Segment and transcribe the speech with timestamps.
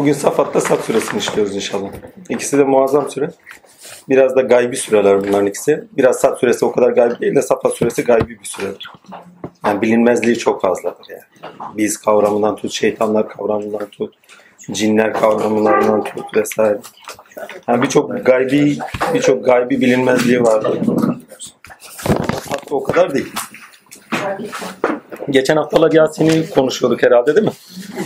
[0.00, 1.88] Bugün Safat'ta Saf suresini işliyoruz inşallah.
[2.28, 3.30] İkisi de muazzam süre.
[4.08, 5.84] Biraz da gaybi süreler bunların ikisi.
[5.96, 8.92] Biraz Saf suresi o kadar gaybi değil de Safat suresi gaybi bir süredir.
[9.64, 11.52] Yani bilinmezliği çok fazladır yani.
[11.76, 14.14] Biz kavramından tut, şeytanlar kavramından tut,
[14.72, 16.78] cinler kavramlarından tut vesaire.
[17.68, 18.78] Yani birçok gaybi
[19.14, 20.78] birçok gaybi bilinmezliği vardır.
[22.48, 23.32] Hatta o kadar değil.
[25.30, 27.52] Geçen haftalar Yasin'i konuşuyorduk herhalde değil mi?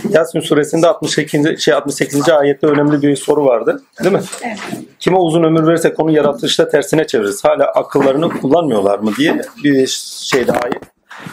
[0.09, 1.59] Yasin suresinde 68.
[1.59, 2.29] şey 68.
[2.29, 3.81] ayette önemli bir soru vardı.
[4.03, 4.21] Değil mi?
[4.43, 4.59] Evet.
[4.99, 7.43] Kime uzun ömür verirse konu yaratılışta tersine çeviririz.
[7.43, 9.87] Hala akıllarını kullanmıyorlar mı diye bir
[10.23, 10.81] şeyde ayet.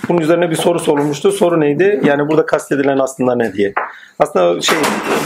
[0.09, 1.33] Bunun üzerine bir soru sorulmuştu.
[1.33, 2.01] Soru neydi?
[2.05, 3.73] Yani burada kastedilen aslında ne diye.
[4.19, 4.79] Aslında şey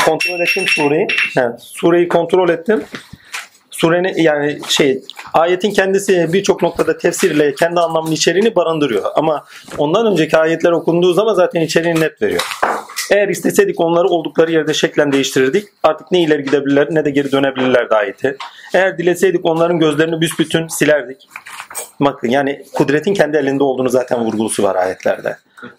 [0.07, 1.07] kontrol ettim sureyi.
[1.37, 2.83] Yani sureyi kontrol ettim.
[3.77, 5.03] Surenin yani şey
[5.35, 9.05] ayetin kendisi birçok noktada tefsirle kendi anlamının içeriğini barındırıyor.
[9.15, 9.45] Ama
[9.79, 12.43] ondan önceki ayetler okunduğu zaman zaten içeriğini net veriyor.
[13.11, 15.69] Eğer isteseydik onları oldukları yerde şeklen değiştirirdik.
[15.83, 18.37] Artık ne ileri gidebilirler ne de geri dönebilirlerdi ayeti.
[18.75, 21.29] Eğer dileseydik onların gözlerini büsbütün silerdik.
[22.01, 25.37] Bakın yani kudretin kendi elinde olduğunu zaten vurgulusu var ayetlerde.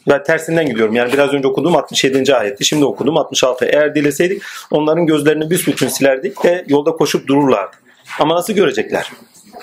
[0.09, 0.95] Ben tersinden gidiyorum.
[0.95, 2.35] Yani biraz önce okuduğum 67.
[2.35, 2.65] ayetti.
[2.65, 3.65] Şimdi okuduğum 66.
[3.65, 7.86] Eğer dileseydik onların gözlerini büsbütün silerdik ve yolda koşup dururlardı.
[8.19, 9.11] Ama nasıl görecekler?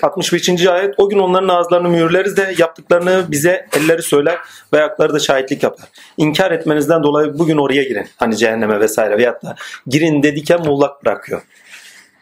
[0.01, 0.67] 65.
[0.67, 4.37] ayet o gün onların ağızlarını mühürleriz de yaptıklarını bize elleri söyler
[4.73, 5.85] ve ayakları da şahitlik yapar.
[6.17, 8.07] İnkar etmenizden dolayı bugün oraya girin.
[8.17, 9.55] Hani cehenneme vesaire veyahut da
[9.87, 11.41] girin dedikken muğlak bırakıyor.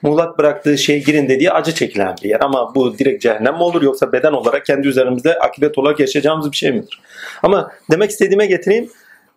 [0.02, 2.42] Muğlak bıraktığı şeye girin dediği acı çekilen bir yer.
[2.42, 6.58] Ama bu direkt cehennem mi olur yoksa beden olarak kendi üzerimizde akibet olarak yaşayacağımız bir
[6.58, 7.02] şey midir?
[7.44, 8.90] Ama demek istediğime getireyim.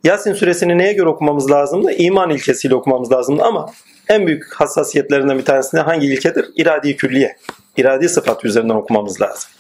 [0.05, 1.93] Yasin suresini neye göre okumamız lazımdı?
[1.93, 3.71] İman ilkesiyle okumamız lazımdı ama
[4.09, 6.47] en büyük hassasiyetlerinden bir tanesi de hangi ilkedir?
[6.57, 7.37] İradi külliye.
[7.77, 9.51] İradi sıfat üzerinden okumamız lazım.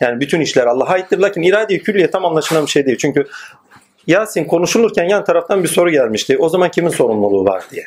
[0.00, 1.18] Yani bütün işler Allah'a aittir.
[1.18, 2.98] Lakin iradi külliye tam anlaşılan bir şey değil.
[2.98, 3.26] Çünkü
[4.06, 6.38] Yasin konuşulurken yan taraftan bir soru gelmişti.
[6.38, 7.84] O zaman kimin sorumluluğu var diye.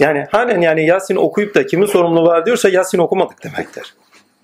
[0.00, 3.94] Yani halen yani Yasin okuyup da kimin sorumluluğu var diyorsa Yasin okumadık demektir.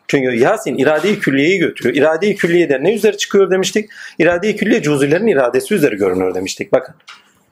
[0.08, 1.96] Çünkü Yasin irade-i külliyeyi götürüyor.
[1.96, 3.90] İrade-i külliyede ne üzeri çıkıyor demiştik?
[4.18, 6.72] İrade-i külliye cüz'ilerin iradesi üzeri görünüyor demiştik.
[6.72, 6.94] Bakın.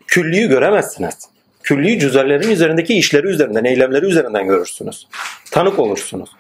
[0.07, 1.34] Külliyi göremezsiniz.
[1.65, 5.07] Külliyi cüzerlerin üzerindeki işleri üzerinden, eylemleri üzerinden görürsünüz.
[5.51, 6.31] Tanık olursunuz.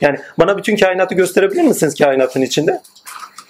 [0.00, 2.80] Yani bana bütün kainatı gösterebilir misiniz kainatın içinde?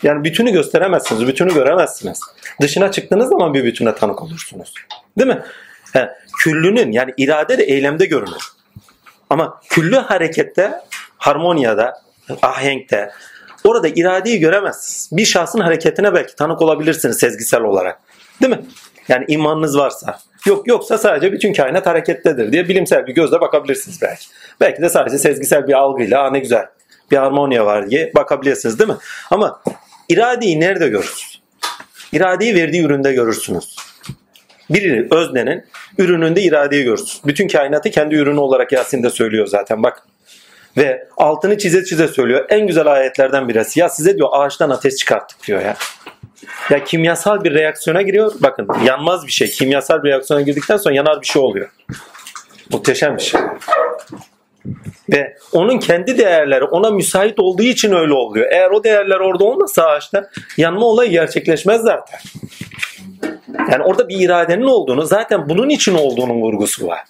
[0.02, 2.20] Yani bütünü gösteremezsiniz, bütünü göremezsiniz.
[2.60, 4.74] Dışına çıktığınız zaman bir bütüne tanık olursunuz.
[5.18, 5.42] Değil mi?
[5.92, 6.08] He,
[6.38, 8.52] küllünün yani irade de eylemde görünür.
[9.30, 10.72] Ama küllü harekette,
[11.16, 12.02] harmoniyada,
[12.42, 13.10] ahenkte
[13.64, 15.08] orada iradeyi göremezsiniz.
[15.12, 18.00] Bir şahsın hareketine belki tanık olabilirsiniz sezgisel olarak.
[18.42, 18.60] Değil mi?
[19.08, 20.18] Yani imanınız varsa.
[20.46, 24.26] Yok yoksa sadece bütün kainat harekettedir diye bilimsel bir gözle bakabilirsiniz belki.
[24.60, 26.66] Belki de sadece sezgisel bir algıyla ne güzel
[27.10, 28.96] bir harmonya var diye bakabilirsiniz değil mi?
[29.30, 29.62] Ama
[30.08, 31.42] iradeyi nerede görürsünüz?
[32.12, 33.76] İradeyi verdiği üründe görürsünüz.
[34.70, 35.64] Bir öznenin
[35.98, 37.20] ürününde iradeyi görürsünüz.
[37.26, 40.06] Bütün kainatı kendi ürünü olarak Yasin'de söylüyor zaten bak.
[40.76, 42.46] Ve altını çize çize söylüyor.
[42.48, 43.80] En güzel ayetlerden birisi.
[43.80, 45.76] Ya size diyor ağaçtan ateş çıkarttık diyor ya.
[46.70, 48.32] Ya kimyasal bir reaksiyona giriyor.
[48.40, 49.50] Bakın yanmaz bir şey.
[49.50, 51.68] Kimyasal bir reaksiyona girdikten sonra yanar bir şey oluyor.
[52.70, 53.40] Muhteşem bir şey.
[55.12, 58.46] Ve onun kendi değerleri ona müsait olduğu için öyle oluyor.
[58.50, 62.20] Eğer o değerler orada olmasa ağaçta yanma olayı gerçekleşmez zaten.
[63.70, 67.00] Yani orada bir iradenin olduğunu zaten bunun için olduğunun vurgusu var.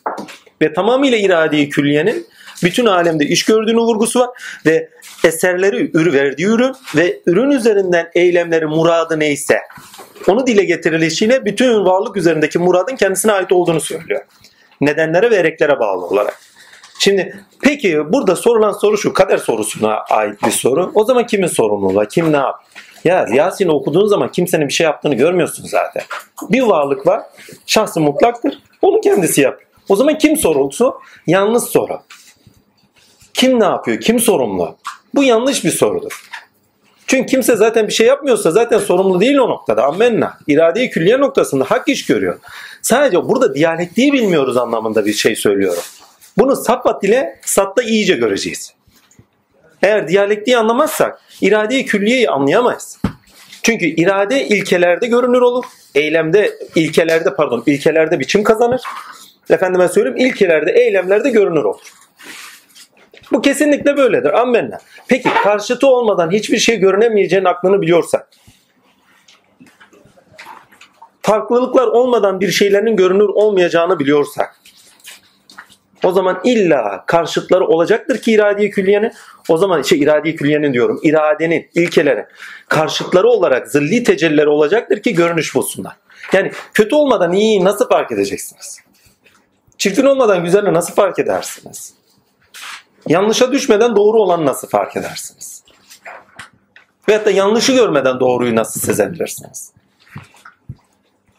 [0.62, 2.26] Ve tamamıyla iradeyi külliyenin
[2.64, 4.30] bütün alemde iş gördüğünü vurgusu var
[4.66, 4.88] ve
[5.24, 9.58] eserleri ürü verdiği ürün ve ürün üzerinden eylemleri muradı neyse
[10.28, 14.20] onu dile getirilişiyle bütün varlık üzerindeki muradın kendisine ait olduğunu söylüyor.
[14.80, 16.38] Nedenlere ve ereklere bağlı olarak.
[16.98, 20.92] Şimdi peki burada sorulan soru şu kader sorusuna ait bir soru.
[20.94, 22.06] O zaman kimin sorumluluğu?
[22.08, 22.54] Kim ne yap?
[23.04, 26.02] Ya Yasin okuduğun zaman kimsenin bir şey yaptığını görmüyorsun zaten.
[26.50, 27.22] Bir varlık var.
[27.66, 28.58] Şahsı mutlaktır.
[28.82, 29.60] Onu kendisi yap.
[29.88, 30.94] O zaman kim sorumlusu?
[31.26, 32.00] Yalnız soru.
[33.34, 34.00] Kim ne yapıyor?
[34.00, 34.76] Kim sorumlu?
[35.14, 36.28] Bu yanlış bir sorudur.
[37.06, 39.84] Çünkü kimse zaten bir şey yapmıyorsa zaten sorumlu değil o noktada.
[39.84, 40.38] Ammenna.
[40.46, 42.38] İrade-i külliye noktasında hak iş görüyor.
[42.82, 45.82] Sadece burada diyalektiği bilmiyoruz anlamında bir şey söylüyorum.
[46.38, 48.74] Bunu Sapat ile Sat'ta iyice göreceğiz.
[49.82, 52.98] Eğer diyalektiği anlamazsak irade-i külliyeyi anlayamayız.
[53.62, 55.64] Çünkü irade ilkelerde görünür olur.
[55.94, 58.80] Eylemde, ilkelerde pardon, ilkelerde biçim kazanır.
[59.50, 61.92] Efendime söyleyeyim ilkelerde, eylemlerde görünür olur.
[63.32, 64.40] Bu kesinlikle böyledir.
[64.40, 64.78] Ammenna.
[65.08, 68.28] Peki karşıtı olmadan hiçbir şey görünemeyeceğinin aklını biliyorsak,
[71.22, 74.56] farklılıklar olmadan bir şeylerin görünür olmayacağını biliyorsak,
[76.04, 79.12] o zaman illa karşıtları olacaktır ki irade-i külliyenin.
[79.48, 81.00] O zaman şey irade-i külliyenin diyorum.
[81.02, 82.24] iradenin, ilkelerin
[82.68, 85.92] karşıtları olarak zilli tecellileri olacaktır ki görünüş bulsunlar.
[86.32, 88.80] Yani kötü olmadan iyi nasıl fark edeceksiniz?
[89.78, 91.94] Çirkin olmadan güzeli nasıl fark edersiniz?
[93.08, 95.62] Yanlışa düşmeden doğru olanı nasıl fark edersiniz?
[97.08, 99.72] Veyahut da yanlışı görmeden doğruyu nasıl sezebilirsiniz?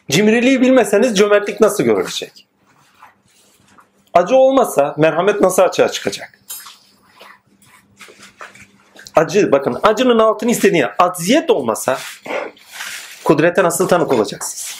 [0.09, 2.47] Cimriliği bilmeseniz cömertlik nasıl görülecek?
[4.13, 6.39] Acı olmasa merhamet nasıl açığa çıkacak?
[9.15, 11.97] Acı, bakın acının altını istediğin aziyet olmasa
[13.23, 14.77] kudrete nasıl tanık olacaksınız?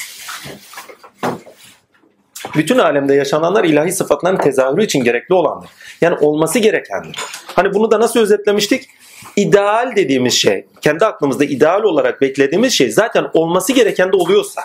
[2.56, 5.70] Bütün alemde yaşananlar ilahi sıfatların tezahürü için gerekli olandır.
[6.02, 7.20] Yani olması gerekendir.
[7.46, 8.90] Hani bunu da nasıl özetlemiştik?
[9.36, 14.62] İdeal dediğimiz şey, kendi aklımızda ideal olarak beklediğimiz şey zaten olması gereken de oluyorsa,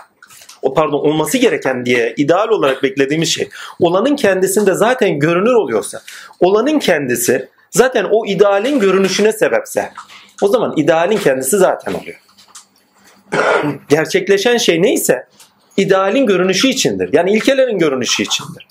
[0.62, 3.48] o pardon olması gereken diye ideal olarak beklediğimiz şey
[3.80, 6.02] olanın kendisinde zaten görünür oluyorsa,
[6.40, 9.92] olanın kendisi zaten o idealin görünüşüne sebepse,
[10.42, 12.20] o zaman idealin kendisi zaten oluyor.
[13.88, 15.26] Gerçekleşen şey neyse
[15.78, 17.10] idealin görünüşü içindir.
[17.12, 18.66] Yani ilkelerin görünüşü içindir.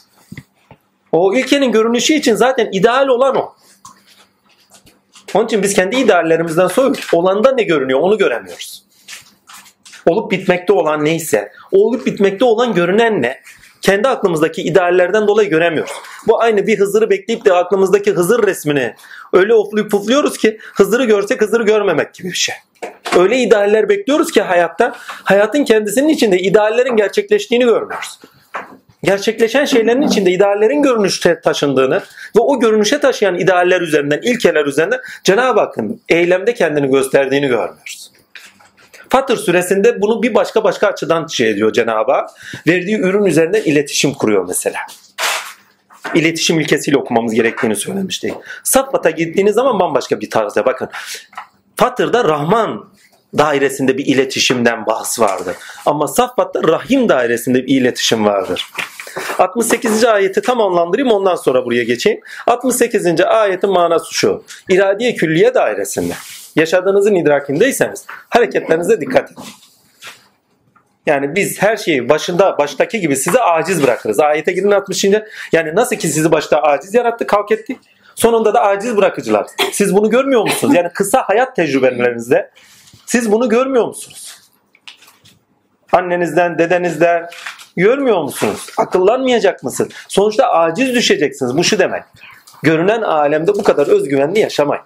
[1.11, 3.55] O ilkenin görünüşü için zaten ideal olan o.
[5.33, 8.83] Onun için biz kendi ideallerimizden soyup olanda ne görünüyor onu göremiyoruz.
[10.05, 13.41] Olup bitmekte olan neyse, olup bitmekte olan görünen ne?
[13.81, 15.91] Kendi aklımızdaki ideallerden dolayı göremiyoruz.
[16.27, 18.95] Bu aynı bir Hızır'ı bekleyip de aklımızdaki Hızır resmini
[19.33, 22.55] öyle ofluyup pufluyoruz ki Hızır'ı görsek Hızır'ı görmemek gibi bir şey.
[23.17, 28.19] Öyle idealler bekliyoruz ki hayatta, hayatın kendisinin içinde ideallerin gerçekleştiğini görmüyoruz.
[29.03, 32.01] Gerçekleşen şeylerin içinde ideallerin görünüşte taşındığını
[32.35, 38.11] ve o görünüşe taşıyan idealler üzerinden, ilkeler üzerinden Cenab-ı Hakk'ın eylemde kendini gösterdiğini görmüyoruz.
[39.09, 42.29] Fatır suresinde bunu bir başka başka açıdan şey ediyor Cenab-ı Hak.
[42.67, 44.79] Verdiği ürün üzerinden iletişim kuruyor mesela.
[46.15, 48.33] İletişim ilkesiyle okumamız gerektiğini söylemiştik.
[48.63, 50.89] Safvat'a gittiğiniz zaman bambaşka bir tarzda bakın.
[51.75, 52.89] Fatır'da Rahman
[53.37, 55.55] dairesinde bir iletişimden bahs vardır.
[55.85, 58.65] Ama Saffat'ta Rahim dairesinde bir iletişim vardır.
[59.37, 60.03] 68.
[60.05, 62.19] ayeti tamamlandırayım ondan sonra buraya geçeyim.
[62.47, 63.21] 68.
[63.21, 64.43] ayetin manası şu.
[64.69, 66.13] İradiye külliye dairesinde.
[66.55, 69.43] Yaşadığınızın idrakindeyseniz hareketlerinize dikkat edin.
[71.05, 74.19] Yani biz her şeyi başında baştaki gibi size aciz bırakırız.
[74.19, 75.05] Ayete gidin 60.
[75.51, 77.77] Yani nasıl ki sizi başta aciz yarattı, kalk etti.
[78.15, 79.47] Sonunda da aciz bırakıcılar.
[79.71, 80.75] Siz bunu görmüyor musunuz?
[80.75, 82.51] Yani kısa hayat tecrübelerinizde
[83.07, 84.41] siz bunu görmüyor musunuz?
[85.91, 87.29] Annenizden, dedenizden
[87.77, 88.65] görmüyor musunuz?
[88.77, 89.89] Akıllanmayacak mısın?
[90.07, 91.57] Sonuçta aciz düşeceksiniz.
[91.57, 92.03] Bu şu demek.
[92.63, 94.83] Görünen alemde bu kadar özgüvenli yaşamayın.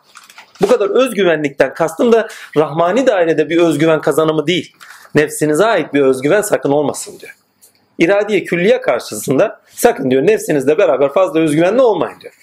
[0.62, 2.28] Bu kadar özgüvenlikten kastım da
[2.58, 4.76] rahmani dairede bir özgüven kazanımı değil.
[5.16, 7.36] Nefsinize ait bir özgüven sakın olmasın diyor.
[8.00, 12.34] İradiye külliye karşısında sakın diyor nefsinizle beraber fazla özgüvenli olmayın diyor.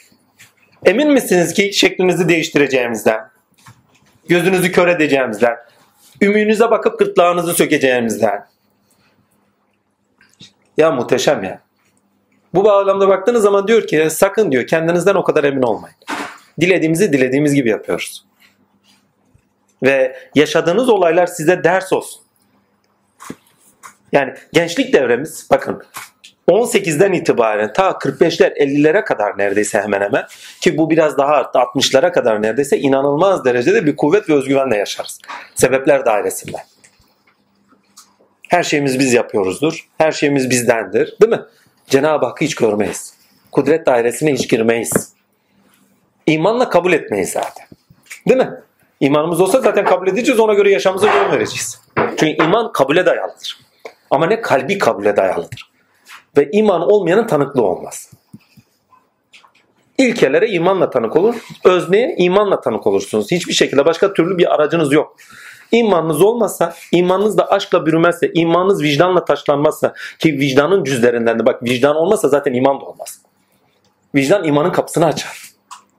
[0.85, 3.31] Emin misiniz ki şeklinizi değiştireceğimizden,
[4.29, 5.57] gözünüzü kör edeceğimizden,
[6.23, 8.47] ümüğünüze bakıp gırtlağınızı sökeceğimizden.
[10.77, 11.61] Ya muhteşem ya.
[12.55, 15.97] Bu bağlamda baktığınız zaman diyor ki sakın diyor kendinizden o kadar emin olmayın.
[16.61, 18.25] Dilediğimizi dilediğimiz gibi yapıyoruz.
[19.83, 22.23] Ve yaşadığınız olaylar size ders olsun.
[24.13, 25.83] Yani gençlik devremiz bakın
[26.49, 30.27] 18'den itibaren ta 45'ler 50'lere kadar neredeyse hemen hemen
[30.61, 35.21] ki bu biraz daha arttı 60'lara kadar neredeyse inanılmaz derecede bir kuvvet ve özgüvenle yaşarız.
[35.55, 36.57] Sebepler dairesinde.
[38.49, 39.89] Her şeyimiz biz yapıyoruzdur.
[39.99, 41.17] Her şeyimiz bizdendir.
[41.23, 41.41] Değil mi?
[41.87, 43.15] Cenab-ı Hakk'ı hiç görmeyiz.
[43.53, 45.13] Kudret dairesine hiç girmeyiz.
[46.27, 47.67] İmanla kabul etmeyiz zaten.
[48.29, 48.51] Değil mi?
[49.01, 51.81] İmanımız olsa zaten kabul edeceğiz ona göre yaşamımıza yol vereceğiz.
[51.97, 53.59] Çünkü iman kabule dayalıdır.
[54.11, 55.78] Ama ne kalbi kabule dayalıdır.
[56.37, 58.11] Ve iman olmayanın tanıklığı olmaz.
[59.99, 61.35] İlkelere imanla tanık olur.
[61.65, 63.31] Özneye imanla tanık olursunuz.
[63.31, 65.17] Hiçbir şekilde başka türlü bir aracınız yok.
[65.73, 71.97] İmanınız olmazsa, imanınız da aşkla bürümezse, imanınız vicdanla taşlanmazsa ki vicdanın cüzlerinden de bak vicdan
[71.97, 73.23] olmazsa zaten iman da olmaz.
[74.15, 75.43] Vicdan imanın kapısını açar.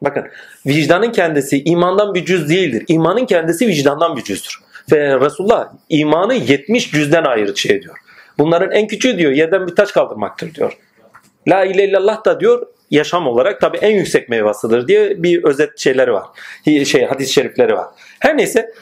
[0.01, 0.25] Bakın
[0.65, 2.85] vicdanın kendisi imandan bir cüz değildir.
[2.87, 4.59] İmanın kendisi vicdandan bir cüzdür.
[4.91, 7.97] Ve Resulullah imanı 70 cüzden ayrı şey ediyor.
[8.39, 10.77] Bunların en küçüğü diyor yerden bir taş kaldırmaktır diyor.
[11.47, 16.13] La ilahe illallah da diyor yaşam olarak tabi en yüksek meyvasıdır diye bir özet şeyleri
[16.13, 16.25] var.
[16.85, 17.87] Şey hadis-i şerifleri var.
[18.19, 18.73] Her neyse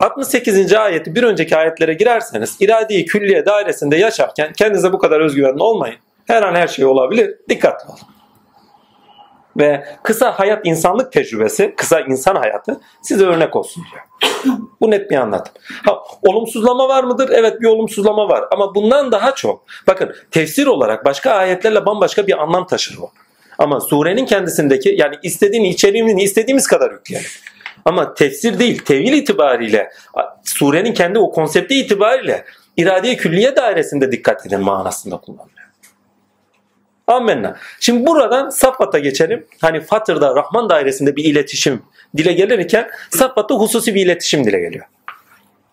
[0.00, 0.72] 68.
[0.72, 5.96] ayeti bir önceki ayetlere girerseniz iradi külliye dairesinde yaşarken kendinize bu kadar özgüvenli olmayın.
[6.26, 7.34] Her an her şey olabilir.
[7.48, 8.18] Dikkatli olun
[9.58, 14.07] ve kısa hayat insanlık tecrübesi, kısa insan hayatı size örnek olsun diyor.
[14.80, 15.54] Bu net bir anlatım.
[15.84, 17.30] Ha, olumsuzlama var mıdır?
[17.32, 18.44] Evet bir olumsuzlama var.
[18.50, 23.10] Ama bundan daha çok bakın tefsir olarak başka ayetlerle bambaşka bir anlam taşır o.
[23.58, 27.30] Ama surenin kendisindeki yani istediğini içeriğini istediğimiz kadar yükleyelim.
[27.84, 29.90] Ama tefsir değil, tevil itibariyle
[30.44, 32.44] surenin kendi o konsepti itibariyle
[32.76, 35.58] irade külliye dairesinde dikkat edin manasında kullanılıyor.
[37.06, 37.56] Amenna.
[37.80, 39.46] Şimdi buradan Safat'a geçelim.
[39.60, 41.82] Hani Fatır'da Rahman dairesinde bir iletişim
[42.16, 44.84] dile gelirken Safat'ta hususi bir iletişim dile geliyor.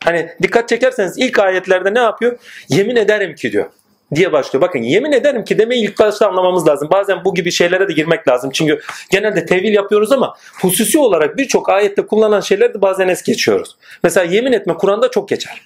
[0.04, 2.38] Hani dikkat çekerseniz ilk ayetlerde ne yapıyor?
[2.70, 3.70] Yemin ederim ki diyor
[4.15, 4.62] diye başlıyor.
[4.62, 6.89] Bakın yemin ederim ki demeyi ilk başta anlamamız lazım.
[6.92, 8.51] Bazen bu gibi şeylere de girmek lazım.
[8.54, 13.77] Çünkü genelde tevil yapıyoruz ama hususi olarak birçok ayette kullanılan şeyleri de bazen es geçiyoruz.
[14.04, 15.62] Mesela yemin etme Kur'an'da çok geçer.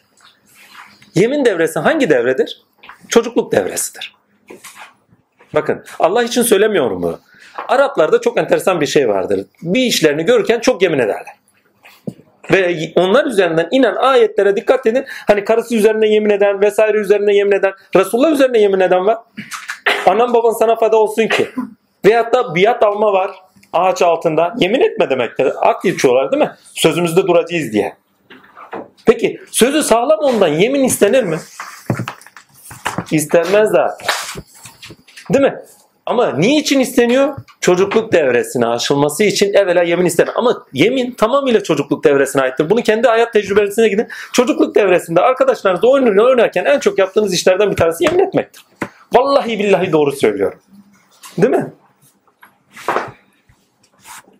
[1.15, 2.61] Yemin devresi hangi devredir?
[3.09, 4.15] Çocukluk devresidir.
[5.53, 7.19] Bakın Allah için söylemiyorum bunu.
[7.69, 9.45] Araplarda çok enteresan bir şey vardır.
[9.61, 11.35] Bir işlerini görürken çok yemin ederler.
[12.51, 15.05] Ve onlar üzerinden inen ayetlere dikkat edin.
[15.27, 19.17] Hani karısı üzerine yemin eden vesaire üzerine yemin eden Resulullah üzerine yemin eden var.
[20.05, 21.49] Anam baban sana feda olsun ki.
[22.05, 23.31] Veyahut da biat alma var
[23.73, 24.53] ağaç altında.
[24.57, 25.51] Yemin etme demektir.
[25.61, 26.51] Ak geçiyorlar değil mi?
[26.73, 27.95] Sözümüzde duracağız diye.
[29.05, 31.39] Peki sözü sağlam ondan yemin istenir mi?
[33.11, 34.07] İstenmez zaten.
[35.33, 35.59] Değil mi?
[36.09, 37.35] Ama niçin isteniyor?
[37.61, 40.31] Çocukluk devresine aşılması için evvela yemin istenir.
[40.35, 42.69] Ama yemin tamamıyla çocukluk devresine aittir.
[42.69, 44.07] Bunu kendi hayat tecrübesine gidin.
[44.33, 48.63] Çocukluk devresinde arkadaşlarınızla oyun oynarken en çok yaptığınız işlerden bir tanesi yemin etmektir.
[49.13, 50.59] Vallahi billahi doğru söylüyorum.
[51.37, 51.73] Değil mi?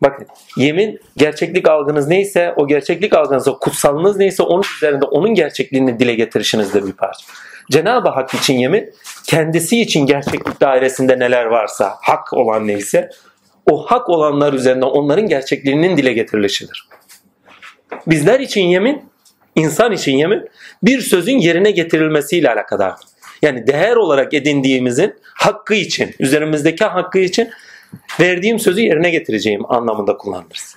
[0.02, 6.16] Bakın yemin gerçeklik algınız neyse o gerçeklik algınızda kutsalınız neyse onun üzerinde onun gerçekliğini dile
[6.16, 7.26] getirişinizdir bir parça.
[7.72, 8.94] Cenab-ı Hak için yemin
[9.28, 13.10] kendisi için gerçeklik dairesinde neler varsa hak olan neyse
[13.72, 16.88] o hak olanlar üzerinde onların gerçekliğinin dile getirilişidir.
[18.08, 19.10] Bizler için yemin,
[19.56, 20.50] insan için yemin
[20.84, 22.94] bir sözün yerine getirilmesiyle alakadar.
[23.42, 27.50] Yani değer olarak edindiğimizin hakkı için, üzerimizdeki hakkı için
[28.20, 30.76] verdiğim sözü yerine getireceğim anlamında kullanırız.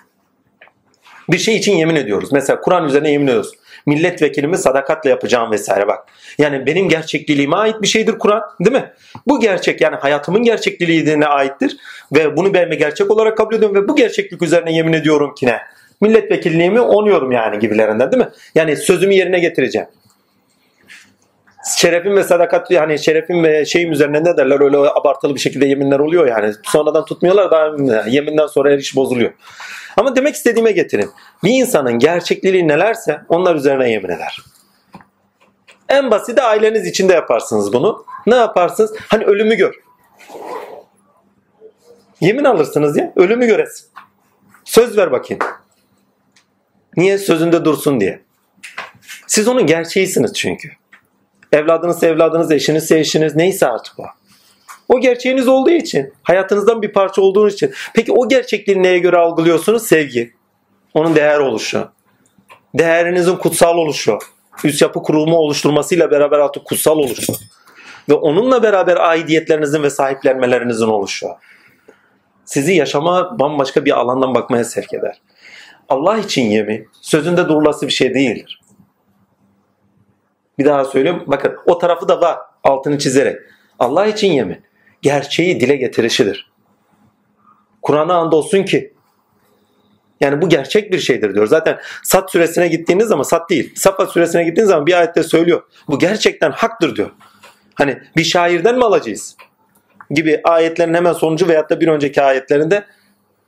[1.29, 2.33] Bir şey için yemin ediyoruz.
[2.33, 3.53] Mesela Kur'an üzerine yemin ediyoruz.
[3.87, 6.05] Milletvekilimi sadakatle yapacağım vesaire bak.
[6.39, 8.93] Yani benim gerçekliliğime ait bir şeydir Kur'an değil mi?
[9.27, 11.77] Bu gerçek yani hayatımın gerçekliliğine aittir.
[12.13, 15.59] Ve bunu ben gerçek olarak kabul ediyorum ve bu gerçeklik üzerine yemin ediyorum ki ne?
[16.01, 18.31] Milletvekilliğimi onuyorum yani gibilerinden değil mi?
[18.55, 19.89] Yani sözümü yerine getireceğim
[21.77, 25.99] şerefim ve sadakat yani şerefim ve şeyim üzerine ne derler öyle abartılı bir şekilde yeminler
[25.99, 26.55] oluyor yani.
[26.65, 27.77] Sonradan tutmuyorlar da
[28.09, 29.33] yeminden sonra her iş bozuluyor.
[29.97, 31.11] Ama demek istediğime getirin.
[31.45, 34.39] Bir insanın gerçekliği nelerse onlar üzerine yemin eder.
[35.89, 38.05] En basit de aileniz içinde yaparsınız bunu.
[38.27, 38.95] Ne yaparsınız?
[39.09, 39.75] Hani ölümü gör.
[42.21, 43.13] Yemin alırsınız ya.
[43.17, 43.89] Ölümü göresin.
[44.65, 45.43] Söz ver bakayım.
[46.97, 47.19] Niye?
[47.19, 48.23] Sözünde dursun diye.
[49.27, 50.69] Siz onun gerçeğisiniz çünkü.
[51.53, 54.05] Evladınız evladınız, eşiniz eşiniz neyse artık o.
[54.89, 57.73] O gerçeğiniz olduğu için, hayatınızdan bir parça olduğunuz için.
[57.95, 59.83] Peki o gerçekliği neye göre algılıyorsunuz?
[59.83, 60.33] Sevgi.
[60.95, 61.89] Onun değer oluşu.
[62.75, 64.19] Değerinizin kutsal oluşu.
[64.65, 67.33] Üst yapı kurumu oluşturmasıyla beraber artık kutsal oluşu.
[68.09, 71.27] Ve onunla beraber aidiyetlerinizin ve sahiplenmelerinizin oluşu.
[72.45, 75.21] Sizi yaşama bambaşka bir alandan bakmaya sevk eder.
[75.89, 78.62] Allah için yemin sözünde durulası bir şey değildir.
[80.59, 81.23] Bir daha söyleyeyim.
[81.27, 82.39] Bakın o tarafı da var.
[82.65, 83.37] Altını çizerek.
[83.79, 84.63] Allah için yemin.
[85.03, 86.53] Gerçeği dile getirişidir.
[87.83, 88.93] Kur'an'a andolsun ki
[90.21, 91.47] yani bu gerçek bir şeydir diyor.
[91.47, 93.73] Zaten Sat suresine gittiğiniz zaman Sat değil.
[93.77, 95.63] Safa suresine gittiğiniz zaman bir ayette söylüyor.
[95.89, 97.11] Bu gerçekten haktır diyor.
[97.75, 99.37] Hani bir şairden mi alacağız?
[100.11, 102.85] Gibi ayetlerin hemen sonucu veyahut da bir önceki ayetlerinde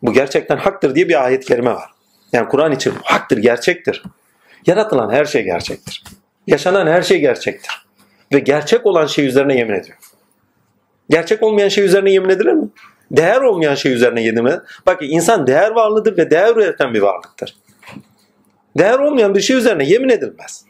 [0.02, 1.90] bu gerçekten haktır diye bir ayet kerime var.
[2.32, 4.02] Yani Kur'an için haktır, gerçektir.
[4.66, 6.04] Yaratılan her şey gerçektir.
[6.46, 7.86] Yaşanan her şey gerçektir.
[8.32, 9.98] Ve gerçek olan şey üzerine yemin ediyor.
[11.10, 12.68] Gerçek olmayan şey üzerine yemin edilir mi?
[13.10, 14.60] Değer olmayan şey üzerine yemin edilir.
[14.86, 17.56] Bak insan değer varlıdır ve değer üreten bir varlıktır.
[18.78, 20.64] Değer olmayan bir şey üzerine yemin edilmez.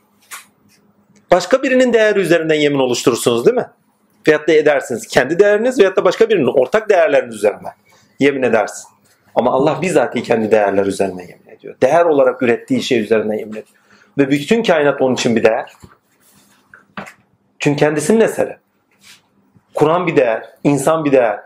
[1.31, 3.67] Başka birinin değeri üzerinden yemin oluşturursunuz değil mi?
[4.29, 5.07] Veyahut da edersiniz.
[5.07, 7.69] Kendi değeriniz veyahut da başka birinin ortak değerleriniz üzerine
[8.19, 8.89] yemin edersin.
[9.35, 11.75] Ama Allah bizatihi kendi değerler üzerine yemin ediyor.
[11.83, 13.79] Değer olarak ürettiği şey üzerine yemin ediyor.
[14.19, 15.73] Ve bütün kainat onun için bir değer.
[17.59, 18.57] Çünkü kendisinin eseri.
[19.75, 21.41] Kur'an bir değer, insan bir değer.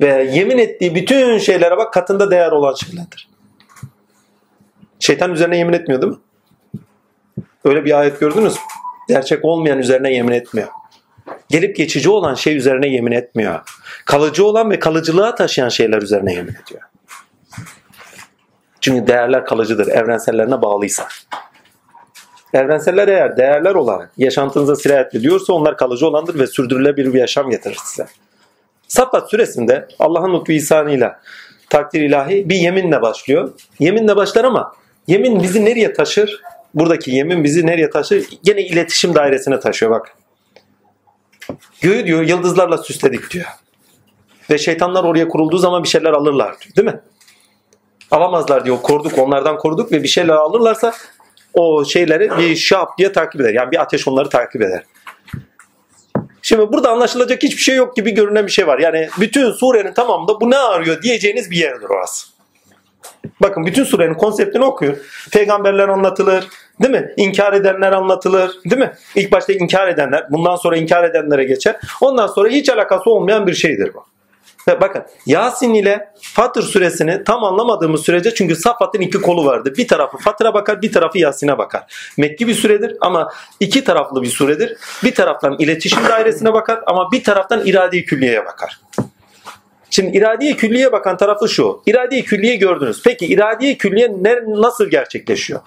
[0.00, 3.28] Ve yemin ettiği bütün şeylere bak katında değer olan şeylerdir.
[5.00, 6.18] Şeytan üzerine yemin etmiyor değil mi?
[7.64, 8.60] Öyle bir ayet gördünüz mü?
[9.08, 10.68] Gerçek olmayan üzerine yemin etmiyor.
[11.48, 13.60] Gelip geçici olan şey üzerine yemin etmiyor.
[14.04, 16.82] Kalıcı olan ve kalıcılığa taşıyan şeyler üzerine yemin ediyor.
[18.88, 19.86] Çünkü değerler kalıcıdır.
[19.86, 21.08] Evrensellerine bağlıysa.
[22.52, 27.78] Evrenseller eğer değerler olarak yaşantınıza sirayet ediyorsa onlar kalıcı olandır ve sürdürülebilir bir yaşam getirir
[27.84, 28.06] size.
[28.88, 31.20] Saffat suresinde Allah'ın lütfu ihsanıyla
[31.70, 33.52] takdir ilahi bir yeminle başlıyor.
[33.78, 34.72] Yeminle başlar ama
[35.06, 36.42] yemin bizi nereye taşır?
[36.74, 38.26] Buradaki yemin bizi nereye taşır?
[38.42, 40.16] Gene iletişim dairesine taşıyor bak.
[41.80, 43.46] Göğü diyor yıldızlarla süsledik diyor.
[44.50, 46.76] Ve şeytanlar oraya kurulduğu zaman bir şeyler alırlar diyor.
[46.76, 47.00] Değil mi?
[48.10, 48.82] Alamazlar diyor.
[48.82, 50.92] Koruduk onlardan koruduk ve bir şeyler alırlarsa
[51.54, 53.54] o şeyleri bir şap diye takip eder.
[53.54, 54.82] Yani bir ateş onları takip eder.
[56.42, 58.78] Şimdi burada anlaşılacak hiçbir şey yok gibi görünen bir şey var.
[58.78, 62.26] Yani bütün surenin tamamında bu ne arıyor diyeceğiniz bir yerdir orası.
[63.42, 64.98] Bakın bütün surenin konseptini okuyun.
[65.32, 66.48] Peygamberler anlatılır.
[66.82, 67.12] Değil mi?
[67.16, 68.50] İnkar edenler anlatılır.
[68.64, 68.92] Değil mi?
[69.14, 70.26] İlk başta inkar edenler.
[70.30, 71.76] Bundan sonra inkar edenlere geçer.
[72.00, 74.04] Ondan sonra hiç alakası olmayan bir şeydir bu.
[74.68, 79.76] Ve bakın Yasin ile Fatır suresini tam anlamadığımız sürece çünkü Safat'ın iki kolu vardır.
[79.76, 82.12] Bir tarafı Fatır'a bakar bir tarafı Yasin'e bakar.
[82.16, 84.76] Mekki bir süredir ama iki taraflı bir suredir.
[85.04, 88.80] Bir taraftan iletişim dairesine bakar ama bir taraftan irade-i külliyeye bakar.
[89.90, 91.82] Şimdi iradi külliye bakan tarafı şu.
[91.86, 93.02] iradi külliye gördünüz.
[93.04, 95.60] Peki iradi külliye ne, nasıl gerçekleşiyor?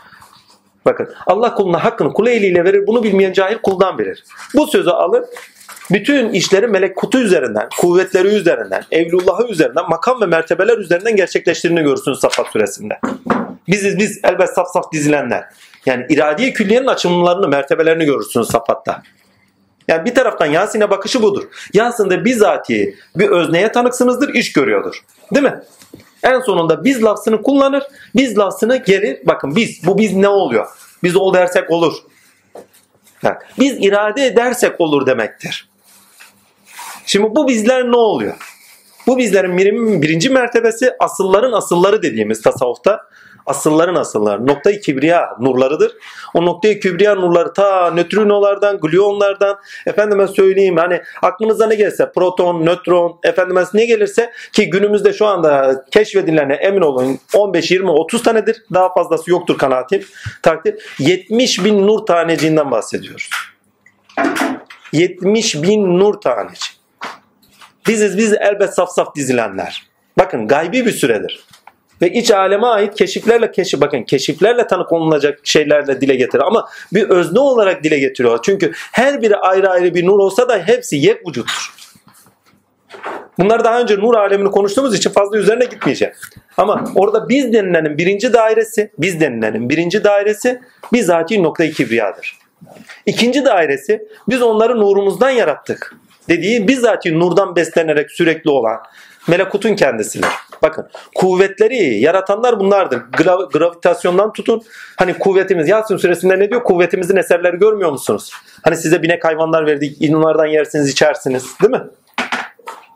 [0.86, 2.88] Bakın Allah kuluna hakkını kulu eliyle verir.
[2.88, 4.24] Bunu bilmeyen cahil kuldan verir.
[4.56, 5.26] Bu sözü alın.
[5.92, 12.20] Bütün işleri melek kutu üzerinden, kuvvetleri üzerinden, evlullahı üzerinden, makam ve mertebeler üzerinden gerçekleştiğini görürsünüz
[12.20, 13.00] Safat suresinde.
[13.68, 15.44] Biziz biz elbet saf saf dizilenler.
[15.86, 19.02] Yani iradiye külliyenin açılımlarını, mertebelerini görürsünüz Safat'ta.
[19.88, 21.44] Yani bir taraftan Yasin'e bakışı budur.
[21.74, 25.04] Yasin'de bizatihi bir özneye tanıksınızdır, iş görüyordur.
[25.36, 25.60] Değil mi?
[26.24, 27.84] En sonunda biz lafzını kullanır,
[28.16, 30.68] biz lafzını geri, bakın biz, bu biz ne oluyor?
[31.04, 31.94] Biz ol dersek olur.
[33.24, 35.71] Yani biz irade edersek olur demektir.
[37.12, 38.34] Şimdi bu bizler ne oluyor?
[39.08, 39.58] Bu bizlerin
[40.02, 43.02] birinci mertebesi asılların asılları dediğimiz tasavvufta
[43.46, 44.48] asılların asılları.
[44.48, 45.92] Noktayı kibriya nurlarıdır.
[46.34, 53.20] O noktayı kibriya nurları ta nötrinolardan, gluonlardan efendime söyleyeyim hani aklınıza ne gelirse proton, nötron,
[53.24, 58.64] efendime ne gelirse ki günümüzde şu anda keşfedilene emin olun 15, 20, 30 tanedir.
[58.74, 60.04] Daha fazlası yoktur kanaatim.
[60.44, 60.76] Takdir.
[61.00, 63.30] 70 bin nur taneciğinden bahsediyoruz.
[64.94, 66.81] 70 bin nur taneci.
[67.88, 69.84] Biziz biz elbet saf saf dizilenler.
[70.18, 71.46] Bakın gaybi bir süredir
[72.02, 77.10] ve iç aleme ait keşiflerle keşif bakın keşiflerle tanık olunacak şeylerle dile getirir ama bir
[77.10, 78.40] özne olarak dile getiriyor.
[78.44, 81.74] Çünkü her biri ayrı ayrı bir nur olsa da hepsi yek vücuttur.
[83.40, 86.14] Bunları daha önce nur alemini konuştuğumuz için fazla üzerine gitmeyeceğim.
[86.58, 90.62] Ama orada biz denilenin birinci dairesi, biz denilenin birinci dairesi
[90.94, 92.38] bizatihi noktayı kibriyadır.
[93.06, 95.96] İkinci dairesi biz onları nurumuzdan yarattık.
[96.30, 98.78] Dediği bizatihi nurdan beslenerek sürekli olan
[99.28, 100.30] melekutun kendisidir.
[100.64, 102.98] Bakın kuvvetleri yaratanlar bunlardır.
[102.98, 104.62] Gra- gravitasyondan tutun.
[104.98, 106.64] Hani kuvvetimiz Yasin suresinde ne diyor?
[106.64, 108.32] Kuvvetimizin eserleri görmüyor musunuz?
[108.64, 110.16] Hani size binek hayvanlar verdik.
[110.16, 111.46] Onlardan yersiniz içersiniz.
[111.62, 111.82] Değil mi?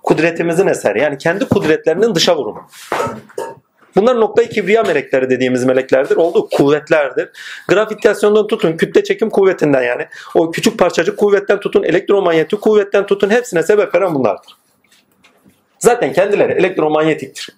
[0.04, 1.02] Kudretimizin eseri.
[1.02, 2.68] Yani kendi kudretlerinin dışa vurumu.
[3.95, 6.15] Bunlar noktayı kibriya melekleri dediğimiz meleklerdir.
[6.15, 7.29] Olduğu kuvvetlerdir.
[7.67, 10.08] Gravitasyondan tutun, kütle çekim kuvvetinden yani.
[10.36, 14.53] O küçük parçacık kuvvetten tutun, elektromanyetik kuvvetten tutun hepsine sebep veren bunlardır.
[15.79, 17.49] Zaten kendileri elektromanyetiktir.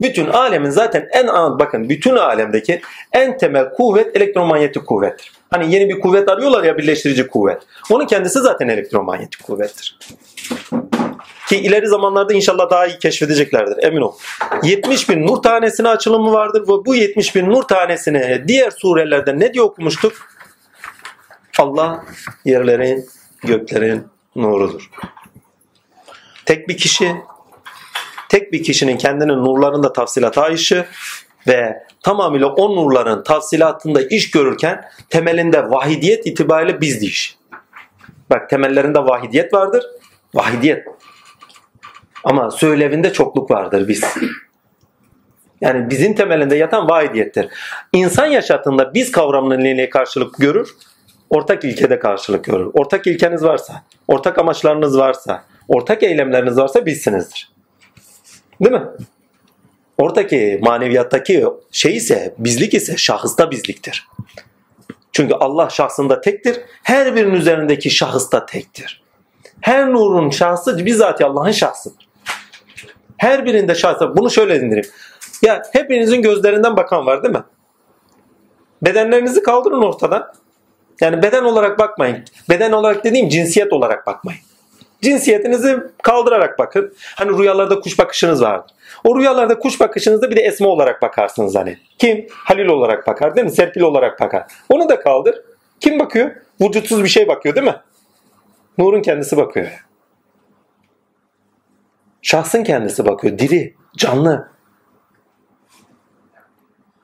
[0.00, 1.26] Bütün alemin zaten en
[1.58, 2.80] bakın bütün alemdeki
[3.12, 5.32] en temel kuvvet elektromanyetik kuvvettir.
[5.50, 7.62] Hani yeni bir kuvvet arıyorlar ya birleştirici kuvvet.
[7.90, 9.98] Onun kendisi zaten elektromanyetik kuvvettir.
[11.50, 14.12] Ki ileri zamanlarda inşallah daha iyi keşfedeceklerdir emin ol.
[14.62, 19.54] 70 bin nur tanesine açılımı vardır ve bu 70 bin nur tanesini diğer surelerde ne
[19.54, 20.12] diye okumuştuk?
[21.58, 22.04] Allah
[22.44, 23.08] yerlerin,
[23.42, 24.90] göklerin nurudur.
[26.46, 27.16] Tek bir kişi,
[28.28, 30.86] tek bir kişinin kendinin nurlarında tafsilat ayışı
[31.46, 37.36] ve tamamıyla o nurların tafsilatında iş görürken temelinde vahidiyet itibariyle biz iş.
[38.30, 39.84] Bak temellerinde vahidiyet vardır.
[40.34, 40.86] Vahidiyet.
[42.24, 44.04] Ama söylevinde çokluk vardır biz.
[45.60, 47.48] Yani bizim temelinde yatan vahidiyettir.
[47.92, 50.70] İnsan yaşatında biz kavramının neye karşılık görür?
[51.30, 52.70] Ortak ilkede karşılık görür.
[52.74, 57.50] Ortak ilkeniz varsa, ortak amaçlarınız varsa, ortak eylemleriniz varsa bizsinizdir.
[58.60, 58.82] Değil mi?
[59.98, 64.08] Oradaki maneviyattaki şey ise bizlik ise şahısta bizliktir.
[65.12, 66.60] Çünkü Allah şahsında tektir.
[66.82, 69.02] Her birinin üzerindeki şahıs da tektir.
[69.60, 71.99] Her nurun şahsı bizzat Allah'ın şahsıdır.
[73.20, 74.16] Her birinde şahsı.
[74.16, 74.88] Bunu şöyle indireyim.
[75.42, 77.42] Ya hepinizin gözlerinden bakan var değil mi?
[78.82, 80.32] Bedenlerinizi kaldırın ortadan.
[81.00, 82.24] Yani beden olarak bakmayın.
[82.48, 84.40] Beden olarak dediğim cinsiyet olarak bakmayın.
[85.02, 86.94] Cinsiyetinizi kaldırarak bakın.
[87.16, 88.70] Hani rüyalarda kuş bakışınız vardır.
[89.04, 91.78] O rüyalarda kuş bakışınızda bir de Esma olarak bakarsınız hani.
[91.98, 92.26] Kim?
[92.30, 93.52] Halil olarak bakar değil mi?
[93.52, 94.44] Serpil olarak bakar.
[94.68, 95.42] Onu da kaldır.
[95.80, 96.30] Kim bakıyor?
[96.60, 97.76] Vücutsuz bir şey bakıyor değil mi?
[98.78, 99.89] Nur'un kendisi bakıyor.
[102.22, 103.38] Şahsın kendisi bakıyor.
[103.38, 104.50] Diri, canlı.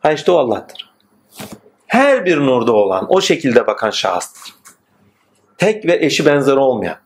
[0.01, 0.93] Ha işte o Allah'tır.
[1.87, 4.55] Her bir nurda olan, o şekilde bakan şahıstır.
[5.59, 6.97] Tek ve eşi benzeri olmayan.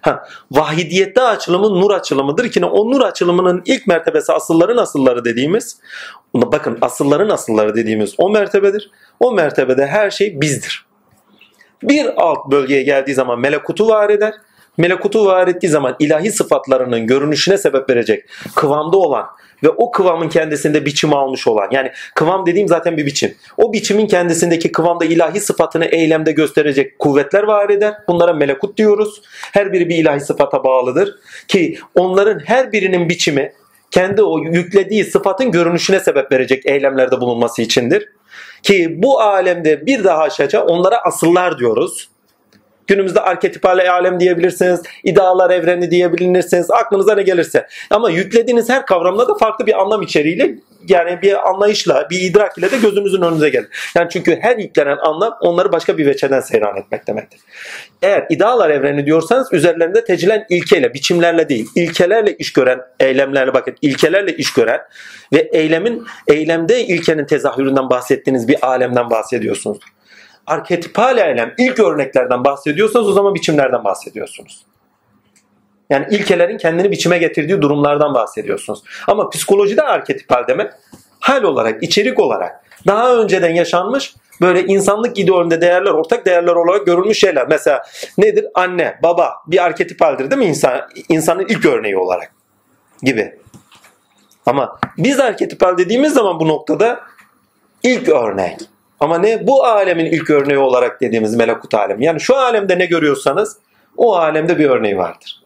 [0.00, 5.80] Ha, vahidiyette açılımı nur açılımıdır ki o nur açılımının ilk mertebesi asılların asılları dediğimiz
[6.34, 8.90] bakın asılların asılları dediğimiz o mertebedir.
[9.20, 10.86] O mertebede her şey bizdir.
[11.82, 14.34] Bir alt bölgeye geldiği zaman melekutu var eder.
[14.78, 19.26] Melekutu var ettiği zaman ilahi sıfatlarının görünüşüne sebep verecek kıvamda olan
[19.62, 23.34] ve o kıvamın kendisinde biçim almış olan yani kıvam dediğim zaten bir biçim.
[23.56, 27.94] O biçimin kendisindeki kıvamda ilahi sıfatını eylemde gösterecek kuvvetler var eder.
[28.08, 29.22] Bunlara melekut diyoruz.
[29.52, 31.14] Her biri bir ilahi sıfata bağlıdır
[31.48, 33.52] ki onların her birinin biçimi
[33.90, 38.08] kendi o yüklediği sıfatın görünüşüne sebep verecek eylemlerde bulunması içindir.
[38.62, 42.11] Ki bu alemde bir daha aşağı onlara asıllar diyoruz.
[42.92, 47.66] Günümüzde arketipal alem diyebilirsiniz, idealar evreni diyebilirsiniz, aklınıza ne gelirse.
[47.90, 50.54] Ama yüklediğiniz her kavramda da farklı bir anlam içeriğiyle
[50.88, 53.68] yani bir anlayışla, bir idrak ile de gözünüzün önünüze gelir.
[53.94, 57.40] Yani çünkü her yüklenen anlam onları başka bir veçeden seyran etmek demektir.
[58.02, 64.36] Eğer idealar evreni diyorsanız üzerlerinde tecilen ilkeyle, biçimlerle değil, ilkelerle iş gören eylemlerle bakın, ilkelerle
[64.36, 64.80] iş gören
[65.32, 69.78] ve eylemin eylemde ilkenin tezahüründen bahsettiğiniz bir alemden bahsediyorsunuz
[70.46, 74.66] arketipal eylem ilk örneklerden bahsediyorsanız o zaman biçimlerden bahsediyorsunuz.
[75.90, 78.82] Yani ilkelerin kendini biçime getirdiği durumlardan bahsediyorsunuz.
[79.06, 80.72] Ama psikolojide arketipal demek
[81.20, 87.20] hal olarak, içerik olarak daha önceden yaşanmış böyle insanlık ideolünde değerler, ortak değerler olarak görülmüş
[87.20, 87.48] şeyler.
[87.48, 87.82] Mesela
[88.18, 88.46] nedir?
[88.54, 90.80] Anne, baba bir arketipaldir değil mi insan?
[91.08, 92.32] insanın ilk örneği olarak
[93.02, 93.38] gibi.
[94.46, 97.00] Ama biz arketipal dediğimiz zaman bu noktada
[97.82, 98.60] ilk örnek.
[99.02, 99.46] Ama ne?
[99.46, 102.00] Bu alemin ilk örneği olarak dediğimiz melekut alem.
[102.00, 103.56] Yani şu alemde ne görüyorsanız
[103.96, 105.42] o alemde bir örneği vardır.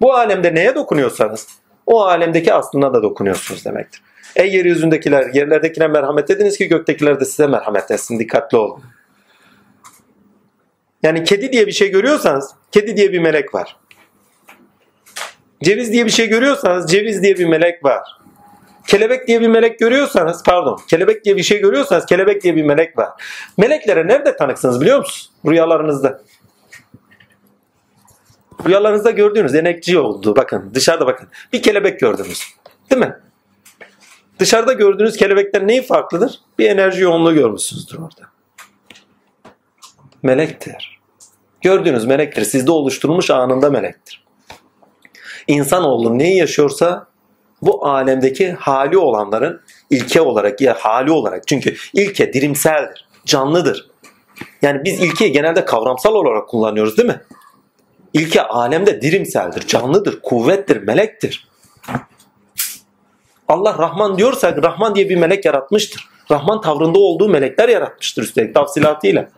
[0.00, 1.48] Bu alemde neye dokunuyorsanız
[1.86, 4.02] o alemdeki aslına da dokunuyorsunuz demektir.
[4.36, 8.18] Ey yeryüzündekiler, yerlerdekine merhamet ediniz ki göktekiler de size merhamet etsin.
[8.18, 8.82] Dikkatli olun.
[11.02, 13.76] Yani kedi diye bir şey görüyorsanız kedi diye bir melek var.
[15.62, 18.19] Ceviz diye bir şey görüyorsanız ceviz diye bir melek var
[18.90, 22.98] kelebek diye bir melek görüyorsanız pardon kelebek diye bir şey görüyorsanız kelebek diye bir melek
[22.98, 23.08] var.
[23.58, 25.30] Meleklere nerede tanıksınız biliyor musunuz?
[25.46, 26.22] Rüyalarınızda.
[28.66, 30.36] Rüyalarınızda gördüğünüz enekci oldu.
[30.36, 31.28] Bakın dışarıda bakın.
[31.52, 32.42] Bir kelebek gördünüz.
[32.90, 33.16] Değil mi?
[34.38, 36.40] Dışarıda gördüğünüz kelebekten neyi farklıdır?
[36.58, 38.30] Bir enerji yoğunluğu görmüşsünüzdür orada.
[40.22, 41.00] Melektir.
[41.60, 42.42] Gördüğünüz melektir.
[42.42, 44.24] Sizde oluşturulmuş anında melektir.
[45.46, 47.09] İnsanoğlu neyi yaşıyorsa
[47.62, 53.90] bu alemdeki hali olanların ilke olarak ya hali olarak çünkü ilke dirimseldir, canlıdır.
[54.62, 57.20] Yani biz ilkeyi genelde kavramsal olarak kullanıyoruz değil mi?
[58.12, 61.48] İlke alemde dirimseldir, canlıdır, kuvvettir, melektir.
[63.48, 66.08] Allah Rahman diyorsak Rahman diye bir melek yaratmıştır.
[66.30, 69.28] Rahman tavrında olduğu melekler yaratmıştır üstelik tafsilatıyla.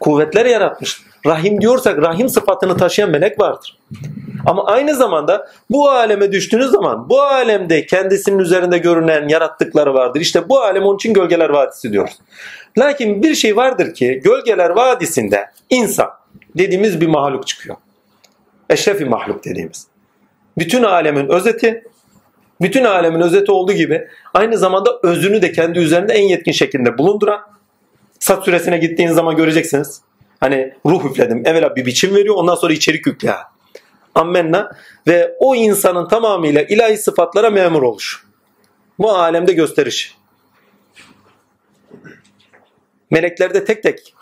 [0.00, 1.13] Kuvvetler yaratmıştır.
[1.26, 3.78] Rahim diyorsak Rahim sıfatını taşıyan melek vardır.
[4.46, 10.20] Ama aynı zamanda bu aleme düştüğünüz zaman bu alemde kendisinin üzerinde görünen yarattıkları vardır.
[10.20, 12.18] İşte bu alem onun için Gölgeler Vadisi diyoruz.
[12.78, 16.08] Lakin bir şey vardır ki Gölgeler Vadisi'nde insan
[16.58, 17.76] dediğimiz bir mahluk çıkıyor.
[18.70, 19.86] Eşrefi mahluk dediğimiz.
[20.58, 21.84] Bütün alemin özeti,
[22.60, 27.40] bütün alemin özeti olduğu gibi aynı zamanda özünü de kendi üzerinde en yetkin şekilde bulunduran
[28.18, 30.00] Sat süresine gittiğiniz zaman göreceksiniz.
[30.44, 31.42] Hani ruh üfledim.
[31.46, 33.34] Evvela bir biçim veriyor ondan sonra içerik yükle
[34.14, 34.70] ammenna
[35.06, 38.24] ve o insanın tamamıyla ilahi sıfatlara memur oluş.
[38.98, 40.16] Bu alemde gösteriş.
[43.10, 44.14] Meleklerde tek tek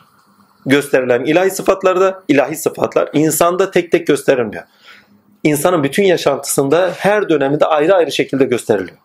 [0.67, 4.63] gösterilen ilahi sıfatlarda ilahi sıfatlar insanda tek tek gösterilmiyor.
[5.45, 8.99] İnsanın bütün yaşantısında her döneminde ayrı ayrı şekilde gösteriliyor.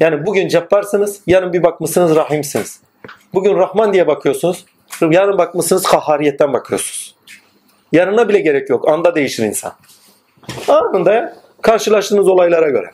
[0.00, 2.80] Yani bugün cabbarsınız, yarın bir bakmışsınız rahimsiniz.
[3.34, 4.64] Bugün Rahman diye bakıyorsunuz,
[5.10, 7.14] yarın bakmışsınız kahariyetten bakıyorsunuz.
[7.92, 8.88] Yarına bile gerek yok.
[8.88, 9.72] Anda değişir insan.
[10.68, 12.90] Anında karşılaştığınız olaylara göre.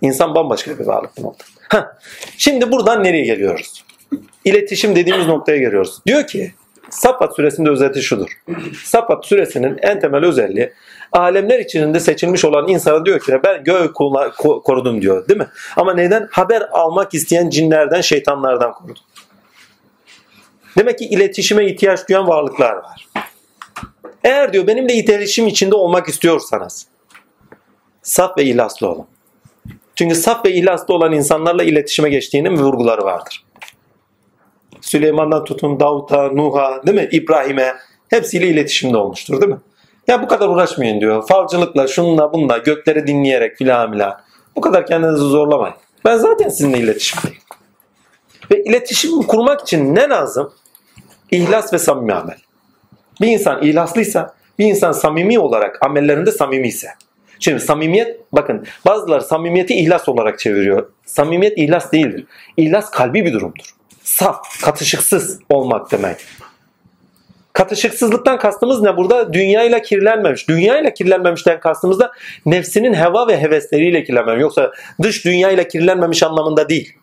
[0.00, 1.44] İnsan bambaşka bir varlık bu nokta.
[2.38, 3.84] Şimdi buradan nereye geliyoruz?
[4.44, 6.00] İletişim dediğimiz noktaya geliyoruz.
[6.06, 6.52] Diyor ki
[6.90, 8.42] Safat suresinde özeti şudur.
[8.84, 10.72] Safat suresinin en temel özelliği
[11.12, 13.92] alemler içinde seçilmiş olan insana diyor ki ben göğü
[14.64, 15.46] korudum diyor değil mi?
[15.76, 16.28] Ama neden?
[16.30, 19.02] Haber almak isteyen cinlerden, şeytanlardan korudum.
[20.76, 23.08] Demek ki iletişime ihtiyaç duyan varlıklar var.
[24.24, 26.86] Eğer diyor benimle iletişim içinde olmak istiyorsanız
[28.02, 29.06] saf ve ihlaslı olun.
[29.94, 33.44] Çünkü saf ve ihlaslı olan insanlarla iletişime geçtiğinin vurguları vardır.
[34.80, 37.08] Süleyman'dan tutun Davut'a, Nuh'a, değil mi?
[37.12, 37.74] İbrahim'e
[38.08, 39.58] hepsiyle iletişimde olmuştur değil mi?
[40.08, 41.26] Ya bu kadar uğraşmayın diyor.
[41.26, 44.20] Falcılıkla, şununla, bununla, gökleri dinleyerek filan filan.
[44.56, 45.76] Bu kadar kendinizi zorlamayın.
[46.04, 47.38] Ben zaten sizinle iletişimdeyim.
[48.50, 50.52] Ve iletişim kurmak için ne lazım?
[51.30, 52.36] İhlas ve samimi amel
[53.20, 56.88] bir insan ihlaslıysa Bir insan samimi olarak amellerinde samimi ise.
[57.40, 60.90] Şimdi samimiyet bakın bazıları samimiyeti ihlas olarak çeviriyor.
[61.06, 62.24] Samimiyet ihlas değildir.
[62.56, 63.74] İhlas kalbi bir durumdur.
[64.02, 66.16] Saf, katışıksız olmak demek.
[67.52, 69.32] Katışıksızlıktan kastımız ne burada?
[69.32, 70.48] Dünyayla kirlenmemiş.
[70.48, 72.12] Dünyayla kirlenmemişten kastımız da
[72.46, 74.42] nefsinin heva ve hevesleriyle kirlenmemiş.
[74.42, 76.94] Yoksa dış dünyayla kirlenmemiş anlamında değil.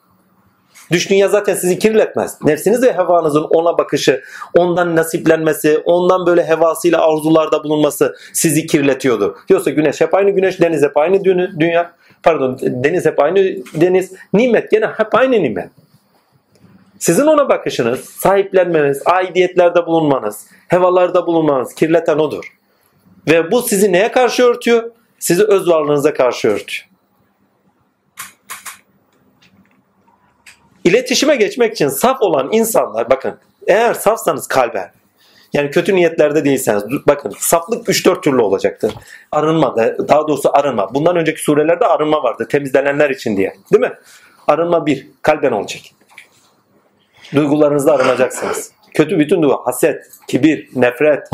[0.93, 2.37] Dış dünya zaten sizi kirletmez.
[2.43, 4.23] Nefsiniz ve hevanızın ona bakışı,
[4.57, 9.37] ondan nasiplenmesi, ondan böyle hevasıyla arzularda bulunması sizi kirletiyordu.
[9.49, 11.23] Yoksa güneş hep aynı güneş, deniz hep aynı
[11.59, 11.91] dünya.
[12.23, 13.39] Pardon deniz hep aynı
[13.73, 14.13] deniz.
[14.33, 15.69] Nimet gene hep aynı nimet.
[16.99, 22.45] Sizin ona bakışınız, sahiplenmeniz, aidiyetlerde bulunmanız, hevalarda bulunmanız kirleten odur.
[23.29, 24.91] Ve bu sizi neye karşı örtüyor?
[25.19, 26.92] Sizi öz varlığınıza karşı örtüyor.
[30.83, 34.91] İletişime geçmek için saf olan insanlar bakın eğer safsanız kalben
[35.53, 38.93] yani kötü niyetlerde değilseniz bakın saflık 3-4 türlü olacaktır.
[39.31, 40.93] Arınma da daha doğrusu arınma.
[40.93, 43.53] Bundan önceki surelerde arınma vardı temizlenenler için diye.
[43.73, 43.93] Değil mi?
[44.47, 45.81] Arınma bir kalben olacak.
[47.35, 48.71] Duygularınızda arınacaksınız.
[48.93, 51.29] Kötü bütün duygu, haset, kibir, nefret.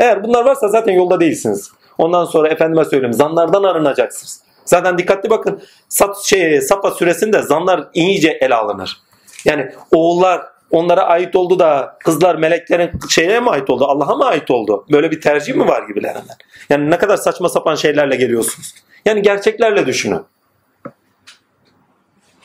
[0.00, 1.72] Eğer bunlar varsa zaten yolda değilsiniz.
[1.98, 4.41] Ondan sonra efendime söyleyeyim zanlardan arınacaksınız.
[4.64, 9.00] Zaten dikkatli bakın Sat, şey, Safa süresinde zanlar iyice ele alınır.
[9.44, 13.84] Yani oğullar onlara ait oldu da kızlar meleklerin şeye mi ait oldu?
[13.84, 14.86] Allah'a mı ait oldu?
[14.92, 16.36] Böyle bir tercih mi var gibilerinden?
[16.70, 18.74] Yani ne kadar saçma sapan şeylerle geliyorsunuz.
[19.04, 20.20] Yani gerçeklerle düşünün.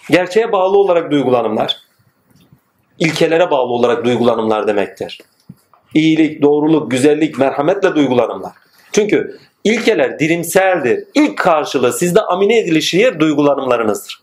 [0.10, 1.78] Gerçeğe bağlı olarak duygulanımlar,
[3.00, 5.20] ilkelere bağlı olarak duygulanımlar demektir.
[5.94, 8.52] İyilik, doğruluk, güzellik, merhametle duygulanımlar.
[8.92, 11.04] Çünkü İlkeler dirimseldir.
[11.16, 14.22] İlk karşılığı sizde amine edilişi yer duygulanımlarınızdır.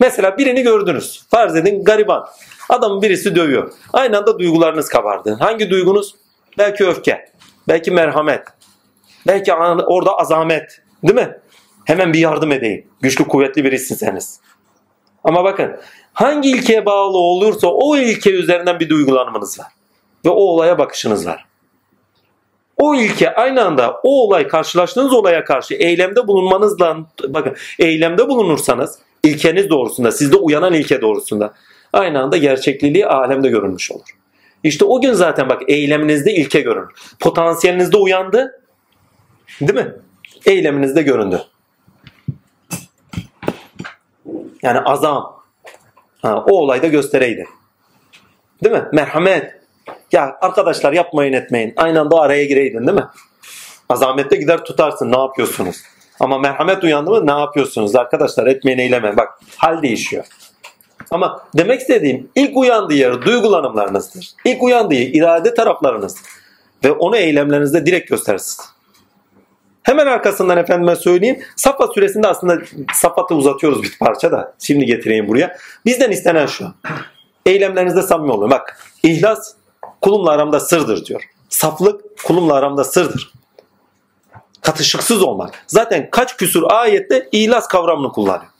[0.00, 1.22] Mesela birini gördünüz.
[1.30, 2.26] Farz edin gariban.
[2.68, 3.72] Adamın birisi dövüyor.
[3.92, 5.36] Aynı anda duygularınız kabardı.
[5.40, 6.14] Hangi duygunuz?
[6.58, 7.32] Belki öfke.
[7.68, 8.42] Belki merhamet.
[9.26, 9.54] Belki
[9.86, 10.82] orada azamet.
[11.02, 11.38] Değil mi?
[11.84, 12.86] Hemen bir yardım edeyim.
[13.00, 14.40] Güçlü kuvvetli birisiniz.
[15.24, 15.76] Ama bakın
[16.12, 19.68] hangi ilkeye bağlı olursa o ilke üzerinden bir duygulanmanız var.
[20.24, 21.51] Ve o olaya bakışınız var
[22.82, 26.96] o ilke aynı anda o olay karşılaştığınız olaya karşı eylemde bulunmanızla
[27.28, 31.54] bakın eylemde bulunursanız ilkeniz doğrusunda sizde uyanan ilke doğrusunda
[31.92, 34.08] aynı anda gerçekliliği alemde görünmüş olur.
[34.64, 36.88] İşte o gün zaten bak eyleminizde ilke görünür.
[37.20, 38.62] Potansiyelinizde uyandı.
[39.60, 39.94] Değil mi?
[40.46, 41.42] Eyleminizde göründü.
[44.62, 45.42] Yani azam.
[46.22, 47.46] Ha, o olayda göstereydi.
[48.64, 48.84] Değil mi?
[48.92, 49.61] Merhamet.
[50.12, 51.72] Ya arkadaşlar yapmayın etmeyin.
[51.76, 53.06] Aynı anda araya gireydin değil mi?
[53.88, 55.76] Azamette gider tutarsın ne yapıyorsunuz?
[56.20, 59.16] Ama merhamet uyandı mı ne yapıyorsunuz arkadaşlar etmeyin eyleme.
[59.16, 60.24] Bak hal değişiyor.
[61.10, 64.28] Ama demek istediğim ilk uyandığı yer duygulanımlarınızdır.
[64.44, 66.16] İlk uyandığı irade taraflarınız.
[66.84, 68.60] Ve onu eylemlerinizde direkt göstersiniz.
[69.82, 71.42] Hemen arkasından efendime söyleyeyim.
[71.56, 72.58] Safa süresinde aslında
[72.94, 74.54] Safat'ı uzatıyoruz bir parça da.
[74.58, 75.56] Şimdi getireyim buraya.
[75.86, 76.74] Bizden istenen şu.
[77.46, 78.50] Eylemlerinizde samimi olun.
[78.50, 79.54] Bak ihlas
[80.02, 81.22] kulumla aramda sırdır diyor.
[81.48, 83.32] Saflık kulumla aramda sırdır.
[84.60, 85.64] Katışıksız olmak.
[85.66, 88.50] Zaten kaç küsur ayette ihlas kavramını kullanıyor.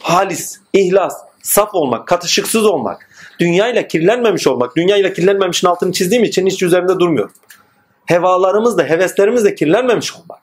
[0.00, 3.08] Halis, ihlas, saf olmak, katışıksız olmak,
[3.40, 4.76] dünyayla kirlenmemiş olmak.
[4.76, 7.34] Dünyayla kirlenmemişin altını çizdiğim için hiç üzerinde durmuyorum.
[8.06, 10.38] Hevalarımız da, heveslerimiz de kirlenmemiş olmak.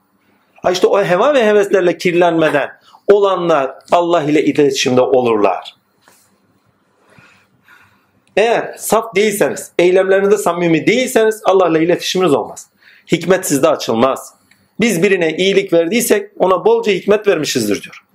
[0.64, 2.70] Ha işte o heva ve heveslerle kirlenmeden
[3.08, 5.76] olanlar Allah ile iletişimde olurlar.
[8.38, 12.68] Eğer saf değilseniz, eylemlerinizde samimi değilseniz Allah'la iletişiminiz olmaz.
[13.12, 14.34] Hikmet sizde açılmaz.
[14.80, 18.06] Biz birine iyilik verdiysek ona bolca hikmet vermişizdir diyor.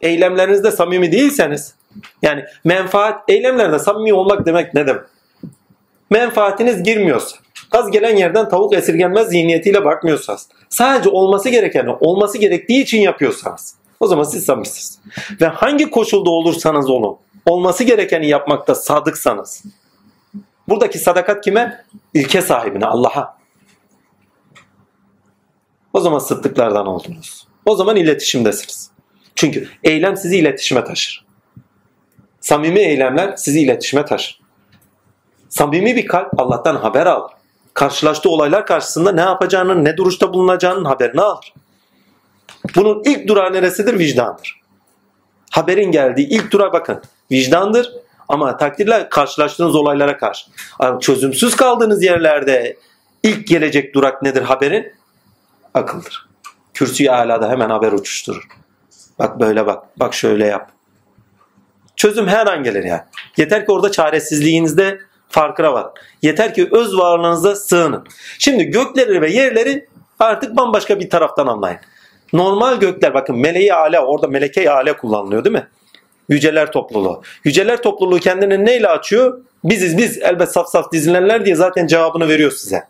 [0.00, 1.74] Eylemlerinizde samimi değilseniz
[2.22, 5.02] yani menfaat eylemlerde samimi olmak demek ne demek?
[6.10, 7.36] Menfaatiniz girmiyorsa,
[7.70, 14.06] gaz gelen yerden tavuk esirgenmez zihniyetiyle bakmıyorsanız, sadece olması gerekeni olması gerektiği için yapıyorsanız o
[14.06, 14.98] zaman siz samimisiniz.
[15.40, 19.64] Ve hangi koşulda olursanız olun olması gerekeni yapmakta sadıksanız
[20.68, 21.84] buradaki sadakat kime?
[22.14, 23.38] İlke sahibine Allah'a.
[25.92, 27.46] O zaman sıddıklardan oldunuz.
[27.66, 28.90] O zaman iletişimdesiniz.
[29.34, 31.26] Çünkü eylem sizi iletişime taşır.
[32.40, 34.40] Samimi eylemler sizi iletişime taşır.
[35.48, 37.32] Samimi bir kalp Allah'tan haber alır.
[37.74, 41.54] Karşılaştığı olaylar karşısında ne yapacağını, ne duruşta bulunacağının haberini alır.
[42.76, 43.98] Bunun ilk durağı neresidir?
[43.98, 44.60] Vicdandır.
[45.50, 47.92] Haberin geldiği ilk dura bakın vicdandır
[48.28, 50.46] ama takdirle karşılaştığınız olaylara karşı.
[51.00, 52.76] Çözümsüz kaldığınız yerlerde
[53.22, 54.92] ilk gelecek durak nedir haberin?
[55.74, 56.26] Akıldır.
[56.74, 58.48] Kürsüyü alada hemen haber uçuşturur.
[59.18, 59.84] Bak böyle bak.
[59.96, 60.70] Bak şöyle yap.
[61.96, 63.02] Çözüm her an gelir yani.
[63.36, 65.86] Yeter ki orada çaresizliğinizde Farkına var.
[66.22, 68.06] Yeter ki öz varlığınıza sığının.
[68.38, 71.78] Şimdi gökleri ve yerleri artık bambaşka bir taraftan anlayın.
[72.32, 75.68] Normal gökler bakın meleği ala orada meleke ale kullanılıyor değil mi?
[76.28, 77.22] Yüceler topluluğu.
[77.44, 79.40] Yüceler topluluğu kendini neyle açıyor?
[79.64, 82.82] Biziz biz elbet saf saf dizilenler diye zaten cevabını veriyor size.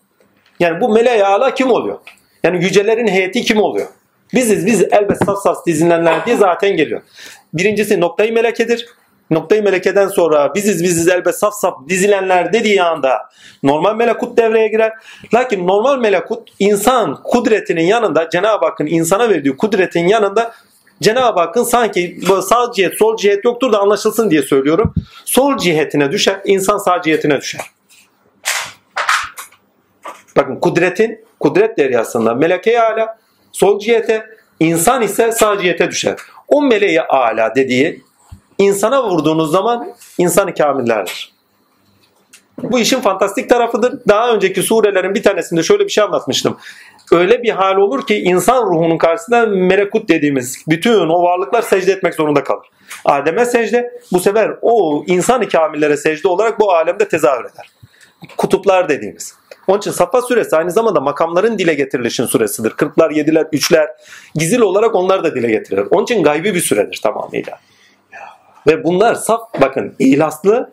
[0.60, 1.98] Yani bu meleği ala kim oluyor?
[2.42, 3.88] Yani yücelerin heyeti kim oluyor?
[4.34, 7.02] Biziz biz elbet saf saf dizilenler diye zaten geliyor.
[7.54, 8.86] Birincisi noktayı melekedir.
[9.30, 13.18] Noktayı melekeden sonra biziz biziz elbet saf saf dizilenler dediği anda
[13.62, 14.92] normal melekut devreye girer.
[15.34, 20.52] Lakin normal melekut insan kudretinin yanında Cenab-ı Hakk'ın insana verdiği kudretin yanında
[21.02, 24.94] Cenab-ı Hakk'ın sanki sağ cihet sol cihet yoktur da anlaşılsın diye söylüyorum.
[25.24, 27.60] Sol cihetine düşer, insan sağ cihetine düşer.
[30.36, 33.18] Bakın kudretin, kudret deryasında meleke ala
[33.52, 34.26] sol cihete,
[34.60, 36.16] insan ise sağ cihete düşer.
[36.48, 38.02] O meleği ala dediği
[38.58, 41.36] insana vurduğunuz zaman insanı kamillerdir.
[42.62, 44.00] Bu işin fantastik tarafıdır.
[44.08, 46.56] Daha önceki surelerin bir tanesinde şöyle bir şey anlatmıştım.
[47.12, 52.14] Öyle bir hal olur ki insan ruhunun karşısında melekut dediğimiz bütün o varlıklar secde etmek
[52.14, 52.66] zorunda kalır.
[53.04, 57.70] Adem'e secde bu sefer o insan kamillere secde olarak bu alemde tezahür eder.
[58.36, 59.34] Kutuplar dediğimiz.
[59.66, 62.70] Onun için Safa suresi aynı zamanda makamların dile getirilişin suresidir.
[62.70, 63.88] Kırklar, yediler, üçler
[64.34, 65.86] gizil olarak onlar da dile getirilir.
[65.90, 67.58] Onun için gaybi bir süredir tamamıyla.
[68.66, 70.72] Ve bunlar saf bakın ihlaslı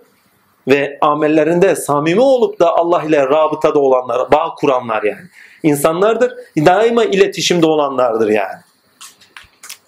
[0.67, 5.21] ve amellerinde samimi olup da Allah ile rabıtada olanlar, bağ kuranlar yani.
[5.63, 6.33] İnsanlardır.
[6.57, 8.59] Daima iletişimde olanlardır yani.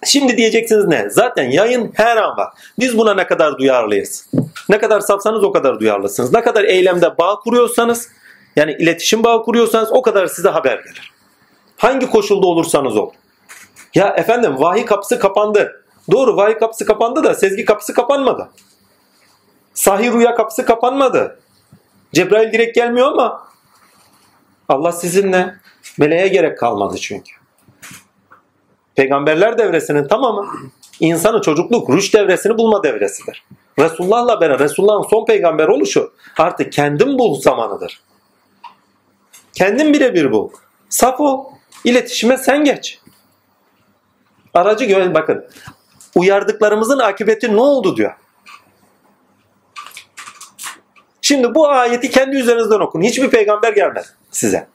[0.04, 1.10] Şimdi diyeceksiniz ne?
[1.10, 2.48] Zaten yayın her an var.
[2.78, 4.28] Biz buna ne kadar duyarlıyız?
[4.68, 6.32] Ne kadar safsanız o kadar duyarlısınız.
[6.32, 8.08] Ne kadar eylemde bağ kuruyorsanız
[8.56, 11.12] yani iletişim bağı kuruyorsanız o kadar size haber gelir.
[11.76, 13.12] Hangi koşulda olursanız olun.
[13.94, 15.84] Ya efendim vahiy kapısı kapandı.
[16.10, 18.48] Doğru vahiy kapısı kapandı da sezgi kapısı kapanmadı.
[19.74, 21.38] Sahih rüya kapısı kapanmadı.
[22.12, 23.48] Cebrail direkt gelmiyor ama
[24.68, 25.54] Allah sizinle.
[25.98, 27.32] Meleğe gerek kalmadı çünkü.
[28.94, 30.46] Peygamberler devresinin tamamı
[31.00, 33.44] insanı çocukluk, rüş devresini bulma devresidir.
[33.78, 38.00] Resulullah'la beraber Resulullah'ın son peygamber oluşu artık kendin bul zamanıdır.
[39.52, 40.50] Kendin birebir bul.
[40.88, 41.52] Saf o.
[41.84, 43.00] İletişime sen geç.
[44.54, 45.46] Aracı gö bakın.
[46.14, 48.14] Uyardıklarımızın akıbeti ne oldu diyor.
[51.22, 53.02] Şimdi bu ayeti kendi üzerinizden okun.
[53.02, 54.68] Hiçbir peygamber gelmez size.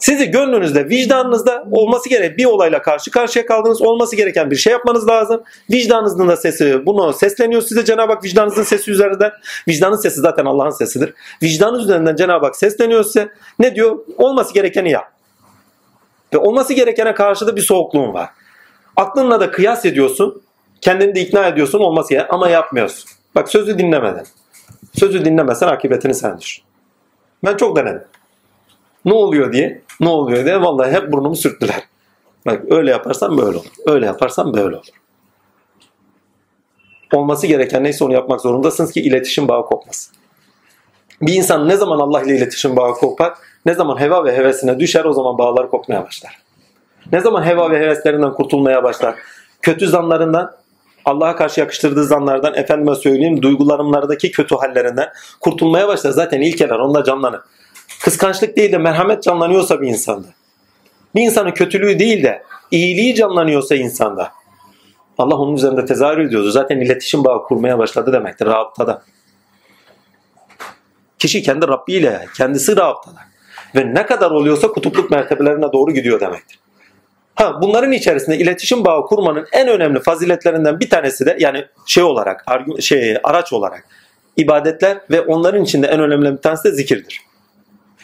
[0.00, 3.82] Sizi gönlünüzde, vicdanınızda olması gereken bir olayla karşı karşıya kaldınız.
[3.82, 5.42] Olması gereken bir şey yapmanız lazım.
[5.70, 9.32] Vicdanınızın da sesi bunu sesleniyor size Cenab-ı Hak vicdanınızın sesi üzerinden.
[9.68, 11.14] Vicdanın sesi zaten Allah'ın sesidir.
[11.42, 13.28] Vicdanınız üzerinden Cenab-ı Hak sesleniyor size.
[13.58, 13.98] Ne diyor?
[14.18, 15.12] Olması gerekeni yap.
[16.34, 18.28] Ve olması gerekene karşı da bir soğukluğun var.
[18.96, 20.42] Aklınla da kıyas ediyorsun.
[20.80, 23.10] Kendini de ikna ediyorsun olması gereken ama yapmıyorsun.
[23.34, 24.24] Bak sözü dinlemeden.
[24.94, 26.64] Sözü dinlemezsen akıbetini sen düşün.
[27.44, 28.02] Ben çok denedim.
[29.04, 31.82] Ne oluyor diye, ne oluyor diye vallahi hep burnumu sürttüler.
[32.46, 33.66] Bak öyle yaparsan böyle olur.
[33.86, 34.86] Öyle yaparsan böyle olur.
[37.14, 40.14] Olması gereken neyse onu yapmak zorundasınız ki iletişim bağı kopmasın.
[41.22, 43.32] Bir insan ne zaman Allah ile iletişim bağı kopar,
[43.66, 46.38] ne zaman heva ve hevesine düşer o zaman bağları kopmaya başlar.
[47.12, 49.14] Ne zaman heva ve heveslerinden kurtulmaya başlar,
[49.62, 50.52] kötü zanlarından,
[51.04, 55.08] Allah'a karşı yakıştırdığı zanlardan, efendime söyleyeyim duygularımlardaki kötü hallerinden
[55.40, 56.10] kurtulmaya başlar.
[56.10, 57.40] Zaten ilkeler onda canlanır.
[58.00, 60.26] Kıskançlık değil de merhamet canlanıyorsa bir insanda.
[61.14, 64.32] Bir insanın kötülüğü değil de iyiliği canlanıyorsa insanda.
[65.18, 66.50] Allah onun üzerinde tezahür ediyordu.
[66.50, 69.02] Zaten iletişim bağı kurmaya başladı demektir rabıtada.
[71.18, 73.20] Kişi kendi Rabbi ile kendisi rabıtada.
[73.74, 76.58] Ve ne kadar oluyorsa kutupluk mertebelerine doğru gidiyor demektir.
[77.34, 82.44] Ha bunların içerisinde iletişim bağı kurmanın en önemli faziletlerinden bir tanesi de yani şey olarak
[82.80, 83.84] şey araç olarak
[84.36, 87.29] ibadetler ve onların içinde en önemli bir tanesi de zikirdir.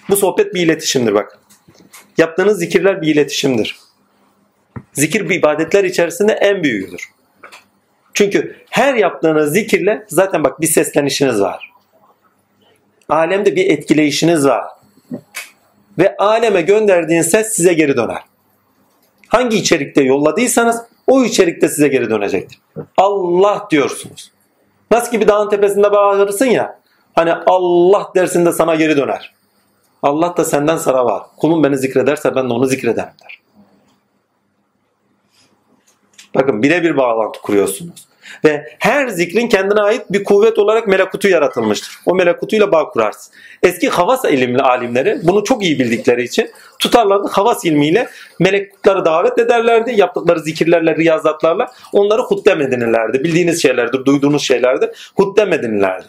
[0.09, 1.39] Bu sohbet bir iletişimdir bak.
[2.19, 3.77] Yaptığınız zikirler bir iletişimdir.
[4.93, 7.11] Zikir bir ibadetler içerisinde en büyüğüdür.
[8.15, 11.73] Çünkü her yaptığınız zikirle zaten bak bir seslenişiniz var.
[13.09, 14.65] Alemde bir etkileyişiniz var.
[15.99, 18.23] Ve aleme gönderdiğin ses size geri döner.
[19.29, 22.61] Hangi içerikte yolladıysanız o içerikte size geri dönecektir.
[22.97, 24.33] Allah diyorsunuz.
[24.91, 26.81] Nasıl ki bir dağın tepesinde bağırırsın ya.
[27.15, 29.36] Hani Allah dersinde sana geri döner.
[30.07, 31.23] Allah da senden sana var.
[31.37, 33.41] Kulum beni zikrederse ben de onu zikrederim der.
[36.35, 38.07] Bakın birebir bağlantı kuruyorsunuz.
[38.45, 41.99] Ve her zikrin kendine ait bir kuvvet olarak melekutu yaratılmıştır.
[42.07, 43.35] O melekutuyla bağ kurarsın.
[43.63, 48.09] Eski havas ilimli alimleri bunu çok iyi bildikleri için tutarlardı havas ilmiyle
[48.41, 49.93] melekutları davet ederlerdi.
[49.97, 53.25] Yaptıkları zikirlerle, riyazatlarla onları huddem edinirlerdi.
[53.25, 55.13] Bildiğiniz şeylerdir, duyduğunuz şeylerdir.
[55.17, 56.07] Huddem edinirlerdi.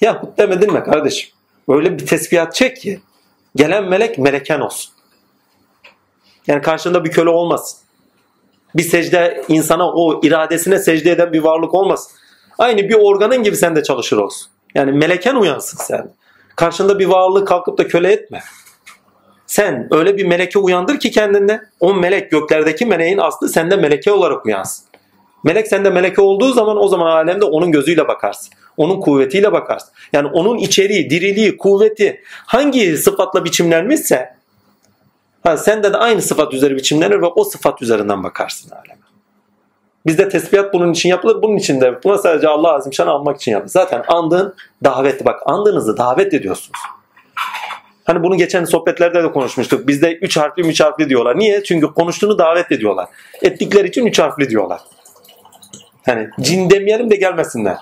[0.00, 1.30] Ya demedin mi kardeşim?
[1.68, 3.00] Öyle bir tesbihat çek ki
[3.56, 4.92] gelen melek meleken olsun.
[6.46, 7.78] Yani karşında bir köle olmasın.
[8.74, 12.12] Bir secde insana o iradesine secde eden bir varlık olmasın.
[12.58, 14.50] Aynı bir organın gibi sen de çalışır olsun.
[14.74, 16.14] Yani meleken uyansın sen.
[16.56, 18.42] Karşında bir varlığı kalkıp da köle etme.
[19.46, 24.46] Sen öyle bir meleke uyandır ki kendinde o melek göklerdeki meleğin aslı sende meleke olarak
[24.46, 24.86] uyansın.
[25.44, 28.54] Melek sende meleke olduğu zaman o zaman alemde onun gözüyle bakarsın.
[28.76, 29.90] Onun kuvvetiyle bakarsın.
[30.12, 34.36] Yani onun içeriği, diriliği, kuvveti hangi sıfatla biçimlenmişse
[35.44, 39.02] ha, sende de aynı sıfat üzeri biçimlenir ve o sıfat üzerinden bakarsın aleme.
[40.06, 41.42] Bizde tesbihat bunun için yapılır.
[41.42, 43.70] Bunun için de buna sadece Allah azimşanı almak için yapılır.
[43.70, 44.54] Zaten andığın
[44.84, 46.80] davetli bak andığınızı davet ediyorsunuz.
[48.04, 49.88] Hani bunu geçen sohbetlerde de konuşmuştuk.
[49.88, 51.38] Bizde üç harfli üç harfli diyorlar.
[51.38, 51.64] Niye?
[51.64, 53.08] Çünkü konuştuğunu davet ediyorlar.
[53.42, 54.80] Ettikleri için üç harfli diyorlar.
[56.06, 57.76] Hani cin demeyelim de gelmesinler.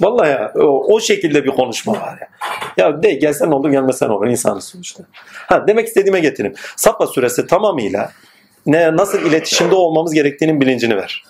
[0.00, 2.28] Vallahi ya o, o şekilde bir konuşma var ya.
[2.76, 5.04] Ya de gelsen olur gelmesen olur insanız sonuçta.
[5.22, 6.56] Ha demek istediğime getireyim.
[6.76, 8.12] Safa suresi tamamıyla
[8.66, 11.24] ne nasıl iletişimde olmamız gerektiğinin bilincini ver.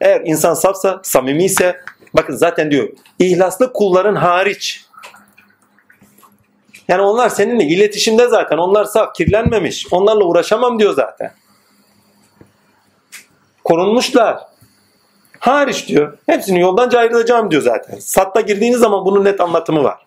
[0.00, 1.80] Eğer insan safsa, samimi ise
[2.14, 2.88] bakın zaten diyor
[3.18, 4.86] ihlaslı kulların hariç
[6.88, 8.58] yani onlar seninle iletişimde zaten.
[8.58, 9.86] Onlar saf, kirlenmemiş.
[9.90, 11.32] Onlarla uğraşamam diyor zaten.
[13.64, 14.38] Korunmuşlar.
[15.38, 16.18] Hariç diyor.
[16.26, 17.98] Hepsini yoldan ayrılacağım diyor zaten.
[17.98, 20.06] Satta girdiğiniz zaman bunun net anlatımı var.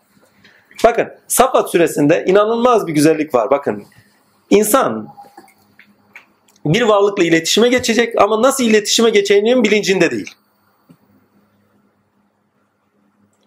[0.83, 3.49] Bakın Safat süresinde inanılmaz bir güzellik var.
[3.51, 3.85] Bakın
[4.49, 5.13] insan
[6.65, 10.35] bir varlıkla iletişime geçecek ama nasıl iletişime geçeceğinin bilincinde değil.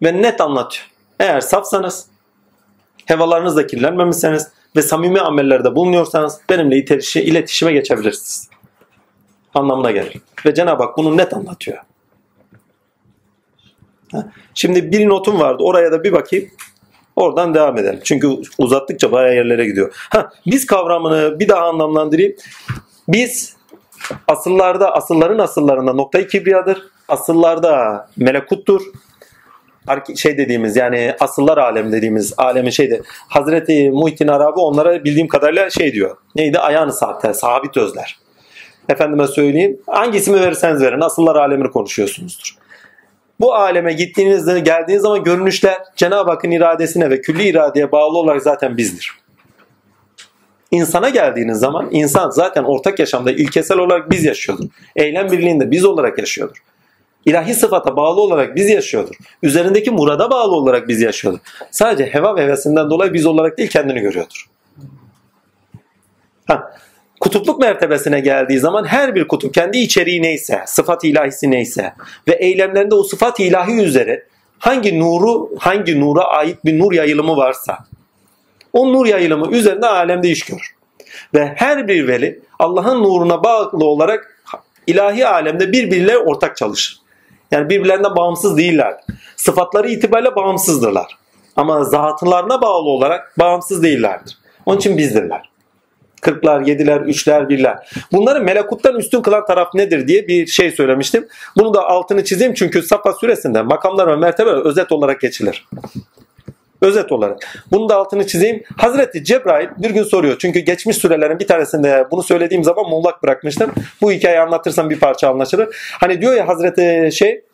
[0.03, 0.87] Ve net anlatıyor.
[1.21, 2.07] Eğer safsanız
[3.07, 6.77] hevalarınızla kirlenmemişseniz ve samimi amellerde bulunuyorsanız benimle
[7.15, 8.49] iletişime geçebilirsiniz.
[9.55, 10.17] Anlamına gelir.
[10.47, 11.79] Ve Cenab-ı Hak bunu net anlatıyor.
[14.55, 15.63] Şimdi bir notum vardı.
[15.63, 16.51] Oraya da bir bakayım.
[17.17, 18.01] Oradan devam edelim.
[18.05, 18.29] Çünkü
[18.59, 20.07] uzattıkça bayağı yerlere gidiyor.
[20.11, 22.35] Ha, biz kavramını bir daha anlamlandırayım.
[23.09, 23.57] Biz
[24.29, 26.83] asıllarda, asılların asıllarında noktayı kibriyadır.
[27.09, 28.83] Asıllarda melekuttur
[30.17, 33.03] şey dediğimiz yani asıllar alem dediğimiz alemin şeydi.
[33.29, 36.17] Hazreti Muhittin Arabi onlara bildiğim kadarıyla şey diyor.
[36.37, 36.59] Neydi?
[36.59, 38.19] Ayağını sahte, sabit özler.
[38.89, 39.81] Efendime söyleyeyim.
[39.87, 41.01] Hangi ismi verirseniz verin.
[41.01, 42.57] Asıllar alemini konuşuyorsunuzdur.
[43.41, 48.77] Bu aleme gittiğinizde geldiğiniz zaman görünüşler Cenab-ı Hakk'ın iradesine ve külli iradeye bağlı olarak zaten
[48.77, 49.13] bizdir.
[50.71, 54.65] İnsana geldiğiniz zaman insan zaten ortak yaşamda ilkesel olarak biz yaşıyordur.
[54.97, 56.63] Eylem birliğinde biz olarak yaşıyordur
[57.27, 59.15] ilahi sıfata bağlı olarak biz yaşıyordur.
[59.43, 61.41] Üzerindeki murada bağlı olarak biz yaşıyordur.
[61.71, 64.49] Sadece heva ve hevesinden dolayı biz olarak değil kendini görüyordur.
[66.47, 66.73] Ha,
[67.23, 71.95] kutupluk mertebesine geldiği zaman her bir kutup kendi içeriği neyse, sıfat ilahisi neyse
[72.29, 74.27] ve eylemlerinde o sıfat ilahi üzere
[74.59, 77.79] hangi nuru, hangi nura ait bir nur yayılımı varsa
[78.73, 80.75] o nur yayılımı üzerinde alemde iş görür.
[81.35, 84.45] Ve her bir veli Allah'ın nuruna bağlı olarak
[84.87, 87.01] ilahi alemde birbiriyle ortak çalışır.
[87.51, 88.95] Yani birbirlerinden bağımsız değiller.
[89.37, 91.19] Sıfatları itibariyle bağımsızdırlar.
[91.57, 94.39] Ama zatlarına bağlı olarak bağımsız değillerdir.
[94.67, 95.52] Onun için bizdirler.
[96.23, 97.89] Kırklar, yediler, üçler, birler.
[98.13, 101.29] Bunları melekuttan üstün kılan taraf nedir diye bir şey söylemiştim.
[101.57, 105.67] Bunu da altını çizeyim çünkü Safa suresinde makamlar ve mertebe özet olarak geçilir.
[106.83, 107.65] Özet olarak.
[107.73, 108.63] Bunu da altını çizeyim.
[108.77, 110.37] Hazreti Cebrail bir gün soruyor.
[110.39, 113.73] Çünkü geçmiş sürelerin bir tanesinde bunu söylediğim zaman muğlak bırakmıştım.
[114.03, 115.77] Bu hikayeyi anlatırsam bir parça anlaşılır.
[116.01, 117.45] Hani diyor ya Hazreti şey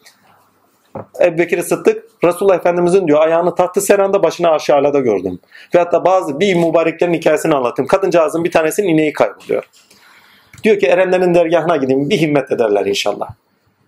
[1.21, 5.39] Ebu Bekir Sıddık Resulullah Efendimizin diyor ayağını tahtı seranda başını aşağılada gördüm.
[5.75, 7.89] Ve hatta bazı bir mübareklerin hikayesini anlatayım.
[7.89, 9.65] Kadıncağızın bir tanesinin ineği kayboluyor.
[10.65, 13.29] Diyor ki erenlerin dergahına gideyim bir himmet ederler inşallah.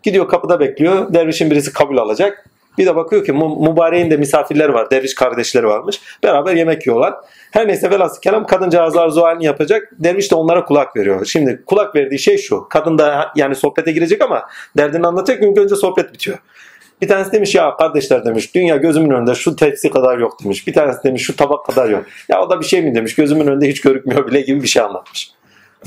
[0.03, 1.14] Gidiyor kapıda bekliyor.
[1.14, 2.46] Dervişin birisi kabul alacak.
[2.78, 4.90] Bir de bakıyor ki mübareğin de misafirleri var.
[4.90, 6.01] Derviş kardeşleri varmış.
[6.22, 7.14] Beraber yemek yiyorlar.
[7.51, 9.92] Her neyse velhasıl kelam kadıncağız arzu halini yapacak.
[9.98, 11.24] Derviş de onlara kulak veriyor.
[11.24, 12.68] Şimdi kulak verdiği şey şu.
[12.68, 14.46] Kadın da yani sohbete girecek ama
[14.76, 15.42] derdini anlatacak.
[15.42, 16.38] Çünkü önce sohbet bitiyor.
[17.03, 20.66] Bir tanesi demiş ya kardeşler demiş dünya gözümün önünde şu tepsi kadar yok demiş.
[20.66, 22.05] Bir tanesi demiş şu tabak kadar yok.
[22.28, 24.82] Ya o da bir şey mi demiş gözümün önünde hiç görükmüyor bile gibi bir şey
[24.82, 25.32] anlatmış.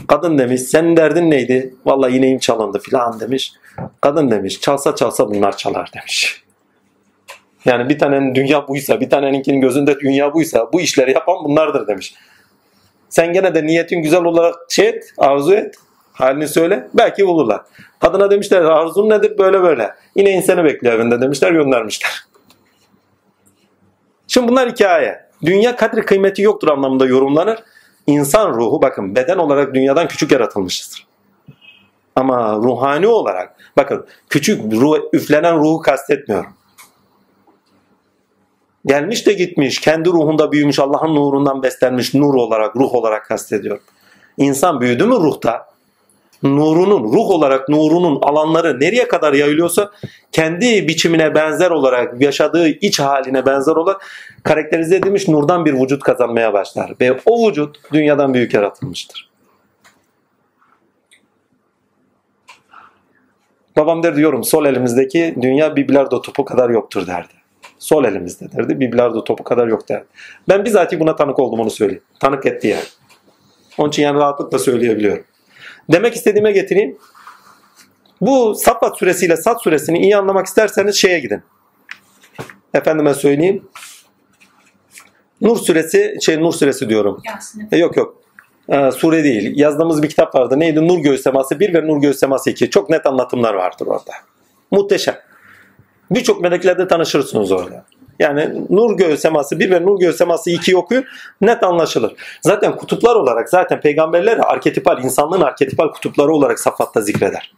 [0.08, 1.76] Kadın demiş senin derdin neydi?
[1.86, 3.54] Vallahi ineğim çalındı filan demiş.
[4.02, 6.44] Kadın demiş çalsa çalsa bunlar çalar demiş.
[7.66, 12.16] Yani bir tanenin dünya buysa, bir taneninkinin gözünde dünya buysa bu işleri yapan bunlardır demiş.
[13.10, 15.76] Sen gene de niyetin güzel olarak şey et, arzu et,
[16.14, 16.88] halini söyle.
[16.94, 17.62] Belki bulurlar.
[18.04, 19.94] Kadına demişler arzun nedir böyle böyle.
[20.16, 22.12] Yine insanı bekliyor evinde demişler göndermişler.
[24.28, 25.30] Şimdi bunlar hikaye.
[25.46, 27.60] Dünya kadri kıymeti yoktur anlamında yorumlanır.
[28.08, 31.08] İnsan ruhu bakın beden olarak dünyadan küçük yaratılmışızdır.
[32.16, 36.54] Ama ruhani olarak bakın küçük ruh, üflenen ruhu kastetmiyorum.
[38.86, 43.80] Gelmiş de gitmiş, kendi ruhunda büyümüş, Allah'ın nurundan beslenmiş nur olarak, ruh olarak kastediyor.
[44.38, 45.73] İnsan büyüdü mü ruhta?
[46.44, 49.92] Nurunun, ruh olarak nurunun alanları nereye kadar yayılıyorsa
[50.32, 54.02] kendi biçimine benzer olarak, yaşadığı iç haline benzer olarak
[54.44, 56.94] karakterize edilmiş nurdan bir vücut kazanmaya başlar.
[57.02, 59.30] Ve o vücut dünyadan büyük yaratılmıştır.
[63.78, 67.34] Babam der diyorum sol elimizdeki dünya bir bilardo topu kadar yoktur derdi.
[67.80, 68.80] Sol elimizde derdi.
[68.80, 70.06] Bir bilardo topu kadar yok derdi.
[70.50, 72.04] Ben bizatihi buna tanık oldum onu söyleyeyim.
[72.20, 72.84] Tanık etti yani.
[73.78, 75.24] Onun için yani rahatlıkla söyleyebiliyorum.
[75.92, 76.98] Demek istediğime getireyim.
[78.22, 81.44] Bu Saffat suresiyle Sat suresini iyi anlamak isterseniz şeye gidin.
[82.74, 83.68] Efendime söyleyeyim.
[85.42, 87.22] Nur suresi, şey Nur suresi diyorum.
[87.26, 87.68] Yasin.
[87.72, 88.24] E, yok yok.
[88.70, 89.54] Ee, sure değil.
[89.56, 90.60] Yazdığımız bir kitap vardı.
[90.60, 90.88] Neydi?
[90.88, 92.70] Nur Göğüs Teması 1 ve Nur Göğüs Teması 2.
[92.70, 94.12] Çok net anlatımlar vardır orada.
[94.72, 95.16] Muhteşem.
[96.12, 97.86] Birçok meleklerle tanışırsınız orada.
[98.20, 101.06] Yani Nur Göğüs Teması 1 ve Nur Göğüs Teması 2'yi okuyun
[101.42, 102.14] net anlaşılır.
[102.42, 107.54] Zaten kutuplar olarak zaten peygamberler arketipal, insanlığın arketipal kutupları olarak safatta zikreder.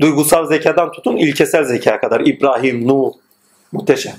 [0.00, 2.20] Duygusal zekadan tutun ilkesel zekaya kadar.
[2.20, 3.12] İbrahim, Nuh,
[3.72, 4.14] muhteşem.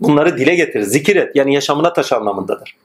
[0.00, 1.36] Bunları dile getir, zikir et.
[1.36, 2.76] Yani yaşamına taş anlamındadır.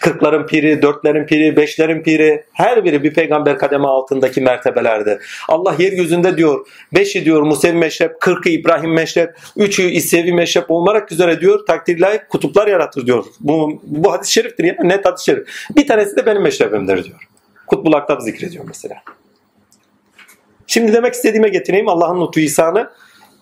[0.00, 5.18] Kırkların piri, dörtlerin piri, beşlerin piri her biri bir peygamber kademe altındaki mertebelerde.
[5.48, 11.40] Allah yeryüzünde diyor beşi diyor Musevi meşrep, kırkı İbrahim meşrep, üçü İsevi meşrep olmak üzere
[11.40, 13.24] diyor takdir layık kutuplar yaratır diyor.
[13.40, 15.48] Bu, bu hadis-i şeriftir ya net hadis-i şerif.
[15.76, 17.28] Bir tanesi de benim meşrebimdir diyor.
[17.66, 19.02] Kutbul Aktab zikrediyor mesela.
[20.66, 22.90] Şimdi demek istediğime getireyim Allah'ın lütfu ihsanı.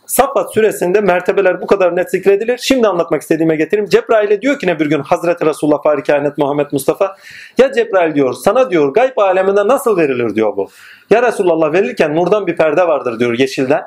[0.06, 2.58] Saffat suresinde mertebeler bu kadar net zikredilir.
[2.62, 3.88] Şimdi anlatmak istediğime getireyim.
[3.88, 7.16] Cebrail'e diyor ki ne bir gün Hazreti Resulullah Fahri Kainat Muhammed Mustafa
[7.58, 10.68] ya Cebrail diyor sana diyor gayb aleminde nasıl verilir diyor bu.
[11.10, 13.82] Ya Resulullah verilirken nurdan bir perde vardır diyor yeşilden.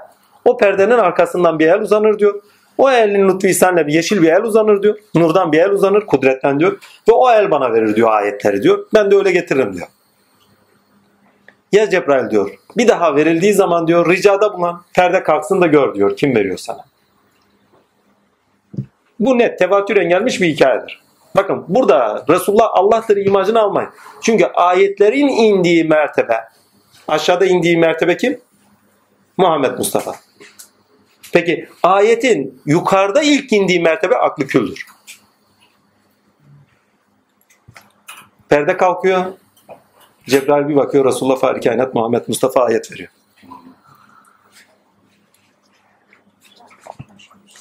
[0.45, 2.41] O perdenin arkasından bir el uzanır diyor.
[2.77, 4.97] O elin lütfu ihsanla bir yeşil bir el uzanır diyor.
[5.15, 6.71] Nurdan bir el uzanır kudretten diyor.
[7.07, 8.85] Ve o el bana verir diyor ayetleri diyor.
[8.93, 9.87] Ben de öyle getiririm diyor.
[11.71, 12.59] Ya Cebrail diyor.
[12.77, 16.17] Bir daha verildiği zaman diyor ricada bulunan perde kalksın da gör diyor.
[16.17, 16.85] Kim veriyor sana?
[19.19, 21.01] Bu net tevatüren gelmiş bir hikayedir.
[21.35, 23.89] Bakın burada Resulullah Allah'tır imajını almayın.
[24.21, 26.43] Çünkü ayetlerin indiği mertebe
[27.07, 28.41] aşağıda indiği mertebe kim?
[29.37, 30.15] Muhammed Mustafa.
[31.33, 34.85] Peki ayetin yukarıda ilk indiği mertebe aklı küldür.
[38.49, 39.25] Perde kalkıyor.
[40.29, 43.09] Cebrail bir bakıyor Resulullah Fahri Kainat Muhammed Mustafa ayet veriyor.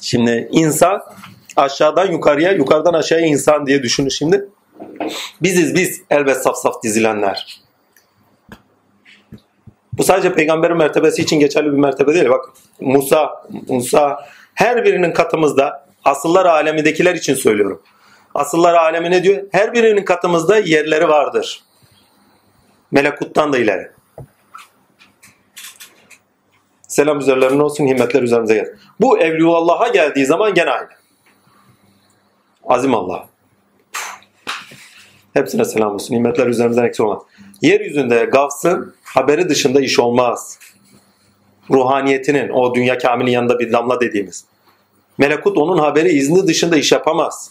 [0.01, 1.03] Şimdi insan
[1.57, 4.49] aşağıdan yukarıya, yukarıdan aşağıya insan diye düşünün şimdi.
[5.43, 7.61] Biziz biz elbet saf saf dizilenler.
[9.93, 12.29] Bu sadece peygamberin mertebesi için geçerli bir mertebe değil.
[12.29, 12.45] Bak
[12.81, 17.83] Musa, Musa her birinin katımızda asıllar alemindekiler için söylüyorum.
[18.35, 19.43] Asıllar alemi ne diyor?
[19.53, 21.63] Her birinin katımızda yerleri vardır.
[22.91, 23.91] Melekuttan da ileri.
[26.89, 28.67] Selam üzerlerine olsun, himmetler üzerimize gel.
[29.01, 30.89] Bu Evliyullah'a geldiği zaman gene aynı.
[32.65, 33.29] Azim Allah.
[35.35, 36.15] Hepsine selam olsun.
[36.15, 37.23] Himmetler üzerimizden eksik olmaz.
[37.63, 40.59] Yeryüzünde Gavs'ın haberi dışında iş olmaz.
[41.71, 44.45] Ruhaniyetinin, o dünya kamilin yanında bir damla dediğimiz.
[45.19, 47.51] Melekut onun haberi izni dışında iş yapamaz.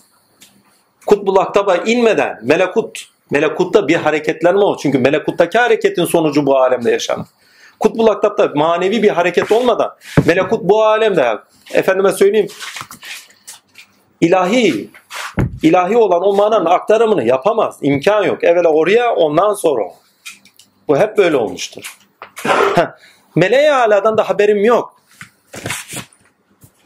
[1.05, 4.77] Kutbul Aktab'a inmeden melekut Melekutta bir hareketlenme o.
[4.77, 7.25] Çünkü melekuttaki hareketin sonucu bu alemde yaşanır.
[7.79, 11.37] Kutbul Aktab'da manevi bir hareket olmadan melekut bu alemde
[11.73, 12.47] efendime söyleyeyim
[14.21, 14.89] ilahi
[15.63, 17.77] ilahi olan o mananın aktarımını yapamaz.
[17.81, 18.43] İmkan yok.
[18.43, 19.83] Evvela oraya ondan sonra.
[20.87, 21.97] Bu hep böyle olmuştur.
[23.35, 25.01] Meleğe aladan da haberim yok.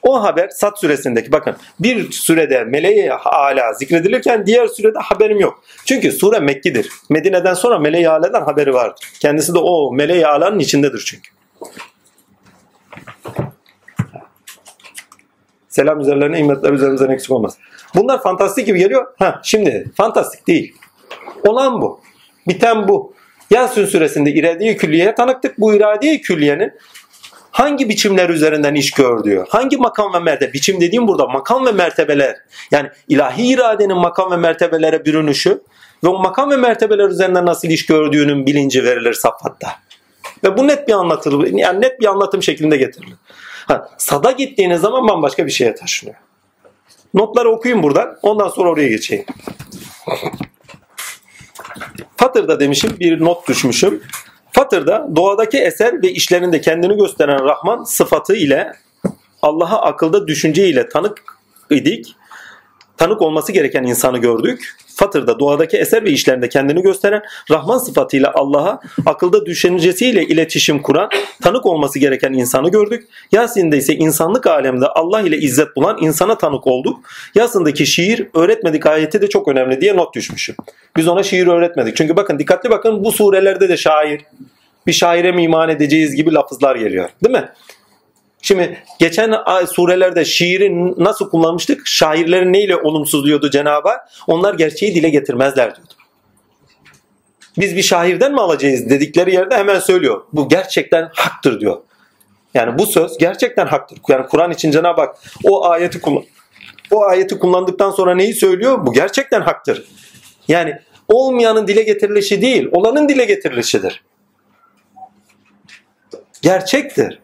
[0.04, 5.64] O haber Sat suresindeki bakın bir sürede meleği ala zikredilirken diğer sürede haberim yok.
[5.86, 6.90] Çünkü sure Mekki'dir.
[7.10, 9.08] Medine'den sonra meleği aladan haberi vardır.
[9.20, 11.32] Kendisi de o meleği alanın içindedir çünkü.
[15.70, 17.58] Selam üzerlerine, immetler üzerimizden eksik olmaz.
[17.96, 19.08] Bunlar fantastik gibi geliyor.
[19.20, 20.76] Ha, şimdi fantastik değil.
[21.48, 22.02] Olan bu.
[22.48, 23.14] Biten bu.
[23.50, 25.60] Yasin suresinde iradi külliyeye tanıktık.
[25.60, 26.74] Bu iradi külliyenin
[27.62, 32.36] hangi biçimler üzerinden iş gördüğü, hangi makam ve mertebe, biçim dediğim burada makam ve mertebeler,
[32.72, 35.62] yani ilahi iradenin makam ve mertebelere bürünüşü
[36.04, 39.68] ve o makam ve mertebeler üzerinden nasıl iş gördüğünün bilinci verilir safhatta.
[40.44, 43.16] Ve bu net bir anlatılır, yani net bir anlatım şeklinde getirilir.
[43.68, 46.18] Ha, sada gittiğiniz zaman bambaşka bir şeye taşınıyor.
[47.14, 49.26] Notları okuyayım buradan, ondan sonra oraya geçeyim.
[52.18, 54.04] Fatır'da demişim, bir not düşmüşüm.
[54.52, 58.72] Fatır'da doğadaki eser ve işlerinde kendini gösteren Rahman sıfatı ile
[59.42, 61.24] Allah'a akılda düşünceyle tanık
[61.70, 62.16] idik.
[63.02, 64.76] Tanık olması gereken insanı gördük.
[64.96, 67.22] Fatır'da doğadaki eser ve işlerinde kendini gösteren,
[67.52, 71.10] Rahman sıfatıyla Allah'a akılda düşüncesiyle iletişim kuran,
[71.42, 73.08] tanık olması gereken insanı gördük.
[73.32, 77.00] Yasin'de ise insanlık alemde Allah ile izzet bulan insana tanık olduk.
[77.36, 80.56] Yasin'deki şiir öğretmedik ayeti de çok önemli diye not düşmüşüm.
[80.98, 81.96] Biz ona şiir öğretmedik.
[81.96, 84.22] Çünkü bakın dikkatli bakın bu surelerde de şair,
[84.88, 87.10] bir şaire mi iman edeceğiz gibi lafızlar geliyor.
[87.24, 87.50] Değil mi?
[88.42, 89.34] Şimdi geçen
[89.66, 91.88] surelerde şiiri nasıl kullanmıştık?
[91.88, 94.10] Şairlerin neyle olumsuzluyordu Cenab-ı Hak?
[94.28, 95.94] Onlar gerçeği dile getirmezler diyordu.
[97.58, 100.24] Biz bir şairden mi alacağız dedikleri yerde hemen söylüyor.
[100.34, 101.82] Bu gerçekten haktır diyor.
[102.54, 104.00] Yani bu söz gerçekten haktır.
[104.10, 106.24] Yani Kur'an için Cenab-ı Hak o ayeti kullan
[106.92, 108.86] o ayeti kullandıktan sonra neyi söylüyor?
[108.86, 109.88] Bu gerçekten haktır.
[110.48, 114.04] Yani olmayanın dile getirilişi değil, olanın dile getirilişidir.
[116.42, 117.21] Gerçektir.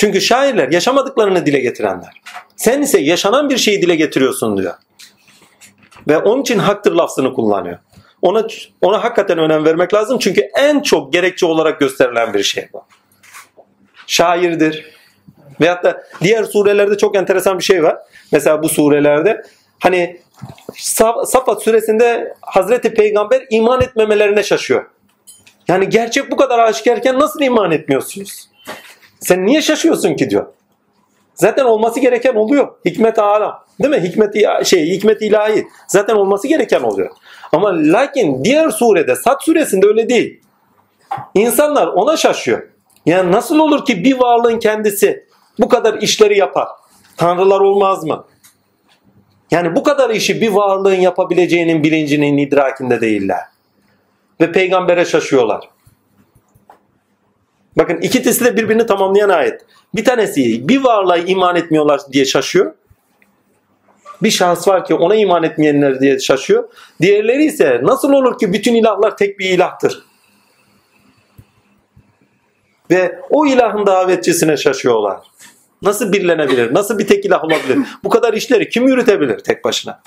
[0.00, 2.20] Çünkü şairler yaşamadıklarını dile getirenler.
[2.56, 4.74] Sen ise yaşanan bir şeyi dile getiriyorsun diyor.
[6.08, 7.78] Ve onun için haktır lafzını kullanıyor.
[8.22, 8.46] Ona,
[8.80, 12.84] ona hakikaten önem vermek lazım çünkü en çok gerekçe olarak gösterilen bir şey bu.
[14.06, 14.90] Şairdir.
[15.60, 17.96] Veyahut da diğer surelerde çok enteresan bir şey var.
[18.32, 19.42] Mesela bu surelerde
[19.78, 20.20] hani
[21.24, 24.84] Safat suresinde Hazreti Peygamber iman etmemelerine şaşıyor.
[25.68, 28.49] Yani gerçek bu kadar aşikarken nasıl iman etmiyorsunuz?
[29.20, 30.46] Sen niye şaşıyorsun ki diyor.
[31.34, 32.68] Zaten olması gereken oluyor.
[32.84, 33.64] Hikmet alam.
[33.82, 34.08] Değil mi?
[34.08, 34.34] Hikmet
[34.66, 35.66] şey hikmet ilahi.
[35.86, 37.10] Zaten olması gereken oluyor.
[37.52, 40.40] Ama lakin diğer surede Sat suresinde öyle değil.
[41.34, 42.68] İnsanlar ona şaşıyor.
[43.06, 45.26] Yani nasıl olur ki bir varlığın kendisi
[45.58, 46.68] bu kadar işleri yapar?
[47.16, 48.24] Tanrılar olmaz mı?
[49.50, 53.40] Yani bu kadar işi bir varlığın yapabileceğinin bilincinin idrakinde değiller.
[54.40, 55.68] Ve peygambere şaşıyorlar.
[57.78, 59.60] Bakın ikisi de birbirini tamamlayan ayet.
[59.94, 62.74] Bir tanesi bir varlığa iman etmiyorlar diye şaşıyor.
[64.22, 66.68] Bir şahıs var ki ona iman etmeyenler diye şaşıyor.
[67.00, 70.04] Diğerleri ise nasıl olur ki bütün ilahlar tek bir ilahtır.
[72.90, 75.18] Ve o ilahın davetçisine şaşıyorlar.
[75.82, 76.74] Nasıl birlenebilir?
[76.74, 77.78] Nasıl bir tek ilah olabilir?
[78.04, 80.02] Bu kadar işleri kim yürütebilir tek başına?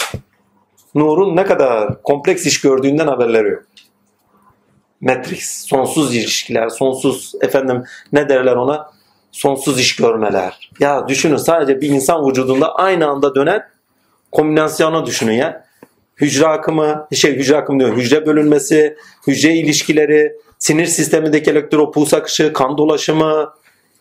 [0.95, 3.63] Nur'un ne kadar kompleks iş gördüğünden haberleri yok.
[5.03, 7.83] Matrix, sonsuz ilişkiler, sonsuz efendim
[8.13, 8.91] ne derler ona?
[9.31, 10.69] Sonsuz iş görmeler.
[10.79, 13.63] Ya düşünün sadece bir insan vücudunda aynı anda dönen
[14.31, 15.65] kombinasyonu düşünün ya.
[16.17, 18.97] Hücre akımı, şey hücre akımı diyor, hücre bölünmesi,
[19.27, 23.53] hücre ilişkileri, sinir sistemindeki elektropuls akışı, kan dolaşımı,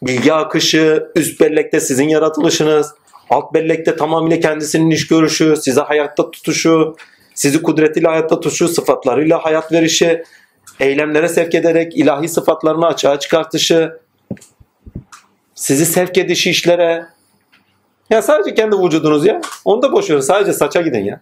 [0.03, 2.95] bilgi akışı, üst bellekte sizin yaratılışınız,
[3.31, 6.97] alt bellekte tamamıyla kendisinin iş görüşü, size hayatta tutuşu,
[7.35, 10.23] sizi kudretiyle hayatta tutuşu, sıfatlarıyla hayat verişi,
[10.83, 13.99] eylemlere sevk ederek ilahi sıfatlarını açığa çıkartışı,
[15.55, 17.07] sizi sevk edişi işlere.
[18.11, 19.41] Ya sadece kendi vücudunuz ya.
[19.65, 20.21] Onu da boş verin.
[20.21, 21.21] Sadece saça gidin ya.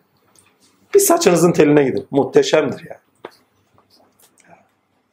[0.94, 2.06] Bir saçınızın teline gidin.
[2.10, 3.00] Muhteşemdir ya.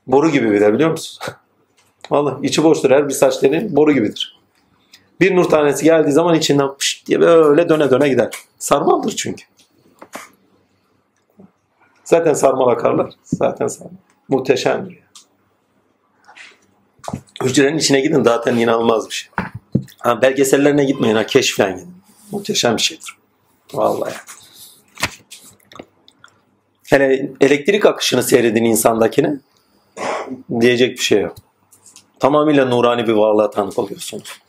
[0.08, 1.20] Boru gibi bir de biliyor musun?
[2.10, 2.92] Vallahi içi boştur.
[2.92, 4.40] Her bir saç teli boru gibidir.
[5.22, 8.30] Bir nur tanesi geldiği zaman içinden pışt diye böyle döne döne gider.
[8.60, 9.44] Sarmaldır çünkü.
[12.04, 13.14] Zaten sarmal akarlar.
[13.24, 14.07] Zaten sarmal.
[14.30, 15.00] Muhteşemdir.
[17.44, 19.32] Hücrenin içine gidin zaten inanılmaz bir şey.
[20.00, 21.94] Ha, belgesellerine gitmeyin ha keşfen gidin.
[22.32, 23.18] Muhteşem bir şeydir.
[23.74, 24.14] Vallahi.
[26.88, 29.40] Hele elektrik akışını seyredin insandakini
[30.62, 31.36] diyecek bir şey yok.
[32.20, 34.40] Tamamıyla nurani bir varlığa tanık oluyorsunuz.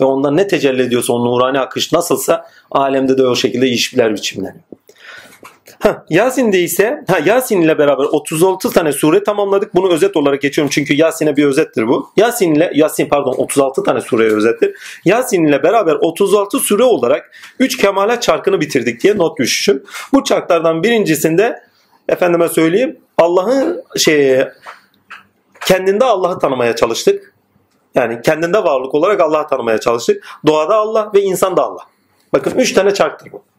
[0.00, 4.64] Ve ondan ne tecelli ediyorsa o nurani akış nasılsa alemde de o şekilde işler biçimleniyor.
[5.80, 9.74] Ha, Yasin'de ise ha, Yasin ile beraber 36 tane sure tamamladık.
[9.74, 12.10] Bunu özet olarak geçiyorum çünkü Yasin'e bir özettir bu.
[12.16, 14.74] Yasin ile Yasin pardon 36 tane sureye özettir.
[15.04, 19.82] Yasin ile beraber 36 sure olarak 3 kemalat çarkını bitirdik diye not düşüşüm.
[20.12, 21.62] Bu çarklardan birincisinde
[22.08, 24.44] efendime söyleyeyim Allah'ın şey
[25.66, 27.34] kendinde Allah'ı tanımaya çalıştık.
[27.94, 30.24] Yani kendinde varlık olarak Allah'ı tanımaya çalıştık.
[30.46, 31.82] Doğada Allah ve insanda Allah.
[32.32, 33.49] Bakın 3 tane çarktır bu.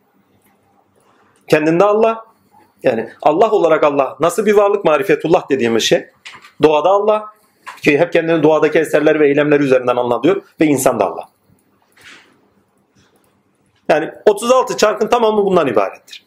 [1.52, 2.26] Kendinde Allah.
[2.84, 6.06] Yani Allah olarak Allah nasıl bir varlık marifetullah dediğimiz şey.
[6.64, 7.26] Doğada Allah
[7.84, 11.30] ki hep kendini doğadaki eserler ve eylemler üzerinden anlatıyor ve insan da Allah.
[13.90, 16.26] Yani 36 çarkın tamamı bundan ibarettir.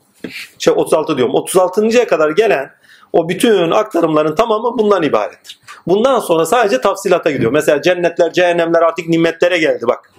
[0.59, 1.35] Şey 36 diyorum.
[1.35, 2.70] 36.ya kadar gelen
[3.12, 5.61] o bütün aktarımların tamamı bundan ibarettir.
[5.87, 7.53] Bundan sonra sadece tafsilata gidiyor.
[7.53, 10.12] Mesela cennetler, cehennemler artık nimetlere geldi bak.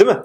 [0.00, 0.18] Değil mi?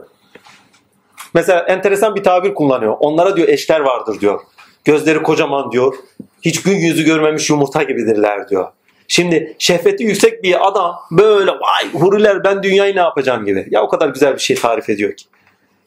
[1.36, 2.98] Mesela enteresan bir tabir kullanıyor.
[3.00, 4.42] Onlara diyor eşler vardır diyor.
[4.86, 5.96] Gözleri kocaman diyor.
[6.42, 8.72] Hiç gün yüzü görmemiş yumurta gibidirler diyor.
[9.08, 13.68] Şimdi şehveti yüksek bir adam böyle vay huriler ben dünyayı ne yapacağım gibi.
[13.70, 15.26] Ya o kadar güzel bir şey tarif ediyor ki.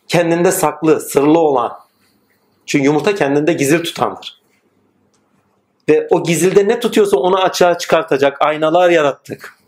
[0.08, 1.78] Kendinde saklı, sırlı olan.
[2.66, 4.42] Çünkü yumurta kendinde gizli tutandır.
[5.88, 9.58] Ve o gizilde ne tutuyorsa onu açığa çıkartacak aynalar yarattık.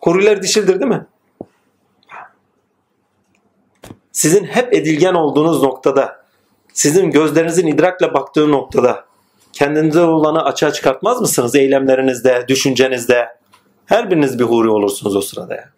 [0.00, 1.06] Huriler dişildir değil mi?
[4.16, 6.24] Sizin hep edilgen olduğunuz noktada,
[6.72, 9.04] sizin gözlerinizin idrakla baktığı noktada
[9.52, 13.28] kendinize olanı açığa çıkartmaz mısınız eylemlerinizde, düşüncenizde?
[13.86, 15.68] Her biriniz bir huri olursunuz o sırada ya.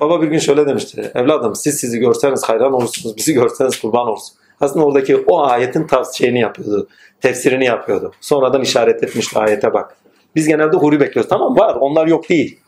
[0.00, 1.12] Baba bir gün şöyle demişti.
[1.14, 4.32] Evladım siz sizi görseniz hayran olursunuz, bizi görseniz kurban olursunuz.
[4.60, 6.88] Aslında oradaki o ayetin tavs şeyini yapıyordu.
[7.20, 8.12] Tefsirini yapıyordu.
[8.20, 9.96] Sonradan işaret etmişti ayete bak.
[10.36, 11.28] Biz genelde huri bekliyoruz.
[11.28, 12.58] Tamam var onlar yok değil.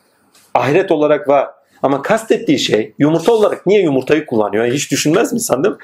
[0.55, 1.64] Ahiret olarak var.
[1.85, 4.67] Ama kastettiği şey yumurta olarak niye yumurtayı kullanıyor?
[4.67, 5.77] Hiç düşünmez mi mi?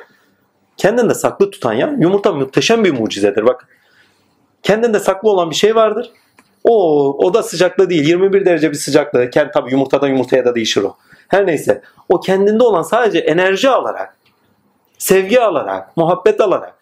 [0.77, 1.97] Kendinde saklı tutan ya.
[1.99, 3.69] Yumurta muhteşem bir mucizedir bak.
[4.63, 6.11] Kendinde saklı olan bir şey vardır.
[6.65, 8.09] O o da sıcaklığı değil.
[8.09, 9.31] 21 derece bir sıcaklığı.
[9.31, 10.97] Kendi tabii yumurtadan yumurtaya da değişir o.
[11.29, 11.83] Her neyse.
[12.09, 14.17] O kendinde olan sadece enerji alarak,
[14.99, 16.75] sevgi alarak, muhabbet alarak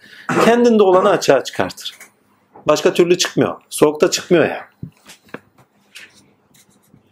[0.44, 1.94] kendinde olanı açığa çıkartır.
[2.66, 3.56] Başka türlü çıkmıyor.
[3.70, 4.50] Soğukta çıkmıyor ya.
[4.50, 4.67] Yani.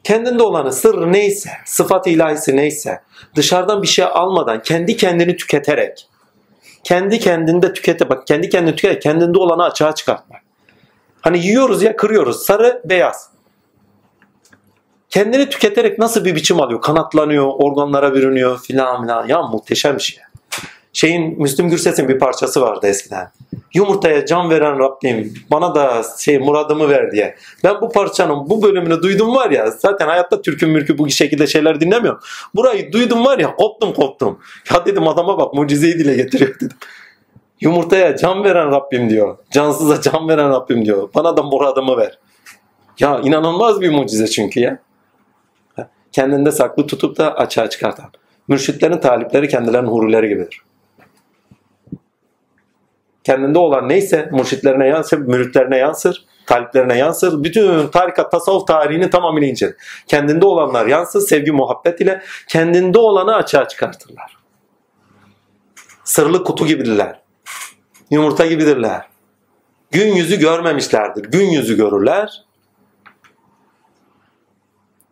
[0.06, 3.00] Kendinde olanı sır neyse, sıfat ilahisi neyse,
[3.36, 6.08] dışarıdan bir şey almadan kendi kendini tüketerek,
[6.84, 10.42] kendi kendinde tükete bak kendi kendini tükete kendinde olanı açığa çıkartmak.
[11.20, 13.30] Hani yiyoruz ya kırıyoruz sarı beyaz.
[15.10, 16.80] Kendini tüketerek nasıl bir biçim alıyor?
[16.80, 19.28] Kanatlanıyor, organlara bürünüyor filan filan.
[19.28, 20.18] Ya muhteşem bir şey.
[20.96, 23.30] Şeyin Müslüm Gürses'in bir parçası vardı eskiden.
[23.74, 27.36] Yumurtaya can veren Rabbim bana da şey muradımı ver diye.
[27.64, 31.80] Ben bu parçanın bu bölümünü duydum var ya zaten hayatta türkü mürkü bu şekilde şeyler
[31.80, 32.20] dinlemiyorum.
[32.54, 34.38] Burayı duydum var ya koptum koptum.
[34.74, 36.76] Ya dedim adama bak mucizeyi dile getiriyor dedim.
[37.60, 39.36] Yumurtaya can veren Rabbim diyor.
[39.50, 41.08] Cansıza can veren Rabbim diyor.
[41.14, 42.18] Bana da muradımı ver.
[43.00, 44.78] Ya inanılmaz bir mucize çünkü ya.
[46.12, 48.10] Kendinde saklı tutup da açığa çıkartan.
[48.48, 50.62] Mürşitlerin talipleri kendilerinin hurileri gibidir
[53.26, 57.44] kendinde olan neyse mürşitlerine yansır, müritlerine yansır, taliplerine yansır.
[57.44, 59.74] Bütün tarikat, tasavvuf tarihini tamamıyla inceler.
[60.06, 64.36] Kendinde olanlar yansır, sevgi, muhabbet ile kendinde olanı açığa çıkartırlar.
[66.04, 67.20] Sırlı kutu gibidirler.
[68.10, 69.06] Yumurta gibidirler.
[69.90, 71.24] Gün yüzü görmemişlerdir.
[71.24, 72.44] Gün yüzü görürler.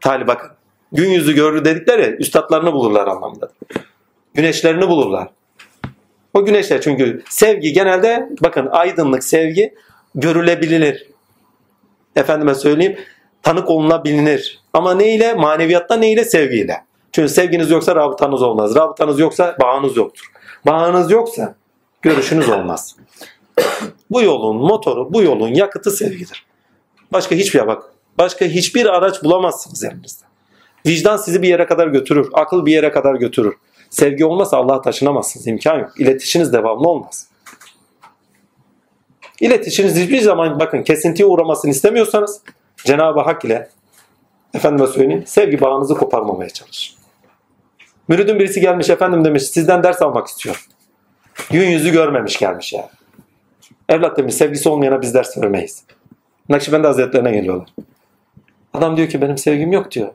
[0.00, 0.50] Talip bakın.
[0.92, 3.50] Gün yüzü görür dedikleri üstadlarını bulurlar anlamında.
[4.34, 5.28] Güneşlerini bulurlar.
[6.34, 9.74] O güneşler çünkü sevgi genelde bakın aydınlık sevgi
[10.14, 11.06] görülebilir.
[12.16, 12.96] Efendime söyleyeyim
[13.42, 14.60] tanık olunabilir.
[14.72, 15.34] Ama ne ile?
[15.34, 16.24] Maneviyatta ne ile?
[16.24, 16.84] Sevgiyle.
[17.12, 18.74] Çünkü sevginiz yoksa rabıtanız olmaz.
[18.74, 20.32] Rabıtanız yoksa bağınız yoktur.
[20.66, 21.54] Bağınız yoksa
[22.02, 22.96] görüşünüz olmaz.
[24.10, 26.46] bu yolun motoru, bu yolun yakıtı sevgidir.
[27.12, 27.82] Başka hiçbir bak.
[28.18, 30.24] Başka hiçbir araç bulamazsınız elinizde.
[30.86, 32.28] Vicdan sizi bir yere kadar götürür.
[32.32, 33.54] Akıl bir yere kadar götürür.
[33.94, 35.46] Sevgi olmasa Allah'a taşınamazsınız.
[35.46, 36.00] İmkan yok.
[36.00, 37.28] İletişiniz devamlı olmaz.
[39.40, 42.40] İletişiniz hiçbir zaman bakın kesintiye uğramasını istemiyorsanız
[42.76, 43.68] Cenab-ı Hak ile
[44.54, 46.96] efendime söyleyeyim sevgi bağınızı koparmamaya çalışın.
[48.08, 50.68] Müridin birisi gelmiş efendim demiş sizden ders almak istiyor.
[51.50, 52.88] Gün yüzü görmemiş gelmiş yani.
[53.88, 55.84] Evlat demiş sevgisi olmayana biz ders vermeyiz.
[56.48, 57.68] Nakşibendi Hazretlerine geliyorlar.
[58.74, 60.12] Adam diyor ki benim sevgim yok diyor.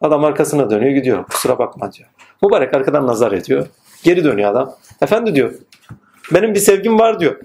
[0.00, 1.24] Adam arkasına dönüyor gidiyor.
[1.24, 2.08] Kusura bakma diyor.
[2.42, 3.66] Mübarek arkadan nazar ediyor.
[4.02, 4.76] Geri dönüyor adam.
[5.02, 5.54] Efendi diyor.
[6.34, 7.40] Benim bir sevgim var diyor.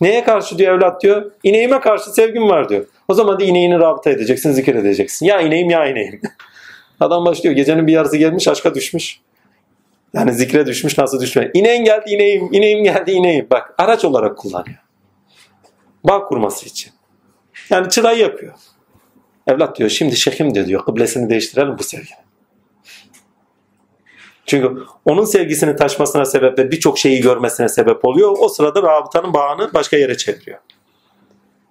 [0.00, 1.32] Neye karşı diyor evlat diyor.
[1.42, 2.86] İneğime karşı sevgim var diyor.
[3.08, 5.26] O zaman da ineğini rabıta edeceksin, zikir edeceksin.
[5.26, 6.20] Ya ineğim ya ineğim.
[7.00, 7.56] Adam başlıyor.
[7.56, 9.20] Gecenin bir yarısı gelmiş aşka düşmüş.
[10.14, 11.50] Yani zikre düşmüş nasıl düşmüyor.
[11.54, 13.46] İneğin geldi ineğim, ineğim geldi ineğim.
[13.50, 14.78] Bak araç olarak kullanıyor.
[16.04, 16.92] Bağ kurması için.
[17.70, 18.52] Yani çırayı yapıyor.
[19.46, 20.14] Evlat diyor şimdi
[20.54, 22.21] diyor, diyor kıblesini değiştirelim bu sevginin.
[24.52, 24.72] Çünkü
[25.04, 28.36] onun sevgisini taşmasına sebep ve birçok şeyi görmesine sebep oluyor.
[28.38, 30.58] O sırada rabıtanın bağını başka yere çeviriyor.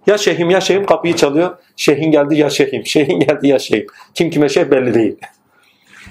[0.08, 1.58] Ya şeyhim ya şeyhim kapıyı çalıyor.
[1.76, 2.86] Şeyhin geldi ya şeyhim.
[2.86, 3.88] Şeyhin geldi ya şeyhim.
[4.14, 5.18] Kim kime şey belli değil.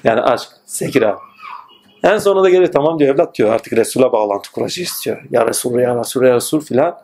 [0.04, 1.18] Yani aşk, sekira.
[2.04, 5.22] En sonunda geliyor tamam diyor evlat diyor artık Resul'a bağlantı kuracağız istiyor.
[5.30, 6.98] Ya Resul ya Resul ya Resul filan.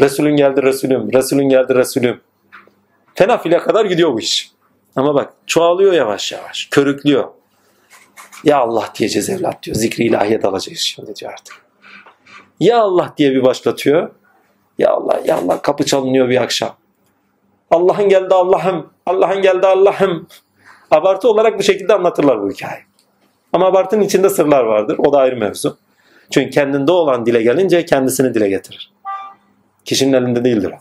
[0.00, 1.12] Resulün geldi Resulüm.
[1.12, 2.20] Resulün geldi Resulüm.
[3.14, 4.50] Tenafile kadar gidiyor bu iş.
[4.96, 6.68] Ama bak çoğalıyor yavaş yavaş.
[6.70, 7.28] Körüklüyor.
[8.44, 9.76] Ya Allah diyeceğiz evlat diyor.
[9.76, 11.54] Zikri ilahiye dalacağız şimdi diyor artık.
[12.60, 14.10] Ya Allah diye bir başlatıyor.
[14.78, 16.76] Ya Allah ya Allah kapı çalınıyor bir akşam.
[17.70, 18.90] Allah'ın geldi Allah'ım.
[19.06, 20.26] Allah'ın geldi Allah'ım.
[20.90, 22.84] Abartı olarak bu şekilde anlatırlar bu hikayeyi.
[23.52, 24.96] Ama abartının içinde sırlar vardır.
[24.98, 25.78] O da ayrı mevzu.
[26.30, 28.92] Çünkü kendinde olan dile gelince kendisini dile getirir.
[29.84, 30.78] Kişinin elinde değildir o.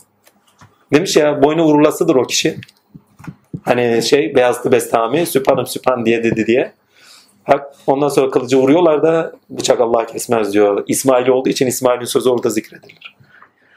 [0.93, 2.57] Demiş ya boynu vurulasıdır o kişi.
[3.63, 6.73] Hani şey beyazlı bestami süpanım süpan diye dedi diye.
[7.87, 10.83] Ondan sonra kılıcı vuruyorlar da bıçak Allah kesmez diyor.
[10.87, 13.15] İsmail olduğu için İsmail'in sözü orada zikredilir.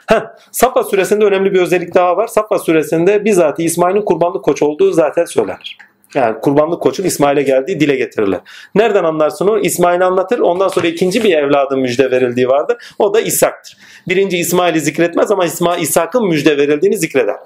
[0.07, 0.21] Heh,
[0.53, 2.27] Safa suresinde önemli bir özellik daha var.
[2.27, 5.79] Safa suresinde bizatihi İsmail'in kurbanlık koç olduğu zaten söylenir.
[6.15, 8.41] Yani kurbanlık koçun İsmail'e geldiği dile getirilir.
[8.75, 9.59] Nereden anlarsın o?
[9.59, 10.39] İsmail'i anlatır.
[10.39, 12.77] Ondan sonra ikinci bir evladın müjde verildiği vardır.
[12.99, 13.77] O da İshak'tır.
[14.09, 17.37] Birinci İsmail'i zikretmez ama İsmail, İshak'ın müjde verildiğini zikreder.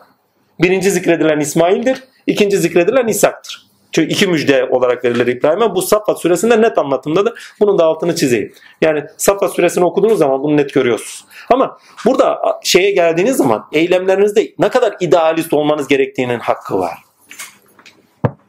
[0.60, 2.04] Birinci zikredilen İsmail'dir.
[2.26, 3.67] ikinci zikredilen İshak'tır.
[3.96, 5.74] İki müjde olarak verilir İbrahim'e.
[5.74, 7.54] Bu Saffat suresinde net anlatımdadır.
[7.60, 8.52] Bunun da altını çizeyim.
[8.80, 11.24] Yani Saffat suresini okuduğunuz zaman bunu net görüyorsunuz.
[11.50, 16.98] Ama burada şeye geldiğiniz zaman eylemlerinizde ne kadar idealist olmanız gerektiğinin hakkı var.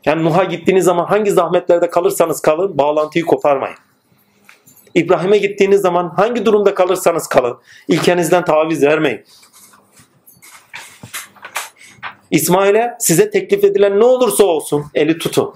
[0.05, 3.77] Yani Nuh'a gittiğiniz zaman hangi zahmetlerde kalırsanız kalın bağlantıyı koparmayın.
[4.95, 9.23] İbrahim'e gittiğiniz zaman hangi durumda kalırsanız kalın ilkenizden taviz vermeyin.
[12.31, 15.55] İsmail'e size teklif edilen ne olursa olsun eli tutun.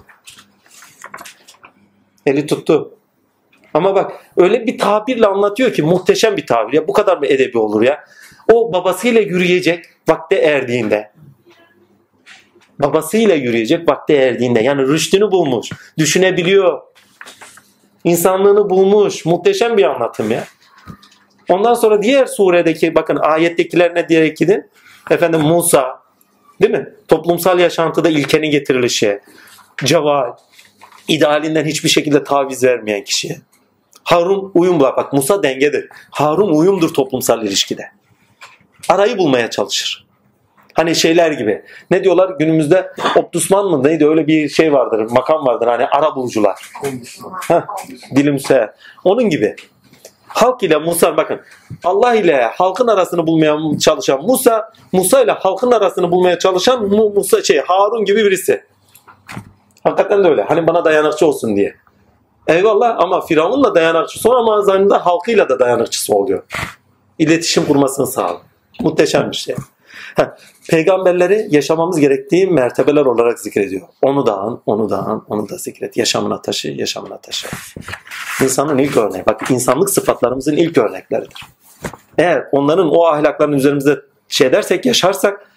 [2.26, 2.94] Eli tuttu.
[3.74, 6.72] Ama bak öyle bir tabirle anlatıyor ki muhteşem bir tabir.
[6.72, 8.04] Ya bu kadar mı edebi olur ya?
[8.52, 11.10] O babasıyla yürüyecek vakte erdiğinde.
[12.78, 14.60] Babasıyla yürüyecek vakte erdiğinde.
[14.60, 15.70] Yani rüştünü bulmuş.
[15.98, 16.80] Düşünebiliyor.
[18.04, 19.24] İnsanlığını bulmuş.
[19.24, 20.44] Muhteşem bir anlatım ya.
[21.48, 24.70] Ondan sonra diğer suredeki bakın ayettekilerine diyerek gidin.
[25.10, 26.03] Efendim Musa,
[26.62, 26.88] Değil mi?
[27.08, 29.20] Toplumsal yaşantıda ilkenin getirilişi,
[29.84, 30.32] ceval,
[31.08, 33.36] idealinden hiçbir şekilde taviz vermeyen kişi.
[34.04, 35.88] Harun uyum bak Musa dengedir.
[36.10, 37.90] Harun uyumdur toplumsal ilişkide.
[38.88, 40.06] Arayı bulmaya çalışır.
[40.74, 41.62] Hani şeyler gibi.
[41.90, 45.10] Ne diyorlar günümüzde Optusman mı neydi öyle bir şey vardır.
[45.10, 46.70] Makam vardır hani ara bulucular.
[47.48, 47.60] Heh,
[48.16, 48.72] dilimse.
[49.04, 49.56] Onun gibi
[50.34, 51.40] halk ile Musa bakın
[51.84, 57.60] Allah ile halkın arasını bulmaya çalışan Musa, Musa ile halkın arasını bulmaya çalışan Musa şey
[57.60, 58.64] Harun gibi birisi.
[59.84, 60.42] Hakikaten de öyle.
[60.42, 61.74] Hani bana dayanıkçı olsun diye.
[62.46, 66.42] Eyvallah ama Firavun'la dayanıkçısı ama zanında halkıyla da dayanıkçısı oluyor.
[67.18, 68.40] İletişim kurmasını sağlıyor.
[68.80, 69.56] Muhteşem bir şey.
[70.70, 73.88] Peygamberleri yaşamamız gerektiği mertebeler olarak zikrediyor.
[74.02, 75.96] Onu da an, onu da an, onu da zikret.
[75.96, 77.48] Yaşamına taşı, yaşamına taşı.
[78.42, 79.26] İnsanın ilk örneği.
[79.26, 81.42] Bak insanlık sıfatlarımızın ilk örnekleridir.
[82.18, 85.50] Eğer onların o ahlakların üzerimizde şey dersek, yaşarsak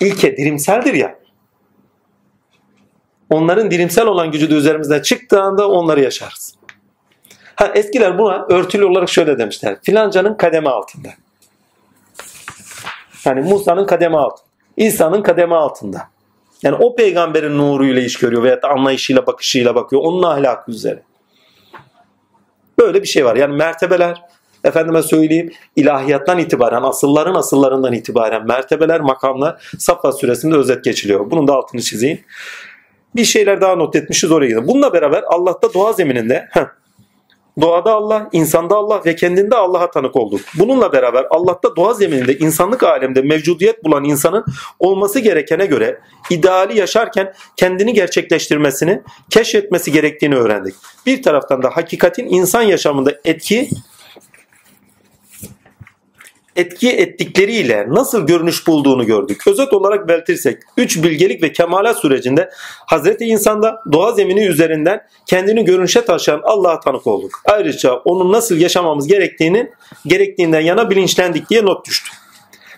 [0.00, 1.18] ilke dirimseldir ya.
[3.30, 6.54] Onların dirimsel olan gücü de üzerimizden çıktığı anda onları yaşarız.
[7.54, 9.78] Ha, eskiler buna örtülü olarak şöyle demişler.
[9.82, 11.08] Filancanın kademe altında.
[13.24, 14.48] Yani Musa'nın kademe altında.
[14.76, 16.08] İsa'nın kademe altında.
[16.62, 20.02] Yani o peygamberin nuruyla iş görüyor veya anlayışıyla bakışıyla bakıyor.
[20.02, 21.02] Onun ahlakı üzere.
[22.78, 23.36] Böyle bir şey var.
[23.36, 24.22] Yani mertebeler
[24.64, 31.30] efendime söyleyeyim ilahiyattan itibaren asılların asıllarından itibaren mertebeler makamlar Safa suresinde özet geçiliyor.
[31.30, 32.20] Bunun da altını çizeyim.
[33.16, 34.68] Bir şeyler daha not etmişiz oraya gidelim.
[34.68, 36.66] Bununla beraber Allah'ta doğa zemininde heh,
[37.60, 40.40] Doğada Allah, insanda Allah ve kendinde Allah'a tanık olduk.
[40.58, 44.44] Bununla beraber Allah'ta doğa zemininde insanlık alemde mevcudiyet bulan insanın
[44.78, 46.00] olması gerekene göre
[46.30, 50.74] ideali yaşarken kendini gerçekleştirmesini, keşfetmesi gerektiğini öğrendik.
[51.06, 53.68] Bir taraftan da hakikatin insan yaşamında etki
[56.58, 59.46] etki ettikleriyle nasıl görünüş bulduğunu gördük.
[59.46, 62.50] Özet olarak belirtirsek üç bilgelik ve kemalat sürecinde
[62.86, 67.40] Hazreti insanda doğa zemini üzerinden kendini görünüşe taşıyan Allah'a tanık olduk.
[67.44, 69.70] Ayrıca onun nasıl yaşamamız gerektiğini
[70.06, 72.10] gerektiğinden yana bilinçlendik diye not düştü.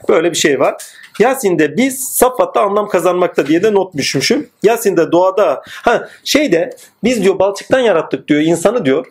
[0.08, 0.74] Böyle bir şey var.
[1.18, 4.48] Yasin'de biz Safat'ta anlam kazanmakta diye de not düşmüşüm.
[4.62, 6.70] Yasin'de doğada ha şeyde
[7.04, 9.06] biz diyor balçıktan yarattık diyor insanı diyor.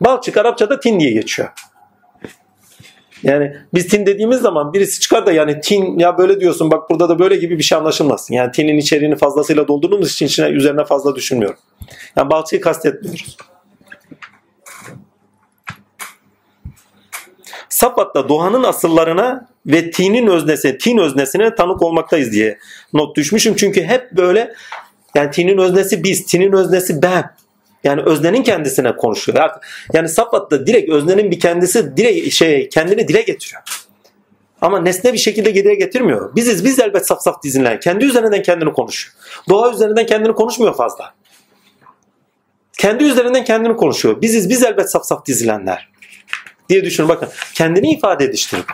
[0.00, 1.48] Balçık Arapçada tin diye geçiyor.
[3.22, 7.08] Yani biz tin dediğimiz zaman birisi çıkar da yani tin ya böyle diyorsun bak burada
[7.08, 8.34] da böyle gibi bir şey anlaşılmasın.
[8.34, 11.58] Yani tinin içeriğini fazlasıyla doldurduğumuz için içine, üzerine fazla düşünmüyorum.
[12.16, 13.36] Yani balçıyı kastetmiyoruz.
[17.68, 22.58] Safat'ta doğanın asıllarına ve tinin öznesi, tin öznesine tanık olmaktayız diye
[22.92, 23.56] not düşmüşüm.
[23.56, 24.54] Çünkü hep böyle
[25.14, 27.30] yani tinin öznesi biz, tinin öznesi ben.
[27.84, 29.50] Yani öznenin kendisine konuşuyor.
[29.92, 33.62] Yani Safat'ta direkt öznenin bir kendisi direkt şey kendini dile getiriyor.
[34.60, 36.36] Ama nesne bir şekilde dile getirmiyor.
[36.36, 37.80] Biziz biz elbet saf saf dizinler.
[37.80, 39.14] Kendi üzerinden kendini konuşuyor.
[39.48, 41.14] Doğa üzerinden kendini konuşmuyor fazla.
[42.78, 44.22] Kendi üzerinden kendini konuşuyor.
[44.22, 45.88] Biziz biz elbet saf saf dizilenler.
[46.68, 47.28] Diye düşünün bakın.
[47.54, 48.66] Kendini ifade ediştiriyor.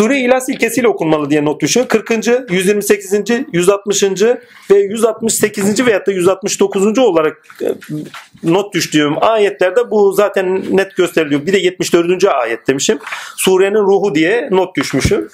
[0.00, 1.88] Sure İhlas ilkesiyle okunmalı diye not düşüyor.
[1.88, 2.10] 40.
[2.50, 3.14] 128.
[3.52, 4.02] 160.
[4.70, 5.86] ve 168.
[5.86, 6.98] veyahut da 169.
[6.98, 7.66] olarak e,
[8.42, 11.46] not düştüğüm ayetlerde bu zaten net gösteriliyor.
[11.46, 12.24] Bir de 74.
[12.24, 12.98] ayet demişim.
[13.36, 15.28] Surenin ruhu diye not düşmüşüm.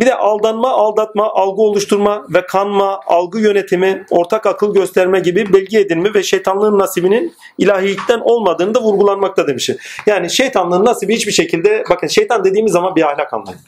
[0.00, 5.78] Bir de aldanma, aldatma, algı oluşturma ve kanma, algı yönetimi, ortak akıl gösterme gibi bilgi
[5.78, 9.76] edinme ve şeytanlığın nasibinin ilahilikten olmadığını da vurgulanmakta demişim.
[10.06, 13.60] Yani şeytanlığın nasibi hiçbir şekilde, bakın şeytan dediğimiz zaman bir ahlak anlayın.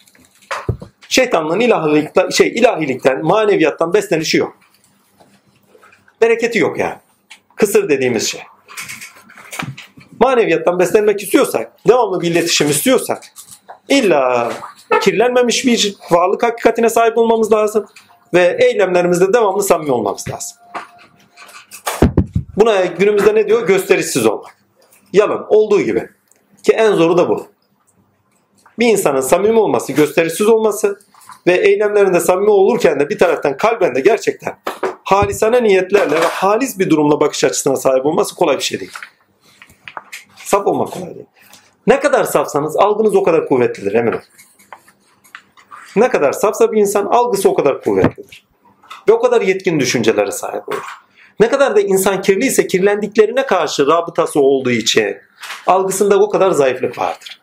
[1.09, 4.57] Şeytanlığın ilahilikten, şey, ilahilikten, maneviyattan beslenişi yok.
[6.21, 6.97] Bereketi yok yani.
[7.57, 8.41] Kısır dediğimiz şey.
[10.21, 13.23] Maneviyattan beslenmek istiyorsak, devamlı bir iletişim istiyorsak,
[13.89, 14.53] illa
[15.01, 17.87] kirlenmemiş bir varlık hakikatine sahip olmamız lazım
[18.35, 20.59] ve eylemlerimizde devamlı samimi olmamız lazım.
[22.57, 23.67] Buna günümüzde ne diyor?
[23.67, 24.57] Gösterişsiz olmak.
[25.13, 26.09] Yalan olduğu gibi.
[26.63, 27.47] Ki en zoru da bu.
[28.79, 31.01] Bir insanın samimi olması, gösterişsiz olması
[31.47, 34.59] ve eylemlerinde samimi olurken de bir taraftan kalben de gerçekten
[35.05, 38.93] halisane niyetlerle ve halis bir durumla bakış açısına sahip olması kolay bir şey değil.
[40.37, 41.27] Saf olmak kolay değil.
[41.87, 44.23] Ne kadar safsanız algınız o kadar kuvvetlidir emin olun.
[45.97, 48.47] Ne kadar safsa bir insan algısı o kadar kuvvetlidir.
[49.09, 50.83] Ve o kadar yetkin düşüncelere sahip olur.
[51.41, 55.17] Ne kadar da insan kirliyse kirlendiklerine karşı rabıtası olduğu için
[55.67, 57.43] algısında o kadar zayıflık vardır.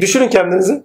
[0.00, 0.82] Düşünün kendinizi.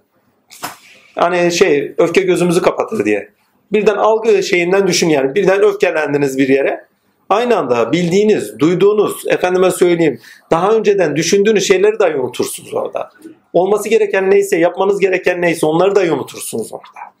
[1.14, 3.30] Hani şey öfke gözümüzü kapatır diye.
[3.72, 5.34] Birden algı şeyinden düşün yani.
[5.34, 6.86] Birden öfkelendiniz bir yere.
[7.28, 10.20] Aynı anda bildiğiniz, duyduğunuz, efendime söyleyeyim,
[10.50, 13.10] daha önceden düşündüğünüz şeyleri dahi unutursunuz orada.
[13.52, 17.12] Olması gereken neyse, yapmanız gereken neyse onları dahi unutursunuz orada.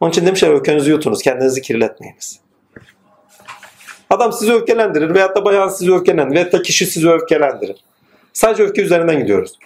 [0.00, 2.40] Onun için demişler öfkenizi yutunuz, kendinizi kirletmeyiniz.
[4.10, 7.76] Adam sizi öfkelendirir veyahut da bayan sizi öfkelendirir veyahut da kişi sizi öfkelendirir.
[8.32, 9.58] Sadece öfke üzerinden gidiyoruz.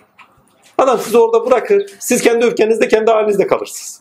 [0.79, 4.01] Adam sizi orada bırakır, siz kendi öfkenizde, kendi halinizde kalırsınız.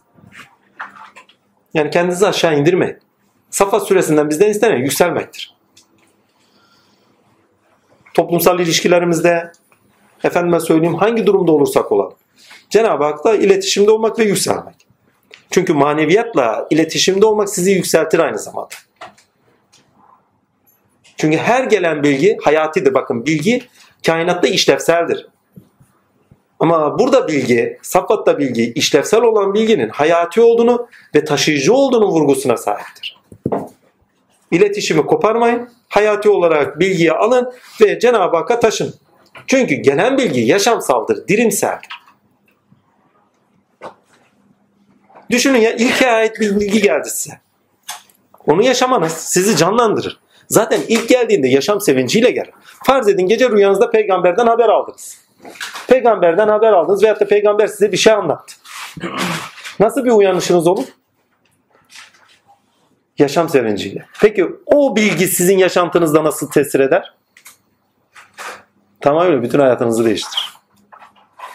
[1.74, 2.98] Yani kendinizi aşağı indirmeyin.
[3.50, 5.55] Safa süresinden bizden istenen yükselmektir
[8.16, 9.52] toplumsal ilişkilerimizde,
[10.24, 12.14] efendime söyleyeyim hangi durumda olursak olalım.
[12.70, 14.76] Cenab-ı Hak'la iletişimde olmak ve yükselmek.
[15.52, 18.76] Çünkü maneviyatla iletişimde olmak sizi yükseltir aynı zamanda.
[21.18, 22.94] Çünkü her gelen bilgi hayatidir.
[22.94, 23.64] Bakın bilgi
[24.06, 25.28] kainatta işlevseldir.
[26.60, 33.15] Ama burada bilgi, safatta bilgi, işlevsel olan bilginin hayati olduğunu ve taşıyıcı olduğunu vurgusuna sahiptir.
[34.52, 38.94] İletişimi koparmayın, hayati olarak bilgiyi alın ve Cenab-ı Hakk'a taşın.
[39.48, 41.90] Çünkü gelen bilgi yaşamsaldır, dirimseldir.
[45.30, 47.40] Düşünün ya ilk ayet bir bilgi geldi size.
[48.48, 50.20] Onu yaşamanız sizi canlandırır.
[50.48, 52.52] Zaten ilk geldiğinde yaşam sevinciyle gelir.
[52.84, 55.18] Farz edin gece rüyanızda peygamberden haber aldınız.
[55.88, 58.56] Peygamberden haber aldınız veyahut da peygamber size bir şey anlattı.
[59.80, 60.86] Nasıl bir uyanışınız olur?
[63.18, 64.06] Yaşam sevinciyle.
[64.22, 67.14] Peki o bilgi sizin yaşantınızda nasıl tesir eder?
[69.02, 70.54] Tamamen bütün hayatınızı değiştirir.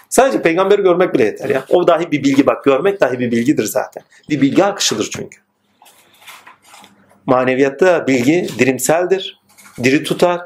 [0.09, 1.65] Sadece peygamberi görmek bile yeter ya.
[1.69, 2.65] O dahi bir bilgi bak.
[2.65, 4.03] Görmek dahi bir bilgidir zaten.
[4.29, 5.39] Bir bilgi akışıdır çünkü.
[7.27, 9.41] Maneviyatta bilgi dirimseldir.
[9.83, 10.41] Diri tutar.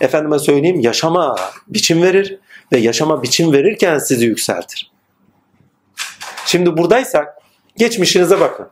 [0.00, 1.36] Efendime söyleyeyim yaşama
[1.68, 2.38] biçim verir.
[2.72, 4.90] Ve yaşama biçim verirken sizi yükseltir.
[6.46, 7.34] Şimdi buradaysak
[7.76, 8.68] geçmişinize bakın.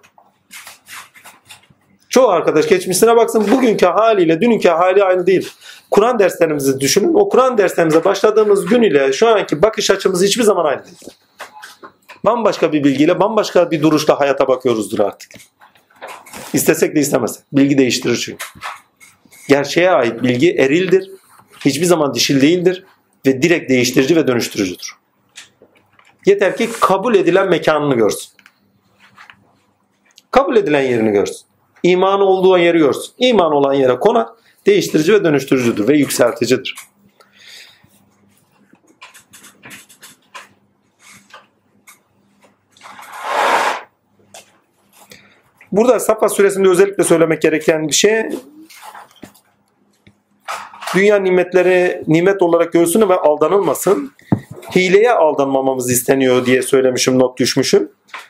[2.08, 5.50] Çoğu arkadaş geçmişine baksın bugünkü haliyle dünkü hali aynı değil.
[5.90, 7.14] Kur'an derslerimizi düşünün.
[7.14, 10.96] O Kur'an derslerimize başladığımız gün ile şu anki bakış açımız hiçbir zaman aynı değil.
[12.24, 15.32] Bambaşka bir bilgiyle, bambaşka bir duruşla hayata bakıyoruzdur artık.
[16.52, 17.42] İstesek de istemesek.
[17.52, 18.46] Bilgi değiştirir çünkü.
[19.48, 21.10] Gerçeğe ait bilgi erildir.
[21.64, 22.84] Hiçbir zaman dişil değildir.
[23.26, 24.92] Ve direkt değiştirici ve dönüştürücüdür.
[26.26, 28.32] Yeter ki kabul edilen mekanını görsün.
[30.30, 31.46] Kabul edilen yerini görsün.
[31.82, 33.12] İman olduğu yeri görsün.
[33.18, 36.74] İman olan yere kona değiştirici ve dönüştürücüdür ve yükselticidir.
[45.72, 48.22] Burada Safa suresinde özellikle söylemek gereken bir şey
[50.94, 54.12] dünya nimetleri nimet olarak görsün ve aldanılmasın.
[54.76, 57.88] Hileye aldanmamamız isteniyor diye söylemişim, not düşmüşüm.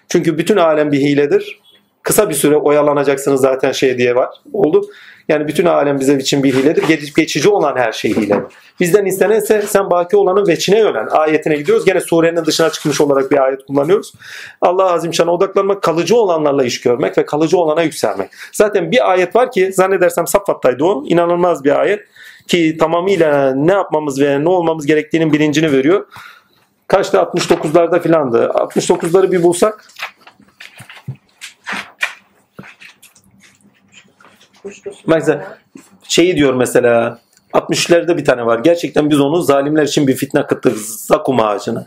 [0.09, 1.61] Çünkü bütün alem bir hiledir
[2.07, 4.29] kısa bir süre oyalanacaksınız zaten şey diye var.
[4.53, 4.87] Oldu.
[5.29, 6.85] Yani bütün alem bize için bir hiledir.
[7.17, 8.43] Geçici olan her şey hile.
[8.81, 11.85] Bizden istenense sen baki olanın veçine yönen ayetine gidiyoruz.
[11.85, 14.13] Gene surenin dışına çıkmış olarak bir ayet kullanıyoruz.
[14.61, 18.31] Allah azim şana odaklanmak, kalıcı olanlarla iş görmek ve kalıcı olana yükselmek.
[18.53, 21.05] Zaten bir ayet var ki zannedersem Saffat'taydı o.
[21.07, 22.01] İnanılmaz bir ayet.
[22.49, 26.07] ki tamamıyla ne yapmamız ve ne olmamız gerektiğinin bilincini veriyor.
[26.89, 28.51] Kaçta 69'larda filandı.
[28.55, 29.85] 69'ları bir bulsak
[35.07, 35.59] Mesela
[36.09, 37.19] şeyi diyor mesela
[37.53, 38.59] 60'larda bir tane var.
[38.59, 40.79] Gerçekten biz onu zalimler için bir fitne kıttık.
[40.79, 41.87] Zakum ağacını.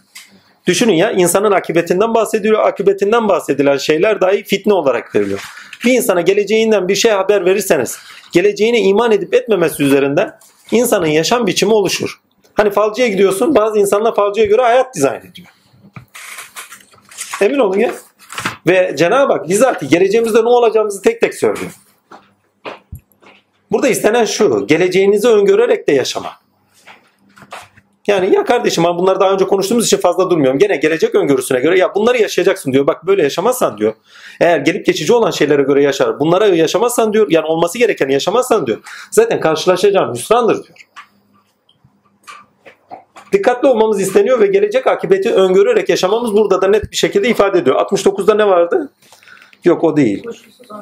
[0.68, 2.68] Düşünün ya insanın akıbetinden bahsediliyor.
[2.68, 5.44] Akıbetinden bahsedilen şeyler dahi fitne olarak veriliyor.
[5.86, 7.98] Bir insana geleceğinden bir şey haber verirseniz
[8.32, 10.38] geleceğine iman edip etmemesi üzerinden
[10.72, 12.20] insanın yaşam biçimi oluşur.
[12.54, 15.48] Hani falcıya gidiyorsun bazı insanlar falcıya göre hayat dizayn ediyor.
[17.42, 17.92] Emin olun ya.
[18.68, 21.72] Ve Cenab-ı Hak bizatihi geleceğimizde ne olacağımızı tek tek söylüyor.
[23.72, 26.30] Burada istenen şu, geleceğinizi öngörerek de yaşama.
[28.08, 30.60] Yani ya kardeşim ben bunları daha önce konuştuğumuz için fazla durmuyorum.
[30.60, 32.88] Gene gelecek öngörüsüne göre ya bunları yaşayacaksın diyor.
[32.88, 33.94] Bak böyle yaşamazsan diyor.
[34.40, 36.20] Eğer gelip geçici olan şeylere göre yaşar.
[36.20, 37.28] Bunlara yaşamazsan diyor.
[37.30, 38.78] Yani olması gerekeni yaşamazsan diyor.
[39.12, 40.78] Zaten karşılaşacağın hüsrandır diyor.
[43.32, 47.76] Dikkatli olmamız isteniyor ve gelecek akıbeti öngörerek yaşamamız burada da net bir şekilde ifade ediyor.
[47.76, 48.92] 69'da ne vardı?
[49.64, 50.24] Yok o değil.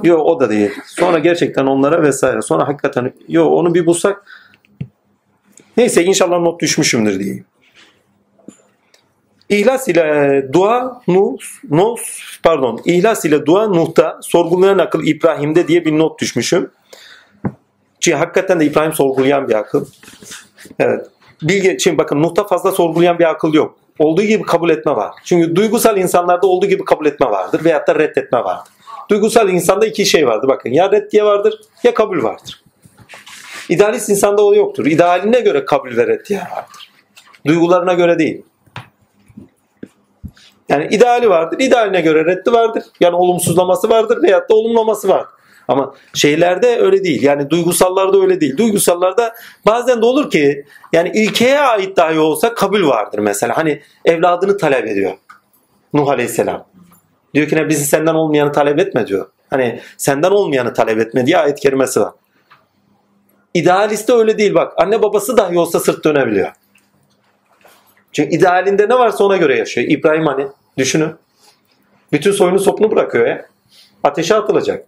[0.04, 0.72] Yok o da değil.
[0.86, 2.42] Sonra gerçekten onlara vesaire.
[2.42, 4.24] Sonra hakikaten yok onu bir bulsak
[5.78, 7.46] neyse inşallah not düşmüşümdür diyeyim.
[9.50, 11.38] İhlas ile dua Nuh,
[11.70, 11.98] Nuh
[12.44, 16.72] pardon İhlas ile dua Nuh'ta sorgulayan akıl İbrahim'de diye bir not düşmüşüm.
[18.00, 19.86] Çünkü hakikaten de İbrahim sorgulayan bir akıl.
[20.80, 21.08] Evet.
[21.42, 23.78] Bilge, şimdi bakın Nuh'ta fazla sorgulayan bir akıl yok.
[24.00, 25.12] Olduğu gibi kabul etme var.
[25.24, 28.74] Çünkü duygusal insanlarda olduğu gibi kabul etme vardır veyahut da reddetme vardır.
[29.10, 30.48] Duygusal insanda iki şey vardır.
[30.48, 32.64] Bakın ya reddiye vardır ya kabul vardır.
[33.70, 34.86] İdealist insanda o yoktur.
[34.86, 36.92] İdealine göre kabul ve reddiye vardır.
[37.48, 38.44] Duygularına göre değil.
[40.70, 41.60] Yani ideali vardır.
[41.60, 42.84] İdealine göre reddi vardır.
[43.00, 45.37] Yani olumsuzlaması vardır veyahut da olumlaması vardır.
[45.68, 47.24] Ama şeylerde öyle değil.
[47.24, 48.58] Yani duygusallarda öyle değil.
[48.58, 49.34] Duygusallarda
[49.66, 53.58] bazen de olur ki yani ilkeye ait dahi olsa kabul vardır mesela.
[53.58, 55.14] Hani evladını talep ediyor.
[55.94, 56.68] Nuh Aleyhisselam.
[57.34, 59.28] Diyor ki ne bizi senden olmayanı talep etme diyor.
[59.50, 62.12] Hani senden olmayanı talep etme diye ayet kerimesi var.
[63.54, 64.74] İdealiste öyle değil bak.
[64.78, 66.52] Anne babası dahi olsa sırt dönebiliyor.
[68.12, 69.88] Çünkü idealinde ne varsa ona göre yaşıyor.
[69.90, 70.48] İbrahim hani
[70.78, 71.16] düşünün.
[72.12, 73.46] Bütün soyunu sopunu bırakıyor ya.
[74.04, 74.86] Ateşe atılacak.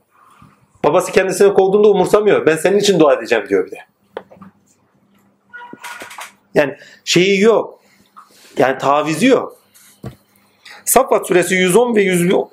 [0.84, 2.46] Babası kendisini kovduğunda umursamıyor.
[2.46, 3.78] Ben senin için dua edeceğim diyor bir de.
[6.54, 7.80] Yani şeyi yok.
[8.58, 9.60] Yani tavizi yok.
[10.86, 12.02] Saffat suresi 110 ve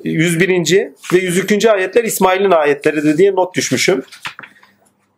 [0.05, 0.93] 101.
[1.13, 1.71] ve 102.
[1.71, 4.03] ayetler İsmail'in ayetleridir diye not düşmüşüm.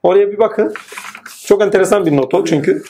[0.02, 0.74] Oraya bir bakın.
[1.46, 2.82] Çok enteresan bir not o çünkü.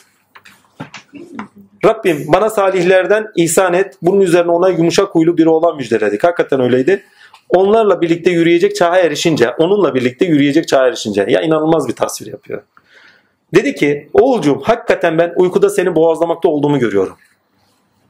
[1.85, 3.97] Rabbim bana salihlerden ihsan et.
[4.01, 6.23] Bunun üzerine ona yumuşak huylu biri olan müjdeledik.
[6.23, 7.03] Hakikaten öyleydi.
[7.49, 11.25] Onlarla birlikte yürüyecek çağa erişince, onunla birlikte yürüyecek çağa erişince.
[11.29, 12.61] Ya inanılmaz bir tasvir yapıyor.
[13.55, 17.17] Dedi ki, oğulcuğum hakikaten ben uykuda seni boğazlamakta olduğumu görüyorum.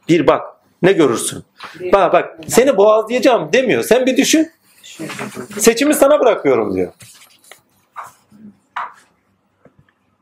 [0.10, 0.42] Bir bak,
[0.82, 1.44] ne görürsün?
[1.94, 3.84] Bak bak, seni boğazlayacağım demiyor.
[3.84, 4.52] Sen bir düşün.
[5.58, 6.94] Seçimi sana bırakıyorum diyor.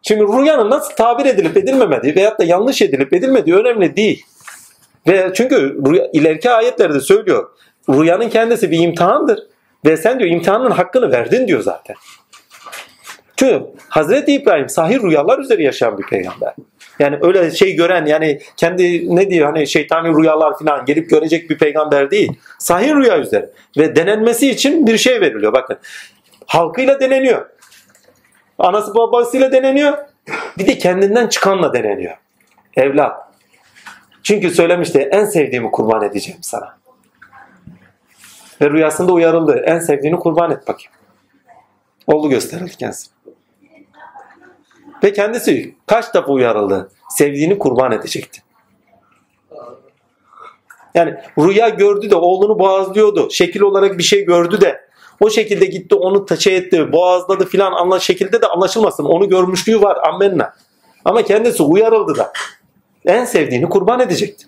[0.02, 4.26] Şimdi rüyanın nasıl tabir edilip edilmemediği veyahut da yanlış edilip edilmediği önemli değil.
[5.08, 5.56] Ve çünkü
[5.88, 7.50] rüya, ileriki ayetlerde söylüyor.
[7.90, 9.40] Rüyanın kendisi bir imtihandır.
[9.86, 11.96] Ve sen diyor imtihanın hakkını verdin diyor zaten.
[13.36, 16.54] Çünkü Hazreti İbrahim sahih rüyalar üzeri yaşayan bir peygamber.
[17.00, 21.58] Yani öyle şey gören yani kendi ne diyor hani şeytani rüyalar falan gelip görecek bir
[21.58, 22.32] peygamber değil.
[22.60, 23.46] Sahih rüya üzeri.
[23.78, 25.54] Ve denenmesi için bir şey veriliyor.
[25.54, 25.78] Bakın
[26.46, 27.46] halkıyla deneniyor.
[28.58, 29.98] Anası babasıyla deneniyor.
[30.58, 32.18] Bir de kendinden çıkanla deneniyor.
[32.76, 33.18] Evlat.
[34.24, 36.78] Çünkü söylemişti en sevdiğimi kurban edeceğim sana.
[38.62, 39.64] Ve rüyasında uyarıldı.
[39.66, 40.92] En sevdiğini kurban et bakayım.
[42.08, 43.08] Oldu gösterildi kendisi.
[45.04, 46.92] Ve kendisi kaç defa uyarıldı.
[47.10, 48.42] Sevdiğini kurban edecekti.
[50.96, 53.30] Yani rüya gördü de oğlunu boğazlıyordu.
[53.32, 54.88] Şekil olarak bir şey gördü de
[55.20, 59.06] o şekilde gitti onu taçe etti, boğazladı filan anla şekilde de anlaşılmasın.
[59.06, 60.54] Onu görmüşlüğü var ammenna.
[61.06, 62.32] Ama kendisi uyarıldı da.
[63.06, 64.46] En sevdiğini kurban edecekti.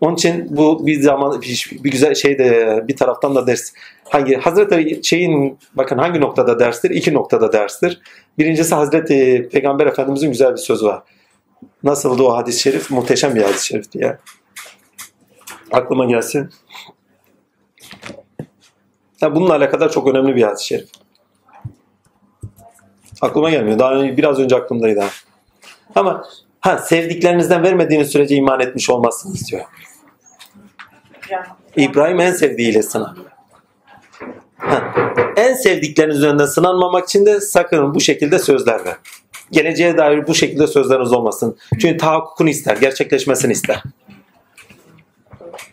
[0.00, 3.72] Onun için bu bir zaman bir, güzel şey de bir taraftan da ders.
[4.04, 6.90] Hangi Hazreti şeyin bakın hangi noktada derstir?
[6.90, 8.00] İki noktada derstir.
[8.38, 11.02] Birincisi Hazreti Peygamber Efendimizin güzel bir sözü var.
[11.82, 12.90] Nasıldı o hadis-i şerif?
[12.90, 14.18] Muhteşem bir hadis-i şerifti ya.
[15.72, 16.50] Aklıma gelsin.
[19.20, 20.88] Ya bununla alakadar çok önemli bir hadis-i şerif.
[23.20, 23.78] Aklıma gelmiyor.
[23.78, 25.04] Daha biraz önce aklımdaydı.
[25.94, 26.24] Ama
[26.60, 29.64] ha sevdiklerinizden vermediğiniz sürece iman etmiş olmazsınız diyor.
[31.76, 32.80] İbrahim en sevdiğiyle.
[34.58, 34.94] Ha,
[35.36, 38.96] En sevdikleriniz önünde sınanmamak için de sakın bu şekilde sözler ver.
[39.50, 41.56] Geleceğe dair bu şekilde sözleriniz olmasın.
[41.80, 43.82] Çünkü tahakkukunu ister, gerçekleşmesini ister.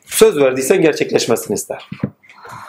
[0.06, 1.90] Söz verdiysen gerçekleşmesini ister.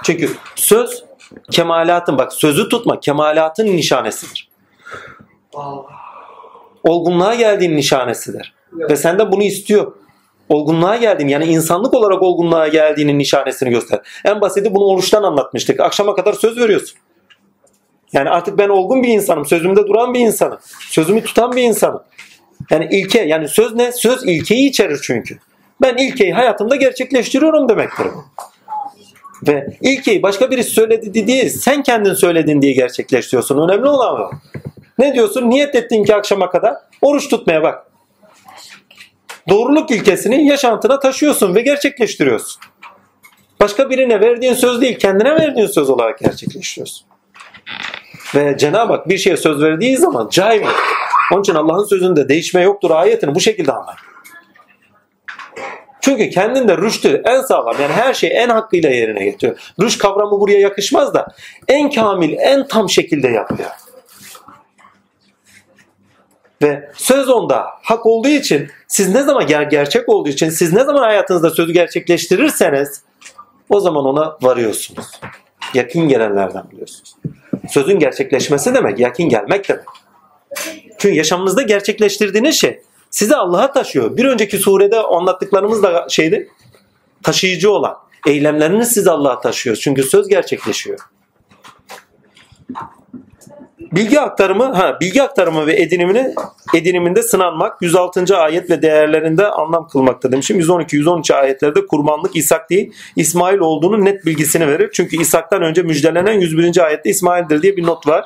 [0.03, 1.05] Çünkü söz
[1.51, 4.49] kemalatın bak sözü tutma kemalatın nişanesidir.
[6.85, 8.55] Olgunluğa geldiğin nişanesidir.
[8.73, 9.93] Ve senden bunu istiyor.
[10.49, 14.01] Olgunluğa geldiğin yani insanlık olarak olgunluğa geldiğinin nişanesini göster.
[14.25, 15.81] En basiti bunu oruçtan anlatmıştık.
[15.81, 16.99] Akşama kadar söz veriyorsun.
[18.13, 19.47] Yani artık ben olgun bir insanım.
[19.47, 20.59] Sözümde duran bir insanım.
[20.91, 22.03] Sözümü tutan bir insanım.
[22.71, 23.93] Yani ilke yani söz ne?
[23.93, 25.39] Söz ilkeyi içerir çünkü.
[25.83, 28.07] Ben ilkeyi hayatımda gerçekleştiriyorum demektir.
[29.49, 33.69] Ve ilkeyi başka birisi söyledi diye sen kendin söyledin diye gerçekleştiriyorsun.
[33.69, 34.31] Önemli olan o.
[34.99, 35.51] Ne diyorsun?
[35.51, 37.94] Niyet ettin ki akşama kadar oruç tutmaya bak.
[39.49, 42.63] Doğruluk ilkesini yaşantına taşıyorsun ve gerçekleştiriyorsun.
[43.61, 47.07] Başka birine verdiğin söz değil, kendine verdiğin söz olarak gerçekleştiriyorsun.
[48.35, 50.63] Ve Cenab-ı Hak bir şeye söz verdiği zaman caim.
[51.33, 53.97] Onun için Allah'ın sözünde değişme yoktur ayetini bu şekilde anlar.
[56.01, 59.73] Çünkü kendinde rüştü en sağlam yani her şeyi en hakkıyla yerine getiriyor.
[59.81, 61.27] Rüşt kavramı buraya yakışmaz da
[61.69, 63.71] en kamil, en tam şekilde yapıyor.
[66.63, 70.85] Ve söz onda hak olduğu için siz ne zaman ger- gerçek olduğu için siz ne
[70.85, 73.03] zaman hayatınızda sözü gerçekleştirirseniz
[73.69, 75.07] o zaman ona varıyorsunuz.
[75.75, 77.17] Yakın gelenlerden biliyorsunuz.
[77.69, 79.85] Sözün gerçekleşmesi demek yakın gelmek demek.
[80.99, 84.17] Çünkü yaşamınızda gerçekleştirdiğiniz şey sizi Allah'a taşıyor.
[84.17, 86.49] Bir önceki surede anlattıklarımız da şeydi.
[87.23, 89.77] Taşıyıcı olan eylemleriniz sizi Allah'a taşıyor.
[89.77, 90.99] Çünkü söz gerçekleşiyor.
[93.95, 96.35] Bilgi aktarımı, ha bilgi aktarımı ve edinimini
[96.75, 98.37] ediniminde sınanmak 106.
[98.37, 100.57] ayet ve değerlerinde anlam kılmakta demişim.
[100.57, 104.91] 112 113 ayetlerde kurbanlık İshak değil İsmail olduğunu net bilgisini verir.
[104.93, 106.85] Çünkü İshak'tan önce müjdelenen 101.
[106.85, 108.25] ayette İsmail'dir diye bir not var.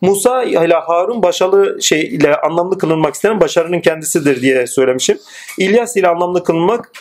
[0.00, 5.18] Musa ile Harun başarılı şey ile anlamlı kılınmak istenen başarının kendisidir diye söylemişim.
[5.58, 6.92] İlyas ile anlamlı kılınmak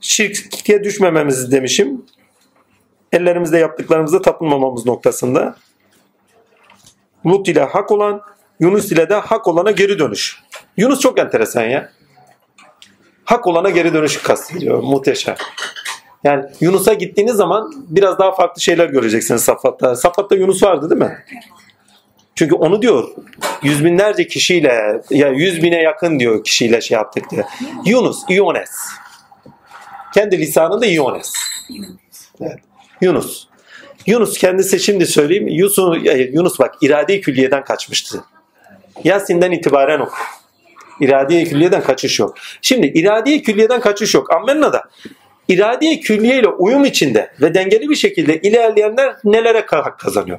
[0.00, 2.02] şirke düşmememiz demişim.
[3.12, 5.56] Ellerimizde yaptıklarımızda tapınmamamız noktasında.
[7.26, 8.22] Lut ile hak olan,
[8.60, 10.42] Yunus ile de hak olana geri dönüş.
[10.76, 11.90] Yunus çok enteresan ya.
[13.24, 14.82] Hak olana geri dönüş kastediyor.
[14.82, 15.34] Muhteşem.
[16.24, 19.96] Yani Yunus'a gittiğiniz zaman biraz daha farklı şeyler göreceksiniz Safat'ta.
[19.96, 21.24] Safat'ta Yunus vardı değil mi?
[22.34, 23.08] Çünkü onu diyor
[23.62, 27.44] yüz binlerce kişiyle ya yüz bine yakın diyor kişiyle şey yaptık diye.
[27.84, 28.70] Yunus, Iones.
[30.14, 31.32] Kendi lisanında Iones.
[32.40, 32.58] Evet.
[33.00, 33.46] Yunus.
[34.06, 35.48] Yunus kendisi şimdi söyleyeyim.
[35.48, 35.78] Yunus,
[36.32, 38.24] Yunus bak irade-i külliyeden kaçmıştı.
[39.04, 40.16] Yasin'den itibaren oku.
[41.00, 42.34] İrade-i külliyeden kaçış yok.
[42.62, 44.32] Şimdi irade-i külliyeden kaçış yok.
[44.32, 44.72] Ammenna
[45.48, 50.38] irade-i külliye ile uyum içinde ve dengeli bir şekilde ilerleyenler nelere hak kazanıyor?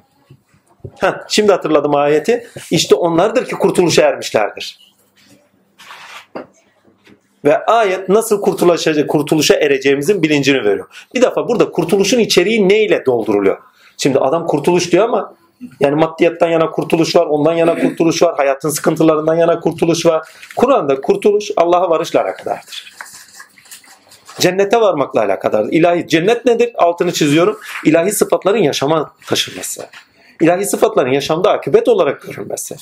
[1.00, 2.48] Heh, şimdi hatırladım ayeti.
[2.72, 4.93] İşte onlardır ki kurtuluşa ermişlerdir.
[7.46, 10.88] Ve ayet nasıl kurtuluşa, kurtuluşa ereceğimizin bilincini veriyor.
[11.16, 13.58] Bir defa burada kurtuluşun içeriği neyle dolduruluyor?
[13.98, 15.34] Şimdi adam kurtuluş diyor ama
[15.80, 20.28] yani maddiyattan yana kurtuluş var, ondan yana kurtuluş var, hayatın sıkıntılarından yana kurtuluş var.
[20.56, 22.94] Kur'an'da kurtuluş Allah'a varışla alakadardır.
[24.40, 25.74] Cennete varmakla alakadardır.
[25.74, 26.72] İlahi cennet nedir?
[26.76, 27.60] Altını çiziyorum.
[27.86, 29.86] İlahi sıfatların yaşama taşınması.
[30.42, 32.76] İlahi sıfatların yaşamda akıbet olarak görülmesi.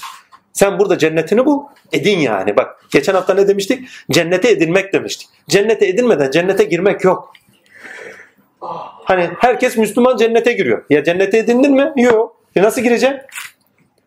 [0.54, 2.58] Sen burada cennetini bul, edin yani.
[2.58, 3.88] Bak geçen hafta ne demiştik?
[4.12, 5.30] Cennete edinmek demiştik.
[5.50, 7.34] Cennete edinmeden cennete girmek yok.
[9.06, 10.86] Hani herkes Müslüman cennete giriyor.
[10.90, 11.94] Ya cennete edindin mi?
[11.96, 12.36] Yok.
[12.56, 13.22] E nasıl gireceksin?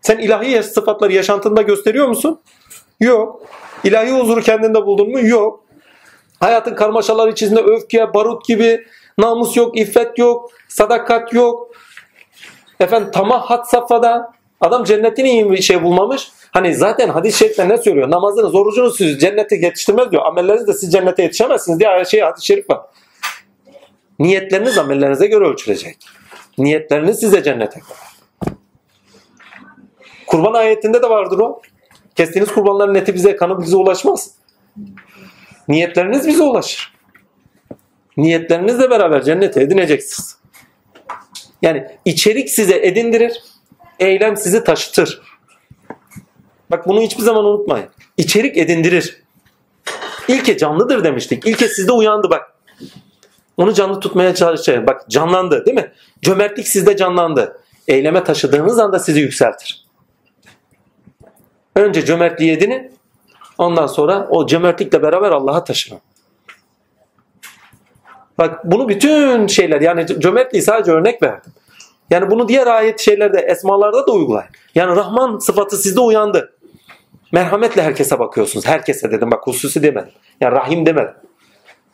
[0.00, 2.40] Sen ilahi sıfatları yaşantında gösteriyor musun?
[3.00, 3.42] Yok.
[3.84, 5.20] İlahi huzuru kendinde buldun mu?
[5.20, 5.64] Yok.
[6.40, 8.86] Hayatın karmaşaları içerisinde öfke, barut gibi
[9.18, 11.70] namus yok, iffet yok, sadakat yok.
[12.80, 14.32] Efendim tamah had safhada.
[14.64, 16.32] Adam cennetini şey bulmamış.
[16.50, 18.10] Hani zaten hadis-i şerifte ne söylüyor?
[18.10, 20.22] Namazınız, orucunuz sizi cennete yetiştirmez diyor.
[20.26, 22.80] Amelleriniz de siz cennete yetişemezsiniz diye şey hadis-i şerif var.
[24.18, 25.96] Niyetleriniz amellerinize göre ölçülecek.
[26.58, 27.80] Niyetleriniz size cennete.
[30.26, 31.62] Kurban ayetinde de vardır o.
[32.14, 34.30] Kestiğiniz kurbanların eti bize, kanı bize ulaşmaz.
[35.68, 36.94] Niyetleriniz bize ulaşır.
[38.16, 40.38] Niyetlerinizle beraber cennete edineceksiniz.
[41.62, 43.42] Yani içerik size edindirir,
[43.98, 45.22] eylem sizi taşıtır.
[46.70, 47.88] Bak bunu hiçbir zaman unutmayın.
[48.16, 49.22] İçerik edindirir.
[50.28, 51.46] İlke canlıdır demiştik.
[51.46, 52.54] İlke sizde uyandı bak.
[53.56, 54.86] Onu canlı tutmaya çalışın.
[54.86, 55.92] Bak canlandı değil mi?
[56.22, 57.60] Cömertlik sizde canlandı.
[57.88, 59.84] Eyleme taşıdığınız anda sizi yükseltir.
[61.76, 62.92] Önce cömertliği edinin.
[63.58, 66.00] Ondan sonra o cömertlikle beraber Allah'a taşının.
[68.38, 71.52] Bak bunu bütün şeyler yani cömertliği sadece örnek verdim.
[72.10, 74.50] Yani bunu diğer ayet şeylerde, esmalarda da uygulayın.
[74.74, 76.54] Yani Rahman sıfatı sizde uyandı.
[77.32, 78.66] Merhametle herkese bakıyorsunuz.
[78.66, 80.12] Herkese dedim bak hususi demedim.
[80.40, 81.14] Yani Rahim demedim.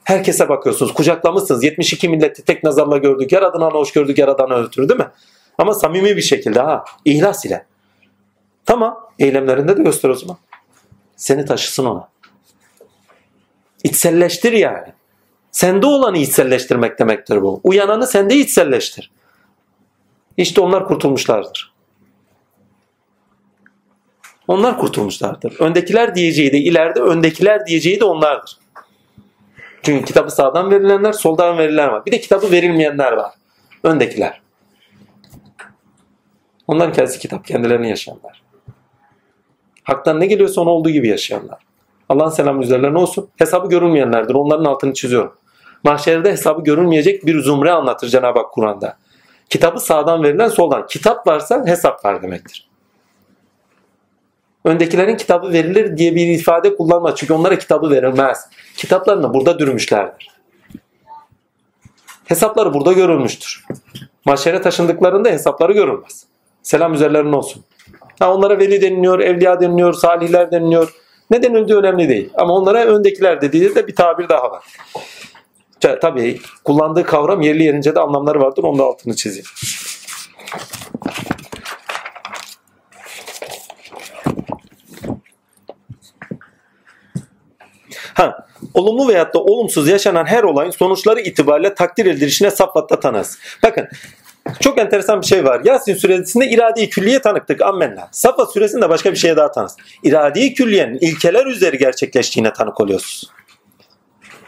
[0.04, 0.94] Herkese bakıyorsunuz.
[0.94, 1.64] Kucaklamışsınız.
[1.64, 3.32] 72 milleti tek nazarla gördük.
[3.32, 4.18] Yaradan'a hoş gördük.
[4.18, 5.08] Yaradan'a ötürü değil mi?
[5.58, 6.84] Ama samimi bir şekilde ha.
[7.04, 7.66] İhlas ile.
[8.66, 9.10] Tamam.
[9.18, 10.36] Eylemlerinde de göster o zaman.
[11.16, 12.08] Seni taşısın ona.
[13.84, 14.92] İçselleştir yani.
[15.52, 17.60] Sende olanı içselleştirmek demektir bu.
[17.64, 19.10] Uyananı sende içselleştir.
[20.36, 21.72] İşte onlar kurtulmuşlardır.
[24.48, 25.60] Onlar kurtulmuşlardır.
[25.60, 28.58] Öndekiler diyeceği de ileride öndekiler diyeceği de onlardır.
[29.82, 32.06] Çünkü kitabı sağdan verilenler, soldan verilenler var.
[32.06, 33.32] Bir de kitabı verilmeyenler var.
[33.82, 34.40] Öndekiler.
[36.66, 38.42] Onların kendisi kitap, kendilerini yaşayanlar.
[39.82, 41.58] Haktan ne geliyorsa onu olduğu gibi yaşayanlar.
[42.08, 43.28] Allah'ın selamı üzerlerine olsun.
[43.36, 44.34] Hesabı görülmeyenlerdir.
[44.34, 45.36] Onların altını çiziyorum.
[45.84, 48.96] Mahşerde hesabı görülmeyecek bir zumre anlatır Cenab-ı Hak Kur'an'da.
[49.50, 50.86] Kitabı sağdan verilen soldan.
[50.86, 52.70] Kitap varsa hesap var demektir.
[54.64, 57.14] Öndekilerin kitabı verilir diye bir ifade kullanma.
[57.14, 58.48] Çünkü onlara kitabı verilmez.
[58.76, 60.30] Kitaplarını burada dürmüşlerdir.
[62.24, 63.64] Hesapları burada görülmüştür.
[64.24, 66.26] Mahşere taşındıklarında hesapları görülmez.
[66.62, 67.64] Selam üzerlerine olsun.
[68.18, 70.94] Ha, onlara veli deniliyor, evliya deniliyor, salihler deniliyor.
[71.30, 72.30] Ne denildiği önemli değil.
[72.34, 74.64] Ama onlara öndekiler dediği de bir tabir daha var.
[75.80, 78.62] Tabii kullandığı kavram yerli yerince de anlamları vardır.
[78.62, 79.46] Onun da altını çizeyim.
[88.14, 93.38] Ha, olumlu veyahut da olumsuz yaşanan her olayın sonuçları itibariyle takdir edilişine safhatta tanız.
[93.62, 93.88] Bakın
[94.60, 95.60] çok enteresan bir şey var.
[95.64, 97.62] Yasin suresinde irade-i külliye tanıktık.
[97.62, 98.08] Ammenna.
[98.12, 99.76] Safa suresinde başka bir şeye daha tanız.
[100.02, 103.39] İrade-i külliyenin ilkeler üzeri gerçekleştiğine tanık oluyorsunuz.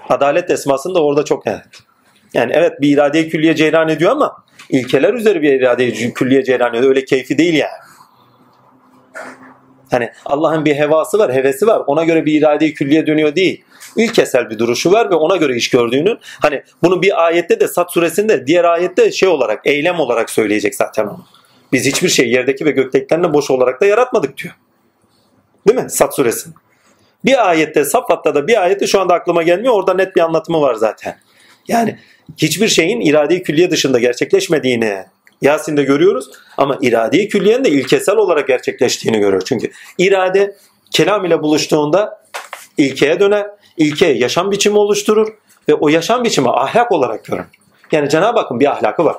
[0.08, 1.62] Adalet esmasında orada çok net.
[2.34, 4.36] Yani evet bir irade-i külliye ceyran ediyor ama
[4.70, 6.88] ilkeler üzeri bir irade-i külliye ceyran ediyor.
[6.88, 7.72] Öyle keyfi değil yani.
[9.90, 11.82] Hani Allah'ın bir hevası var, hevesi var.
[11.86, 13.64] Ona göre bir irade-i külliye dönüyor değil.
[13.96, 17.92] İlkesel bir duruşu var ve ona göre iş gördüğünün hani bunu bir ayette de Sat
[17.92, 21.24] suresinde diğer ayette şey olarak eylem olarak söyleyecek zaten onu.
[21.72, 24.54] Biz hiçbir şey yerdeki ve göktekilerine boş olarak da yaratmadık diyor.
[25.68, 25.90] Değil mi?
[25.90, 26.50] Sat suresi.
[27.24, 29.74] Bir ayette Safat'ta da bir ayette şu anda aklıma gelmiyor.
[29.74, 31.16] Orada net bir anlatımı var zaten.
[31.68, 31.98] Yani
[32.36, 35.04] hiçbir şeyin irade-i külliye dışında gerçekleşmediğini
[35.42, 39.48] Yasin'de görüyoruz ama irade-i külliyenin de ilkesel olarak gerçekleştiğini görüyoruz.
[39.48, 40.56] Çünkü irade
[40.90, 42.22] kelam ile buluştuğunda
[42.78, 43.46] ilkeye döner,
[43.76, 45.28] ilke yaşam biçimi oluşturur
[45.68, 47.44] ve o yaşam biçimi ahlak olarak görür.
[47.92, 49.16] Yani Cenab-ı Hakk'ın bir ahlakı var.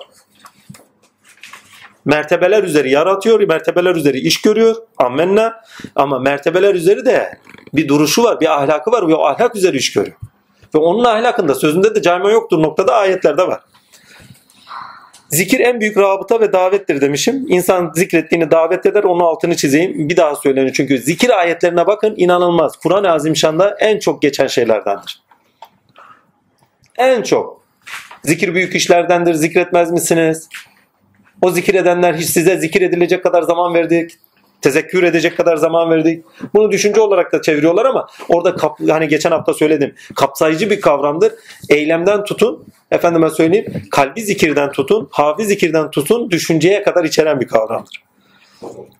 [2.05, 4.75] Mertebeler üzeri yaratıyor, mertebeler üzeri iş görüyor.
[4.97, 5.61] Ammenna.
[5.95, 7.39] Ama mertebeler üzeri de
[7.73, 10.17] bir duruşu var, bir ahlakı var ve o ahlak üzeri iş görüyor.
[10.75, 13.59] Ve onun ahlakında sözünde de cami yoktur noktada ayetlerde var.
[15.29, 17.45] Zikir en büyük rabıta ve davettir demişim.
[17.47, 19.03] İnsan zikrettiğini davet eder.
[19.03, 20.09] Onun altını çizeyim.
[20.09, 20.73] Bir daha söyleniyor.
[20.75, 22.77] Çünkü zikir ayetlerine bakın inanılmaz.
[22.77, 25.23] Kur'an-ı Azimşan'da en çok geçen şeylerdendir.
[26.97, 27.63] En çok.
[28.23, 29.33] Zikir büyük işlerdendir.
[29.33, 30.49] Zikretmez misiniz?
[31.43, 34.11] O zikir edenler hiç size zikir edilecek kadar zaman verdik
[34.61, 36.23] tezekkür edecek kadar zaman verdik.
[36.55, 41.33] Bunu düşünce olarak da çeviriyorlar ama orada kap, hani geçen hafta söyledim kapsayıcı bir kavramdır.
[41.69, 48.03] Eylemden tutun, efendime söyleyeyim kalbi zikirden tutun, hafi zikirden tutun, düşünceye kadar içeren bir kavramdır.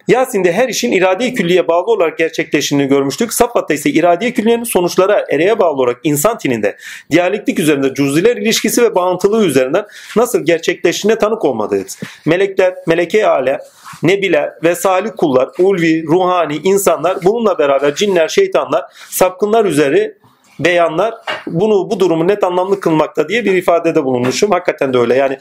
[0.08, 3.34] Yasin'de her işin irade-i külliye bağlı olarak gerçekleştiğini görmüştük.
[3.34, 6.78] Safat'ta ise irade-i külliyenin sonuçlara ereğe bağlı olarak insan tininde
[7.12, 9.86] diyalektik üzerinde cüzdiler ilişkisi ve bağıntılığı üzerinden
[10.16, 12.00] nasıl gerçekleştiğine tanık olmadayız.
[12.26, 13.60] Melekler, meleke ale,
[14.04, 20.18] nebiler ve salih kullar, ulvi, ruhani insanlar bununla beraber cinler, şeytanlar, sapkınlar üzeri
[20.60, 21.16] beyanlar
[21.48, 24.52] bunu bu durumu net anlamlı kılmakta diye bir ifadede bulunmuşum.
[24.52, 25.16] Hakikaten de öyle.
[25.16, 25.38] Yani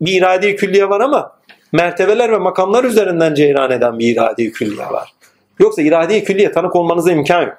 [0.00, 1.37] bir irade-i külliye var ama
[1.72, 5.12] mertebeler ve makamlar üzerinden ceyran eden bir irade-i külliye var.
[5.58, 7.58] Yoksa irade-i külliye tanık olmanıza imkan yok.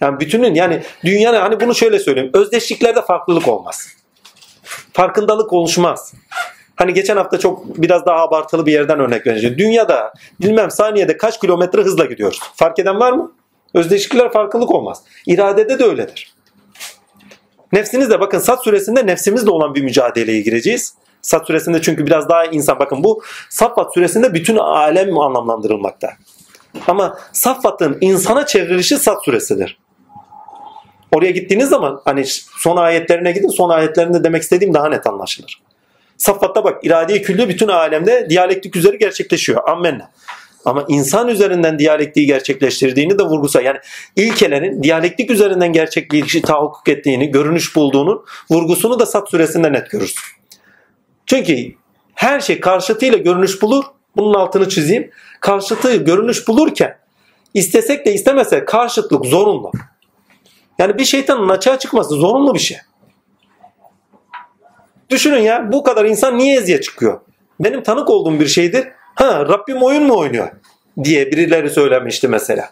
[0.00, 2.30] Yani bütünün yani dünyanın hani bunu şöyle söyleyeyim.
[2.34, 3.88] Özdeşliklerde farklılık olmaz.
[4.92, 6.14] Farkındalık oluşmaz.
[6.76, 9.58] Hani geçen hafta çok biraz daha abartılı bir yerden örnek vereceğim.
[9.58, 12.40] Dünyada bilmem saniyede kaç kilometre hızla gidiyoruz.
[12.54, 13.32] Fark eden var mı?
[13.74, 15.02] Özdeşlikler farklılık olmaz.
[15.26, 16.34] İradede de öyledir.
[17.72, 20.94] Nefsinizle bakın Sat suresinde nefsimizle olan bir mücadeleye gireceğiz.
[21.24, 26.12] Sat suresinde çünkü biraz daha insan bakın bu Saffat suresinde bütün alem anlamlandırılmakta.
[26.88, 29.78] Ama Saffat'ın insana çevrilişi Sat suresidir.
[31.12, 32.24] Oraya gittiğiniz zaman hani
[32.58, 35.62] son ayetlerine gidin son ayetlerinde demek istediğim daha net anlaşılır.
[36.16, 39.68] Saffat'ta bak irade-i külli bütün alemde diyalektik üzeri gerçekleşiyor.
[39.68, 40.10] Ammenna.
[40.64, 43.60] Ama insan üzerinden diyalektiği gerçekleştirdiğini de vurgusa.
[43.60, 43.78] Yani
[44.16, 50.43] ilkelerin diyalektik üzerinden gerçekliği tahakkuk ettiğini, görünüş bulduğunun vurgusunu da Sat suresinde net görürsün.
[51.26, 51.74] Çünkü
[52.14, 53.84] Her şey karşıtıyla görünüş bulur.
[54.16, 55.10] Bunun altını çizeyim.
[55.40, 56.98] Karşıtı görünüş bulurken
[57.54, 59.72] istesek de istemesek karşıtlık zorunlu.
[60.78, 62.78] Yani bir şeytanın açığa çıkması zorunlu bir şey.
[65.10, 67.20] Düşünün ya bu kadar insan niye eziyet çıkıyor?
[67.60, 68.88] Benim tanık olduğum bir şeydir.
[69.14, 70.48] Ha Rabbim oyun mu oynuyor?
[71.04, 72.70] diye birileri söylemişti mesela.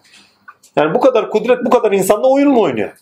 [0.77, 2.93] Yani bu kadar kudret bu kadar insanla oyun mu oynuyor?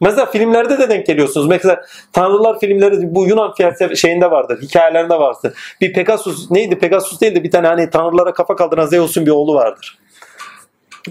[0.00, 1.46] Mesela filmlerde de denk geliyorsunuz.
[1.46, 4.62] Mesela Tanrılar filmleri bu Yunan felsefe şeyinde vardır.
[4.62, 5.52] Hikayelerinde vardır.
[5.80, 6.78] Bir Pegasus neydi?
[6.78, 9.98] Pegasus değil de bir tane hani tanrılara kafa kaldıran Zeus'un bir oğlu vardır.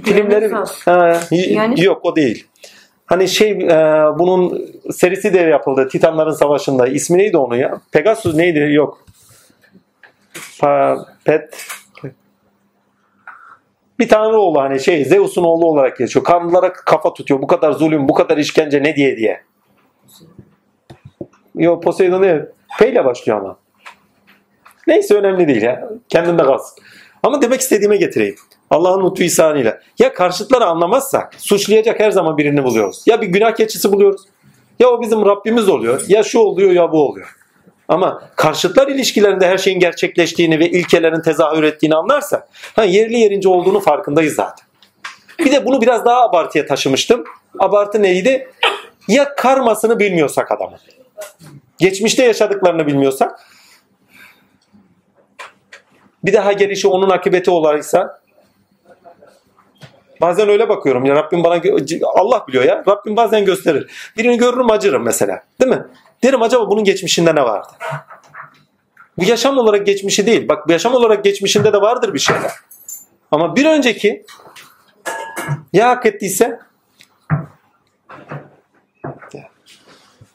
[0.03, 0.49] Filmleri
[0.85, 1.83] ha, Yani?
[1.83, 2.47] yok o değil.
[3.05, 5.87] Hani şey e, bunun serisi de yapıldı.
[5.87, 6.87] Titanların Savaşı'nda.
[6.87, 7.81] İsmi neydi onun ya?
[7.91, 8.73] Pegasus neydi?
[8.73, 9.05] Yok.
[10.59, 11.67] Pa, pet
[14.03, 16.25] bir tanrı oğlu hani şey Zeus'un oğlu olarak geçiyor.
[16.25, 17.41] Kanlılara kafa tutuyor.
[17.41, 19.41] Bu kadar zulüm, bu kadar işkence ne diye diye.
[21.55, 22.41] Yok Poseidon değil.
[22.79, 23.57] P ile başlıyor ama.
[24.87, 25.89] Neyse önemli değil ya.
[26.09, 26.83] Kendinde kalsın.
[27.23, 28.35] Ama demek istediğime getireyim.
[28.69, 29.79] Allah'ın lütfu ihsanıyla.
[29.99, 33.03] Ya karşıtları anlamazsak suçlayacak her zaman birini buluyoruz.
[33.05, 34.21] Ya bir günah keçisi buluyoruz.
[34.79, 36.01] Ya o bizim Rabbimiz oluyor.
[36.07, 37.35] Ya şu oluyor ya bu oluyor.
[37.93, 43.79] Ama karşıtlar ilişkilerinde her şeyin gerçekleştiğini ve ilkelerin tezahür ettiğini anlarsak ha, yerli yerince olduğunu
[43.79, 44.67] farkındayız zaten.
[45.39, 47.23] Bir de bunu biraz daha abartıya taşımıştım.
[47.59, 48.51] Abartı neydi?
[49.07, 50.79] Ya karmasını bilmiyorsak adamın.
[51.77, 53.39] Geçmişte yaşadıklarını bilmiyorsak
[56.23, 58.21] bir daha gelişi onun akıbeti olaysa
[60.21, 61.61] bazen öyle bakıyorum ya Rabbim bana
[62.15, 63.91] Allah biliyor ya Rabbim bazen gösterir.
[64.17, 65.83] Birini görürüm acırım mesela değil mi?
[66.23, 67.67] Derim acaba bunun geçmişinde ne vardı?
[69.17, 70.49] Bu yaşam olarak geçmişi değil.
[70.49, 72.51] Bak bu yaşam olarak geçmişinde de vardır bir şeyler.
[73.31, 74.25] Ama bir önceki
[75.73, 76.59] ya hak ettiyse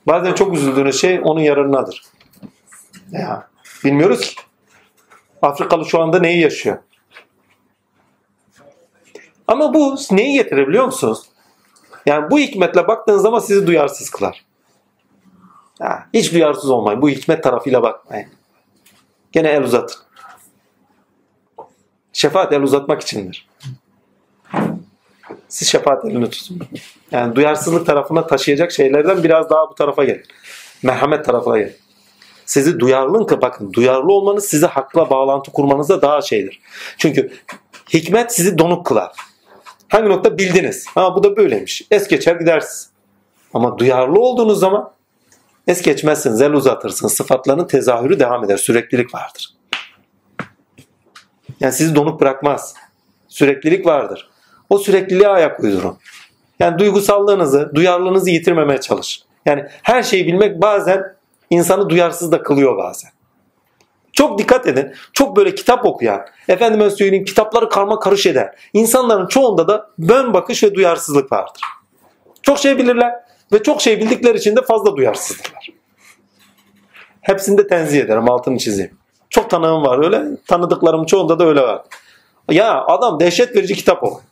[0.06, 2.02] bazen çok üzüldüğünüz şey onun yararınadır.
[3.12, 3.48] Ya
[3.84, 4.42] bilmiyoruz ki.
[5.42, 6.78] Afrikalı şu anda neyi yaşıyor?
[9.46, 11.22] Ama bu neyi getirir biliyor musunuz?
[12.06, 14.47] Yani bu hikmetle baktığınız zaman sizi duyarsız kılar.
[15.80, 17.02] Ya, hiç duyarsız olmayın.
[17.02, 18.28] Bu hikmet tarafıyla bakmayın.
[19.32, 19.96] Gene el uzatın.
[22.12, 23.48] Şefaat el uzatmak içindir.
[25.48, 26.60] Siz şefaat elini tutun.
[27.10, 30.24] Yani duyarsızlık tarafına taşıyacak şeylerden biraz daha bu tarafa gelin.
[30.82, 31.76] Merhamet tarafına gelin.
[32.46, 36.60] Sizi duyarlı bakın duyarlı olmanız sizi hakla bağlantı kurmanıza daha şeydir.
[36.98, 37.32] Çünkü
[37.94, 39.12] hikmet sizi donuk kılar.
[39.88, 40.86] Hangi nokta bildiniz.
[40.86, 41.82] Ha bu da böyleymiş.
[41.90, 42.90] Es geçer gidersiniz.
[43.54, 44.92] Ama duyarlı olduğunuz zaman
[45.68, 47.08] es geçmezsin, zel uzatırsın.
[47.08, 48.56] Sıfatların tezahürü devam eder.
[48.56, 49.54] Süreklilik vardır.
[51.60, 52.74] Yani sizi donuk bırakmaz.
[53.28, 54.30] Süreklilik vardır.
[54.70, 55.98] O sürekliliğe ayak uydurun.
[56.60, 59.24] Yani duygusallığınızı, duyarlılığınızı yitirmemeye çalışın.
[59.46, 61.16] Yani her şeyi bilmek bazen
[61.50, 63.10] insanı duyarsız da kılıyor bazen.
[64.12, 64.94] Çok dikkat edin.
[65.12, 70.62] Çok böyle kitap okuyan, efendime söyleyeyim kitapları karma karış eden insanların çoğunda da bön bakış
[70.62, 71.62] ve duyarsızlık vardır.
[72.42, 75.68] Çok şey bilirler ve çok şey bildikleri için de fazla duyarsızdırlar.
[77.20, 78.98] Hepsini de tenzih ederim, altını çizeyim.
[79.30, 81.82] Çok tanığım var öyle, tanıdıklarım çoğunda da öyle var.
[82.50, 84.22] Ya adam dehşet verici kitap okuyor.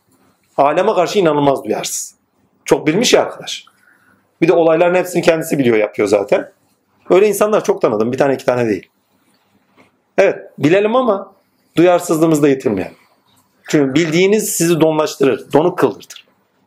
[0.56, 2.14] Aleme karşı inanılmaz duyarsız.
[2.64, 3.64] Çok bilmiş ya arkadaş.
[4.40, 6.52] Bir de olayların hepsini kendisi biliyor yapıyor zaten.
[7.10, 8.12] Öyle insanlar çok tanıdım.
[8.12, 8.88] Bir tane iki tane değil.
[10.18, 11.32] Evet bilelim ama
[11.76, 12.96] duyarsızlığımızı da yitirmeyelim.
[13.68, 16.26] Çünkü bildiğiniz sizi donlaştırır, donuk kıldırtır.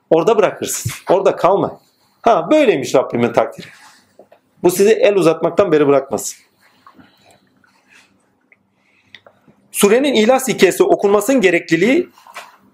[0.09, 0.95] Orada bırakırsınız.
[1.09, 1.77] Orada kalmayın.
[2.21, 3.67] Ha böyleymiş Rabbimin takdiri.
[4.63, 6.37] Bu sizi el uzatmaktan beri bırakmasın.
[9.71, 12.09] Surenin ihlas hikayesi okunmasının gerekliliği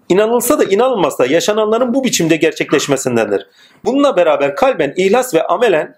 [0.08, 3.46] inanılsa da inanılmazsa da yaşananların bu biçimde gerçekleşmesindendir.
[3.84, 5.94] Bununla beraber kalben ihlas ve amelen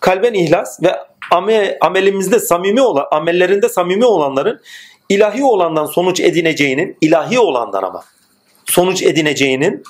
[0.00, 0.96] kalben ihlas ve
[1.30, 4.60] ame, amelimizde samimi olan amellerinde samimi olanların
[5.08, 8.04] ilahi olandan sonuç edineceğinin ilahi olandan ama
[8.64, 9.82] sonuç edineceğinin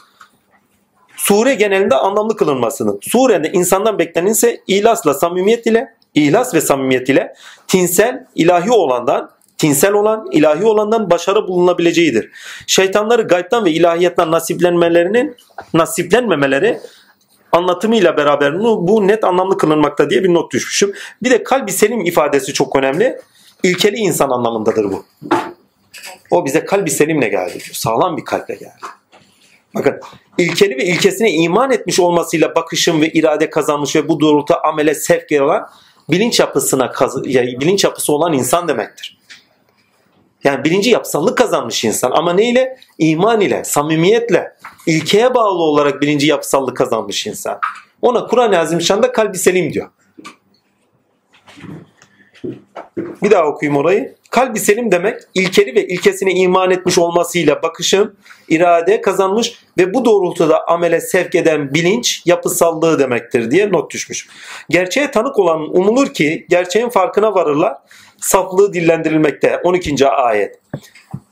[1.16, 2.98] sure genelinde anlamlı kılınmasını.
[3.00, 7.34] Surede insandan beklenen ise ihlasla samimiyet ile ihlas ve samimiyet ile
[7.68, 12.30] tinsel ilahi olandan tinsel olan ilahi olandan başarı bulunabileceğidir.
[12.66, 15.36] Şeytanları gaybtan ve ilahiyetten nasiplenmelerinin
[15.74, 16.80] nasiplenmemeleri
[17.52, 20.92] anlatımıyla beraber bu, bu net anlamlı kılınmakta diye bir not düşmüşüm.
[21.22, 23.18] Bir de kalbi selim ifadesi çok önemli.
[23.62, 25.04] İlkeli insan anlamındadır bu.
[26.30, 27.70] O bize kalbi selimle geldi diyor.
[27.72, 28.72] Sağlam bir kalple geldi.
[29.74, 30.00] Bakın
[30.38, 35.32] ilkeli ve ilkesine iman etmiş olmasıyla bakışım ve irade kazanmış ve bu doğrultuda amele sevk
[35.40, 35.68] olan
[36.10, 39.18] bilinç yapısına kaz- ya, bilinç yapısı olan insan demektir.
[40.44, 42.78] Yani birinci yapısallık kazanmış insan ama neyle?
[42.98, 44.56] İman ile, samimiyetle,
[44.86, 47.58] ilkeye bağlı olarak birinci yapısallık kazanmış insan.
[48.02, 49.90] Ona Kur'an-ı Azimüşşan'da kalbi selim diyor.
[52.96, 54.14] Bir daha okuyayım orayı.
[54.34, 58.16] Kalbi selim demek ilkeli ve ilkesine iman etmiş olmasıyla bakışın
[58.48, 64.28] irade kazanmış ve bu doğrultuda amele sevk eden bilinç yapısallığı demektir diye not düşmüş.
[64.70, 67.74] Gerçeğe tanık olan umulur ki gerçeğin farkına varırlar.
[68.18, 70.08] Saflığı dillendirilmekte 12.
[70.08, 70.60] ayet.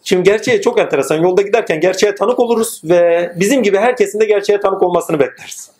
[0.04, 1.22] Şimdi gerçeğe çok enteresan.
[1.22, 5.70] Yolda giderken gerçeğe tanık oluruz ve bizim gibi herkesin de gerçeğe tanık olmasını bekleriz.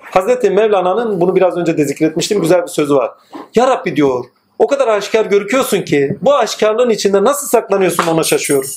[0.00, 3.10] Hazreti Mevlana'nın bunu biraz önce de zikretmiştim güzel bir sözü var.
[3.54, 4.24] Ya Rabbi diyor
[4.62, 8.70] o kadar aşikar görüküyorsun ki bu aşikarlığın içinde nasıl saklanıyorsun ona şaşıyorum.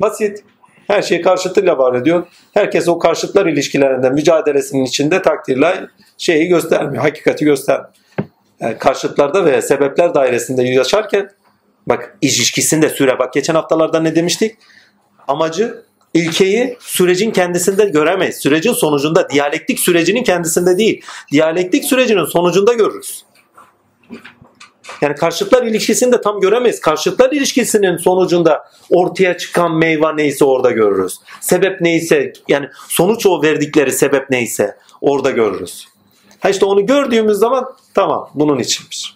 [0.00, 0.44] Basit.
[0.86, 2.26] Her şey karşıtıyla var ediyor.
[2.54, 5.86] Herkes o karşıtlar ilişkilerinden mücadelesinin içinde takdirle
[6.18, 7.02] şeyi göstermiyor.
[7.02, 7.92] Hakikati göstermiyor.
[8.60, 11.30] Yani karşıtlarda ve sebepler dairesinde yaşarken
[11.86, 13.18] bak ilişkisinde süre.
[13.18, 14.56] Bak geçen haftalarda ne demiştik?
[15.28, 15.82] Amacı
[16.14, 18.36] ilkeyi sürecin kendisinde göremeyiz.
[18.36, 21.02] Sürecin sonucunda, diyalektik sürecinin kendisinde değil.
[21.32, 23.24] Diyalektik sürecinin sonucunda görürüz.
[25.00, 26.80] Yani karşıtlar ilişkisini de tam göremeyiz.
[26.80, 31.18] Karşıtlar ilişkisinin sonucunda ortaya çıkan meyve neyse orada görürüz.
[31.40, 35.88] Sebep neyse yani sonuç o verdikleri sebep neyse orada görürüz.
[36.40, 39.14] Ha işte onu gördüğümüz zaman tamam bunun içinmiş.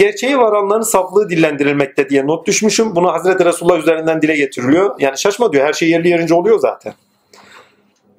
[0.00, 2.96] Gerçeği varanların saflığı dillendirilmekte diye not düşmüşüm.
[2.96, 4.94] Bunu Hazreti Resulullah üzerinden dile getiriliyor.
[4.98, 6.94] Yani şaşma diyor her şey yerli yerince oluyor zaten.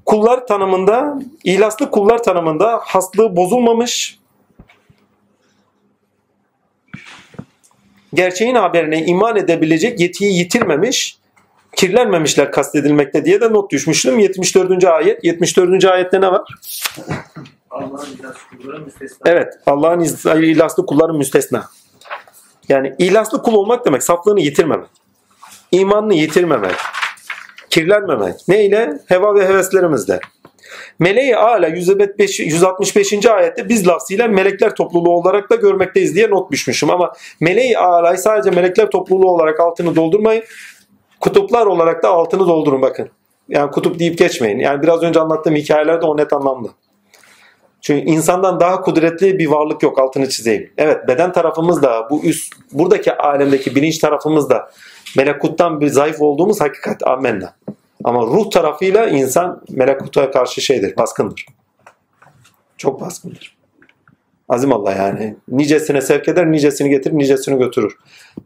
[0.06, 4.20] Kullar tanımında, ihlaslı kullar tanımında haslığı bozulmamış,
[8.14, 11.18] gerçeğin haberine iman edebilecek yetiyi yitirmemiş,
[11.76, 14.20] kirlenmemişler kastedilmekte diye de not düşmüştüm.
[14.20, 14.84] 74.
[14.84, 15.24] ayet.
[15.24, 15.86] 74.
[15.86, 16.42] ayette ne var?
[17.72, 18.86] Kulları.
[19.26, 19.54] Evet.
[19.66, 20.00] Allah'ın
[20.44, 21.66] ihlaslı kulların müstesna.
[22.70, 24.90] Yani ihlaslı kul olmak demek saflığını yitirmemek.
[25.72, 26.76] imanını yitirmemek.
[27.70, 28.36] Kirlenmemek.
[28.48, 29.00] Neyle?
[29.08, 30.20] Heva ve heveslerimizle.
[31.00, 32.40] Meleği Ala 165.
[32.40, 33.26] 165.
[33.26, 36.90] ayette biz lafzıyla melekler topluluğu olarak da görmekteyiz diye not düşmüşüm.
[36.90, 40.44] Ama Meleği Ala'yı sadece melekler topluluğu olarak altını doldurmayın.
[41.20, 43.10] Kutuplar olarak da altını doldurun bakın.
[43.50, 44.60] Yani kutup deyip geçmeyin.
[44.60, 46.70] Yani biraz önce anlattığım hikayelerde o net anlamda.
[47.82, 50.74] Çünkü insandan daha kudretli bir varlık yok altını çizeyim.
[50.78, 54.72] Evet beden tarafımız da bu üst buradaki alemdeki bilinç tarafımız da
[55.18, 57.56] melekuttan bir zayıf olduğumuz hakikat amenna.
[58.04, 61.46] Ama ruh tarafıyla insan melekuta karşı şeydir, baskındır.
[62.78, 63.58] Çok baskındır.
[64.50, 65.36] Azim Allah yani.
[65.48, 67.98] Nicesine sevk eder, nicesini getirir, nicesini götürür.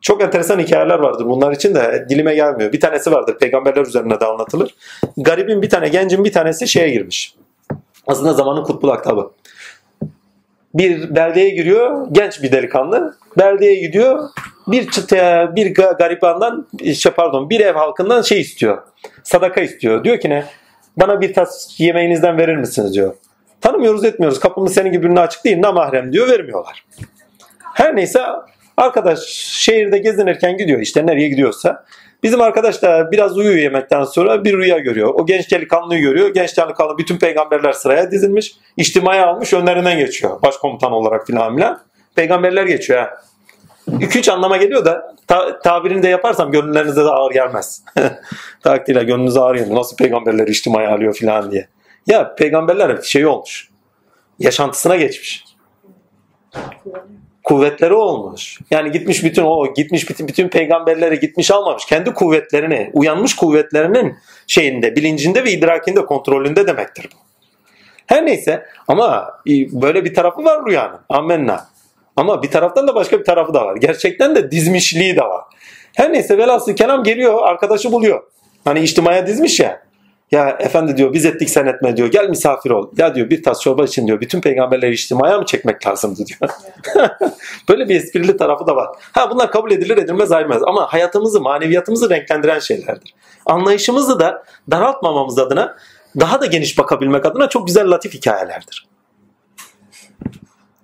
[0.01, 2.73] Çok enteresan hikayeler vardır bunlar için de dilime gelmiyor.
[2.73, 4.75] Bir tanesi vardır peygamberler üzerine de anlatılır.
[5.17, 7.35] Garibin bir tane, gencin bir tanesi şeye girmiş.
[8.07, 9.31] Aslında zamanın kutbul aktabı.
[10.73, 13.17] Bir beldeye giriyor, genç bir delikanlı.
[13.37, 14.29] Beldeye gidiyor,
[14.67, 18.81] bir çıtaya, bir ga- garibandan, şey pardon, bir ev halkından şey istiyor.
[19.23, 20.03] Sadaka istiyor.
[20.03, 20.45] Diyor ki ne?
[20.97, 23.15] Bana bir tas yemeğinizden verir misiniz diyor.
[23.61, 24.39] Tanımıyoruz etmiyoruz.
[24.39, 25.61] Kapımız senin gibi birine açık değil.
[25.61, 26.29] Namahrem diyor.
[26.29, 26.85] Vermiyorlar.
[27.73, 28.21] Her neyse
[28.77, 31.85] arkadaş şehirde gezinirken gidiyor işte nereye gidiyorsa.
[32.25, 35.13] Bizim arkadaş da biraz uyuyor yemekten sonra bir rüya görüyor.
[35.15, 36.33] O genç delikanlıyı görüyor.
[36.33, 38.55] Genç delikanlı bütün peygamberler sıraya dizilmiş.
[38.77, 40.41] İçtimaya almış önlerinden geçiyor.
[40.41, 41.81] Başkomutan olarak filan filan.
[42.15, 43.09] Peygamberler geçiyor ha.
[43.87, 47.83] 2-3 anlama geliyor da ta- tabirini de yaparsam gönüllerinize de ağır gelmez.
[48.63, 49.75] Takdirle gönlünüze ağır gelir.
[49.75, 51.67] Nasıl peygamberler içtimaya alıyor filan diye.
[52.07, 53.69] Ya peygamberler şey olmuş.
[54.39, 55.45] Yaşantısına geçmiş
[57.45, 58.59] kuvvetleri olmuş.
[58.71, 61.85] Yani gitmiş bütün o gitmiş bütün, bütün peygamberleri gitmiş almamış.
[61.85, 64.15] Kendi kuvvetlerini, uyanmış kuvvetlerinin
[64.47, 67.17] şeyinde, bilincinde ve idrakinde, kontrolünde demektir bu.
[68.07, 69.51] Her neyse ama e,
[69.81, 70.99] böyle bir tarafı var rüyanın.
[71.09, 71.67] Amenna.
[72.15, 73.75] Ama bir taraftan da başka bir tarafı da var.
[73.75, 75.43] Gerçekten de dizmişliği de var.
[75.93, 78.23] Her neyse velhasıl kelam geliyor, arkadaşı buluyor.
[78.63, 79.84] Hani içtimaya dizmiş ya.
[80.31, 82.07] Ya efendi diyor biz ettik sen etme diyor.
[82.07, 82.91] Gel misafir ol.
[82.97, 84.21] Ya diyor bir tas çorba için diyor.
[84.21, 86.51] Bütün peygamberleri içtimaya mı çekmek lazımdı diyor.
[87.69, 88.87] Böyle bir esprili tarafı da var.
[89.11, 90.61] Ha bunlar kabul edilir edilmez ayrılmaz.
[90.63, 93.13] Ama hayatımızı, maneviyatımızı renklendiren şeylerdir.
[93.45, 95.75] Anlayışımızı da daraltmamamız adına
[96.19, 98.87] daha da geniş bakabilmek adına çok güzel latif hikayelerdir.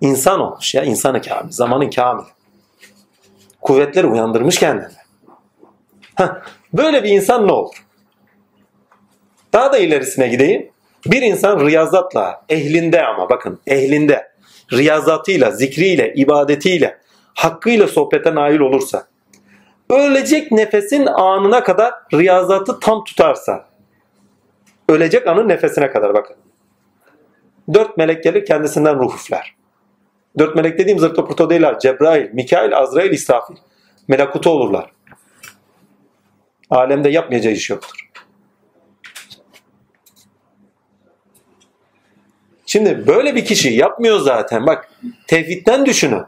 [0.00, 0.84] İnsan olmuş ya.
[0.84, 1.52] insanı kamil.
[1.52, 2.24] Zamanın kamil.
[3.60, 4.88] Kuvvetleri uyandırmış kendini.
[6.14, 6.28] Heh,
[6.72, 7.74] böyle bir insan ne olur?
[9.52, 10.70] Daha da ilerisine gideyim.
[11.06, 14.28] Bir insan riyazatla, ehlinde ama bakın ehlinde,
[14.72, 16.98] riyazatıyla, zikriyle, ibadetiyle,
[17.34, 19.06] hakkıyla sohbete nail olursa,
[19.90, 23.68] ölecek nefesin anına kadar riyazatı tam tutarsa,
[24.88, 26.36] ölecek anın nefesine kadar bakın.
[27.74, 29.54] Dört melek gelir kendisinden ruh üfler.
[30.38, 31.78] Dört melek dediğim zırto pırto değil ha.
[31.78, 33.54] Cebrail, Mikail, Azrail, İsrafil.
[34.08, 34.92] Melakutu olurlar.
[36.70, 38.11] Alemde yapmayacağı iş yoktur.
[42.72, 44.66] Şimdi böyle bir kişi yapmıyor zaten.
[44.66, 44.88] Bak
[45.26, 46.22] tevhidden düşünün.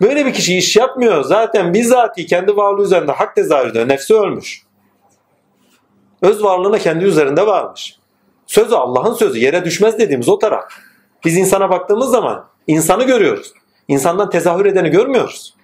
[0.00, 1.24] Böyle bir kişi iş yapmıyor.
[1.24, 4.62] Zaten bizzati kendi varlığı üzerinde hak tezahürde nefsi ölmüş.
[6.22, 7.98] Öz varlığına kendi üzerinde varmış.
[8.46, 10.64] Sözü Allah'ın sözü yere düşmez dediğimiz o taraf.
[11.24, 13.52] Biz insana baktığımız zaman insanı görüyoruz.
[13.88, 15.54] İnsandan tezahür edeni görmüyoruz.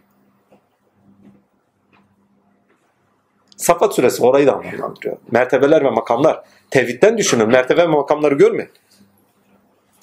[3.56, 5.16] Safat suresi orayı da anlamlandırıyor.
[5.30, 6.44] Mertebeler ve makamlar.
[6.70, 7.48] Tevhidden düşünün.
[7.48, 8.70] Mertebe ve makamları görmeyin.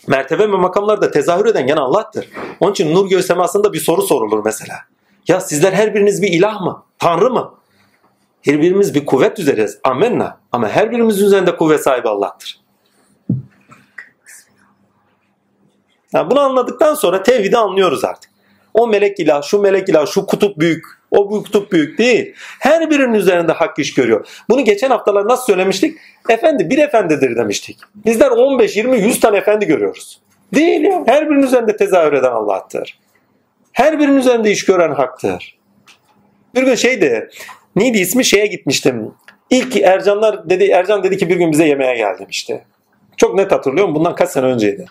[0.07, 2.29] Mertebe ve makamlarda tezahür eden gene Allah'tır.
[2.59, 4.75] Onun için nur göğü semasında bir soru sorulur mesela.
[5.27, 6.83] Ya sizler her biriniz bir ilah mı?
[6.99, 7.53] Tanrı mı?
[8.41, 9.79] Her birimiz bir kuvvet üzeriz.
[9.83, 10.39] Amenna.
[10.51, 12.59] Ama her birimizin üzerinde kuvvet sahibi Allah'tır.
[16.13, 18.31] Yani bunu anladıktan sonra tevhidi anlıyoruz artık.
[18.73, 22.33] O melek ilah, şu melek ilah, şu kutup büyük, o bu kutup büyük değil.
[22.59, 24.27] Her birinin üzerinde hak iş görüyor.
[24.49, 25.97] Bunu geçen haftalar nasıl söylemiştik?
[26.29, 27.77] Efendi bir efendidir demiştik.
[27.95, 30.21] Bizler 15, 20, 100 tane efendi görüyoruz.
[30.53, 31.03] Değil ya.
[31.05, 32.99] Her birinin üzerinde tezahür eden Allah'tır.
[33.73, 35.59] Her birinin üzerinde iş gören haktır.
[36.55, 37.29] Bir gün şeydi,
[37.75, 39.11] neydi ismi şeye gitmiştim.
[39.49, 42.65] İlk Ercanlar dedi, Ercan dedi ki bir gün bize yemeğe gel demişti.
[43.17, 43.95] Çok net hatırlıyorum.
[43.95, 44.85] Bundan kaç sene önceydi.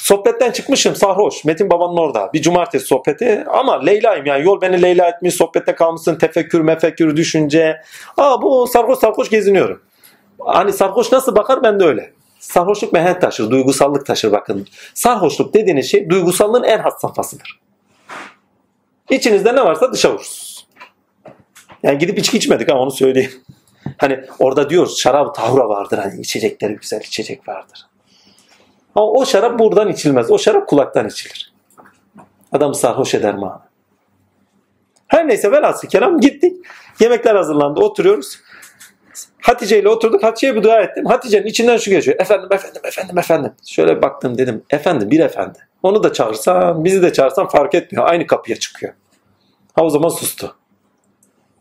[0.00, 1.44] Sohbetten çıkmışım sarhoş.
[1.44, 2.30] Metin babanın orada.
[2.32, 3.44] Bir cumartesi sohbeti.
[3.48, 4.44] Ama Leyla'yım yani.
[4.44, 5.34] Yol beni Leyla etmiş.
[5.34, 6.18] Sohbette kalmışsın.
[6.18, 7.82] Tefekkür, mefekkür, düşünce.
[8.16, 9.82] Aa bu sarhoş sarhoş geziniyorum.
[10.38, 12.12] Hani sarhoş nasıl bakar ben de öyle.
[12.38, 13.50] Sarhoşluk mehenk taşır.
[13.50, 14.66] Duygusallık taşır bakın.
[14.94, 17.60] Sarhoşluk dediğiniz şey duygusallığın en has safhasıdır.
[19.10, 20.66] İçinizde ne varsa dışa vurursunuz.
[21.82, 23.32] Yani gidip içki içmedik ama onu söyleyeyim.
[23.96, 25.98] Hani orada diyoruz şarap tahura vardır.
[25.98, 27.89] Hani içecekleri güzel içecek vardır.
[28.94, 30.30] Ama o şarap buradan içilmez.
[30.30, 31.52] O şarap kulaktan içilir.
[32.52, 33.64] Adam sarhoş eder abi?
[35.06, 36.66] Her neyse velhasıl kelam gittik.
[37.00, 37.80] Yemekler hazırlandı.
[37.80, 38.38] Oturuyoruz.
[39.40, 40.22] Hatice ile oturduk.
[40.22, 41.06] Hatice'ye bir dua ettim.
[41.06, 42.20] Hatice'nin içinden şu geçiyor.
[42.20, 43.52] Efendim, efendim, efendim, efendim.
[43.66, 44.62] Şöyle baktım dedim.
[44.70, 45.58] Efendim, bir efendi.
[45.82, 48.08] Onu da çağırsam, bizi de çağırsam fark etmiyor.
[48.08, 48.92] Aynı kapıya çıkıyor.
[49.74, 50.56] Ha o zaman sustu.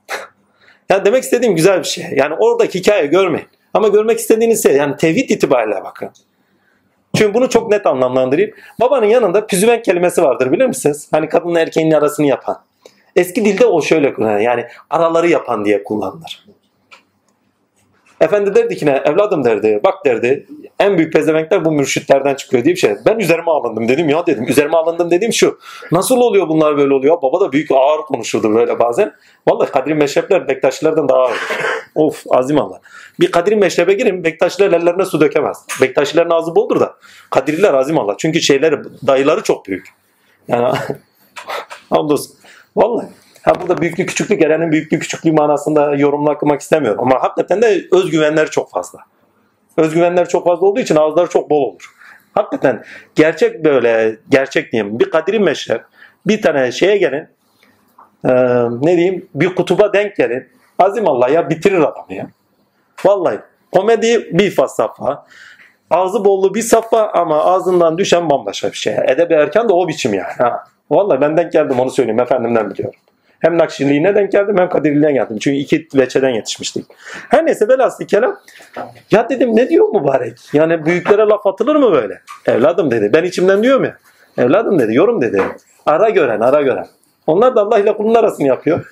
[0.90, 2.06] yani demek istediğim güzel bir şey.
[2.16, 3.48] Yani oradaki hikaye görmeyin.
[3.74, 6.10] Ama görmek istediğiniz şey yani tevhid itibariyle bakın.
[7.16, 8.52] Çünkü bunu çok net anlamlandırayım.
[8.80, 11.08] Babanın yanında püzüvenk kelimesi vardır bilir misiniz?
[11.12, 12.62] Hani kadınla erkeğin arasını yapan.
[13.16, 14.40] Eski dilde o şöyle kullanılır.
[14.40, 16.46] Yani araları yapan diye kullanılır.
[18.22, 18.92] Efendi derdi ki ne?
[19.06, 19.80] Evladım derdi.
[19.84, 20.48] Bak derdi.
[20.80, 22.96] En büyük pezevenkler bu mürşitlerden çıkıyor diye bir şey.
[23.06, 24.48] Ben üzerime alındım dedim ya dedim.
[24.48, 25.60] Üzerime alındım dediğim şu.
[25.92, 27.22] Nasıl oluyor bunlar böyle oluyor?
[27.22, 29.14] Baba da büyük ağır konuşurdu böyle bazen.
[29.48, 31.40] Vallahi Kadri Meşrepler Bektaşilerden daha ağırdır.
[31.96, 32.82] of azim Allah.
[33.20, 35.66] Bir Kadri Meşrep'e girin Bektaşiler ellerine su dökemez.
[35.82, 36.96] Bektaşilerin ağzı boldur da.
[37.30, 38.16] Kadriler azim Allah.
[38.18, 38.76] Çünkü şeyleri
[39.08, 39.88] dayıları çok büyük.
[40.48, 40.78] Yani
[41.90, 42.36] hamdolsun.
[42.76, 43.08] Vallahi.
[43.42, 47.00] Ha burada büyüklük küçüklük Eren'in büyüklük küçüklüğü manasında yorumlamak istemiyorum.
[47.02, 49.00] Ama hakikaten de özgüvenleri çok fazla.
[49.80, 51.92] Özgüvenleri çok fazla olduğu için ağızları çok bol olur.
[52.34, 52.84] Hakikaten
[53.16, 55.82] gerçek böyle gerçek diyeyim bir kadri meşrep
[56.28, 57.28] bir tane şeye gelin
[58.26, 58.30] ee,
[58.82, 60.48] ne diyeyim bir kutuba denk gelin.
[60.80, 62.28] Azim Allah ya bitirir adamı ya.
[63.06, 63.40] Vallahi
[63.72, 65.26] komedi bir faz safha.
[65.90, 68.96] Ağzı bollu bir safha ama ağzından düşen bambaşka bir şey.
[69.08, 70.34] Edebi erken de o biçim yani.
[70.38, 70.64] Ha.
[70.92, 73.00] Vallahi ben denk geldim onu söyleyeyim efendimden biliyorum.
[73.40, 75.38] Hem Nakşiliğine denk geldim hem Kadirliğine geldim.
[75.40, 76.86] Çünkü iki veçeden yetişmiştik.
[77.30, 78.40] Her neyse velhasıl kelam.
[79.12, 80.38] Ya dedim ne diyor mübarek?
[80.54, 82.22] Yani büyüklere laf atılır mı böyle?
[82.46, 83.12] Evladım dedi.
[83.14, 83.98] Ben içimden diyorum ya.
[84.38, 84.96] Evladım dedi.
[84.96, 85.42] Yorum dedi.
[85.86, 86.88] Ara gören ara gören.
[87.28, 88.86] Onlar da Allah ile kulun arasını yapıyor.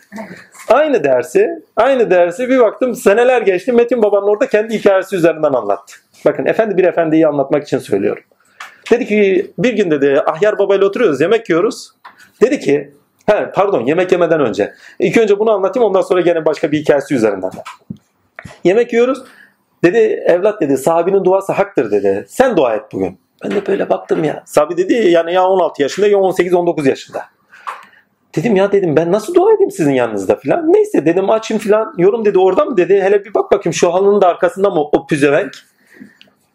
[0.69, 3.71] Aynı dersi, aynı dersi bir baktım seneler geçti.
[3.71, 5.95] Metin babanın orada kendi hikayesi üzerinden anlattı.
[6.25, 8.23] Bakın efendi bir efendiyi anlatmak için söylüyorum.
[8.91, 11.91] Dedi ki bir gün dedi Ahyar babayla oturuyoruz yemek yiyoruz.
[12.41, 12.91] Dedi ki
[13.29, 14.73] He, pardon yemek yemeden önce.
[14.99, 17.51] İlk önce bunu anlatayım ondan sonra gene başka bir hikayesi üzerinden.
[17.51, 17.63] de.
[18.63, 19.23] Yemek yiyoruz.
[19.83, 22.25] Dedi evlat dedi sahabinin duası haktır dedi.
[22.29, 23.19] Sen dua et bugün.
[23.43, 24.43] Ben de böyle baktım ya.
[24.45, 27.25] Sahabi dedi yani ya 16 yaşında ya 18-19 yaşında.
[28.35, 30.73] Dedim ya dedim ben nasıl dua edeyim sizin yanınızda filan.
[30.73, 31.93] Neyse dedim açayım filan.
[31.97, 33.01] Yorum dedi orada mı dedi.
[33.01, 35.51] Hele bir bak bakayım şu halının da arkasında mı o püzevenk.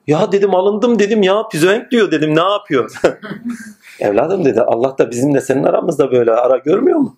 [0.07, 2.91] Ya dedim alındım dedim ya püzevenk diyor dedim ne yapıyor.
[4.03, 7.17] Evladım dedi Allah da bizimle senin aramızda böyle ara görmüyor mu?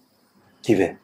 [0.62, 0.97] Gibi.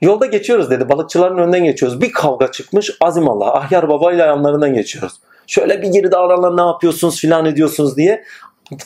[0.00, 0.88] Yolda geçiyoruz dedi.
[0.88, 2.00] Balıkçıların önünden geçiyoruz.
[2.00, 2.90] Bir kavga çıkmış.
[3.00, 3.54] Azim Allah.
[3.54, 5.12] Ahyar babayla yanlarından geçiyoruz.
[5.46, 8.24] Şöyle bir geri davranlar ne yapıyorsunuz filan ediyorsunuz diye.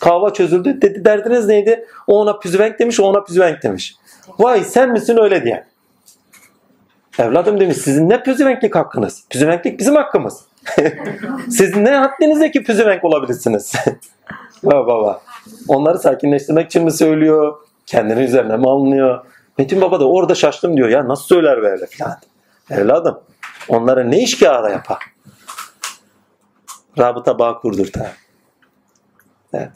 [0.00, 0.82] Kavga çözüldü.
[0.82, 1.86] Dedi derdiniz neydi?
[2.06, 3.96] O ona püzüvenk demiş, o ona püzüvenk demiş.
[4.38, 5.66] Vay sen misin öyle diye.
[7.18, 9.24] Evladım demiş sizin ne püzüvenklik hakkınız?
[9.30, 10.40] Püzüvenklik bizim hakkımız.
[11.50, 13.72] Siz ne haddinize ki püzüvenk olabilirsiniz?
[14.62, 15.22] baba baba.
[15.68, 17.56] Onları sakinleştirmek için mi söylüyor?
[17.86, 19.26] Kendini üzerine mi alınıyor?
[19.58, 20.88] Metin baba da orada şaştım diyor.
[20.88, 22.18] Ya nasıl söyler böyle filan.
[22.70, 23.20] Evladım
[23.68, 24.98] onlara ne iş ki ara yapar?
[26.98, 28.12] Rabıta bağ kurdurtar.
[29.52, 29.70] Evet.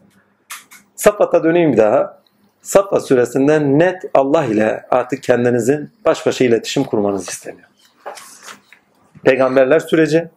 [0.97, 2.21] Safat'a döneyim daha.
[2.62, 7.69] Safa suresinde net Allah ile artık kendinizin baş başa iletişim kurmanız isteniyor.
[9.25, 10.29] Peygamberler süreci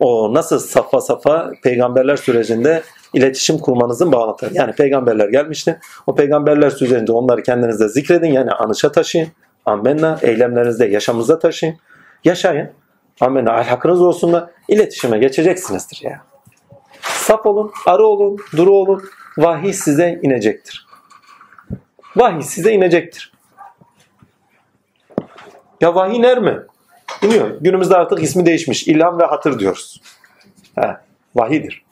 [0.00, 2.82] o nasıl safa safa peygamberler sürecinde
[3.14, 4.54] iletişim kurmanızın bağlantıları.
[4.54, 5.80] Yani peygamberler gelmişti.
[6.06, 8.32] O peygamberler sürecinde onları kendinizde zikredin.
[8.32, 9.28] Yani anışa taşıyın.
[9.66, 10.18] Amenna.
[10.22, 11.76] Eylemlerinizde yaşamınıza taşıyın.
[12.24, 12.70] Yaşayın.
[13.20, 13.52] Amenna.
[13.52, 16.20] Ahlakınız olsun da iletişime geçeceksinizdir ya.
[17.00, 19.02] Sap olun, arı olun, duru olun.
[19.38, 20.86] Vahiy size inecektir.
[22.16, 23.32] Vahiy size inecektir.
[25.80, 26.58] Ya vahiy iner mi?
[27.22, 27.50] İniyor.
[27.60, 28.88] Günümüzde artık ismi değişmiş.
[28.88, 30.00] İlham ve hatır diyoruz.
[30.80, 30.96] He,
[31.34, 31.84] vahidir.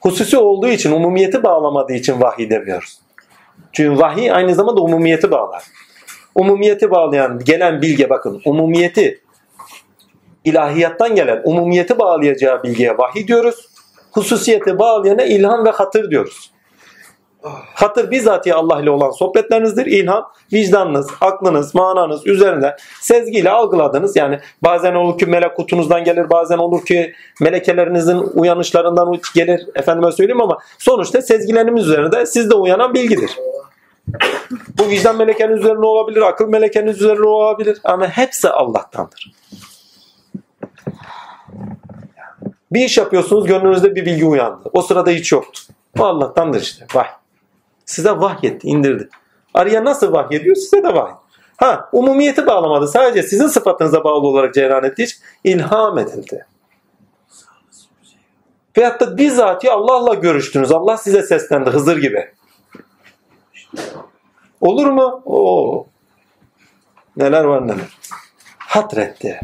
[0.00, 2.98] Hususi olduğu için, umumiyeti bağlamadığı için vahiy demiyoruz.
[3.72, 5.62] Çünkü vahiy aynı zamanda umumiyeti bağlar.
[6.34, 9.22] Umumiyeti bağlayan, gelen bilge bakın, umumiyeti
[10.44, 13.68] ilahiyattan gelen, umumiyeti bağlayacağı bilgiye vahiy diyoruz.
[14.12, 16.53] Hususiyeti bağlayana ilham ve hatır diyoruz.
[17.74, 19.86] Hatır bizatihi Allah ile olan sohbetlerinizdir.
[19.86, 24.16] İlham vicdanınız, aklınız, mananız üzerinde sezgiyle algıladınız.
[24.16, 29.66] Yani bazen olur ki melek kutunuzdan gelir, bazen olur ki melekelerinizin uyanışlarından gelir.
[29.74, 33.30] Efendime söyleyeyim ama sonuçta sezgilerimiz üzerinde sizde uyanan bilgidir.
[34.78, 39.32] Bu vicdan melekenin üzerine olabilir, akıl melekenin üzerine olabilir ama hepsi Allah'tandır.
[42.72, 44.70] Bir iş yapıyorsunuz, gönlünüzde bir bilgi uyandı.
[44.72, 45.62] O sırada hiç yoktu.
[45.98, 46.86] O Allah'tandır işte.
[46.94, 47.06] Vay.
[47.84, 49.08] Size vahyetti, indirdi.
[49.54, 50.56] Arıya nasıl vahyediyor?
[50.56, 51.14] Size de vahy.
[51.56, 52.88] Ha, umumiyeti bağlamadı.
[52.88, 56.46] Sadece sizin sıfatınıza bağlı olarak cereyan ettiği için ilham edildi.
[58.76, 60.72] Veyahut da bizzati Allah'la görüştünüz.
[60.72, 62.32] Allah size seslendi Hızır gibi.
[64.60, 65.22] Olur mu?
[65.24, 65.86] Oo.
[67.16, 67.98] Neler var neler.
[68.58, 69.40] Hatretti.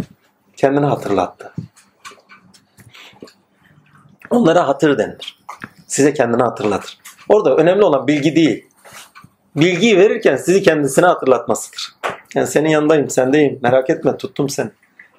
[0.56, 1.52] Kendini hatırlattı.
[4.30, 5.38] Onlara hatır denilir.
[5.86, 6.99] Size kendini hatırlatır.
[7.31, 8.66] Orada önemli olan bilgi değil.
[9.57, 11.94] Bilgiyi verirken sizi kendisine hatırlatmasıdır.
[12.35, 14.70] Yani senin yanındayım, sendeyim, merak etme tuttum seni.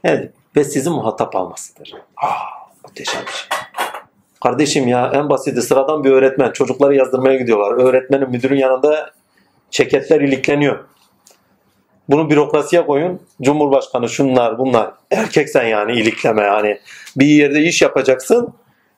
[0.03, 0.31] Evet.
[0.55, 1.93] Ve sizi muhatap almasıdır.
[2.17, 2.29] Aa,
[2.83, 3.47] muhteşem bir şey.
[4.43, 6.51] Kardeşim ya en basiti sıradan bir öğretmen.
[6.51, 7.83] Çocukları yazdırmaya gidiyorlar.
[7.83, 9.11] Öğretmenin müdürün yanında
[9.69, 10.79] çeketler ilikleniyor.
[12.09, 13.21] Bunu bürokrasiye koyun.
[13.41, 14.91] Cumhurbaşkanı şunlar bunlar.
[15.11, 16.79] Erkeksen yani ilikleme yani.
[17.15, 18.53] Bir yerde iş yapacaksın.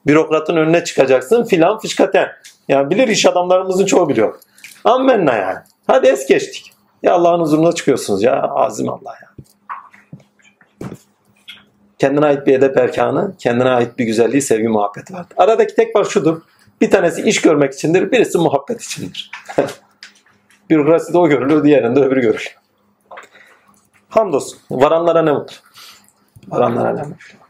[0.07, 2.29] Bürokratın önüne çıkacaksın filan fışkaten.
[2.67, 4.35] Yani bilir iş adamlarımızın çoğu biliyor.
[4.83, 5.59] Ammenna yani.
[5.87, 6.73] Hadi es geçtik.
[7.03, 8.41] Ya Allah'ın huzuruna çıkıyorsunuz ya.
[8.41, 9.29] Azim Allah ya.
[11.99, 15.33] Kendine ait bir edep erkanı, kendine ait bir güzelliği, sevgi, muhabbeti vardır.
[15.37, 16.41] Aradaki tek fark şudur.
[16.81, 19.31] Bir tanesi iş görmek içindir, birisi muhabbet içindir.
[20.69, 22.55] Bürokraside o görülür, diğerinde öbürü görülür.
[24.09, 24.59] Hamdolsun.
[24.71, 25.55] Varanlara ne mutlu.
[26.47, 27.42] Varanlara ne mutlu.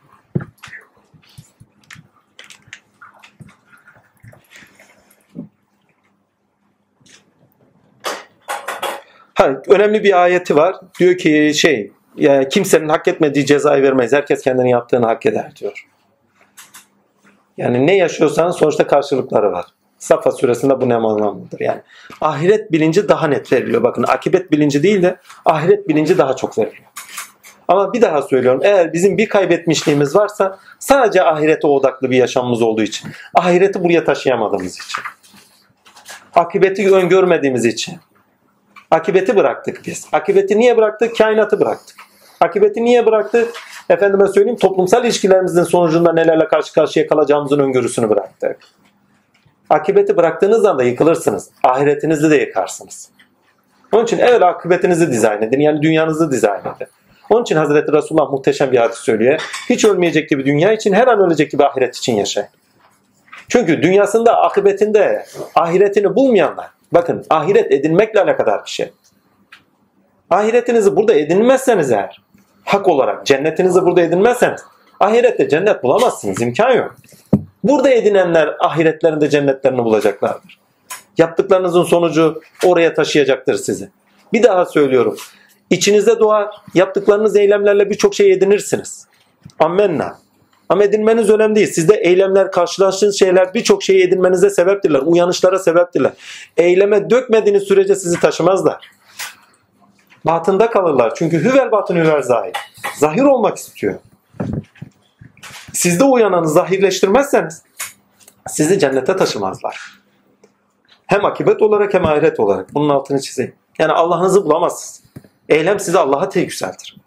[9.36, 10.76] Ha, önemli bir ayeti var.
[11.00, 14.14] Diyor ki şey yani kimsenin hak etmediği cezayı vermeyiz.
[14.14, 15.88] Herkes kendini yaptığını hak eder diyor.
[17.58, 19.66] Yani ne yaşıyorsan sonuçta karşılıkları var.
[19.98, 21.60] Safa suresinde bu ne anlamlıdır.
[21.60, 21.82] Yani
[22.22, 23.84] ahiret bilinci daha net veriliyor.
[23.84, 26.88] Bakın akibet bilinci değil de ahiret bilinci daha çok veriliyor.
[27.68, 28.62] Ama bir daha söylüyorum.
[28.64, 33.12] Eğer bizim bir kaybetmişliğimiz varsa sadece ahirete odaklı bir yaşamımız olduğu için.
[33.34, 35.04] Ahireti buraya taşıyamadığımız için.
[36.36, 38.00] Akibeti öngörmediğimiz için.
[38.94, 40.08] Akibeti bıraktık biz.
[40.12, 41.18] Akibeti niye bıraktık?
[41.18, 41.96] Kainatı bıraktık.
[42.42, 43.50] Akibeti niye bıraktık?
[43.90, 48.58] Efendime söyleyeyim toplumsal ilişkilerimizin sonucunda nelerle karşı karşıya kalacağımızın öngörüsünü bıraktık.
[49.70, 51.50] Akibeti bıraktığınız anda yıkılırsınız.
[51.64, 53.10] Ahiretinizi de yıkarsınız.
[53.92, 55.60] Onun için evvel akıbetinizi dizayn edin.
[55.60, 56.88] Yani dünyanızı dizayn edin.
[57.30, 59.42] Onun için Hazreti Resulullah muhteşem bir hadis söylüyor.
[59.70, 62.50] Hiç ölmeyecek gibi dünya için her an ölecek gibi ahiret için yaşayın.
[63.50, 65.26] Çünkü dünyasında akıbetinde
[65.56, 68.92] ahiretini bulmayanlar bakın ahiret edinmekle alakadar bir şey.
[70.30, 72.22] Ahiretinizi burada edinmezseniz eğer
[72.66, 74.62] hak olarak cennetinizi burada edinmezseniz
[75.00, 76.42] ahirette cennet bulamazsınız.
[76.42, 76.96] imkan yok.
[77.64, 80.60] Burada edinenler ahiretlerinde cennetlerini bulacaklardır.
[81.18, 83.90] Yaptıklarınızın sonucu oraya taşıyacaktır sizi.
[84.34, 85.18] Bir daha söylüyorum.
[85.70, 86.56] İçinizde doğar.
[86.74, 89.08] Yaptıklarınız eylemlerle birçok şey edinirsiniz.
[89.60, 90.23] Ammenna.
[90.74, 91.74] Ama edinmeniz önemli değil.
[91.74, 95.00] Sizde eylemler, karşılaştığınız şeyler birçok şeyi edinmenize sebeptirler.
[95.00, 96.12] Uyanışlara sebeptirler.
[96.58, 98.92] Eyleme dökmediğiniz sürece sizi taşımazlar.
[100.26, 101.16] Batında kalırlar.
[101.16, 102.54] Çünkü hüvel batın hüvel zahir.
[102.98, 103.96] Zahir olmak istiyor.
[105.74, 107.64] Sizde uyananı zahirleştirmezseniz
[108.48, 110.00] sizi cennete taşımazlar.
[111.08, 112.74] Hem akibet olarak hem ahiret olarak.
[112.74, 113.54] Bunun altını çizeyim.
[113.80, 115.04] Yani Allah'ınızı bulamazsınız.
[115.50, 116.98] Eylem sizi Allah'a tek yükseltir.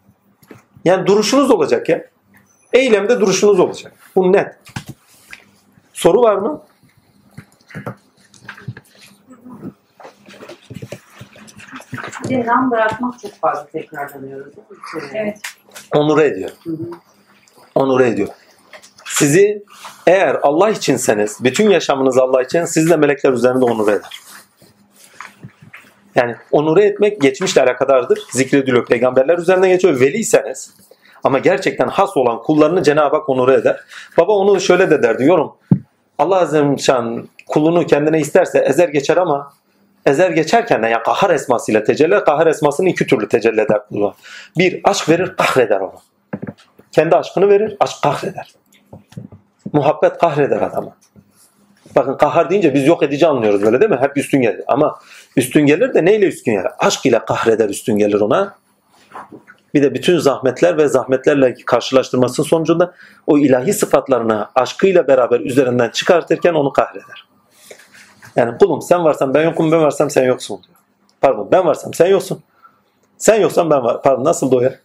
[0.85, 2.16] Yani duruşunuz olacak ya.
[2.73, 3.93] Eylemde duruşunuz olacak.
[4.15, 4.55] Bu net.
[5.93, 6.61] Soru var mı?
[12.29, 14.53] Nam bırakmak çok fazla tekrarlanıyoruz
[15.13, 15.39] Evet.
[15.95, 16.49] Onur ediyor.
[16.63, 16.75] Hı hı.
[17.75, 18.29] Onur ediyor.
[19.05, 19.63] Sizi
[20.07, 24.21] eğer Allah içinseniz, bütün yaşamınız Allah için, siz de melekler üzerinde onur eder.
[26.15, 28.19] Yani onur etmek geçmişle alakadardır.
[28.31, 28.85] Zikrediliyor.
[28.85, 29.99] Peygamberler üzerinden geçiyor.
[29.99, 30.73] Veliyseniz
[31.27, 33.79] ama gerçekten has olan kullarını Cenab-ı Hak onur eder.
[34.17, 35.53] Baba onu şöyle de der diyorum.
[36.17, 39.53] Allah ve Şan kulunu kendine isterse ezer geçer ama
[40.05, 44.13] ezer geçerken de yani kahar esmasıyla tecelli, kahar esmasını iki türlü tecelli eder kuluna.
[44.57, 45.95] Bir, aşk verir, kahreder onu.
[46.91, 48.53] Kendi aşkını verir, aşk kahreder.
[49.73, 50.95] Muhabbet kahreder adamı.
[51.95, 53.97] Bakın kahar deyince biz yok edici anlıyoruz böyle değil mi?
[54.01, 54.63] Hep üstün gelir.
[54.67, 54.99] Ama
[55.35, 56.67] üstün gelir de neyle üstün gelir?
[56.79, 58.55] Aşk ile kahreder üstün gelir ona.
[59.73, 62.93] Bir de bütün zahmetler ve zahmetlerle karşılaştırmasının sonucunda
[63.27, 67.27] o ilahi sıfatlarını aşkıyla beraber üzerinden çıkartırken onu kahreder.
[68.35, 70.77] Yani kulum sen varsan ben yokum, ben varsam sen yoksun diyor.
[71.21, 72.43] Pardon ben varsam sen yoksun.
[73.17, 74.01] Sen yoksan ben var.
[74.01, 74.75] Pardon nasıl o ya?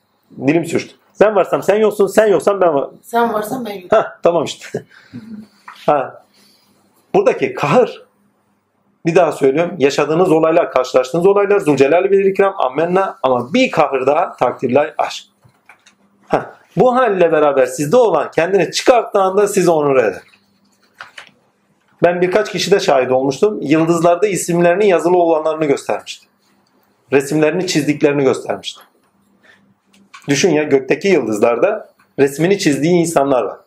[0.47, 0.95] Dilim sürçtü.
[1.21, 2.89] Ben varsam sen yoksun, sen yoksan ben var.
[3.03, 3.89] Sen varsan ben yokum.
[3.91, 4.85] Ha tamam işte.
[5.87, 6.25] ha.
[7.15, 8.03] Buradaki kahır
[9.07, 9.75] bir daha söylüyorum.
[9.79, 15.25] Yaşadığınız olaylar, karşılaştığınız olaylar Zülcelal ve İkram ammenna ama bir kahır daha takdirlay aşk.
[16.29, 16.55] Ha.
[16.77, 20.23] Bu halle beraber sizde olan kendini çıkarttığında sizi onur eder.
[22.03, 23.59] Ben birkaç kişide şahit olmuştum.
[23.63, 26.27] Yıldızlarda isimlerinin yazılı olanlarını göstermişti.
[27.13, 28.81] Resimlerini çizdiklerini göstermişti.
[30.29, 33.59] Düşün ya gökteki yıldızlarda resmini çizdiği insanlar var.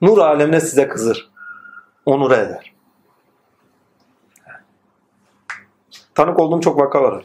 [0.00, 1.27] Nur alemine size kızır.
[2.08, 2.72] Onur eder.
[6.14, 7.24] Tanık olduğum çok vaka var.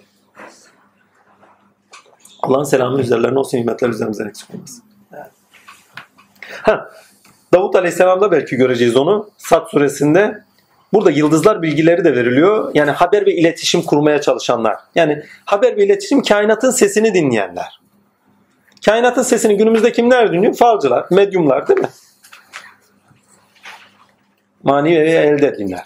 [2.42, 4.84] Allah'ın selamı üzerlerine olsun, nimetler üzerimizden eksik olmasın.
[6.62, 6.90] Ha,
[7.54, 9.30] Davut Aleyhisselam'da belki göreceğiz onu.
[9.38, 10.44] Sat suresinde
[10.94, 12.72] Burada yıldızlar bilgileri de veriliyor.
[12.74, 14.76] Yani haber ve iletişim kurmaya çalışanlar.
[14.96, 17.80] Yani haber ve iletişim kainatın sesini dinleyenler.
[18.86, 20.54] Kainatın sesini günümüzde kimler dinliyor?
[20.54, 21.90] Falcılar, medyumlar değil mi?
[24.64, 25.84] Manevi elde edinler.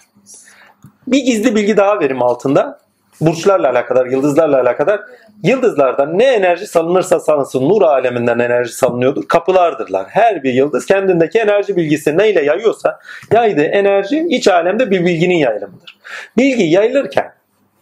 [1.06, 2.78] Bir gizli bilgi daha verim altında.
[3.20, 5.00] Burçlarla alakadar, yıldızlarla alakadar.
[5.42, 9.28] Yıldızlardan ne enerji salınırsa salınsın nur aleminden enerji salınıyordur.
[9.28, 10.06] Kapılardırlar.
[10.08, 12.98] Her bir yıldız kendindeki enerji bilgisi neyle yayıyorsa
[13.32, 15.98] yaydığı enerji iç alemde bir bilginin yayılımıdır.
[16.36, 17.32] Bilgi yayılırken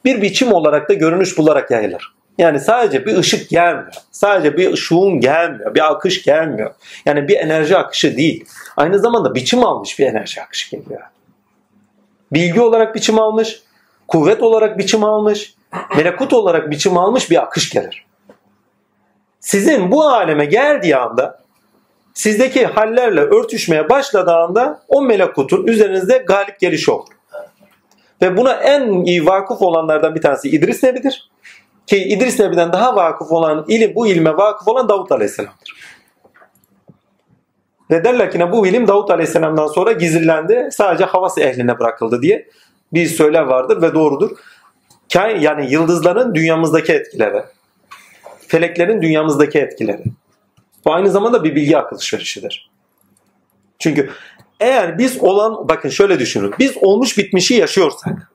[0.04, 2.15] bir biçim olarak da görünüş bularak yayılır.
[2.38, 3.92] Yani sadece bir ışık gelmiyor.
[4.10, 5.74] Sadece bir ışığın gelmiyor.
[5.74, 6.74] Bir akış gelmiyor.
[7.06, 8.44] Yani bir enerji akışı değil.
[8.76, 11.02] Aynı zamanda biçim almış bir enerji akışı geliyor.
[12.32, 13.62] Bilgi olarak biçim almış,
[14.08, 15.54] kuvvet olarak biçim almış,
[15.96, 18.06] melekut olarak biçim almış bir akış gelir.
[19.40, 21.40] Sizin bu aleme geldiği anda
[22.14, 27.08] sizdeki hallerle örtüşmeye başladığı anda o melekutun üzerinizde galip gelişi olur.
[28.22, 31.30] Ve buna en iyi vakıf olanlardan bir tanesi İdris Nebi'dir.
[31.86, 35.74] Ki İdris Nebi'den daha vakıf olan ilim, bu ilme vakıf olan Davut Aleyhisselam'dır.
[37.90, 40.68] Ve derler ki ne bu ilim Davut Aleyhisselam'dan sonra gizlendi.
[40.72, 42.48] Sadece havası ehline bırakıldı diye
[42.92, 44.30] bir söyler vardır ve doğrudur.
[45.14, 47.42] Yani yıldızların dünyamızdaki etkileri,
[48.46, 50.02] feleklerin dünyamızdaki etkileri.
[50.84, 52.70] Bu aynı zamanda bir bilgi alışverişidir.
[53.78, 54.10] Çünkü
[54.60, 56.54] eğer biz olan, bakın şöyle düşünün.
[56.58, 58.32] Biz olmuş bitmişi yaşıyorsak,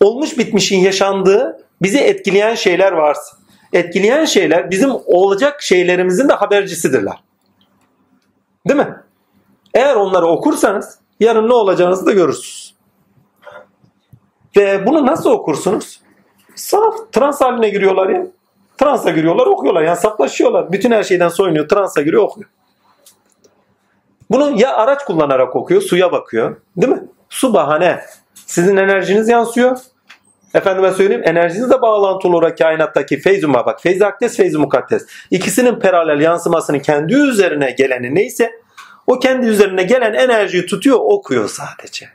[0.00, 3.36] olmuş bitmişin yaşandığı bizi etkileyen şeyler varsa,
[3.72, 7.22] etkileyen şeyler bizim olacak şeylerimizin de habercisidirler.
[8.68, 8.96] Değil mi?
[9.74, 12.74] Eğer onları okursanız yarın ne olacağınızı da görürsünüz.
[14.56, 16.00] Ve bunu nasıl okursunuz?
[16.54, 18.26] Saf trans haline giriyorlar ya.
[18.78, 19.82] Transa giriyorlar okuyorlar.
[19.82, 20.72] Yani saflaşıyorlar.
[20.72, 21.68] Bütün her şeyden soyunuyor.
[21.68, 22.50] Transa giriyor okuyor.
[24.30, 25.82] Bunu ya araç kullanarak okuyor.
[25.82, 26.56] Suya bakıyor.
[26.76, 27.02] Değil mi?
[27.28, 28.00] Su bahane.
[28.34, 29.78] Sizin enerjiniz yansıyor.
[30.54, 36.82] Efendime söyleyeyim enerjinizle bağlantılı olarak kainattaki feyz bak feyz akdes feyz mukaddes ikisinin paralel yansımasını
[36.82, 38.52] kendi üzerine geleni neyse
[39.06, 42.08] o kendi üzerine gelen enerjiyi tutuyor okuyor sadece.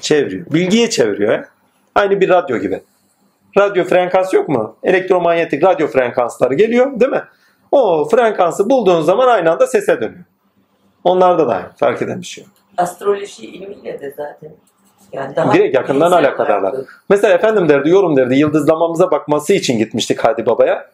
[0.00, 0.46] Çeviriyor.
[0.46, 1.32] Bilgiye çeviriyor.
[1.32, 1.44] He?
[1.94, 2.82] Aynı bir radyo gibi.
[3.58, 4.76] Radyo frekans yok mu?
[4.82, 7.24] Elektromanyetik radyo frekansları geliyor değil mi?
[7.72, 10.24] O frekansı bulduğun zaman aynı anda sese dönüyor.
[11.04, 11.68] Onlarda da aynı.
[11.76, 12.52] Fark eden bir şey yok.
[12.76, 14.52] Astroloji ilmiyle de zaten.
[15.16, 16.72] Yani daha Direkt yakından alakadarlar.
[16.72, 20.86] olarak Mesela efendim derdi, yorum derdi, yıldızlamamıza bakması için gitmiştik Hadi Baba'ya.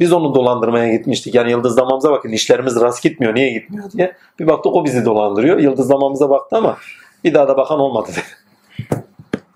[0.00, 1.34] Biz onu dolandırmaya gitmiştik.
[1.34, 4.16] Yani yıldızlamamıza bakın işlerimiz rast gitmiyor, niye gitmiyor diye.
[4.40, 5.58] Bir baktık o bizi dolandırıyor.
[5.58, 6.76] Yıldızlamamıza baktı ama
[7.24, 8.24] bir daha da bakan olmadı dedi.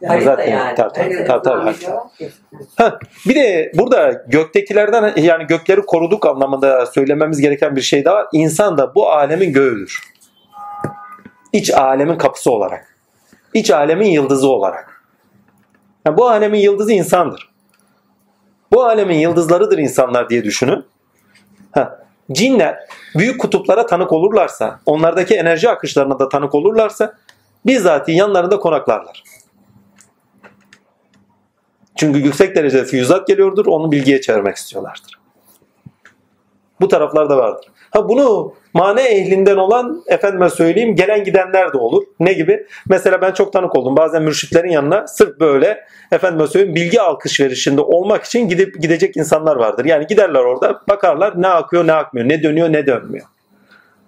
[0.06, 0.74] Harita Zaten yani.
[0.74, 2.30] tabii, tabii, tabii, tabii.
[2.76, 2.98] Ha,
[3.28, 8.26] bir de burada göktekilerden yani gökleri koruduk anlamında söylememiz gereken bir şey daha.
[8.32, 10.00] İnsan da bu alemin göğüdür.
[11.52, 12.93] İç alemin kapısı olarak.
[13.54, 15.04] İç alemin yıldızı olarak.
[16.06, 17.50] Yani bu alemin yıldızı insandır.
[18.72, 20.84] Bu alemin yıldızlarıdır insanlar diye düşünün.
[21.72, 22.78] Ha, cinler
[23.16, 27.18] büyük kutuplara tanık olurlarsa, onlardaki enerji akışlarına da tanık olurlarsa
[27.66, 29.22] bizzat yanlarında konaklarlar.
[31.96, 35.18] Çünkü yüksek derecede füyüzat geliyordur, onu bilgiye çevirmek istiyorlardır.
[36.80, 37.66] Bu taraflarda vardır.
[37.94, 42.02] Ha bunu mane ehlinden olan efendime söyleyeyim gelen gidenler de olur.
[42.20, 42.66] Ne gibi?
[42.88, 43.96] Mesela ben çok tanık oldum.
[43.96, 49.84] Bazen mürşitlerin yanına sırf böyle efendime söyleyeyim bilgi alışverişinde olmak için gidip gidecek insanlar vardır.
[49.84, 53.26] Yani giderler orada bakarlar ne akıyor ne akmıyor, ne dönüyor ne dönmüyor.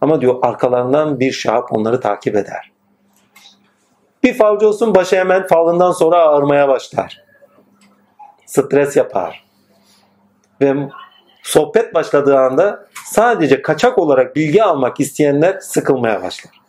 [0.00, 2.72] Ama diyor arkalarından bir şahap onları takip eder.
[4.22, 7.26] Bir falcı olsun başı hemen falından sonra ağırmaya başlar
[8.46, 9.46] stres yapar.
[10.60, 10.74] Ve
[11.42, 16.60] sohbet başladığı anda sadece kaçak olarak bilgi almak isteyenler sıkılmaya başlar.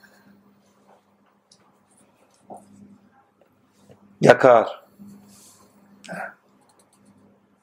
[4.21, 4.83] Yakar.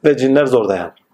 [0.05, 1.05] Ve cinler zor dayanır.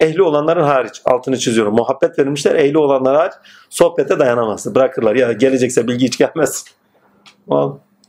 [0.00, 1.74] Ehli olanların hariç, altını çiziyorum.
[1.74, 3.34] Muhabbet verilmişler, ehli olanlar hariç
[3.70, 4.74] sohbete dayanamaz.
[4.74, 5.14] Bırakırlar.
[5.14, 6.64] Ya gelecekse bilgi hiç gelmez.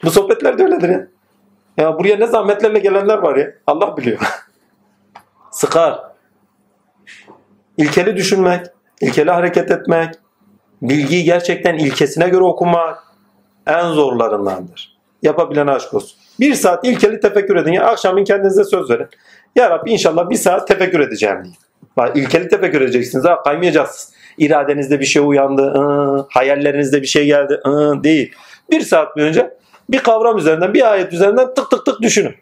[0.03, 1.07] Bu sohbetler de öyledir ya.
[1.77, 3.53] Ya buraya ne zahmetlerle gelenler var ya.
[3.67, 4.19] Allah biliyor.
[5.51, 6.16] Sıkar.
[7.77, 8.65] İlkeli düşünmek,
[9.01, 10.09] ilkeli hareket etmek,
[10.81, 13.03] bilgiyi gerçekten ilkesine göre okumak
[13.67, 14.97] en zorlarındandır.
[15.21, 16.19] Yapabilen aşk olsun.
[16.39, 17.71] Bir saat ilkeli tefekkür edin.
[17.71, 19.07] Ya akşamın kendinize söz verin.
[19.55, 21.53] Ya Rabbi inşallah bir saat tefekkür edeceğim diye.
[21.97, 23.25] Bak, ilkeli tefekkür edeceksiniz.
[23.25, 24.13] Ha, kaymayacaksınız.
[24.37, 25.61] İradenizde bir şey uyandı.
[25.61, 27.59] ıı, hayallerinizde bir şey geldi.
[27.67, 28.31] ıı, değil.
[28.71, 29.57] Bir saat boyunca
[29.89, 32.35] bir kavram üzerinden, bir ayet üzerinden tık tık tık düşünün.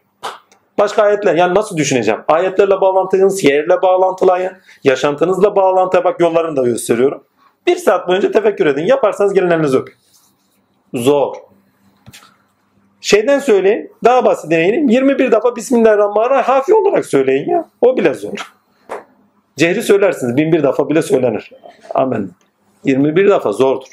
[0.80, 2.20] Başka ayetler yani nasıl düşüneceğim?
[2.28, 4.52] Ayetlerle bağlantınız, yerle bağlantılayın,
[4.84, 7.24] yaşantınızla bağlantıya bak yollarını da gösteriyorum.
[7.68, 8.86] Bir saat boyunca tefekkür edin.
[8.86, 9.80] Yaparsanız gelin elinizi.
[10.94, 11.36] Zor.
[13.02, 14.88] Şeyden söyleyin, daha basit deneyin.
[14.88, 17.66] 21 defa Bismillahirrahmanirrahim hafi olarak söyleyin ya.
[17.82, 18.54] O bile zor.
[19.58, 20.38] Cehri söylersiniz.
[20.38, 21.52] Bin bir defa bile söylenir.
[21.94, 22.34] Amin.
[22.84, 23.88] 21 defa zordur.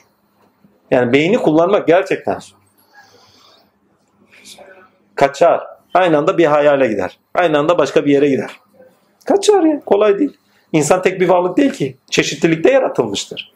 [0.90, 2.62] Yani beyni kullanmak gerçekten zor
[5.14, 5.71] kaçar.
[5.94, 7.18] Aynı anda bir hayale gider.
[7.34, 8.50] Aynı anda başka bir yere gider.
[9.24, 9.80] Kaçar ya.
[9.80, 10.36] Kolay değil.
[10.72, 11.96] İnsan tek bir varlık değil ki.
[12.10, 13.52] Çeşitlilikte yaratılmıştır.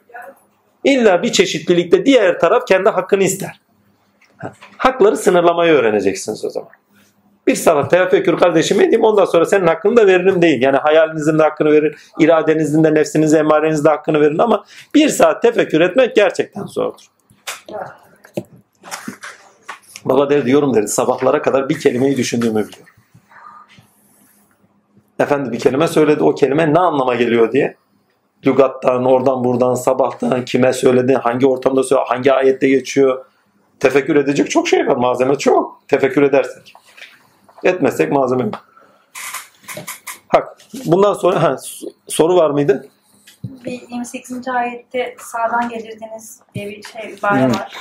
[0.84, 3.60] İlla bir çeşitlilikte diğer taraf kendi hakkını ister.
[4.76, 6.70] Hakları sınırlamayı öğreneceksiniz o zaman.
[7.46, 10.62] Bir sana tefekkür kardeşim edeyim ondan sonra senin hakkını da veririm değil.
[10.62, 14.64] Yani hayalinizin de hakkını verin, iradenizin de nefsinizin emarenizin de hakkını verin ama
[14.94, 17.06] bir saat tefekkür etmek gerçekten zordur.
[20.08, 22.94] Baba der diyorum dedi sabahlara kadar bir kelimeyi düşündüğümü biliyorum.
[25.18, 27.76] Efendi bir kelime söyledi o kelime ne anlama geliyor diye.
[28.46, 33.24] Lügattan, oradan buradan, sabahtan kime söyledi, hangi ortamda söyledi, hangi ayette geçiyor.
[33.80, 34.96] Tefekkür edecek çok şey var.
[34.96, 35.88] Malzeme çok.
[35.88, 36.74] Tefekkür edersek.
[37.64, 38.54] Etmezsek malzeme yok.
[40.28, 40.56] Hak.
[40.86, 41.56] Bundan sonra ha,
[42.08, 42.88] soru var mıydı?
[43.64, 44.48] Bir 28.
[44.48, 47.54] ayette sağdan gelirdiniz diye bir şey ibare Hmm.
[47.54, 47.72] var.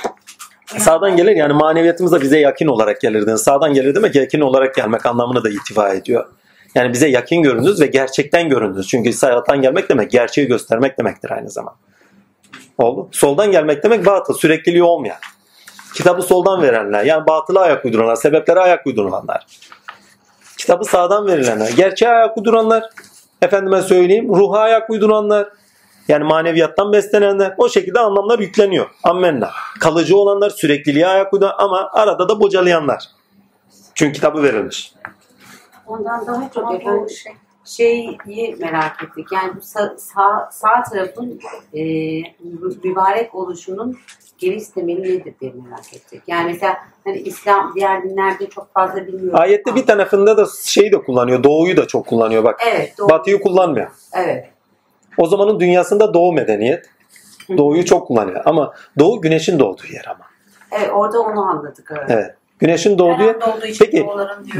[0.66, 3.40] Sağdan gelir yani maneviyatımız da bize yakın olarak gelirdiniz.
[3.40, 6.26] Sağdan gelir demek yakın olarak gelmek anlamını da itifa ediyor.
[6.74, 8.88] Yani bize yakın göründünüz ve gerçekten göründünüz.
[8.88, 11.78] Çünkü sağdan gelmek demek gerçeği göstermek demektir aynı zamanda.
[12.78, 13.08] Oldu.
[13.12, 15.16] Soldan gelmek demek batıl, sürekliliği olmayan.
[15.94, 19.46] Kitabı soldan verenler, yani batıla ayak uyduranlar, sebeplere ayak uyduranlar.
[20.58, 22.84] Kitabı sağdan verilenler, gerçeğe ayak uyduranlar,
[23.42, 25.48] efendime söyleyeyim, ruha ayak uyduranlar,
[26.08, 27.54] yani maneviyattan beslenenler.
[27.58, 28.86] O şekilde anlamlar yükleniyor.
[29.04, 29.50] Ammenna.
[29.80, 33.04] Kalıcı olanlar sürekliliğe ayak uyduran ama arada da bocalayanlar.
[33.94, 34.94] Çünkü kitabı verilmiş.
[35.86, 37.32] Ondan daha çok efendim şey,
[38.26, 39.26] şeyi merak ettik.
[39.32, 41.40] Yani bu sağ, sağ, sağ tarafın
[41.74, 41.82] e,
[42.84, 43.98] mübarek oluşunun
[44.38, 46.22] geniş temeli nedir diye merak ettik.
[46.26, 49.40] Yani mesela hani İslam diğer dinlerde çok fazla bilmiyorum.
[49.40, 51.42] Ayette bir tarafında da şeyi de kullanıyor.
[51.42, 52.60] Doğuyu da çok kullanıyor bak.
[52.66, 52.98] Evet.
[52.98, 53.08] Doğru.
[53.08, 53.90] Batıyı kullanmıyor.
[54.12, 54.55] Evet.
[55.18, 56.90] O zamanın dünyasında doğu medeniyet.
[57.56, 58.42] Doğuyu çok kullanıyor.
[58.44, 60.24] Ama doğu güneşin doğduğu yer ama.
[60.72, 61.92] Evet orada onu anladık.
[61.96, 62.04] Evet.
[62.08, 62.34] Evet.
[62.58, 63.36] Güneşin doğduğu yer.
[63.78, 64.06] Peki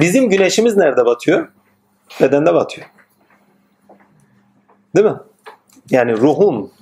[0.00, 1.48] bizim güneşimiz nerede batıyor?
[2.20, 2.86] Bedende batıyor.
[4.96, 5.16] Değil mi?
[5.90, 6.72] Yani ruhun,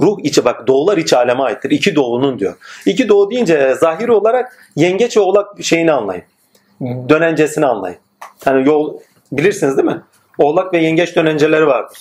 [0.00, 1.70] ruh içi bak doğular iç aleme aittir.
[1.70, 2.54] İki doğunun diyor.
[2.86, 6.24] İki doğu deyince zahir olarak yengeç ve oğlak şeyini anlayın.
[7.08, 7.98] Dönencesini anlayın.
[8.46, 9.00] Yani yol
[9.32, 10.02] bilirsiniz değil mi?
[10.38, 11.98] Oğlak ve yengeç dönenceleri vardır.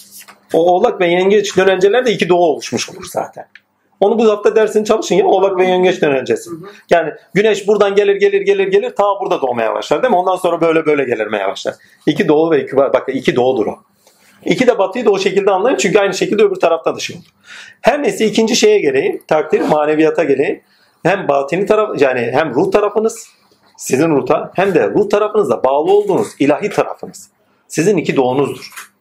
[0.53, 3.47] O oğlak ve yengeç dönenceler de iki doğu oluşmuş olur zaten.
[3.99, 6.49] Onu bu hafta dersini çalışın ya oğlak ve yengeçten öncesi.
[6.89, 10.17] Yani güneş buradan gelir gelir gelir gelir ta burada doğmaya başlar değil mi?
[10.17, 11.75] Ondan sonra böyle böyle gelirmeye başlar.
[12.05, 13.79] İki doğu ve iki bak iki doğudur o.
[14.45, 17.25] İki de batıyı da o şekilde anlayın çünkü aynı şekilde öbür tarafta da şey olur.
[17.81, 20.61] Her neyse ikinci şeye geleyim takdir maneviyata geleyim.
[21.03, 23.27] Hem batini taraf yani hem ruh tarafınız
[23.77, 27.29] sizin ruhta hem de ruh tarafınızla bağlı olduğunuz ilahi tarafınız.
[27.67, 28.96] Sizin iki doğunuzdur.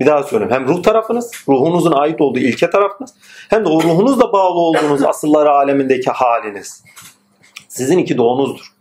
[0.00, 0.52] Bir daha söyleyeyim.
[0.52, 3.14] Hem ruh tarafınız, ruhunuzun ait olduğu ilke tarafınız
[3.50, 6.84] hem de o ruhunuzla bağlı olduğunuz asılları alemindeki haliniz.
[7.68, 8.72] Sizin iki doğunuzdur.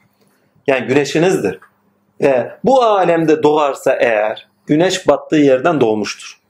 [0.67, 1.59] Yani güneşinizdir.
[2.21, 6.43] E, bu alemde doğarsa eğer güneş battığı yerden doğmuştur.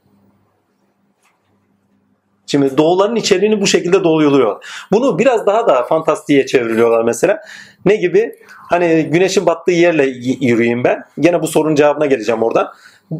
[2.47, 4.57] Şimdi doğuların içeriğini bu şekilde doluyorlar.
[4.91, 7.41] Bunu biraz daha da fantastiğe çeviriyorlar mesela.
[7.85, 8.39] Ne gibi?
[8.69, 10.05] Hani güneşin battığı yerle
[10.41, 11.03] yürüyeyim ben.
[11.19, 12.73] Gene bu sorunun cevabına geleceğim oradan.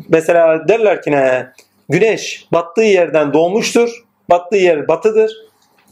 [0.09, 1.51] Mesela derler ki ne?
[1.89, 4.03] Güneş battığı yerden doğmuştur.
[4.29, 5.31] Battığı yer batıdır.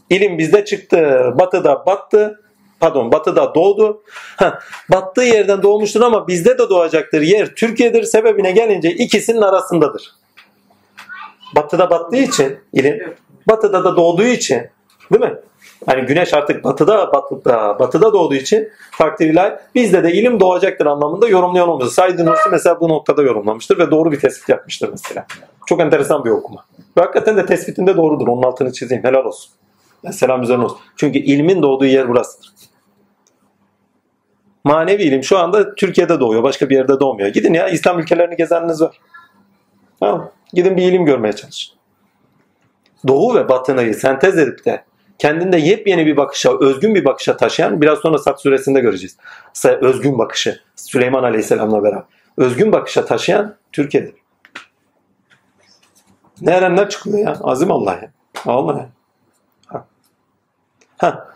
[0.09, 1.31] İlim bizde çıktı.
[1.39, 2.41] Batıda battı.
[2.79, 4.03] Pardon batıda doğdu.
[4.37, 4.51] Heh,
[4.91, 7.21] battığı yerden doğmuştur ama bizde de doğacaktır.
[7.21, 8.03] Yer Türkiye'dir.
[8.03, 10.11] Sebebine gelince ikisinin arasındadır.
[11.55, 13.15] Batıda battığı için ilim,
[13.49, 14.69] batıda da doğduğu için
[15.11, 15.33] değil mi?
[15.85, 18.69] Hani güneş artık batıda, batıda, batıda doğduğu için
[19.19, 21.89] ilahi bizde de ilim doğacaktır anlamında yorumlayan olmuyor.
[21.89, 22.19] Said
[22.51, 25.25] mesela bu noktada yorumlamıştır ve doğru bir tespit yapmıştır mesela.
[25.65, 26.65] Çok enteresan bir okuma.
[26.97, 28.27] Ve hakikaten de tespitinde doğrudur.
[28.27, 29.03] Onun altını çizeyim.
[29.03, 29.51] Helal olsun.
[30.11, 30.77] Selam üzerine olsun.
[30.95, 32.51] Çünkü ilmin doğduğu yer burasıdır.
[34.63, 36.43] Manevi ilim şu anda Türkiye'de doğuyor.
[36.43, 37.29] Başka bir yerde doğmuyor.
[37.29, 38.99] Gidin ya İslam ülkelerini gezeniniz var.
[39.99, 40.31] Tamam.
[40.53, 41.75] Gidin bir ilim görmeye çalışın.
[43.07, 44.83] Doğu ve batınıyı sentez edip de
[45.21, 49.17] kendinde yepyeni bir bakışa, özgün bir bakışa taşıyan biraz sonra Sat suresinde göreceğiz.
[49.65, 52.03] Özgün bakışı Süleyman Aleyhisselam'la beraber.
[52.37, 54.13] Özgün bakışa taşıyan Türkiye'dir.
[56.41, 57.37] Ne erenler çıkıyor ya.
[57.41, 58.11] Azim Allah ya.
[58.45, 58.89] Allah ya.
[59.67, 59.85] Ha.
[60.97, 61.27] Ha.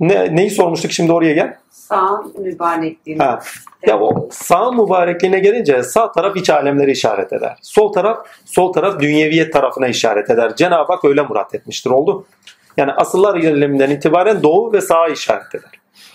[0.00, 1.56] Ne, neyi sormuştuk şimdi oraya gel.
[1.70, 3.22] Sağ mübarekliğini.
[3.22, 3.40] Ha.
[3.86, 7.58] Ya o sağ mübarekliğine gelince sağ taraf iç alemleri işaret eder.
[7.62, 10.56] Sol taraf sol taraf dünyeviyet tarafına işaret eder.
[10.56, 11.90] Cenab-ı Hak öyle murat etmiştir.
[11.90, 12.26] Oldu.
[12.76, 15.70] Yani asıllar iliminden itibaren doğu ve sağa işaret eder.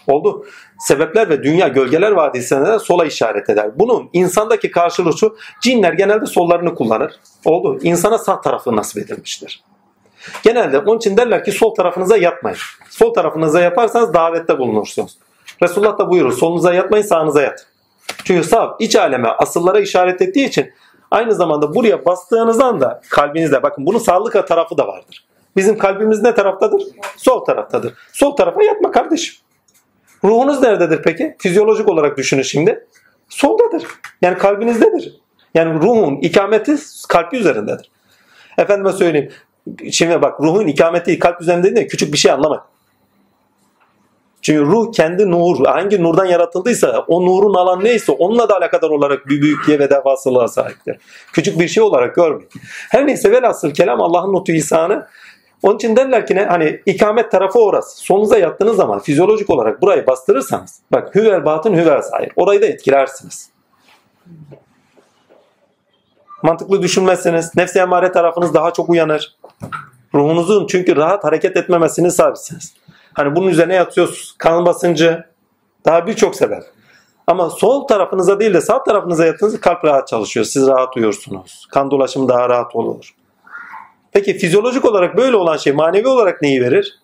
[0.07, 0.45] Oldu.
[0.79, 3.79] Sebepler ve dünya gölgeler vadisine de sola işaret eder.
[3.79, 5.37] Bunun insandaki karşılığı şu.
[5.61, 7.13] Cinler genelde sollarını kullanır.
[7.45, 7.79] Oldu.
[7.83, 9.63] İnsana sağ tarafı nasip edilmiştir.
[10.43, 12.57] Genelde onun için derler ki sol tarafınıza yatmayın.
[12.89, 15.17] Sol tarafınıza yaparsanız davette bulunursunuz.
[15.63, 16.33] Resulullah da buyurur.
[16.37, 17.67] Solunuza yatmayın sağınıza yat.
[18.23, 20.73] Çünkü sağ iç aleme asıllara işaret ettiği için
[21.11, 25.26] aynı zamanda buraya bastığınız anda kalbinizde bakın bunun sağlık tarafı da vardır.
[25.57, 26.83] Bizim kalbimiz ne taraftadır?
[27.17, 27.93] Sol taraftadır.
[28.13, 29.35] Sol tarafa yatma kardeşim.
[30.23, 31.35] Ruhunuz nerededir peki?
[31.39, 32.87] Fizyolojik olarak düşünün şimdi.
[33.29, 33.87] Soldadır.
[34.21, 35.21] Yani kalbinizdedir.
[35.53, 36.75] Yani ruhun ikameti
[37.09, 37.91] kalp üzerindedir.
[38.57, 39.31] Efendime söyleyeyim.
[39.91, 42.63] Şimdi bak ruhun ikameti kalp üzerinde değil küçük bir şey anlamayın.
[44.41, 49.27] Çünkü ruh kendi nur, hangi nurdan yaratıldıysa o nurun alan neyse onunla da alakadar olarak
[49.27, 50.97] bir büyüklüğe ve devasılığa sahiptir.
[51.33, 52.49] Küçük bir şey olarak görmeyin.
[52.89, 55.07] Her neyse velhasıl kelam Allah'ın notu ihsanı.
[55.63, 56.45] Onun için derler ki ne?
[56.45, 57.97] Hani ikamet tarafı orası.
[57.97, 62.33] Solunuza yattığınız zaman fizyolojik olarak burayı bastırırsanız bak hüvel batın hüvel sahip.
[62.35, 63.49] Orayı da etkilersiniz.
[66.43, 69.37] Mantıklı düşünmezseniz nefsi emare tarafınız daha çok uyanır.
[70.13, 72.73] Ruhunuzun çünkü rahat hareket etmemesini sahipsiniz.
[73.13, 74.35] Hani bunun üzerine yatıyorsunuz.
[74.37, 75.25] Kan basıncı
[75.85, 76.63] daha birçok sebep.
[77.27, 80.45] Ama sol tarafınıza değil de sağ tarafınıza yatınız kalp rahat çalışıyor.
[80.45, 81.67] Siz rahat uyursunuz.
[81.71, 83.15] Kan dolaşımı daha rahat olur.
[84.17, 86.99] Peki fizyolojik olarak böyle olan şey manevi olarak neyi verir?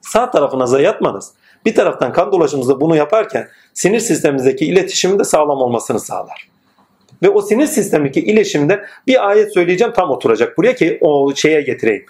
[0.00, 1.32] Sağ tarafınıza yatmanız.
[1.66, 6.48] Bir taraftan kan dolaşımınızda bunu yaparken sinir sistemimizdeki iletişimin de sağlam olmasını sağlar.
[7.22, 12.06] Ve o sinir sistemindeki iletişimde bir ayet söyleyeceğim tam oturacak buraya ki o şeye getireyim.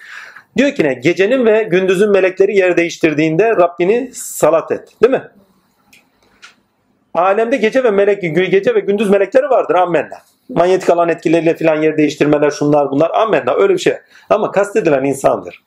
[0.57, 0.95] Diyor ki ne?
[0.95, 4.89] Gecenin ve gündüzün melekleri yer değiştirdiğinde Rabbini salat et.
[5.03, 5.29] Değil mi?
[7.15, 9.75] Alemde gece ve melek gece ve gündüz melekleri vardır.
[9.75, 10.19] Ammenna.
[10.49, 13.11] Manyetik alan etkileriyle filan yer değiştirmeler şunlar bunlar.
[13.11, 13.95] Ammenna öyle bir şey.
[14.31, 15.63] Ama kastedilen insandır.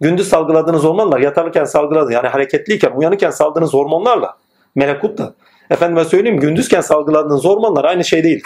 [0.00, 4.36] Gündüz salgıladığınız hormonlar yatarken salgıladığınız yani hareketliyken uyanırken saldığınız hormonlarla
[4.74, 5.34] melekutla
[5.70, 8.42] efendime söyleyeyim gündüzken salgıladığınız hormonlar aynı şey değil.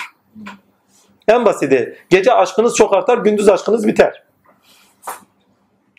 [1.29, 4.23] En basiti gece aşkınız çok artar gündüz aşkınız biter.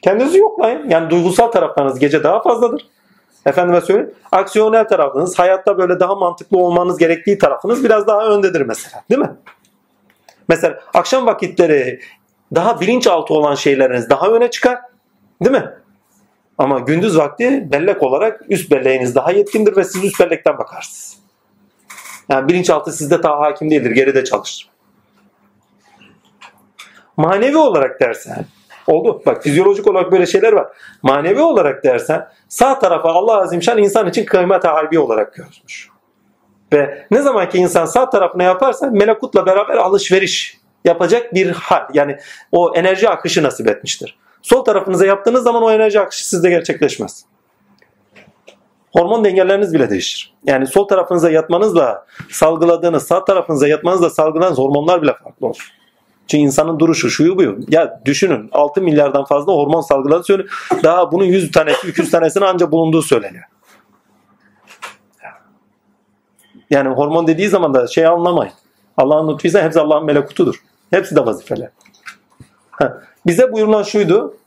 [0.03, 0.89] Kendinizi yoklayın.
[0.89, 2.87] Yani duygusal taraflarınız gece daha fazladır.
[3.45, 4.13] Efendime söyleyeyim.
[4.31, 9.03] Aksiyonel tarafınız, hayatta böyle daha mantıklı olmanız gerektiği tarafınız biraz daha öndedir mesela.
[9.09, 9.31] Değil mi?
[10.47, 11.99] Mesela akşam vakitleri
[12.55, 14.79] daha bilinçaltı olan şeyleriniz daha öne çıkar.
[15.41, 15.69] Değil mi?
[16.57, 21.17] Ama gündüz vakti bellek olarak üst belleğiniz daha yetkindir ve siz üst bellekten bakarsınız.
[22.29, 23.91] Yani bilinçaltı sizde daha hakim değildir.
[23.91, 24.69] Geride çalışır.
[27.17, 28.45] Manevi olarak dersen
[28.87, 29.21] Oldu.
[29.25, 30.67] Bak fizyolojik olarak böyle şeyler var.
[31.03, 35.89] Manevi olarak dersen sağ tarafa Allah Azimşan insan için kıymet harbi olarak görmüş.
[36.73, 41.87] Ve ne zaman ki insan sağ tarafına yaparsa melekutla beraber alışveriş yapacak bir hal.
[41.93, 42.17] Yani
[42.51, 44.17] o enerji akışı nasip etmiştir.
[44.41, 47.25] Sol tarafınıza yaptığınız zaman o enerji akışı sizde gerçekleşmez.
[48.93, 50.33] Hormon dengeleriniz bile değişir.
[50.45, 55.73] Yani sol tarafınıza yatmanızla salgıladığınız, sağ tarafınıza yatmanızla salgıladığınız hormonlar bile farklı olur.
[56.27, 57.59] Çünkü insanın duruşu, şuyu buyu.
[57.67, 60.67] Ya düşünün 6 milyardan fazla hormon salgıladığı söyleniyor.
[60.83, 63.43] Daha bunun 100 tanesi, 200 tanesinin ancak bulunduğu söyleniyor.
[66.69, 68.53] Yani hormon dediği zaman da şey anlamayın.
[68.97, 70.55] Allah'ın lütfuysa hepsi Allah'ın melekutudur.
[70.89, 71.69] Hepsi de vazifeler.
[73.25, 74.37] Bize buyurulan şuydu.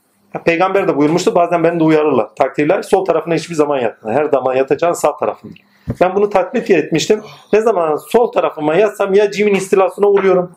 [0.45, 1.35] Peygamber de buyurmuştu.
[1.35, 2.35] Bazen beni de uyarırlar.
[2.35, 2.81] Takdirler.
[2.81, 4.11] Sol tarafına hiçbir zaman yatma.
[4.11, 5.61] Her zaman yatacağın sağ tarafındır.
[6.01, 7.21] Ben bunu tatbik etmiştim.
[7.53, 10.55] Ne zaman sol tarafıma yatsam ya cimin istilasına uğruyorum.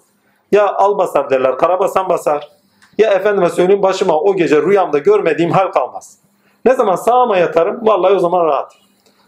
[0.53, 1.59] Ya al basar derler.
[1.59, 2.49] Karabasan basar.
[2.99, 6.19] Ya efendime söyleyeyim başıma o gece rüyamda görmediğim hal kalmaz.
[6.65, 8.73] Ne zaman sağıma yatarım vallahi o zaman rahat.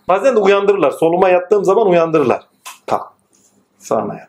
[0.09, 0.90] Bazen de uyandırırlar.
[0.90, 2.43] Soluma yattığım zaman uyandırırlar.
[2.86, 3.12] Kalk.
[3.78, 4.28] Sağına yat.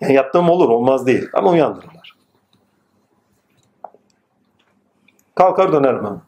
[0.00, 2.16] Yani yattığım olur olmaz değil ama uyandırırlar.
[5.34, 6.22] Kalkar dönerim ama.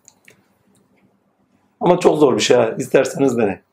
[1.81, 2.57] Ama çok zor bir şey.
[2.57, 2.71] ha.
[2.79, 3.64] İsterseniz deneyin.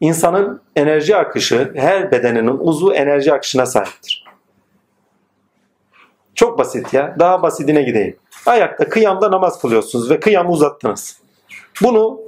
[0.00, 4.24] İnsanın enerji akışı her bedeninin uzvu enerji akışına sahiptir.
[6.34, 7.16] Çok basit ya.
[7.18, 8.16] Daha basitine gideyim.
[8.46, 11.20] Ayakta kıyamda namaz kılıyorsunuz ve kıyamı uzattınız.
[11.82, 12.20] Bunu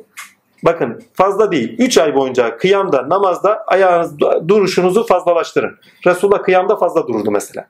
[0.64, 1.78] bakın fazla değil.
[1.78, 5.78] 3 ay boyunca kıyamda namazda ayağınız duruşunuzu fazlalaştırın.
[6.06, 7.68] Resulullah kıyamda fazla dururdu mesela.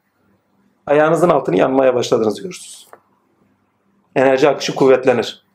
[0.87, 2.89] Ayağınızın altını yanmaya başladığınızı görürsünüz.
[4.17, 5.48] Enerji akışı kuvvetlenir.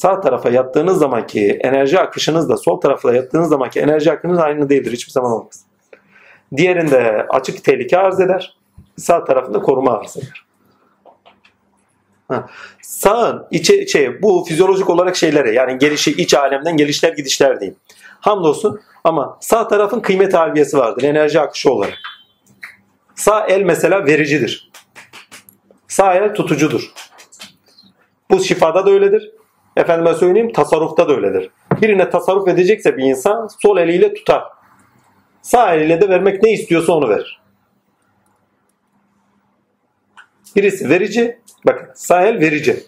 [0.00, 4.92] Sağ tarafa yattığınız zamanki enerji akışınızla sol tarafa yattığınız zamanki enerji akışınız aynı değildir.
[4.92, 5.64] Hiçbir zaman olmaz.
[6.56, 8.56] Diğerinde açık tehlike arz eder.
[8.96, 10.46] Sağ tarafında koruma arz eder.
[12.82, 17.78] Sağın içe, şey, bu fizyolojik olarak şeylere yani gelişi iç alemden gelişler gidişler diyeyim.
[18.20, 21.98] Hamdolsun ama sağ tarafın kıymet harbiyesi vardır enerji akışı olarak.
[23.14, 24.70] Sağ el mesela vericidir.
[25.88, 26.92] Sağ el tutucudur.
[28.30, 29.39] Bu şifada da öyledir.
[29.80, 31.50] Efendime söyleyeyim tasarrufta da öyledir.
[31.82, 34.44] Birine tasarruf edecekse bir insan sol eliyle tutar.
[35.42, 37.40] Sağ eliyle de vermek ne istiyorsa onu verir.
[40.56, 42.84] Birisi verici, bakın sağ el verici.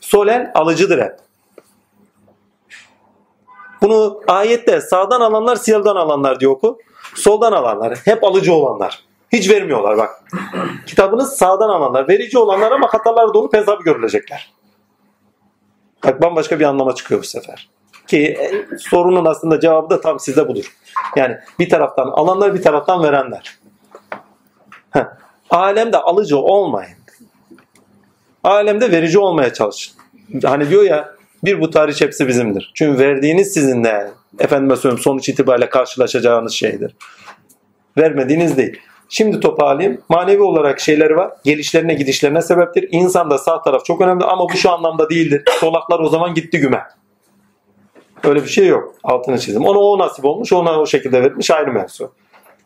[0.00, 1.16] Sol el alıcıdır hep.
[3.82, 6.78] Bunu ayette sağdan alanlar siyahdan alanlar diyor oku.
[7.14, 9.04] Soldan alanlar hep alıcı olanlar.
[9.32, 10.10] Hiç vermiyorlar bak.
[10.86, 12.08] Kitabınız sağdan alanlar.
[12.08, 14.59] Verici olanlar ama hatalar dolu hesabı görülecekler.
[16.04, 17.68] Bak bambaşka bir anlama çıkıyor bu sefer.
[18.06, 20.76] Ki e, sorunun aslında cevabı da tam sizde budur.
[21.16, 23.58] Yani bir taraftan alanlar bir taraftan verenler.
[24.90, 25.04] Heh.
[25.50, 26.96] Alemde alıcı olmayın.
[28.44, 29.94] Alemde verici olmaya çalışın.
[30.42, 31.14] Hani diyor ya
[31.44, 32.72] bir bu tarih hepsi bizimdir.
[32.74, 36.96] Çünkü verdiğiniz sizinle efendime söyleyeyim sonuç itibariyle karşılaşacağınız şeydir.
[37.98, 38.80] Vermediğiniz değil.
[39.12, 40.00] Şimdi toparlayayım.
[40.08, 41.32] Manevi olarak şeyleri var.
[41.44, 42.88] Gelişlerine gidişlerine sebeptir.
[42.90, 45.42] İnsanda sağ taraf çok önemli ama bu şu anlamda değildir.
[45.60, 46.82] Solaklar o zaman gitti güme.
[48.24, 48.94] Öyle bir şey yok.
[49.04, 49.64] Altını çizdim.
[49.64, 50.52] Ona o nasip olmuş.
[50.52, 52.12] Ona o şekilde verilmiş ayrı mevzu.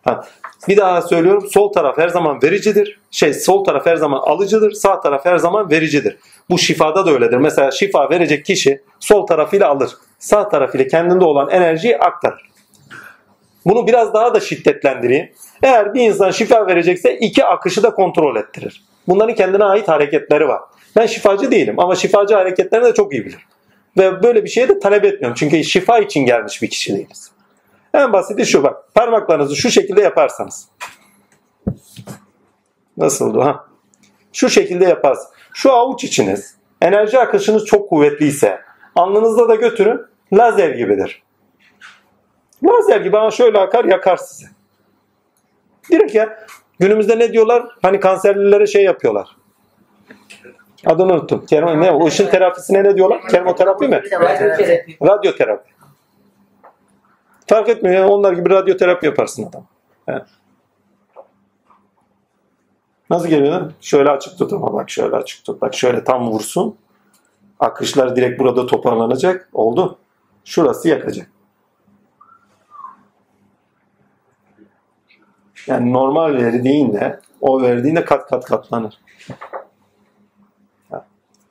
[0.04, 0.24] Ha.
[0.68, 1.46] Bir daha söylüyorum.
[1.50, 3.00] Sol taraf her zaman vericidir.
[3.10, 4.72] Şey sol taraf her zaman alıcıdır.
[4.72, 6.18] Sağ taraf her zaman vericidir.
[6.50, 7.36] Bu şifada da öyledir.
[7.36, 9.90] Mesela şifa verecek kişi sol tarafıyla alır.
[10.18, 12.53] Sağ tarafıyla kendinde olan enerjiyi aktarır.
[13.66, 15.32] Bunu biraz daha da şiddetlendireyim.
[15.62, 18.85] Eğer bir insan şifa verecekse iki akışı da kontrol ettirir.
[19.09, 20.61] Bunların kendine ait hareketleri var.
[20.97, 23.47] Ben şifacı değilim ama şifacı hareketlerini de çok iyi bilir.
[23.99, 25.36] Ve böyle bir şeye de talep etmiyorum.
[25.39, 27.31] Çünkü şifa için gelmiş bir kişi değiliz.
[27.95, 28.95] En basiti şu bak.
[28.95, 30.69] Parmaklarınızı şu şekilde yaparsanız.
[32.97, 33.65] Nasıldı ha?
[34.32, 35.28] Şu şekilde yaparsınız.
[35.55, 38.61] Şu avuç içiniz enerji akışınız çok kuvvetliyse
[38.95, 40.01] alnınızda da götürün
[40.32, 41.23] lazer gibidir.
[42.62, 44.47] Lazer gibi ama şöyle akar yakar sizi.
[45.90, 46.47] Direkt ya.
[46.78, 47.66] Günümüzde ne diyorlar?
[47.82, 49.36] Hani kanserlilere şey yapıyorlar.
[50.86, 51.47] Adını unuttum.
[51.47, 51.90] Kermo, ne?
[51.93, 53.20] O ışın terapisine ne diyorlar?
[53.31, 54.02] Kermoterapi mi?
[55.02, 55.70] Radyoterapi.
[57.47, 57.94] Fark etmiyor.
[57.97, 59.66] ya, Onlar gibi radyoterapi yaparsın adam.
[60.06, 60.24] He.
[63.10, 63.72] Nasıl geliyor lan?
[63.81, 65.60] Şöyle açık tut ama bak şöyle açık tut.
[65.62, 66.76] Bak şöyle tam vursun.
[67.60, 69.48] Akışlar direkt burada toparlanacak.
[69.52, 69.98] Oldu.
[70.44, 71.26] Şurası yakacak.
[75.66, 78.95] Yani normal verdiğinde o verdiğinde kat kat katlanır.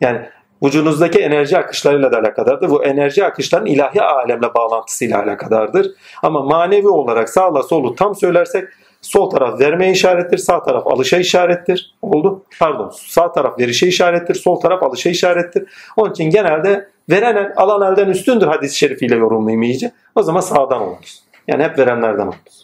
[0.02, 0.22] Yani
[0.64, 2.70] vücudunuzdaki enerji akışlarıyla da alakadardır.
[2.70, 5.92] Bu enerji akışların ilahi alemle bağlantısıyla alakadardır.
[6.24, 8.68] Ama manevi olarak sağla solu tam söylersek
[9.04, 11.96] Sol taraf vermeye işarettir, sağ taraf alışa işarettir.
[12.02, 12.44] Oldu.
[12.60, 12.92] Pardon.
[12.96, 15.64] Sağ taraf verişe işarettir, sol taraf alışa işarettir.
[15.98, 19.92] Onun için genelde veren el, alan elden üstündür hadis-i şerifiyle yorumlayayım iyice.
[20.16, 21.24] O zaman sağdan oluruz.
[21.48, 22.63] Yani hep verenlerden oluruz.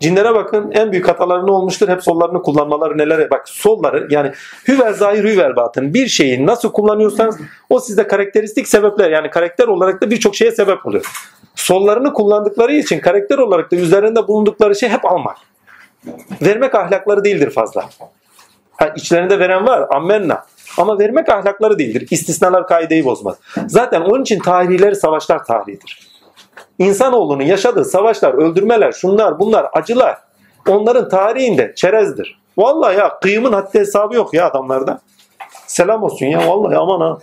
[0.00, 1.88] Cinlere bakın en büyük hataları ne olmuştur?
[1.88, 3.30] Hep sollarını kullanmaları nelere?
[3.30, 4.32] Bak solları yani
[4.68, 7.38] hüvel zahir hüvel batın bir şeyi nasıl kullanıyorsanız
[7.70, 11.04] o sizde karakteristik sebepler yani karakter olarak da birçok şeye sebep oluyor.
[11.54, 15.36] Sollarını kullandıkları için karakter olarak da üzerinde bulundukları şey hep almak.
[16.42, 17.88] Vermek ahlakları değildir fazla.
[18.76, 20.44] Ha, içlerinde veren var ammenna.
[20.78, 22.06] Ama vermek ahlakları değildir.
[22.10, 23.36] İstisnalar kaideyi bozmaz.
[23.66, 26.07] Zaten onun için tarihleri savaşlar tarihidir.
[26.78, 30.18] İnsanoğlunun yaşadığı savaşlar, öldürmeler, şunlar bunlar, acılar
[30.68, 32.40] onların tarihinde çerezdir.
[32.58, 35.00] Vallahi ya kıyımın haddi hesabı yok ya adamlarda.
[35.66, 37.18] Selam olsun ya vallahi aman ha.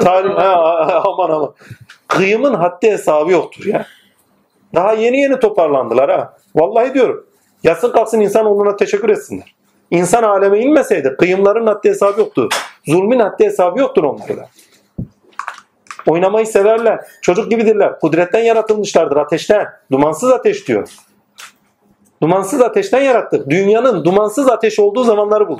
[0.00, 1.54] Tarih, ha, aman aman.
[2.08, 3.86] Kıyımın haddi hesabı yoktur ya.
[4.74, 6.34] Daha yeni yeni toparlandılar ha.
[6.56, 7.26] Vallahi diyorum.
[7.62, 9.54] Yatsın kalksın insanoğluna teşekkür etsinler.
[9.90, 12.48] İnsan aleme inmeseydi kıyımların haddi hesabı yoktu.
[12.86, 14.48] Zulmün haddi hesabı yoktur onlarda.
[16.06, 17.00] Oynamayı severler.
[17.22, 18.00] Çocuk gibidirler.
[18.00, 19.66] Kudretten yaratılmışlardır ateşten.
[19.92, 20.88] Dumansız ateş diyor.
[22.22, 23.50] Dumansız ateşten yarattık.
[23.50, 25.58] Dünyanın dumansız ateş olduğu zamanları bul.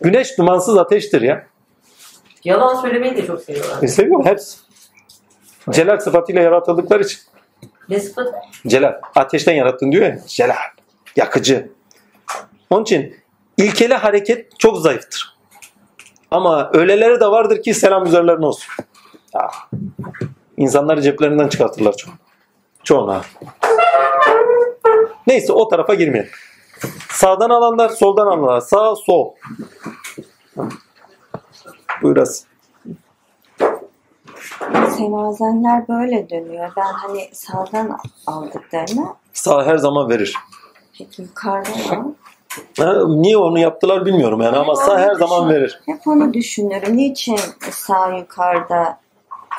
[0.00, 1.46] Güneş dumansız ateştir ya.
[2.44, 3.82] Yalan söylemeyi de çok seviyorlar.
[3.82, 4.58] E seviyor hepsi.
[5.70, 7.18] Celal sıfatıyla yaratıldıkları için.
[7.88, 8.32] Ne sıfatı?
[8.66, 8.94] Celal.
[9.14, 10.18] Ateşten yarattın diyor ya.
[10.26, 10.54] Celal.
[11.16, 11.70] Yakıcı.
[12.70, 13.16] Onun için
[13.56, 15.38] ilkeli hareket çok zayıftır.
[16.30, 18.68] Ama öyleleri de vardır ki selam üzerlerine olsun.
[19.34, 19.68] Ah.
[20.56, 21.94] İnsanları ceplerinden çıkartırlar.
[22.84, 23.20] Çoğunu ha.
[25.26, 26.30] Neyse o tarafa girmeyelim.
[27.10, 28.60] Sağdan alanlar, soldan alanlar.
[28.60, 29.34] Sağ, sol.
[32.02, 32.48] Buyurasın.
[34.96, 36.72] Semazenler böyle dönüyor.
[36.76, 40.34] Ben hani sağdan aldıklarını Sağ her zaman verir.
[40.98, 41.98] peki yukarıda var.
[42.78, 45.80] Ha, niye onu yaptılar bilmiyorum yani ama sağ her zaman verir.
[45.86, 46.96] Hep onu düşünürüm.
[46.96, 47.38] Niçin
[47.70, 49.00] sağ yukarıda,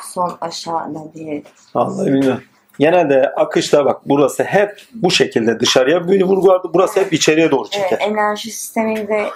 [0.04, 1.42] sol aşağıda diye.
[1.74, 2.42] Vallahi bilmiyorum.
[2.78, 6.68] Genelde akışta bak burası hep bu şekilde dışarıya bir vurgu vardı.
[6.74, 8.06] Burası hep içeriye doğru Evet, çeker.
[8.08, 9.26] enerji sisteminde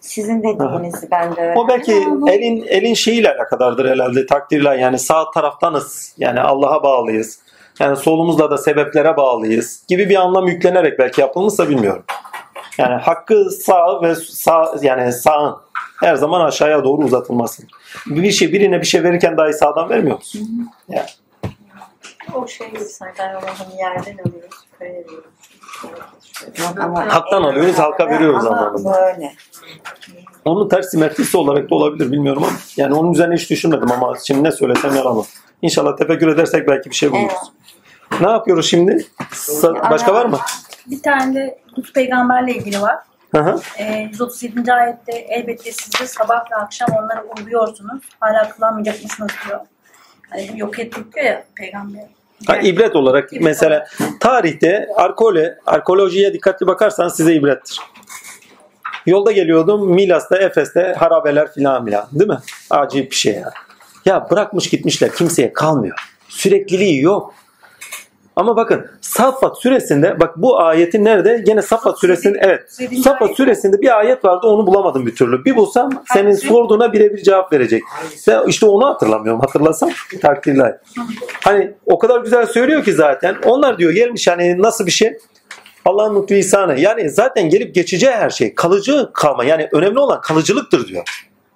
[0.00, 1.62] sizin dediğinizi ben de öğrendim.
[1.64, 6.82] O belki ama bu- elin elin şeyiyle alakadardır herhalde takdirle yani sağ taraftanız yani Allah'a
[6.82, 7.38] bağlıyız.
[7.80, 12.02] Yani solumuzla da sebeplere bağlıyız gibi bir anlam yüklenerek belki yapılmışsa bilmiyorum.
[12.78, 15.56] Yani hakkı sağ ve sağ yani sağın
[16.00, 17.62] her zaman aşağıya doğru uzatılması.
[18.06, 20.70] Bir şey birine bir şey verirken dahi sağdan vermiyor musun?
[20.88, 21.06] Yani.
[22.34, 25.24] O şey gibi sanki Allah'ın yerden alıyoruz, yukarıya veriyoruz.
[26.58, 28.92] Yok ama Haktan alıyoruz, halka veriyoruz ama anlamında.
[28.92, 29.32] Böyle.
[30.44, 34.44] Onun ters simetrisi olarak da olabilir bilmiyorum ama yani onun üzerine hiç düşünmedim ama şimdi
[34.44, 35.26] ne söylesem yalan olur.
[35.62, 37.32] İnşallah tefekkür edersek belki bir şey buluruz.
[38.12, 38.20] Evet.
[38.20, 39.06] Ne yapıyoruz şimdi?
[39.32, 40.38] Sa- Başka var mı?
[40.86, 42.96] Bir tane de Lut peygamberle ilgili var.
[43.34, 43.60] Hı.
[43.78, 44.72] Ee, 137.
[44.72, 48.02] ayette elbette siz de sabah ve akşam onları uğurluyorsunuz.
[48.20, 49.60] Hala kullanmayacak mısınız diyor.
[50.30, 52.04] Hani yok ettik diyor ya peygamber.
[52.46, 53.86] Ha, ibret olarak İbret mesela
[54.20, 57.80] tarihte arkole, arkeolojiye dikkatli bakarsanız size ibrettir.
[59.06, 62.38] Yolda geliyordum Milas'ta, Efes'te harabeler filan filan değil mi?
[62.70, 63.50] Acayip bir şey ya.
[64.04, 65.98] Ya bırakmış gitmişler kimseye kalmıyor.
[66.28, 67.34] Sürekliliği yok.
[68.36, 71.42] Ama bakın Saffat suresinde bak bu ayetin nerede?
[71.46, 72.62] Gene Saffat suresinde evet.
[73.04, 75.44] Saffat suresinde bir ayet vardı onu bulamadım bir türlü.
[75.44, 77.82] Bir bulsam senin sorduğuna birebir cevap verecek.
[78.46, 79.40] İşte onu hatırlamıyorum.
[79.40, 79.90] Hatırlasam
[80.22, 80.78] takdirler.
[81.44, 83.36] Hani o kadar güzel söylüyor ki zaten.
[83.44, 85.18] Onlar diyor gelmiş hani nasıl bir şey?
[85.84, 86.80] Allah'ın lütfu ihsanı.
[86.80, 88.54] Yani zaten gelip geçeceği her şey.
[88.54, 89.44] Kalıcı kalma.
[89.44, 91.04] Yani önemli olan kalıcılıktır diyor.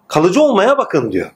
[0.09, 1.31] Kalıcı olmaya bakın diyor.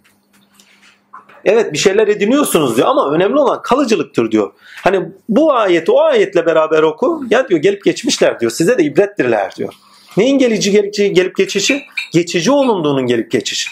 [1.49, 4.53] Evet bir şeyler ediniyorsunuz diyor ama önemli olan kalıcılıktır diyor.
[4.85, 7.25] Hani bu ayeti o ayetle beraber oku.
[7.31, 8.53] Ya diyor gelip geçmişler diyor.
[8.53, 9.75] Size de ibrettirler diyor.
[10.17, 11.83] Neyin gelici gelip, gelip geçişi?
[12.13, 13.71] Geçici olunduğunun gelip geçişi.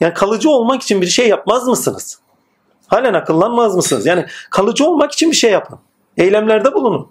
[0.00, 2.18] Yani kalıcı olmak için bir şey yapmaz mısınız?
[2.86, 4.06] Halen akıllanmaz mısınız?
[4.06, 5.78] Yani kalıcı olmak için bir şey yapın.
[6.16, 7.08] Eylemlerde bulunun.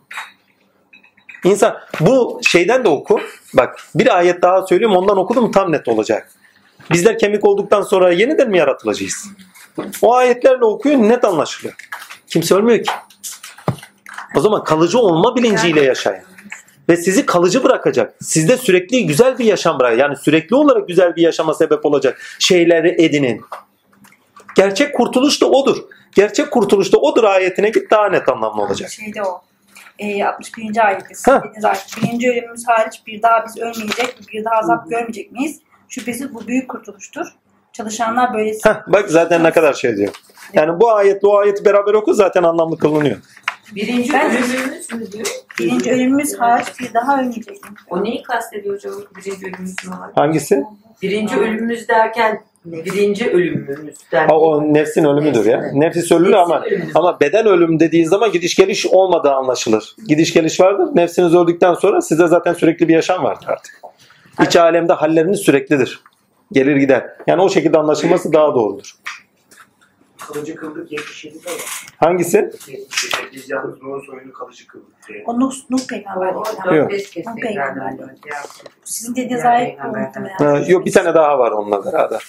[1.44, 3.20] İnsan bu şeyden de oku.
[3.54, 6.32] Bak bir ayet daha söyleyeyim ondan okudum tam net olacak.
[6.92, 9.28] Bizler kemik olduktan sonra yeniden mi yaratılacağız?
[10.02, 11.76] O ayetlerle okuyun net anlaşılıyor.
[12.28, 12.92] Kimse ölmüyor ki.
[14.36, 16.24] O zaman kalıcı olma bilinciyle yaşayın.
[16.90, 18.14] Ve sizi kalıcı bırakacak.
[18.22, 20.00] Sizde sürekli güzel bir yaşam bırakacak.
[20.00, 23.42] Yani sürekli olarak güzel bir yaşama sebep olacak şeyleri edinin.
[24.56, 25.78] Gerçek kurtuluş da odur.
[26.16, 28.90] Gerçek kurtuluş da odur ayetine git daha net anlamlı olacak.
[28.90, 29.42] Şeyde o.
[30.00, 30.88] E, 61.
[30.88, 31.86] ayette dediğiniz ayet.
[31.98, 35.60] Birinci ölümümüz hariç bir daha biz ölmeyecek, bir daha azap görmeyecek miyiz?
[35.90, 37.28] Şüphesiz bu büyük kurtuluştur.
[37.74, 38.70] Çalışanlar böylesi.
[38.70, 40.14] Heh, bak zaten ne kadar şey diyor.
[40.54, 43.18] Yani bu ayetle o ayeti beraber oku zaten anlamlı kılınıyor.
[43.76, 45.28] Birinci Ben- ölümümüz mü diyor?
[45.60, 47.58] Birinci ölümümüz hariç bir daha ölmeyecek.
[47.90, 48.94] O neyi kastediyor hocam?
[49.18, 50.10] Birinci ölümümüz var?
[50.16, 50.64] Hangisi?
[51.02, 54.28] Birinci ölümümüz derken birinci ölümümüzden.
[54.28, 55.62] Ha, o nefsin ölümüdür ya.
[55.74, 56.92] Nefis ölür ama Nefsin ölümü.
[56.96, 59.96] ama beden ölüm dediğin zaman gidiş geliş olmadığı anlaşılır.
[60.08, 60.88] Gidiş geliş vardır.
[60.96, 63.82] Nefsiniz öldükten sonra size zaten sürekli bir yaşam vardır artık.
[64.48, 66.02] İç alemde halleriniz süreklidir.
[66.52, 67.10] Gelir gider.
[67.28, 68.92] Yani o şekilde anlaşılması daha doğrudur.
[70.20, 71.86] Kalıcı kıldık 77'de var.
[71.98, 72.38] Hangisi?
[72.38, 75.24] 77'de biz yalnız Nuh'un soyunu kalıcı kıldık diye.
[75.28, 75.92] O Nuh, Nuh dört
[76.76, 76.92] Yok.
[76.92, 77.94] tekrardan peygamber.
[78.84, 80.38] Sizin dediğiniz ayet muhtemelen.
[80.38, 82.24] Ha, yok bir tane daha var onunla beraber.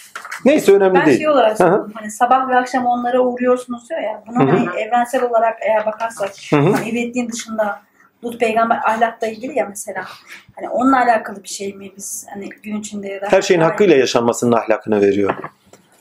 [0.44, 1.18] Neyse önemli Ben değil.
[1.18, 1.58] şey olarak Hı hı.
[1.58, 4.24] söylüyorum, hani sabah ve akşam onlara uğruyorsunuz diyor ya.
[4.26, 4.56] Bunu Hı hı.
[4.56, 6.60] hani evrensel olarak eğer bakarsak Hı hı.
[6.60, 7.80] hani ebediyetliğin dışında
[8.24, 10.04] Lut peygamber ahlakla ilgili ya mesela.
[10.56, 13.96] Hani onunla alakalı bir şey mi biz hani gün içinde ya da Her şeyin hakkıyla
[13.96, 15.34] yaşanmasının ahlakını veriyor.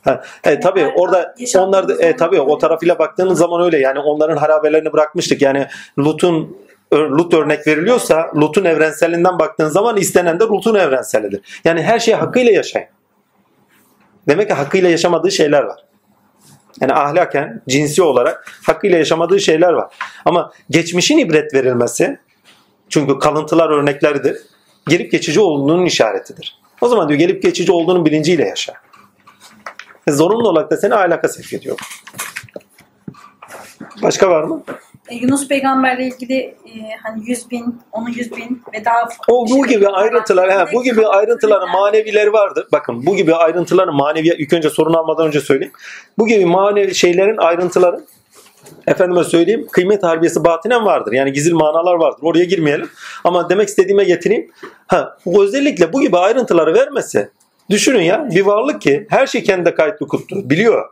[0.04, 4.38] Ha, e, tabii orada onlar da e, tabii o tarafıyla baktığınız zaman öyle yani onların
[4.38, 5.42] harabelerini bırakmıştık.
[5.42, 5.68] Yani
[6.00, 6.58] Lut'un
[6.94, 11.62] Lut örnek veriliyorsa Lut'un evrenselinden baktığın zaman istenen de Lut'un evrenselidir.
[11.64, 12.88] Yani her şeyi hakkıyla yaşayın.
[14.28, 15.86] Demek ki hakkıyla yaşamadığı şeyler var.
[16.82, 19.94] Yani ahlaken, cinsi olarak hakkıyla yaşamadığı şeyler var.
[20.26, 22.20] Ama geçmişin ibret verilmesi
[22.90, 24.38] çünkü kalıntılar örnekleridir.
[24.88, 26.62] Gelip geçici olduğunun işaretidir.
[26.82, 28.74] O zaman diyor gelip geçici olduğunun bilinciyle yaşa.
[30.08, 31.80] E, zorunlu olarak da seni ahlaka sevk ediyor.
[34.04, 34.64] Başka var mı?
[35.12, 36.72] E, Yunus peygamberle ilgili e,
[37.04, 41.08] hani 100 bin, onun 100 bin ve daha O bu gibi ayrıntılar, he, bu gibi
[41.08, 42.68] ayrıntıların manevileri vardır.
[42.72, 45.74] Bakın bu gibi ayrıntıların manevi ilk önce sorunu almadan önce söyleyeyim.
[46.18, 48.00] Bu gibi manevi şeylerin ayrıntıları
[48.88, 51.12] efendime söyleyeyim kıymet harbiyesi batinen vardır.
[51.12, 52.20] Yani gizli manalar vardır.
[52.22, 52.90] Oraya girmeyelim.
[53.24, 54.52] Ama demek istediğime getireyim.
[54.88, 57.30] Ha, özellikle bu gibi ayrıntıları vermesi
[57.70, 60.90] düşünün ya bir varlık ki her şey kendine kayıtlı kutlu biliyor.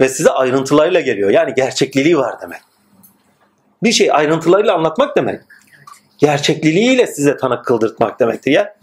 [0.00, 1.30] Ve size ayrıntılarıyla geliyor.
[1.30, 2.60] Yani gerçekliliği var demek.
[3.84, 5.40] Bir şey ayrıntılarıyla anlatmak demek
[6.18, 8.76] gerçekliliğiyle size tanık kıldırtmak demektir ya.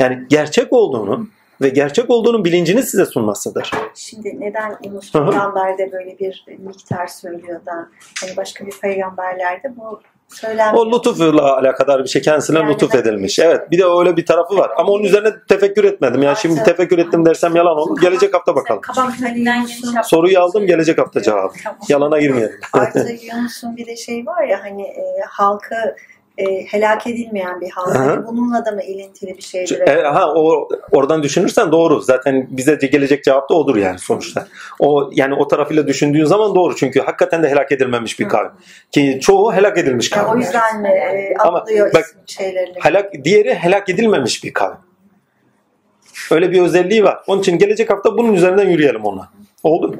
[0.00, 1.28] Yani gerçek olduğunu
[1.60, 3.70] ve gerçek olduğunun bilincini size sunmasıdır.
[3.94, 7.88] Şimdi neden Yunus peygamberde böyle bir miktar söylüyor da
[8.20, 10.86] hani başka bir peygamberlerde bu söylenmiyor.
[10.86, 13.38] O lütufla alakadar bir şey kendisine Yani lütuf edilmiş.
[13.38, 14.70] Evet bir de öyle bir tarafı var.
[14.76, 16.22] Ama onun üzerine tefekkür etmedim.
[16.22, 18.00] Yani şimdi tefekkür ettim dersem yalan olur.
[18.00, 18.80] Gelecek hafta bakalım.
[18.80, 19.12] kabak.
[20.04, 21.52] Soruyu aldım gelecek hafta cevabı.
[21.88, 22.60] Yalana girmeyelim.
[22.72, 25.74] Artı Yunus'un bir de şey var ya hani e, halkı
[26.38, 27.94] e, helak edilmeyen bir halk.
[27.94, 29.80] Hani bununla da mı ilintili bir şeydir?
[29.80, 32.00] E, ha o oradan düşünürsen doğru.
[32.00, 34.46] Zaten bize gelecek cevap da odur yani sonuçta.
[34.78, 36.76] O yani o tarafıyla düşündüğün zaman doğru.
[36.76, 38.50] Çünkü hakikaten de helak edilmemiş bir kavim.
[38.90, 40.40] Ki çoğu helak edilmiş Yani o kavim.
[40.40, 42.76] yüzden mi e, Ama atlıyor bak- isim şeylerini?
[42.82, 44.78] Helak, diğeri helak edilmemiş bir kavim.
[46.30, 47.18] Öyle bir özelliği var.
[47.26, 49.28] Onun için gelecek hafta bunun üzerinden yürüyelim ona.
[49.62, 49.96] Oldu mu?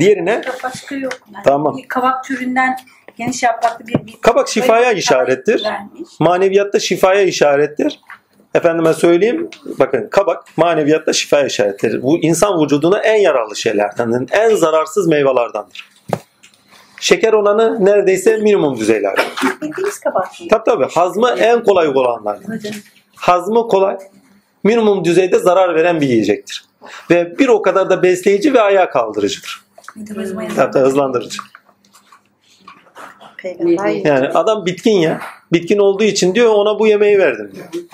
[0.00, 1.12] Diğerine Başka yok.
[1.34, 1.76] Yani Tamam.
[1.76, 2.76] Bir kabak türünden
[3.16, 5.64] geniş yapraklı bir, bir kabak şifaya işarettir.
[5.64, 6.08] vermiş.
[6.20, 8.00] Maneviyatta şifaya işarettir.
[8.54, 9.50] Efendime söyleyeyim.
[9.78, 12.02] Bakın kabak maneviyatta şifaya işarettir.
[12.02, 15.88] Bu insan vücuduna en yararlı şeylerden, en zararsız meyvelerdendir.
[17.00, 19.20] Şeker oranı neredeyse minimum düzeylerde.
[19.62, 20.28] Bildiğimiz kabak.
[20.50, 20.86] Tabii tabii.
[20.94, 22.38] Hazmı en kolay olanlar.
[23.16, 23.98] Hazmı kolay.
[24.64, 26.64] Minimum düzeyde zarar veren bir yiyecektir.
[27.10, 29.60] Ve bir o kadar da besleyici ve ayağa kaldırıcıdır.
[30.56, 31.38] Tabii tabii hızlandırıcı.
[33.42, 35.20] Peygamber Yani adam bitkin ya.
[35.52, 37.84] Bitkin olduğu için diyor ona bu yemeği verdim diyor.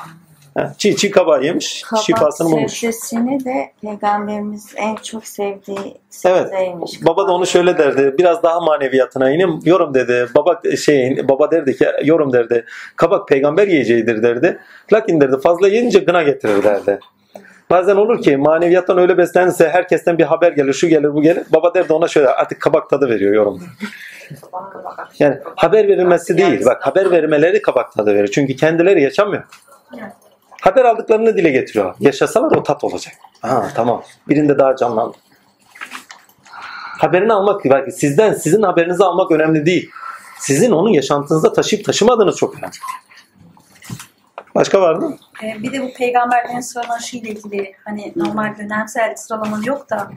[0.59, 1.83] Ha, çiğ çiğ kabağı yemiş.
[1.83, 2.73] Kabak şifasını bulmuş.
[2.73, 5.95] sebzesini de peygamberimiz en çok sevdiği
[6.27, 6.51] Evet.
[7.03, 8.15] Baba da onu şöyle derdi.
[8.19, 9.61] Biraz daha maneviyatına ineyim.
[9.65, 10.27] Yorum dedi.
[10.35, 12.65] Baba şey baba derdi ki yorum derdi.
[12.97, 14.59] Kabak peygamber yiyeceğidir derdi.
[14.93, 16.99] Lakin derdi fazla yiyince gına getirir derdi.
[17.71, 21.43] Bazen olur ki maneviyattan öyle beslenirse herkesten bir haber gelir, şu gelir, bu gelir.
[21.53, 23.65] Baba derdi ona şöyle artık kabak tadı veriyor yorumda.
[25.19, 26.65] Yani haber verilmesi değil.
[26.67, 28.29] Bak haber vermeleri kabak tadı verir.
[28.29, 29.43] Çünkü kendileri yaşamıyor.
[30.63, 31.95] Haber aldıklarını dile getiriyor.
[32.01, 33.15] Yaşasalar o tat olacak.
[33.43, 34.03] Ha tamam.
[34.29, 35.17] Birinde daha canlandı.
[36.99, 39.91] Haberini almak, bak sizden sizin haberinizi almak önemli değil.
[40.41, 42.73] Sizin onun yaşantınızda taşıyıp taşımadığınız çok önemli.
[44.55, 45.17] Başka var mı?
[45.43, 50.11] Ee, bir de bu peygamberlerin sıralanışı ile ilgili hani normal dönemsel sıralama yok da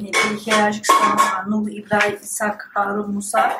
[0.00, 1.50] e, bir hiyerarşik sıralama var.
[1.50, 3.52] Nuh, İbrahim, İshak, Harun, Musa,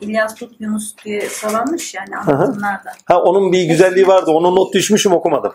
[0.00, 2.92] İlyas, Lut, Yunus diye sıralanmış yani anlatımlarda.
[3.04, 4.30] Ha onun bir güzelliği vardı.
[4.30, 5.52] Onu not düşmüşüm okumadım.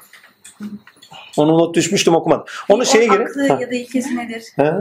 [1.38, 2.46] Onu not düşmüştüm okumadım.
[2.70, 3.26] Onu şeye Onun girin.
[3.26, 3.58] aklı Ha.
[3.62, 4.44] ya da ilkesi nedir?
[4.56, 4.80] Ha?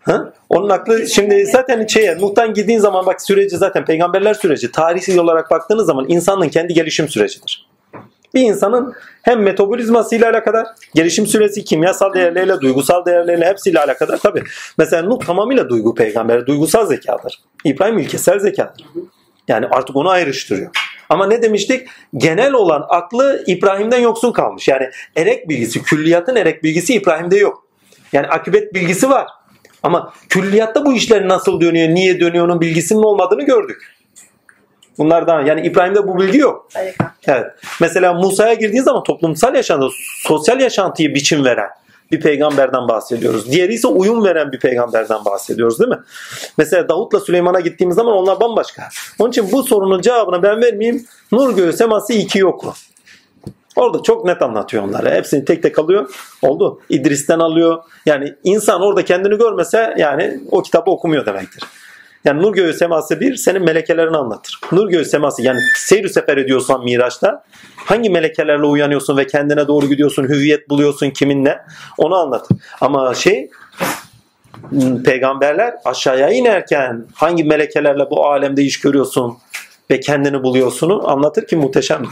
[0.00, 0.32] Ha?
[0.48, 5.50] Onun aklı şimdi zaten şeye Nuh'tan gittiğin zaman bak süreci zaten peygamberler süreci tarihi olarak
[5.50, 7.66] baktığınız zaman insanlığın kendi gelişim sürecidir.
[8.34, 14.18] Bir insanın hem metabolizmasıyla alakadar, gelişim süresi, kimyasal değerleriyle, duygusal değerleriyle hepsiyle alakadar.
[14.18, 14.42] Tabi
[14.78, 17.40] mesela Nuh tamamıyla duygu peygamberi, duygusal zekadır.
[17.64, 18.84] İbrahim ilkesel zekadır.
[19.48, 20.70] Yani artık onu ayrıştırıyor.
[21.08, 21.88] Ama ne demiştik?
[22.16, 24.68] Genel olan aklı İbrahim'den yoksun kalmış.
[24.68, 27.66] Yani erek bilgisi, külliyatın erek bilgisi İbrahim'de yok.
[28.12, 29.26] Yani akıbet bilgisi var.
[29.82, 33.93] Ama külliyatta bu işler nasıl dönüyor, niye dönüyor onun bilgisinin olmadığını gördük.
[34.98, 36.68] Bunlardan yani İbrahim'de bu bilgi yok.
[36.74, 37.14] Harika.
[37.26, 37.46] Evet.
[37.80, 39.88] Mesela Musa'ya girdiği zaman toplumsal yaşantı,
[40.18, 41.70] sosyal yaşantıyı biçim veren
[42.12, 43.52] bir peygamberden bahsediyoruz.
[43.52, 45.98] Diğeri ise uyum veren bir peygamberden bahsediyoruz değil mi?
[46.58, 48.88] Mesela Davut'la Süleyman'a gittiğimiz zaman onlar bambaşka.
[49.18, 51.06] Onun için bu sorunun cevabını ben vermeyeyim.
[51.32, 52.74] Nur göğü seması iki yok.
[53.76, 55.10] Orada çok net anlatıyor onları.
[55.10, 56.14] Hepsini tek tek alıyor.
[56.42, 56.80] Oldu.
[56.88, 57.82] İdris'ten alıyor.
[58.06, 61.64] Yani insan orada kendini görmese yani o kitabı okumuyor demektir.
[62.24, 64.60] Yani nur göğü seması bir senin melekelerini anlatır.
[64.72, 67.44] Nur göğü seması yani seyir sefer ediyorsan Miraç'ta
[67.76, 71.60] hangi melekelerle uyanıyorsun ve kendine doğru gidiyorsun, hüviyet buluyorsun kiminle
[71.98, 72.56] onu anlatır.
[72.80, 73.50] Ama şey
[75.04, 79.36] peygamberler aşağıya inerken hangi melekelerle bu alemde iş görüyorsun
[79.90, 82.02] ve kendini buluyorsunu anlatır ki muhteşem.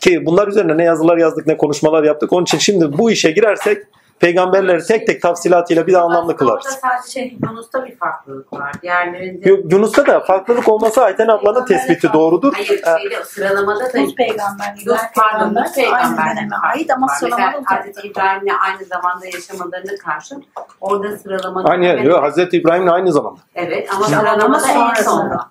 [0.00, 2.32] Ki bunlar üzerine ne yazılar yazdık ne konuşmalar yaptık.
[2.32, 3.78] Onun için şimdi bu işe girersek
[4.20, 6.66] peygamberleri tek tek tafsilatıyla bir de anlamlı kılarız.
[6.66, 8.72] Orada sadece şey, Yunus'ta bir farklılık var.
[8.82, 12.52] Diğerlerinde Yok, Yunus'ta da farklılık olması Ayten ablanın tespiti doğrudur.
[12.54, 16.02] Hayır Ee, şeyde sıralamada da Nus peygamber, Yunus pardon peygamber Nus peygamber.
[16.02, 18.08] aynı döneme ait ama sıralamada Hazreti.
[18.08, 20.44] İbrahim'le aynı zamanda yaşamalarına karşın
[20.80, 21.98] orada sıralamada Aynı yer.
[21.98, 23.40] Yok, Hazreti İbrahim'le aynı zamanda.
[23.54, 25.50] Evet ama sıralamada ama en sonda.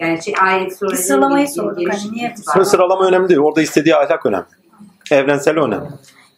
[0.00, 2.34] Yani şey ayet surenin Biz sıralamayı sorduk, hani niye
[2.64, 3.40] sıralama önemli değil.
[3.40, 4.44] Orada istediği ahlak önemli.
[5.10, 5.88] Evrensel önemli.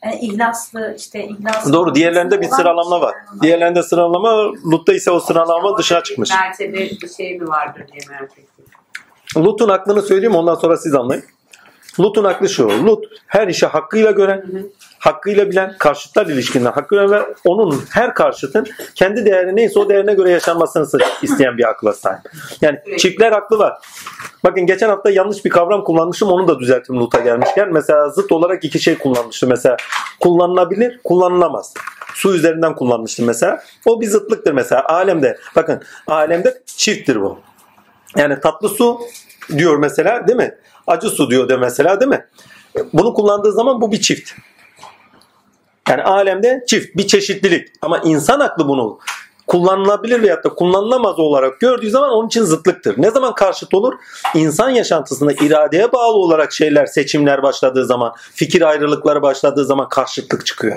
[0.05, 1.73] Yani ihlaslı işte ihlaslı.
[1.73, 1.95] Doğru.
[1.95, 3.15] Diğerlerinde bir olan sıralama var.
[3.43, 6.31] Diğerlerinde sıralama, Lut'ta ise o sıralama dışına çıkmış.
[6.31, 8.65] Mertebe bir şey mi vardır diye merak ettim.
[9.37, 11.25] Lut'un aklını söyleyeyim ondan sonra siz anlayın.
[12.01, 12.87] Lut'un aklı şu.
[12.87, 14.45] Lut her işi hakkıyla gören,
[15.09, 20.31] hakkıyla bilen, karşıtlar ilişkinden hakkıyla ve onun her karşıtın kendi değeri neyse o değerine göre
[20.31, 22.21] yaşanmasını isteyen bir akla sahip.
[22.61, 23.79] Yani çiftler aklı var.
[24.45, 27.73] Bakın geçen hafta yanlış bir kavram kullanmışım onu da düzelttim Lut'a gelmişken.
[27.73, 29.49] Mesela zıt olarak iki şey kullanmıştım.
[29.49, 29.77] Mesela
[30.21, 31.75] kullanılabilir, kullanılamaz.
[32.15, 33.63] Su üzerinden kullanmıştım mesela.
[33.87, 34.85] O bir zıtlıktır mesela.
[34.85, 37.39] Alemde bakın alemde çifttir bu.
[38.17, 39.01] Yani tatlı su
[39.57, 40.55] diyor mesela değil mi?
[40.87, 42.27] Acı su diyor de mesela değil mi?
[42.93, 44.33] Bunu kullandığı zaman bu bir çift.
[45.89, 48.99] Yani alemde çift bir çeşitlilik ama insan aklı bunu
[49.47, 52.95] kullanılabilir veyahut da kullanılamaz olarak gördüğü zaman onun için zıtlıktır.
[52.99, 53.95] Ne zaman karşıt olur?
[54.35, 60.77] İnsan yaşantısında iradeye bağlı olarak şeyler, seçimler başladığı zaman, fikir ayrılıkları başladığı zaman karşıtlık çıkıyor.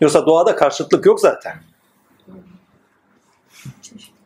[0.00, 1.54] Yoksa doğada karşıtlık yok zaten.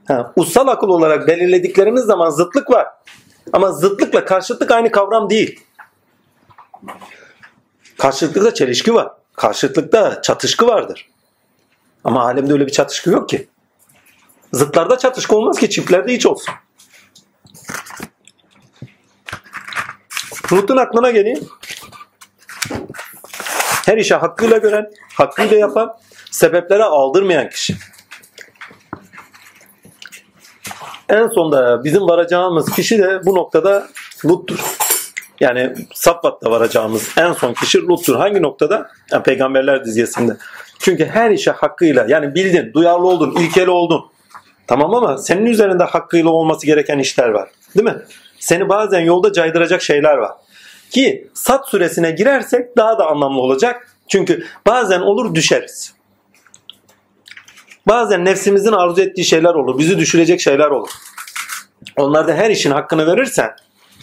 [0.08, 2.86] Ha, ussal akıl olarak belirlediklerimiz zaman zıtlık var.
[3.52, 5.60] Ama zıtlıkla karşıtlık aynı kavram değil.
[7.98, 9.21] Karşıtlıkta çelişki var.
[9.42, 11.08] Karşıtlıkta çatışkı vardır.
[12.04, 13.48] Ama alemde öyle bir çatışkı yok ki.
[14.52, 16.54] Zıtlarda çatışkı olmaz ki çiftlerde hiç olsun.
[20.52, 21.48] Lut'un aklına geleyim.
[23.86, 25.98] Her işe hakkıyla gören, hakkıyla yapan,
[26.30, 27.76] sebeplere aldırmayan kişi.
[31.08, 33.88] En sonda bizim varacağımız kişi de bu noktada
[34.24, 34.91] Lut'tur.
[35.42, 38.16] Yani Safvat'ta varacağımız en son kişi Lut'tur.
[38.16, 38.90] Hangi noktada?
[39.12, 40.36] Yani Peygamberler dizgesinde.
[40.78, 44.04] Çünkü her işe hakkıyla yani bildin, duyarlı oldun, ilkeli oldun.
[44.66, 47.48] Tamam ama senin üzerinde hakkıyla olması gereken işler var.
[47.74, 48.02] Değil mi?
[48.38, 50.32] Seni bazen yolda caydıracak şeyler var.
[50.90, 53.88] Ki Sat süresine girersek daha da anlamlı olacak.
[54.08, 55.94] Çünkü bazen olur düşeriz.
[57.88, 59.78] Bazen nefsimizin arzu ettiği şeyler olur.
[59.78, 60.90] Bizi düşürecek şeyler olur.
[61.96, 63.50] Onlarda her işin hakkını verirsen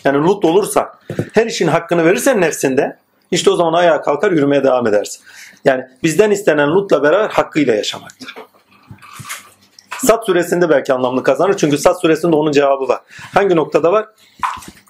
[0.04, 0.94] yani lut olursa
[1.34, 2.98] her işin hakkını verirsen nefsinde
[3.32, 5.24] işte o zaman ayağa kalkar yürümeye devam edersin.
[5.66, 8.36] Yani bizden istenen lutla beraber hakkıyla yaşamaktır.
[9.98, 11.58] Sat suresinde belki anlamlı kazanır.
[11.58, 13.00] Çünkü Sat suresinde onun cevabı var.
[13.34, 14.06] Hangi noktada var?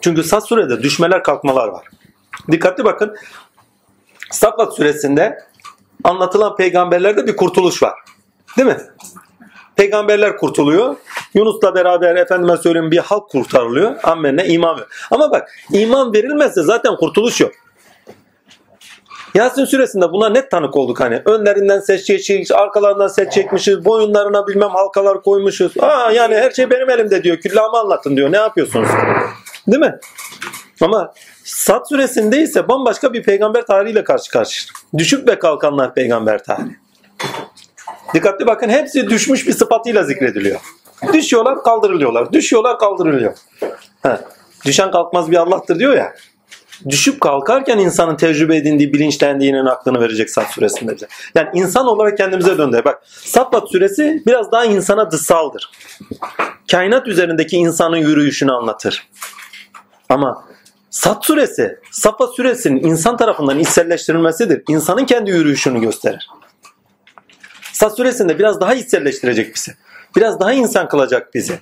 [0.02, 1.88] Çünkü Sat surede düşmeler kalkmalar var.
[2.52, 3.16] Dikkatli bakın.
[4.32, 5.40] Safat suresinde
[6.04, 7.94] anlatılan peygamberlerde bir kurtuluş var.
[8.58, 8.78] Değil mi?
[9.80, 10.96] Peygamberler kurtuluyor.
[11.34, 13.96] Yunus'la beraber efendime söyleyeyim bir halk kurtarılıyor.
[14.04, 14.86] Ammenine iman ver.
[15.12, 17.52] Ama bak iman verilmezse zaten kurtuluş yok.
[19.36, 21.22] Yasin suresinde buna net tanık olduk hani.
[21.26, 25.74] Önlerinden ses çekmişiz, arkalarından ses çekmişiz, boyunlarına bilmem halkalar koymuşuz.
[25.80, 27.38] Aa yani her şey benim elimde diyor.
[27.38, 28.32] Küllamı anlatın diyor.
[28.32, 28.90] Ne yapıyorsunuz?
[29.68, 30.00] Değil mi?
[30.82, 34.74] Ama Sat suresinde ise bambaşka bir peygamber tarihiyle karşı karşıya.
[34.98, 36.76] Düşüp ve kalkanlar peygamber tarihi.
[38.14, 40.60] Dikkatli bakın hepsi düşmüş bir sıfatıyla zikrediliyor.
[41.14, 42.34] Düşüyorlar kaldırılıyorlar.
[42.34, 43.34] Düşüyorlar kaldırılıyor.
[44.04, 44.22] Ha.
[44.66, 46.14] Düşen kalkmaz bir Allah'tır diyor ya.
[46.90, 51.08] düşüp kalkarken insanın tecrübe edindiği, bilinçlendiğinin aklını verecek Sat suresinde bize.
[51.36, 52.86] Yani insan olarak kendimize döndür.
[52.86, 55.72] Bak Saffat suresi biraz daha insana dışsaldır.
[56.72, 59.10] Kainat üzerindeki insanın yürüyüşünü anlatır.
[60.10, 60.46] Ama
[60.90, 64.64] Sat suresi, Safa suresinin insan tarafından içselleştirilmesidir.
[64.68, 66.30] İnsanın kendi yürüyüşünü gösterir.
[67.80, 69.72] Sat suresinde biraz daha içselleştirecek bizi.
[70.16, 71.60] Biraz daha insan kılacak bizi.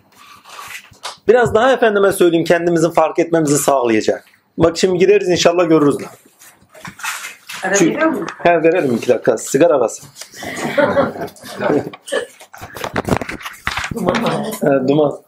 [1.28, 4.26] Biraz daha efendime söyleyeyim kendimizin fark etmemizi sağlayacak.
[4.58, 5.96] Bak şimdi gideriz inşallah görürüz.
[5.96, 6.10] lan.
[7.64, 8.28] Ara musun?
[8.44, 9.38] He verelim iki dakika.
[9.38, 10.02] Sigara bas.
[14.62, 15.20] He, duman.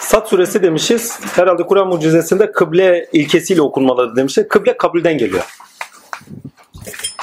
[0.00, 1.20] Sat suresi demişiz.
[1.36, 4.48] Herhalde Kur'an mucizesinde kıble ilkesiyle okunmaları demişler.
[4.48, 5.44] Kıble kabulden geliyor.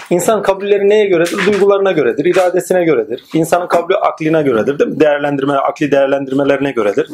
[0.10, 1.46] İnsan kabulleri neye göredir?
[1.46, 3.24] Duygularına göredir, iradesine göredir.
[3.34, 5.00] İnsanın kabulü akline göredir değil mi?
[5.00, 7.10] Değerlendirme, akli değerlendirmelerine göredir.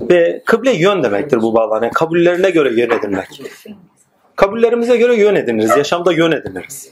[0.00, 1.82] Ve kıble yön demektir bu bağlar.
[1.82, 3.42] Yani kabullerine göre yön edinmek.
[4.36, 5.76] Kabullerimize göre yön ediniriz.
[5.76, 6.90] Yaşamda yön ediniriz.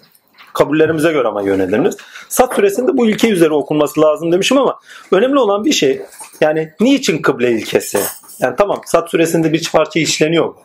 [0.52, 1.96] Kabullerimize göre ama yön ediniriz.
[2.28, 4.78] Sat suresinde bu ilke üzere okunması lazım demişim ama
[5.12, 6.02] önemli olan bir şey
[6.40, 7.98] yani niçin kıble ilkesi?
[8.40, 10.56] Yani tamam Sat suresinde bir parça işleniyor bu.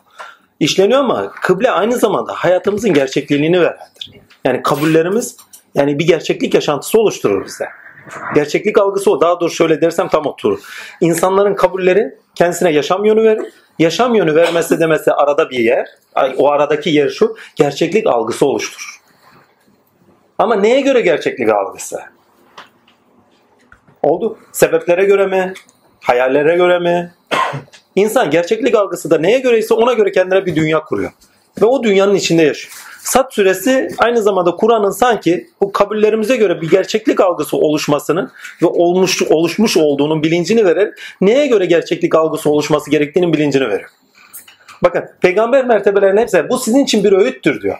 [0.60, 4.10] İşleniyor ama kıble aynı zamanda hayatımızın gerçekliğini verendir.
[4.48, 5.36] Yani kabullerimiz
[5.74, 7.64] yani bir gerçeklik yaşantısı oluşturur bize.
[8.34, 9.20] Gerçeklik algısı o.
[9.20, 10.60] Daha doğrusu şöyle dersem tam oturur.
[11.00, 13.52] İnsanların kabulleri kendisine yaşam yönü verir.
[13.78, 15.86] Yaşam yönü vermesi demesi arada bir yer.
[16.36, 17.36] O aradaki yer şu.
[17.56, 19.00] Gerçeklik algısı oluşturur.
[20.38, 21.98] Ama neye göre gerçeklik algısı?
[24.02, 24.38] Oldu.
[24.52, 25.52] Sebeplere göre mi?
[26.00, 27.12] Hayallere göre mi?
[27.94, 31.12] İnsan gerçeklik algısı da neye göreyse ona göre kendine bir dünya kuruyor.
[31.62, 32.87] Ve o dünyanın içinde yaşıyor.
[33.08, 38.30] Sat suresi aynı zamanda Kur'an'ın sanki bu kabullerimize göre bir gerçeklik algısı oluşmasının
[38.62, 40.94] ve olmuş oluşmuş olduğunun bilincini verir.
[41.20, 43.86] Neye göre gerçeklik algısı oluşması gerektiğinin bilincini verir.
[44.82, 47.78] Bakın peygamber mertebelerinin hepsi bu sizin için bir öğüttür diyor.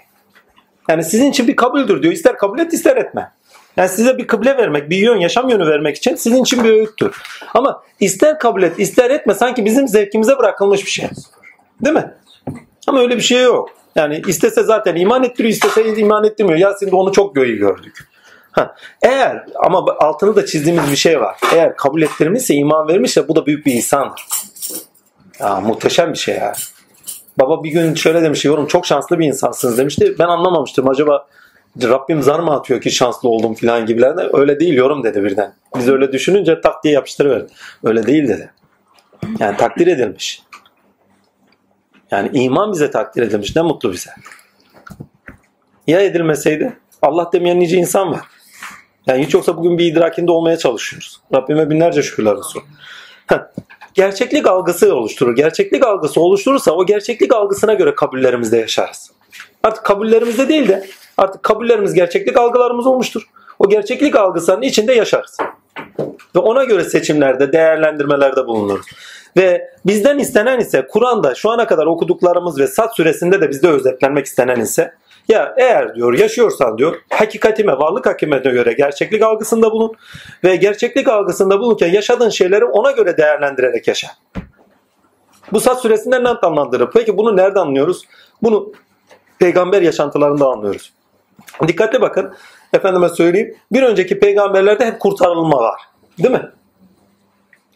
[0.88, 2.12] Yani sizin için bir kabuldür diyor.
[2.12, 3.32] İster kabul et ister etme.
[3.76, 7.22] Yani size bir kıble vermek, bir yön, yaşam yönü vermek için sizin için bir öğüttür.
[7.54, 11.08] Ama ister kabul et, ister etme sanki bizim zevkimize bırakılmış bir şey.
[11.84, 12.14] Değil mi?
[12.86, 13.77] Ama öyle bir şey yok.
[13.98, 16.58] Yani istese zaten iman ettiriyor, istese iman ettirmiyor.
[16.58, 18.08] Yasin'de onu çok göğü gördük.
[19.02, 21.36] Eğer ama altını da çizdiğimiz bir şey var.
[21.54, 24.26] Eğer kabul ettirmişse, iman vermişse bu da büyük bir ihsandır.
[25.40, 26.52] Ya, muhteşem bir şey ya.
[27.38, 30.14] Baba bir gün şöyle demiş, yorum çok şanslı bir insansınız demişti.
[30.18, 30.88] Ben anlamamıştım.
[30.88, 31.26] Acaba
[31.82, 34.28] Rabbim zar mı atıyor ki şanslı oldum falan gibilerde.
[34.32, 35.54] Öyle değil yorum dedi birden.
[35.76, 37.52] Biz öyle düşününce tak diye yapıştırıverdi.
[37.84, 38.50] Öyle değil dedi.
[39.38, 40.42] Yani takdir edilmiş.
[42.10, 43.56] Yani iman bize takdir edilmiş.
[43.56, 44.10] Ne mutlu bize.
[45.86, 46.76] Ya edilmeseydi?
[47.02, 48.20] Allah demeyen nice insan var.
[49.06, 51.20] Yani hiç yoksa bugün bir idrakinde olmaya çalışıyoruz.
[51.34, 52.62] Rabbime binlerce şükürler olsun.
[53.94, 55.36] Gerçeklik algısı oluşturur.
[55.36, 59.10] Gerçeklik algısı oluşturursa o gerçeklik algısına göre kabullerimizde yaşarız.
[59.62, 63.22] Artık kabullerimizde değil de artık kabullerimiz gerçeklik algılarımız olmuştur.
[63.58, 65.36] O gerçeklik algısının içinde yaşarız.
[66.36, 68.86] Ve ona göre seçimlerde, değerlendirmelerde bulunuruz.
[69.36, 74.26] Ve bizden istenen ise Kur'an'da şu ana kadar okuduklarımız ve Sat suresinde de bizde özetlenmek
[74.26, 74.94] istenen ise
[75.28, 79.92] ya eğer diyor yaşıyorsan diyor hakikatime, varlık hakimine göre gerçeklik algısında bulun
[80.44, 84.08] ve gerçeklik algısında bulunurken yaşadığın şeyleri ona göre değerlendirerek yaşa.
[85.52, 86.90] Bu Sat suresinden ne anlandırır?
[86.94, 88.04] Peki bunu nerede anlıyoruz?
[88.42, 88.72] Bunu
[89.38, 90.92] peygamber yaşantılarında anlıyoruz.
[91.68, 92.34] Dikkatli bakın.
[92.72, 93.56] Efendime söyleyeyim.
[93.72, 95.80] Bir önceki peygamberlerde hep kurtarılma var.
[96.18, 96.50] Değil mi?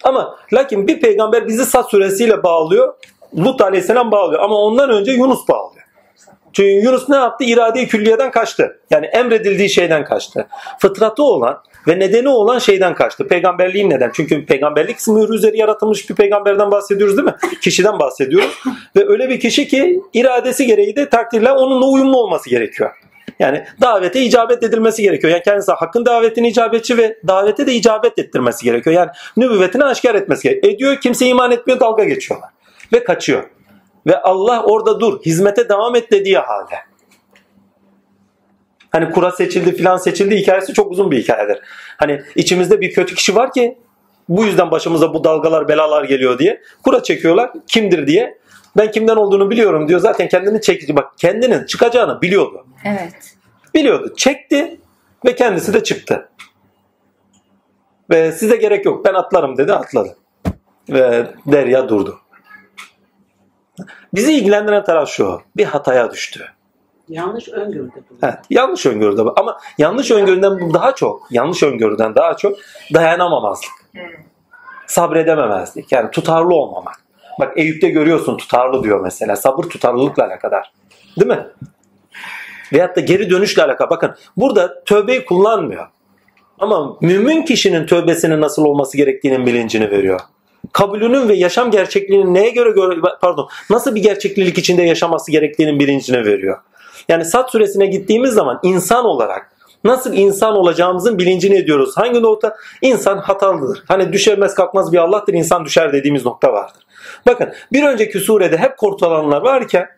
[0.04, 2.94] Ama lakin bir peygamber bizi Sat suresiyle bağlıyor.
[3.36, 4.42] Lut aleyhisselam bağlıyor.
[4.42, 5.82] Ama ondan önce Yunus bağlıyor.
[6.52, 7.44] Çünkü Yunus ne yaptı?
[7.44, 8.80] İrade-i külliyeden kaçtı.
[8.90, 10.46] Yani emredildiği şeyden kaçtı.
[10.78, 13.28] Fıtratı olan ve nedeni olan şeyden kaçtı.
[13.28, 14.10] Peygamberliğin neden?
[14.14, 17.34] Çünkü peygamberlik mührü üzeri yaratılmış bir peygamberden bahsediyoruz değil mi?
[17.62, 18.58] Kişiden bahsediyoruz.
[18.96, 22.90] ve öyle bir kişi ki iradesi gereği de takdirle onunla uyumlu olması gerekiyor.
[23.38, 25.32] Yani davete icabet edilmesi gerekiyor.
[25.32, 28.96] Yani kendisi hakkın davetini icabetçi ve davete de icabet ettirmesi gerekiyor.
[28.96, 30.74] Yani nübüvvetini aşikar etmesi gerekiyor.
[30.74, 32.50] Ediyor kimse iman etmiyor dalga geçiyorlar.
[32.92, 33.44] Ve kaçıyor.
[34.06, 36.74] Ve Allah orada dur hizmete devam et dediği halde.
[38.90, 41.58] Hani kura seçildi filan seçildi hikayesi çok uzun bir hikayedir.
[41.96, 43.78] Hani içimizde bir kötü kişi var ki
[44.28, 48.38] bu yüzden başımıza bu dalgalar belalar geliyor diye kura çekiyorlar kimdir diye.
[48.76, 50.00] Ben kimden olduğunu biliyorum diyor.
[50.00, 52.66] Zaten kendini çekici bak kendinin çıkacağını biliyordu.
[52.84, 53.36] Evet.
[53.74, 54.14] Biliyordu.
[54.16, 54.80] Çekti
[55.26, 56.28] ve kendisi de çıktı.
[58.10, 60.16] Ve size gerek yok ben atlarım dedi atladı.
[60.88, 62.18] Ve derya durdu.
[64.14, 65.40] Bizi ilgilendiren taraf şu.
[65.56, 66.48] Bir hataya düştü.
[67.08, 68.18] Yanlış öngörüde bulundu.
[68.22, 72.56] Evet, yanlış öngörüde ama yanlış öngörüden daha çok, yanlış öngörüden daha çok
[72.94, 73.70] dayanamamazlık.
[74.86, 75.92] Sabredememezlik.
[75.92, 77.01] Yani tutarlı olmamak.
[77.40, 79.36] Bak Eyüp'te görüyorsun tutarlı diyor mesela.
[79.36, 80.72] Sabır tutarlılıkla alakadar.
[81.20, 81.46] Değil mi?
[82.72, 83.90] Veyahut da geri dönüşle alakalı.
[83.90, 85.86] Bakın burada tövbeyi kullanmıyor.
[86.58, 90.20] Ama mümin kişinin tövbesinin nasıl olması gerektiğinin bilincini veriyor.
[90.72, 96.24] Kabulünün ve yaşam gerçekliğinin neye göre, göre pardon nasıl bir gerçeklilik içinde yaşaması gerektiğinin bilincini
[96.24, 96.58] veriyor.
[97.08, 99.52] Yani Sat suresine gittiğimiz zaman insan olarak
[99.84, 101.96] nasıl insan olacağımızın bilincini ediyoruz.
[101.96, 102.56] Hangi nokta?
[102.82, 103.84] İnsan hatalıdır.
[103.88, 106.86] Hani düşermez kalkmaz bir Allah'tır insan düşer dediğimiz nokta vardır.
[107.26, 109.88] Bakın bir önceki surede hep kurtulanlar varken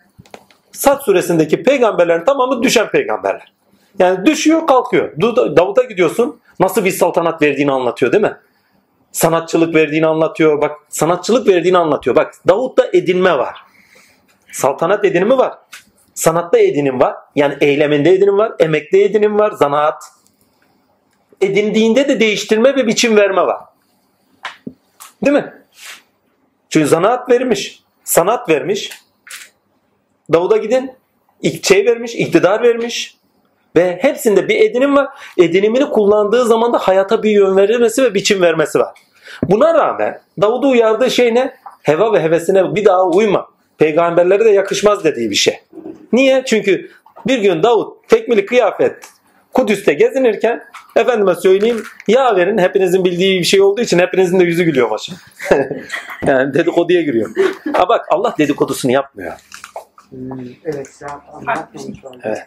[0.75, 3.53] Sat suresindeki peygamberlerin tamamı düşen peygamberler.
[3.99, 5.13] Yani düşüyor kalkıyor.
[5.57, 8.37] Davut'a gidiyorsun nasıl bir saltanat verdiğini anlatıyor değil mi?
[9.13, 10.61] Sanatçılık verdiğini anlatıyor.
[10.61, 12.17] Bak sanatçılık verdiğini anlatıyor.
[12.17, 13.57] Bak Davut'ta edinme var.
[14.53, 15.55] Saltanat edinimi var.
[16.15, 17.15] Sanatta edinim var.
[17.37, 18.53] Yani eyleminde edinim var.
[18.59, 19.51] Emekte edinim var.
[19.51, 20.05] Zanaat.
[21.41, 23.61] Edindiğinde de değiştirme ve biçim verme var.
[25.25, 25.64] Değil mi?
[26.75, 27.83] Çünkü zanaat vermiş.
[28.05, 28.91] Sanat vermiş.
[30.33, 30.93] Davud'a gidin.
[31.63, 32.15] Şey vermiş.
[32.15, 33.17] iktidar vermiş.
[33.77, 35.09] Ve hepsinde bir edinim var.
[35.39, 38.99] Edinimini kullandığı zaman da hayata bir yön verilmesi ve biçim vermesi var.
[39.43, 41.55] Buna rağmen Davud'u uyardığı şey ne?
[41.83, 43.47] Heva ve hevesine bir daha uyma.
[43.79, 45.61] Peygamberlere de yakışmaz dediği bir şey.
[46.13, 46.43] Niye?
[46.47, 46.91] Çünkü
[47.27, 48.97] bir gün Davut tekmili kıyafet
[49.55, 50.65] Kudüs'te gezinirken
[50.97, 55.13] efendime söyleyeyim yağ verin hepinizin bildiği bir şey olduğu için hepinizin de yüzü gülüyor maşa.
[56.27, 57.31] yani dedikoduya giriyor.
[57.73, 59.33] Ha bak Allah dedikodusunu yapmıyor.
[60.65, 61.01] Evet,
[61.33, 62.21] anlatmamış oldun.
[62.25, 62.47] Evet.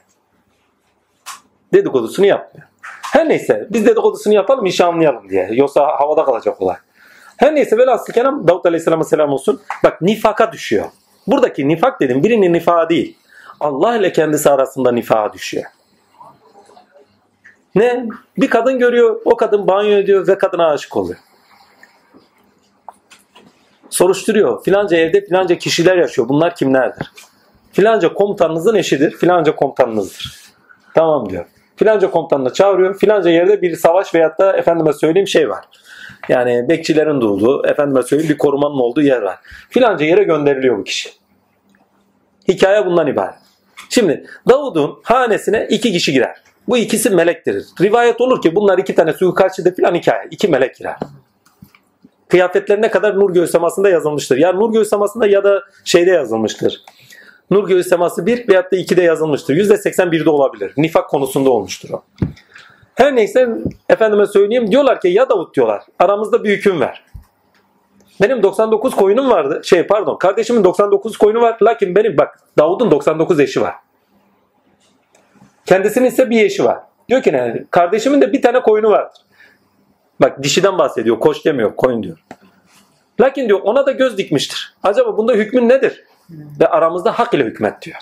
[1.74, 2.68] Dedikodusunu yapmıyor.
[3.14, 5.50] Her neyse biz dedikodusunu yapalım işi anlayalım diye.
[5.52, 6.76] Yoksa havada kalacak olay.
[7.38, 9.61] Her neyse velhasıl kelam Davut Aleyhisselam'a selam olsun.
[9.84, 10.86] Bak nifaka düşüyor.
[11.27, 13.18] Buradaki nifak dedim birinin nifağı değil.
[13.60, 15.66] Allah ile kendisi arasında nifağa düşüyor.
[17.77, 18.06] Ne?
[18.38, 21.19] Bir kadın görüyor, o kadın banyo ediyor ve kadına aşık oluyor.
[23.89, 24.64] Soruşturuyor.
[24.64, 26.30] Filanca evde filanca kişiler yaşıyor.
[26.30, 27.11] Bunlar kimlerdir?
[27.72, 29.11] Filanca komutanınızın eşidir.
[29.11, 30.41] Filanca komutanınızdır.
[30.95, 31.45] Tamam diyor.
[31.75, 32.99] Filanca komutanını çağırıyor.
[32.99, 35.65] Filanca yerde bir savaş veyahut da efendime söyleyeyim şey var.
[36.30, 39.38] Yani bekçilerin durduğu, efendime söyleyeyim bir korumanın olduğu yer var.
[39.69, 41.09] Filanca yere gönderiliyor bu kişi.
[42.47, 43.35] Hikaye bundan ibaret.
[43.89, 46.47] Şimdi Davud'un hanesine iki kişi girer.
[46.68, 47.66] Bu ikisi melektir.
[47.82, 50.28] Rivayet olur ki bunlar iki tane suikastçıdır filan hikaye.
[50.32, 50.96] İki melek girer.
[52.28, 54.38] Kıyafetlerine kadar Nur Göğüs Seması'nda yazılmıştır.
[54.38, 56.84] Ya Nur Göğüs Seması'nda ya da şeyde yazılmıştır.
[57.52, 59.56] Nur Göğüs Seması 1 veyahut da 2'de yazılmıştır.
[59.56, 60.74] %81'de olabilir.
[60.78, 62.04] Nifak konusunda olmuştur o.
[62.96, 63.50] Her neyse
[63.90, 67.04] efendime söyleyeyim diyorlar ki ya Davut diyorlar aramızda bir hüküm ver.
[68.22, 69.62] Benim 99 koyunum vardı.
[69.64, 71.58] Şey pardon kardeşimin 99 koyunu var.
[71.62, 73.74] Lakin benim bak Davud'un 99 eşi var.
[75.68, 76.78] Kendisinin ise bir eşi var.
[77.10, 77.64] Diyor ki ne?
[77.72, 79.22] Kardeşimin de bir tane koyunu vardır.
[80.22, 81.20] Bak dişiden bahsediyor.
[81.20, 81.76] Koç demiyor.
[81.76, 82.18] Koyun diyor.
[83.22, 84.76] Lakin diyor ona da göz dikmiştir.
[84.84, 86.04] Acaba bunda hükmün nedir?
[86.30, 87.98] Ve aramızda hak ile hükmet diyor.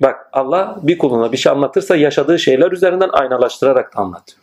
[0.00, 4.40] Bak Allah bir kuluna bir şey anlatırsa yaşadığı şeyler üzerinden aynalaştırarak da anlatıyor.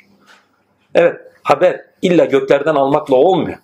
[0.95, 3.57] Evet haber illa göklerden almakla olmuyor.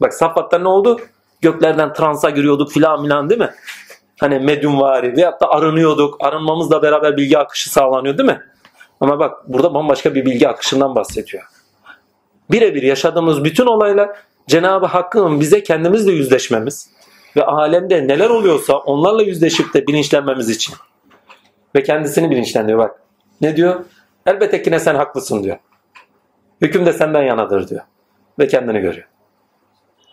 [0.00, 1.00] Bak Safat'ta ne oldu?
[1.40, 3.50] Göklerden transa giriyorduk filan filan değil mi?
[4.22, 6.24] Hani medyumvari veyahut da arınıyorduk.
[6.24, 8.42] Arınmamızla beraber bilgi akışı sağlanıyor değil mi?
[9.00, 11.42] Ama bak burada bambaşka bir bilgi akışından bahsediyor.
[12.50, 14.10] Birebir yaşadığımız bütün olaylar
[14.46, 16.90] Cenab-ı Hakk'ın bize kendimizle yüzleşmemiz
[17.36, 20.74] ve alemde neler oluyorsa onlarla yüzleşip de bilinçlenmemiz için.
[21.76, 23.02] Ve kendisini bilinçlendiriyor bak.
[23.40, 23.84] Ne diyor?
[24.26, 25.58] Elbette ki ne sen haklısın diyor.
[26.60, 27.82] Hüküm de senden yanadır diyor.
[28.38, 29.08] Ve kendini görüyor.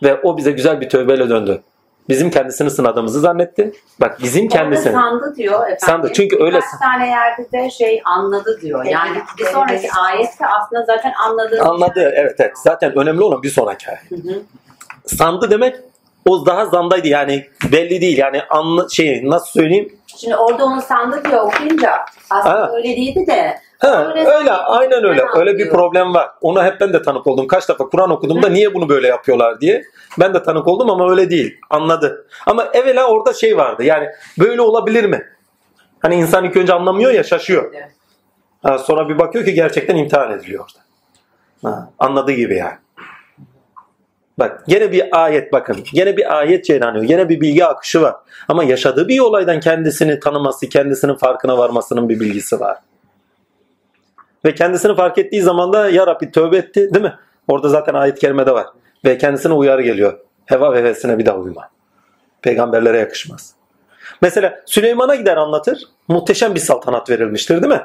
[0.02, 1.62] Ve o bize güzel bir tövbeyle döndü.
[2.08, 3.72] Bizim kendisini sınadığımızı zannetti.
[4.00, 4.96] Bak bizim kendisini.
[4.96, 5.78] Orada sandı diyor efendim.
[5.80, 8.84] Sandı, çünkü öyle- Birkaç tane yerde de şey anladı diyor.
[8.84, 11.62] Yani bir sonraki ayette aslında zaten anladığı.
[11.62, 12.52] Anladı evet evet.
[12.64, 14.10] Zaten önemli olan bir sonraki ayet.
[14.10, 14.42] Hı hı.
[15.06, 15.76] Sandı demek
[16.28, 21.24] o daha zandaydı yani belli değil yani anla, şey nasıl söyleyeyim Şimdi orada onu sandı
[21.24, 21.90] diyor okuyunca
[22.30, 22.70] aslında Ha.
[22.74, 23.58] öyle değildi de.
[23.78, 25.24] Ha, Öyle öyle aynen öyle.
[25.36, 26.30] Öyle bir problem var.
[26.40, 27.46] Ona hep ben de tanık oldum.
[27.46, 29.82] Kaç defa Kur'an okuduğumda niye bunu böyle yapıyorlar diye.
[30.18, 31.60] Ben de tanık oldum ama öyle değil.
[31.70, 32.26] Anladı.
[32.46, 33.84] Ama evvela orada şey vardı.
[33.84, 34.08] Yani
[34.38, 35.26] böyle olabilir mi?
[36.00, 37.74] Hani insan ilk önce anlamıyor ya şaşıyor.
[38.64, 38.80] Evet.
[38.80, 40.80] Sonra bir bakıyor ki gerçekten imtihan ediliyor orada.
[41.62, 42.74] Ha, anladığı gibi yani.
[44.38, 45.84] Bak gene bir ayet bakın.
[45.92, 47.04] Gene bir ayet cereyanıyor.
[47.04, 48.14] Gene bir bilgi akışı var.
[48.48, 52.78] Ama yaşadığı bir olaydan kendisini tanıması, kendisinin farkına varmasının bir bilgisi var.
[54.44, 57.14] Ve kendisini fark ettiği zaman da ya Rabbi tövbe etti değil mi?
[57.48, 58.66] Orada zaten ayet-i kerimede var.
[59.04, 60.18] Ve kendisine uyarı geliyor.
[60.46, 61.70] Heva ve hevesine bir daha uyma.
[62.42, 63.54] Peygamberlere yakışmaz.
[64.22, 65.82] Mesela Süleyman'a gider anlatır.
[66.08, 67.82] Muhteşem bir saltanat verilmiştir değil mi?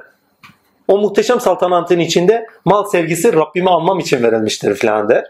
[0.87, 5.25] O muhteşem saltanatın içinde mal sevgisi Rabbimi anmam için verilmiştir filan der.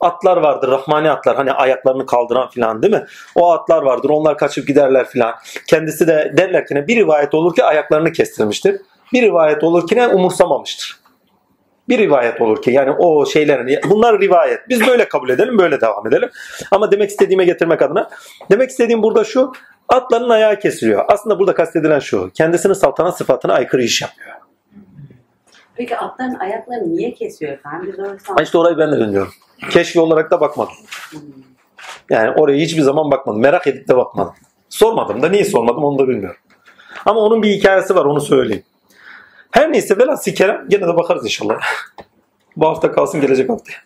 [0.00, 3.04] Atlar vardır, rahmani atlar hani ayaklarını kaldıran filan değil mi?
[3.34, 5.34] O atlar vardır, onlar kaçıp giderler filan.
[5.66, 8.80] Kendisi de derler ki bir rivayet olur ki ayaklarını kestirmiştir.
[9.12, 11.01] Bir rivayet olur ki ne umursamamıştır.
[11.88, 14.68] Bir rivayet olur ki yani o şeylerin bunlar rivayet.
[14.68, 16.30] Biz böyle kabul edelim, böyle devam edelim.
[16.70, 18.10] Ama demek istediğime getirmek adına
[18.50, 19.52] demek istediğim burada şu
[19.88, 21.04] atların ayağı kesiliyor.
[21.08, 22.30] Aslında burada kastedilen şu.
[22.34, 24.36] Kendisinin saltanat sıfatına aykırı iş yapıyor.
[25.74, 27.94] Peki atların ayaklarını niye kesiyor efendim?
[28.38, 29.32] Biz İşte orayı ben de bilmiyorum.
[29.70, 30.74] Keşfi olarak da bakmadım.
[32.10, 33.40] Yani oraya hiçbir zaman bakmadım.
[33.40, 34.34] Merak edip de bakmadım.
[34.68, 36.40] Sormadım da niye sormadım onu da bilmiyorum.
[37.06, 38.64] Ama onun bir hikayesi var onu söyleyeyim.
[39.52, 41.60] Her neyse velhasıl kerem gene de bakarız inşallah.
[42.56, 43.78] Bu hafta kalsın gelecek haftaya.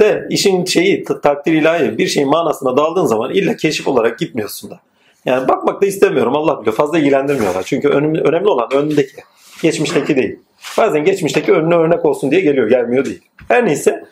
[0.00, 4.80] De işin şeyi takdir ilahi bir şeyin manasına daldığın zaman illa keşif olarak gitmiyorsun da.
[5.24, 6.76] Yani bakmak da istemiyorum Allah biliyor.
[6.76, 7.62] Fazla ilgilendirmiyorlar.
[7.62, 9.16] Çünkü önemli, önemli olan önündeki.
[9.62, 10.38] Geçmişteki değil.
[10.78, 12.68] Bazen geçmişteki önüne örnek olsun diye geliyor.
[12.68, 13.22] Gelmiyor değil.
[13.48, 14.04] Her neyse.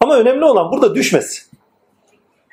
[0.00, 1.42] Ama önemli olan burada düşmesi.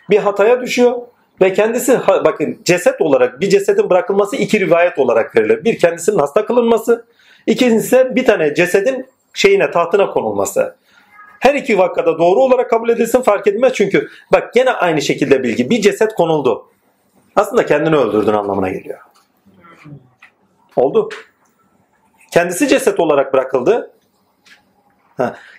[0.10, 0.98] Bir hataya düşüyor
[1.42, 5.64] ve kendisi bakın ceset olarak bir cesedin bırakılması iki rivayet olarak verilir.
[5.64, 7.06] Bir kendisinin hasta kılınması,
[7.48, 10.76] ikincisi bir tane cesedin şeyine tahtına konulması.
[11.40, 15.69] Her iki vakada doğru olarak kabul edilsin fark edilmez çünkü bak gene aynı şekilde bilgi.
[15.69, 16.66] Bir ceset konuldu.
[17.35, 19.00] Aslında kendini öldürdün anlamına geliyor.
[20.76, 21.09] Oldu.
[22.32, 23.92] Kendisi ceset olarak bırakıldı.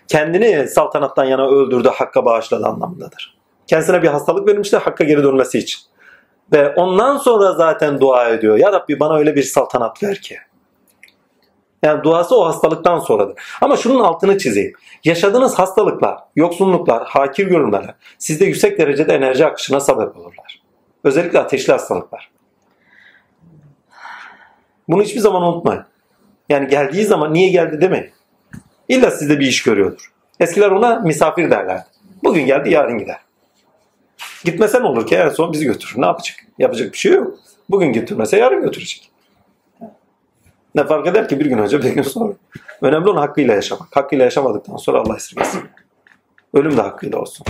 [0.08, 3.38] Kendini saltanattan yana öldürdü, hakka bağışladı anlamındadır.
[3.66, 5.80] Kendisine bir hastalık verilmişti hakka geri dönmesi için.
[6.52, 8.56] Ve ondan sonra zaten dua ediyor.
[8.56, 10.38] Ya Rabbi bana öyle bir saltanat ver ki.
[11.82, 13.42] Yani duası o hastalıktan sonradır.
[13.60, 14.72] Ama şunun altını çizeyim.
[15.04, 20.62] Yaşadığınız hastalıklar, yoksunluklar, hakir görünmeler sizde yüksek derecede enerji akışına sebep olurlar.
[21.04, 22.30] Özellikle ateşli hastalıklar.
[24.88, 25.84] Bunu hiçbir zaman unutmayın.
[26.48, 28.10] Yani geldiği zaman niye geldi demeyin.
[28.88, 30.12] İlla sizde bir iş görüyordur.
[30.40, 31.84] Eskiler ona misafir derlerdi.
[32.24, 33.18] Bugün geldi yarın gider.
[34.44, 35.94] Gitmesen olur ki en son bizi götürür.
[35.96, 36.36] Ne yapacak?
[36.58, 37.38] Yapacak bir şey yok.
[37.70, 39.09] Bugün götürmese yarın götürecek.
[40.74, 42.32] Ne fark eder ki bir gün önce bir gün sonra.
[42.82, 43.96] Önemli olan hakkıyla yaşamak.
[43.96, 45.62] Hakkıyla yaşamadıktan sonra Allah esirgesin.
[46.54, 47.46] Ölüm de hakkıyla olsun.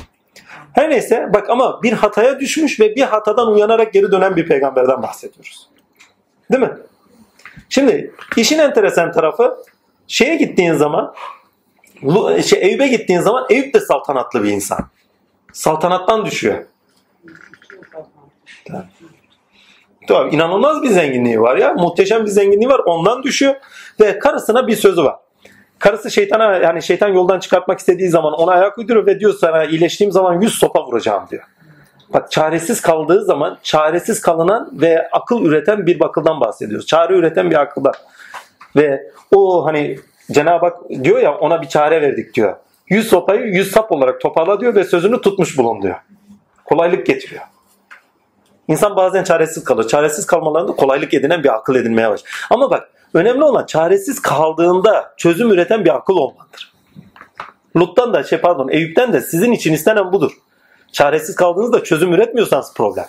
[0.72, 5.02] Her neyse bak ama bir hataya düşmüş ve bir hatadan uyanarak geri dönen bir peygamberden
[5.02, 5.68] bahsediyoruz.
[6.52, 6.72] Değil mi?
[7.68, 9.56] Şimdi işin enteresan tarafı
[10.06, 11.14] şeye gittiğin zaman
[12.44, 14.88] şey, Eyüp'e gittiğin zaman Eyüp de saltanatlı bir insan.
[15.52, 16.64] Saltanattan düşüyor.
[20.10, 21.74] Tabii inanılmaz bir zenginliği var ya.
[21.74, 22.80] Muhteşem bir zenginliği var.
[22.86, 23.54] Ondan düşüyor
[24.00, 25.16] ve karısına bir sözü var.
[25.78, 30.12] Karısı şeytana yani şeytan yoldan çıkartmak istediği zaman ona ayak uyduruyor ve diyor sana iyileştiğim
[30.12, 31.42] zaman yüz sopa vuracağım diyor.
[32.12, 36.86] Bak çaresiz kaldığı zaman çaresiz kalınan ve akıl üreten bir bakıldan bahsediyoruz.
[36.86, 37.94] Çare üreten bir akıldan.
[38.76, 39.02] Ve
[39.34, 39.98] o hani
[40.32, 42.56] Cenab-ı Hak diyor ya ona bir çare verdik diyor.
[42.88, 45.96] Yüz sopayı yüz sap olarak toparla diyor ve sözünü tutmuş bulun diyor.
[46.64, 47.42] Kolaylık getiriyor.
[48.70, 49.88] İnsan bazen çaresiz kalır.
[49.88, 52.30] Çaresiz kalmalarında kolaylık edinen bir akıl edinmeye başlar.
[52.50, 56.72] Ama bak önemli olan çaresiz kaldığında çözüm üreten bir akıl olmalıdır.
[57.76, 60.32] Lut'tan da şey pardon Eyüp'ten de sizin için istenen budur.
[60.92, 63.06] Çaresiz kaldığınızda çözüm üretmiyorsanız problem.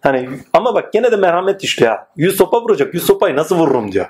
[0.00, 1.92] Hani ama bak gene de merhamet işliyor.
[1.92, 2.06] ha.
[2.16, 2.94] Yüz sopa vuracak.
[2.94, 4.06] Yüz sopayı nasıl vururum diyor.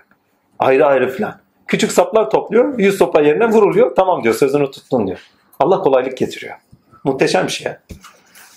[0.58, 1.40] Ayrı ayrı filan.
[1.66, 2.78] Küçük saplar topluyor.
[2.78, 3.96] Yüz sopa yerine vuruluyor.
[3.96, 5.18] Tamam diyor sözünü tuttun diyor.
[5.60, 6.56] Allah kolaylık getiriyor.
[7.04, 7.66] Muhteşem bir şey.
[7.66, 7.80] ya.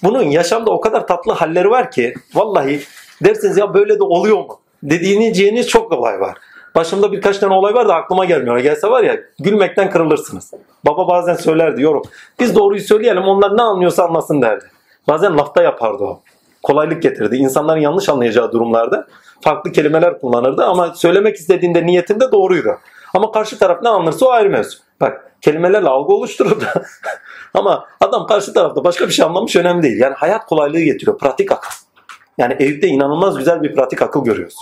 [0.04, 2.82] Bunun yaşamda o kadar tatlı halleri var ki vallahi
[3.24, 4.60] dersiniz ya böyle de oluyor mu?
[4.84, 6.38] Dediğiniz çok olay var.
[6.76, 8.58] Başımda birkaç tane olay var da aklıma gelmiyor.
[8.58, 10.52] Gelse var ya gülmekten kırılırsınız.
[10.86, 12.02] Baba bazen söylerdi yorum.
[12.40, 14.66] Biz doğruyu söyleyelim onlar ne anlıyorsa anlasın derdi.
[15.08, 16.22] Bazen lafta yapardı o.
[16.64, 17.36] Kolaylık getirdi.
[17.36, 19.08] İnsanların yanlış anlayacağı durumlarda
[19.42, 22.78] farklı kelimeler kullanırdı ama söylemek istediğinde niyetinde doğruydu.
[23.14, 24.78] Ama karşı taraf ne anlarsa o ayrı mevzu.
[25.02, 26.66] Bak kelimelerle algı oluştururdu.
[27.54, 30.00] ama adam karşı tarafta başka bir şey anlamış önemli değil.
[30.00, 31.18] Yani hayat kolaylığı getiriyor.
[31.18, 31.76] Pratik akıl.
[32.38, 34.56] Yani Eyüp'te inanılmaz güzel bir pratik akıl görüyoruz.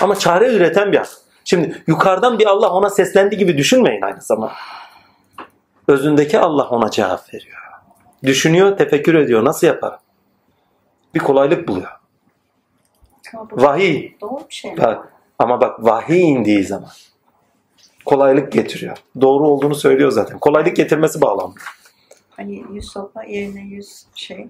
[0.00, 1.16] Ama çare üreten bir akıl.
[1.44, 4.54] Şimdi yukarıdan bir Allah ona seslendi gibi düşünmeyin aynı zamanda.
[5.88, 7.58] Özündeki Allah ona cevap veriyor.
[8.24, 9.44] Düşünüyor, tefekkür ediyor.
[9.44, 9.98] Nasıl yapar?
[11.14, 11.90] Bir kolaylık buluyor.
[13.34, 14.12] Vahiy.
[14.48, 14.76] şey?
[14.78, 16.90] Bak, ama bak vahiy indiği zaman
[18.04, 18.96] kolaylık getiriyor.
[19.20, 20.38] Doğru olduğunu söylüyor zaten.
[20.38, 21.54] Kolaylık getirmesi bağlamlı.
[22.30, 24.48] Hani yüz sopa yerine yüz şey.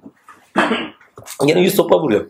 [1.47, 2.27] Yine yüz sopa vuruyor.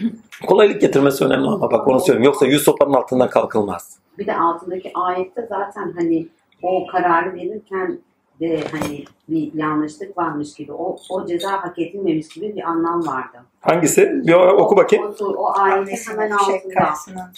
[0.46, 2.24] Kolaylık getirmesi önemli ama bak onu söyleyeyim.
[2.24, 3.96] Yoksa yüz sopanın altından kalkılmaz.
[4.18, 6.28] Bir de altındaki ayette zaten hani
[6.62, 7.98] o kararı verirken
[8.40, 13.38] de hani bir yanlışlık varmış gibi, o, o ceza hak edilmemiş gibi bir anlam vardı.
[13.60, 14.10] Hangisi?
[14.26, 15.14] Bir oku bakayım.
[15.20, 17.32] O, o, o ayetin hemen şey altında.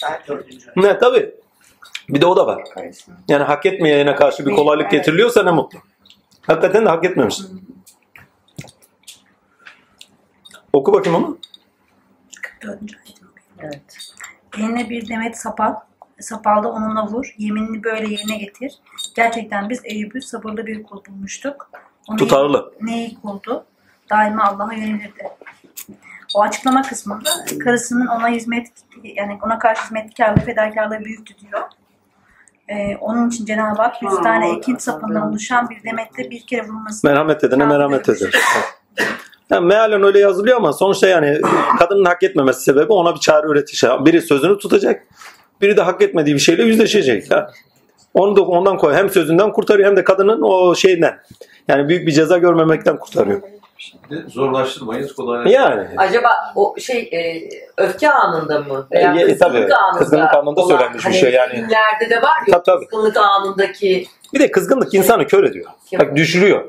[0.75, 1.35] Ne tabii.
[2.09, 2.63] Bir de o da var.
[3.27, 5.79] Yani hak etmeyene karşı bir kolaylık getiriliyorsa ne mutlu.
[6.41, 7.39] Hakikaten de hak etmemiş.
[10.73, 11.37] Oku bakayım onu.
[13.59, 13.81] Evet.
[14.57, 15.75] Eline bir demet sapal,
[16.19, 17.35] sapalda onunla vur.
[17.37, 18.73] Yeminini böyle yerine getir.
[19.15, 21.69] Gerçekten biz Eyüp'ü sabırlı bir kul bulmuştuk.
[22.07, 22.73] Onu Tutarlı.
[22.81, 23.65] Neyi kuldu?
[24.09, 25.29] Daima Allah'a yönelirdi.
[26.35, 27.29] O açıklama kısmında
[27.63, 28.67] karısının ona hizmet
[29.03, 31.61] yani ona karşı hizmetkarlığı, fedakarlığı büyüktü diyor.
[32.69, 37.07] Ee, onun için Cenab-ı Hak yüz tane ekin sapından oluşan bir demette bir kere vurması.
[37.07, 38.33] Merhamet edene merhamet eder.
[39.49, 41.41] Yani mealen öyle yazılıyor ama sonuçta yani
[41.79, 43.87] kadının hak etmemesi sebebi ona bir çare üretişi.
[43.87, 45.03] Biri sözünü tutacak,
[45.61, 47.31] biri de hak etmediği bir şeyle yüzleşecek.
[47.31, 47.51] Ha.
[48.13, 48.93] Onu da ondan koy.
[48.93, 51.19] Hem sözünden kurtarıyor hem de kadının o şeyden.
[51.67, 53.41] Yani büyük bir ceza görmemekten kurtarıyor.
[54.27, 55.51] Zorlaştırmayız kolay.
[55.51, 55.87] Yani.
[55.97, 58.87] Acaba o şey e, öfke anında mı?
[58.91, 59.67] E, e, tabii.
[59.97, 61.51] Kızgınlık anında olan- söylenmiş bir şey yani.
[61.51, 62.87] Filmlerde de var ya Tabii, tabii.
[62.87, 65.71] kızgınlık anındaki Bir de kızgınlık insanı kör ediyor.
[65.99, 66.63] Bak düşürüyor.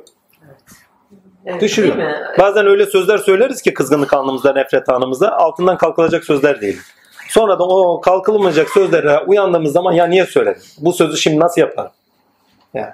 [1.47, 1.97] evet, Düşürüyor.
[2.39, 6.81] Bazen öyle sözler söyleriz ki kızgınlık anımızda, nefret anımızda altından kalkılacak sözler değil.
[7.29, 10.63] Sonra da o kalkılmayacak sözlere uyandığımız zaman ya niye söyledim?
[10.79, 11.91] Bu sözü şimdi nasıl yaparım?
[12.75, 12.91] Yani,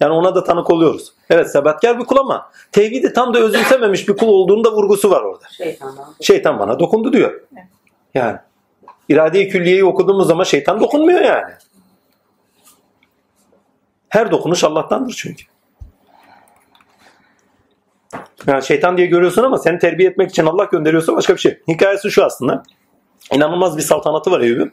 [0.00, 1.12] yani ona da tanık oluyoruz.
[1.30, 5.22] Evet sebatkar bir kul ama tevhidi tam da özümsememiş bir kul olduğunu da vurgusu var
[5.22, 5.44] orada.
[5.56, 6.14] Şeytandan.
[6.20, 7.40] Şeytan bana dokundu diyor.
[8.14, 8.38] Yani
[9.08, 11.52] irade-i külliyeyi okuduğumuz zaman şeytan dokunmuyor yani.
[14.08, 15.44] Her dokunuş Allah'tandır çünkü.
[18.46, 21.60] Yani şeytan diye görüyorsun ama seni terbiye etmek için Allah gönderiyorsa başka bir şey.
[21.68, 22.62] Hikayesi şu aslında.
[23.32, 24.72] İnanılmaz bir saltanatı var Eyüp'ün.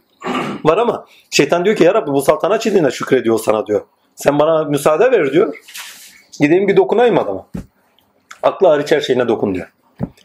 [0.63, 3.81] Var ama şeytan diyor ki ya Rabbi bu saltanat çizdiğine şükrediyor sana diyor.
[4.17, 5.57] Sen bana müsaade ver diyor.
[6.39, 7.47] Gideyim bir dokunayım adama.
[8.43, 9.73] Aklı hariç her şeyine dokun diyor.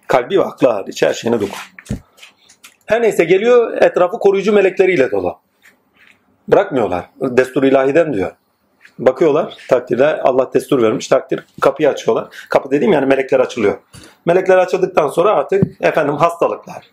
[0.07, 1.55] Kalbi ve aklı hariç her şeyine dokun.
[2.87, 5.39] Her neyse geliyor etrafı koruyucu melekleriyle dolu.
[6.49, 7.05] Bırakmıyorlar.
[7.21, 8.33] Destur ilahiden diyor.
[8.99, 12.29] Bakıyorlar takdirde Allah destur vermiş takdir kapıyı açıyorlar.
[12.49, 13.79] Kapı dediğim yani melekler açılıyor.
[14.27, 16.87] Melekler açıldıktan sonra artık efendim hastalıklar,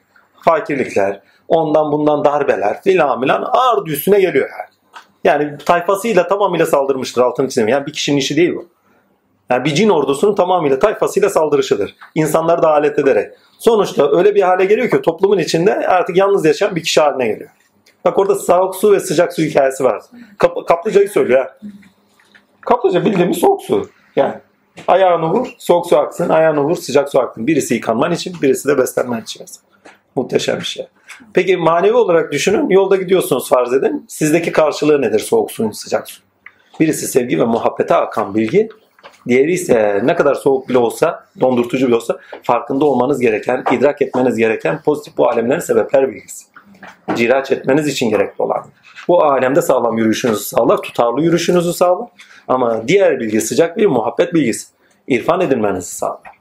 [0.45, 4.68] fakirlikler, ondan bundan darbeler filan filan ağır üstüne geliyor yani.
[5.23, 7.67] Yani tayfasıyla tamamıyla saldırmıştır altını çizeyim.
[7.67, 8.65] Yani bir kişinin işi değil bu.
[9.49, 11.95] Yani bir cin ordusunun tamamıyla tayfasıyla saldırışıdır.
[12.15, 13.33] İnsanları da alet ederek.
[13.59, 17.49] Sonuçta öyle bir hale geliyor ki toplumun içinde artık yalnız yaşayan bir kişi haline geliyor.
[18.05, 20.01] Bak orada soğuk su ve sıcak su hikayesi var.
[20.37, 21.57] Kap- kaplıcayı söylüyor ha.
[22.61, 23.89] Kaplıca bildiğimiz soğuk su.
[24.15, 24.33] Yani
[24.87, 27.47] ayağını vur, soğuk su aksın, ayağını vur, sıcak su aksın.
[27.47, 29.45] Birisi yıkanman için, birisi de beslenmen için.
[30.15, 30.87] Muhteşem bir şey.
[31.33, 34.05] Peki manevi olarak düşünün, yolda gidiyorsunuz farz edin.
[34.07, 36.21] Sizdeki karşılığı nedir soğuk suyun, sıcak su?
[36.79, 38.69] Birisi sevgi ve muhabbete akan bilgi,
[39.27, 44.37] Diğeri ise ne kadar soğuk bile olsa, dondurtucu bile olsa farkında olmanız gereken, idrak etmeniz
[44.37, 46.45] gereken pozitif bu alemlerin sebepler bilgisi.
[47.15, 48.65] Ciraç etmeniz için gerekli olan.
[49.07, 52.09] Bu alemde sağlam yürüyüşünüzü sağlar, tutarlı yürüyüşünüzü sağlar.
[52.47, 54.67] Ama diğer bilgi sıcak bir muhabbet bilgisi.
[55.07, 56.37] İrfan edilmenizi sağlar.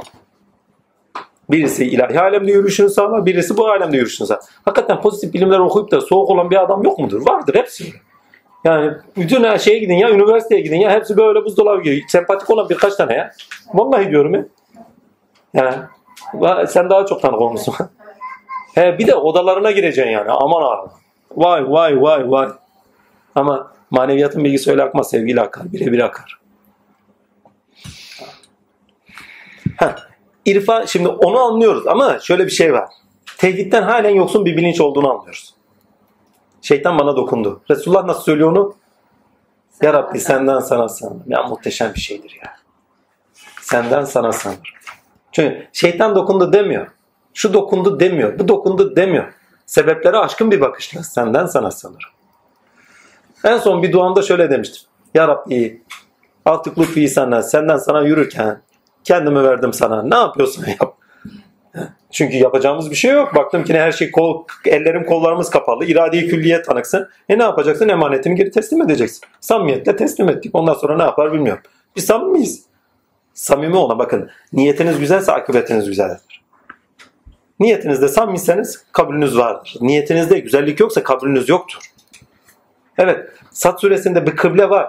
[1.50, 4.42] Birisi ilahi alemde yürüyüşünü sağlar, birisi bu alemde yürüyüşünü sağlar.
[4.64, 7.26] Hakikaten pozitif bilimler okuyup da soğuk olan bir adam yok mudur?
[7.28, 7.92] Vardır hepsi.
[8.64, 12.02] Yani bütün her şeye gidin ya, üniversiteye gidin ya, hepsi böyle buzdolabı gibi.
[12.08, 13.32] Sempatik olan birkaç tane ya.
[13.74, 14.44] Vallahi diyorum ya.
[15.54, 17.74] Yani sen daha çok tanık olmuşsun.
[18.74, 20.30] He bir de odalarına gireceksin yani.
[20.30, 20.90] Aman abi.
[21.36, 22.48] Vay vay vay vay.
[23.34, 25.10] Ama maneviyatın bilgisi öyle akmaz.
[25.10, 25.72] Sevgiyle akar.
[25.72, 26.38] Birebir akar.
[29.76, 30.07] Heh.
[30.48, 32.88] İrfan şimdi onu anlıyoruz ama şöyle bir şey var.
[33.38, 35.54] Tevhidden halen yoksun bir bilinç olduğunu anlıyoruz.
[36.62, 37.60] Şeytan bana dokundu.
[37.70, 38.74] Resulullah nasıl söylüyor onu?
[39.82, 41.22] Ya Rabbi senden sana sanırım.
[41.26, 42.56] Ya muhteşem bir şeydir ya.
[43.60, 44.62] Senden sana sanırım.
[45.32, 46.86] Çünkü şeytan dokundu demiyor.
[47.34, 48.38] Şu dokundu demiyor.
[48.38, 49.32] Bu dokundu demiyor.
[49.66, 52.10] Sebeplere aşkın bir bakışla senden sana sanırım.
[53.44, 54.82] En son bir duamda şöyle demiştim.
[55.14, 55.82] Ya Rabbi
[56.44, 58.62] artık lütfi senden, senden sana yürürken
[59.08, 60.02] kendimi verdim sana.
[60.02, 60.94] Ne yapıyorsun yap.
[62.10, 63.34] Çünkü yapacağımız bir şey yok.
[63.34, 65.84] Baktım ki ne her şey kol, ellerim kollarımız kapalı.
[65.84, 67.08] İrade-i külliye tanıksın.
[67.28, 67.88] E ne yapacaksın?
[67.88, 69.20] Emanetini geri teslim edeceksin.
[69.40, 70.54] Samimiyetle teslim ettik.
[70.54, 71.62] Ondan sonra ne yapar bilmiyorum.
[71.96, 72.64] Biz samimiyiz.
[73.34, 74.30] Samimi olma bakın.
[74.52, 76.44] Niyetiniz güzelse akıbetiniz güzeldir.
[77.60, 79.76] Niyetinizde samiyseniz kabulünüz vardır.
[79.80, 81.78] Niyetinizde güzellik yoksa kabulünüz yoktur.
[82.98, 83.30] Evet.
[83.50, 84.88] Sat suresinde bir kıble var.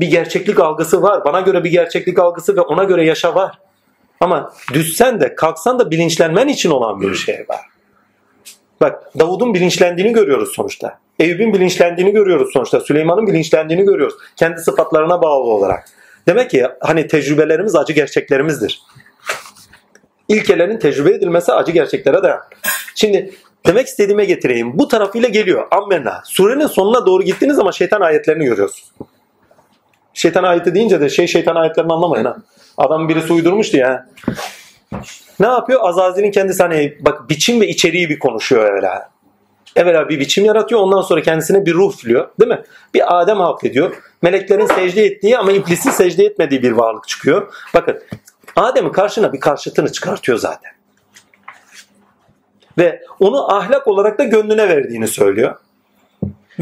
[0.00, 1.24] Bir gerçeklik algısı var.
[1.24, 3.58] Bana göre bir gerçeklik algısı ve ona göre yaşa var.
[4.20, 7.60] Ama düşsen de kalksan da bilinçlenmen için olan bir şey var.
[8.80, 10.98] Bak Davud'un bilinçlendiğini görüyoruz sonuçta.
[11.18, 12.80] Eyüp'ün bilinçlendiğini görüyoruz sonuçta.
[12.80, 14.14] Süleyman'ın bilinçlendiğini görüyoruz.
[14.36, 15.84] Kendi sıfatlarına bağlı olarak.
[16.28, 18.82] Demek ki hani tecrübelerimiz acı gerçeklerimizdir.
[20.28, 22.44] İlkelerin tecrübe edilmesi acı gerçeklere dayanır.
[22.94, 23.34] Şimdi
[23.66, 24.78] Demek istediğime getireyim.
[24.78, 25.66] Bu tarafıyla geliyor.
[25.70, 26.22] Ammenna.
[26.24, 28.92] Surenin sonuna doğru gittiğiniz zaman şeytan ayetlerini görüyorsunuz.
[30.14, 32.36] Şeytan ayeti deyince de şey şeytan ayetlerini anlamayın ha.
[32.76, 34.08] Adam birisi uydurmuştu ya.
[35.40, 35.80] Ne yapıyor?
[35.82, 38.88] Azazil'in kendisi hani bak biçim ve içeriği bir konuşuyor öyle.
[39.76, 42.28] Evvela bir biçim yaratıyor ondan sonra kendisine bir ruh üflüyor.
[42.40, 42.62] Değil mi?
[42.94, 43.94] Bir Adem halk ediyor.
[44.22, 47.54] Meleklerin secde ettiği ama iblisin secde etmediği bir varlık çıkıyor.
[47.74, 48.02] Bakın
[48.56, 50.72] Adem'in karşına bir karşıtını çıkartıyor zaten.
[52.78, 55.56] Ve onu ahlak olarak da gönlüne verdiğini söylüyor.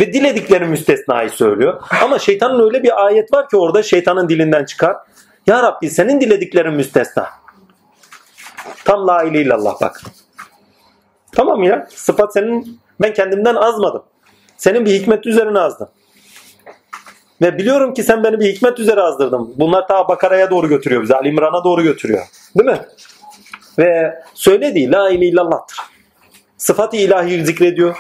[0.01, 1.81] Ve diledikleri müstesnayı söylüyor.
[2.03, 4.97] Ama şeytanın öyle bir ayet var ki orada şeytanın dilinden çıkar.
[5.47, 7.29] Ya Rabbi senin dilediklerin müstesna.
[8.85, 10.03] Tam la ilahe illallah bak.
[11.33, 14.03] Tamam ya sıfat senin ben kendimden azmadım.
[14.57, 15.89] Senin bir hikmet üzerine azdım.
[17.43, 19.55] Ve biliyorum ki sen beni bir hikmet üzere azdırdın.
[19.57, 21.15] Bunlar ta Bakara'ya doğru götürüyor bizi.
[21.17, 22.27] Ali İmran'a doğru götürüyor.
[22.59, 22.87] Değil mi?
[23.79, 25.79] Ve söylediği la ilahe illallah'tır.
[26.61, 27.97] Sıfat-ı ilahi zikrediyor.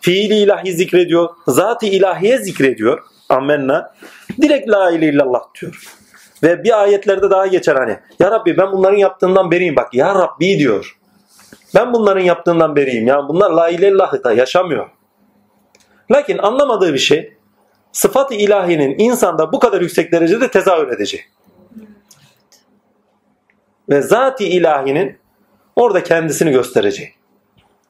[0.00, 1.28] Fiili ilahi zikrediyor.
[1.46, 3.02] Zat-ı ilahiye zikrediyor.
[3.28, 3.94] Ammenna.
[4.40, 5.84] Direkt la ilahe illallah diyor.
[6.42, 7.98] Ve bir ayetlerde daha geçer hani.
[8.18, 9.76] Ya Rabbi ben bunların yaptığından beriyim.
[9.76, 10.98] Bak ya Rabbi diyor.
[11.74, 13.06] Ben bunların yaptığından beriyim.
[13.06, 14.90] Yani bunlar la ilahe da yaşamıyor.
[16.10, 17.36] Lakin anlamadığı bir şey
[17.92, 21.24] sıfat-ı ilahinin insanda bu kadar yüksek derecede tezahür edeceği.
[23.88, 25.18] Ve zat-ı ilahinin
[25.76, 27.21] orada kendisini göstereceği.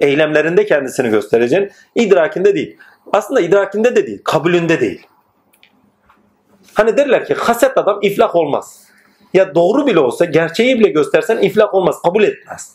[0.02, 2.76] Eylemlerinde kendisini göstereceğin, idrakinde değil.
[3.12, 5.06] Aslında idrakinde de değil, kabulünde değil.
[6.74, 8.82] Hani derler ki haset adam iflah olmaz.
[9.34, 12.72] Ya doğru bile olsa, gerçeği bile göstersen iflah olmaz, kabul etmez.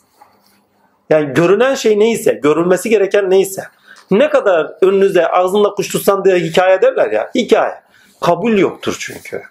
[1.10, 3.62] Yani görünen şey neyse, görülmesi gereken neyse.
[4.10, 7.30] Ne kadar önünüze ağzında kuş tutsan diye hikaye derler ya.
[7.34, 7.74] Hikaye.
[8.20, 9.42] Kabul yoktur çünkü.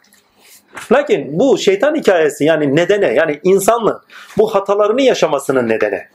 [0.91, 4.01] Lakin bu şeytan hikayesi yani nedene yani insanlığın
[4.37, 6.07] bu hatalarını yaşamasının nedeni.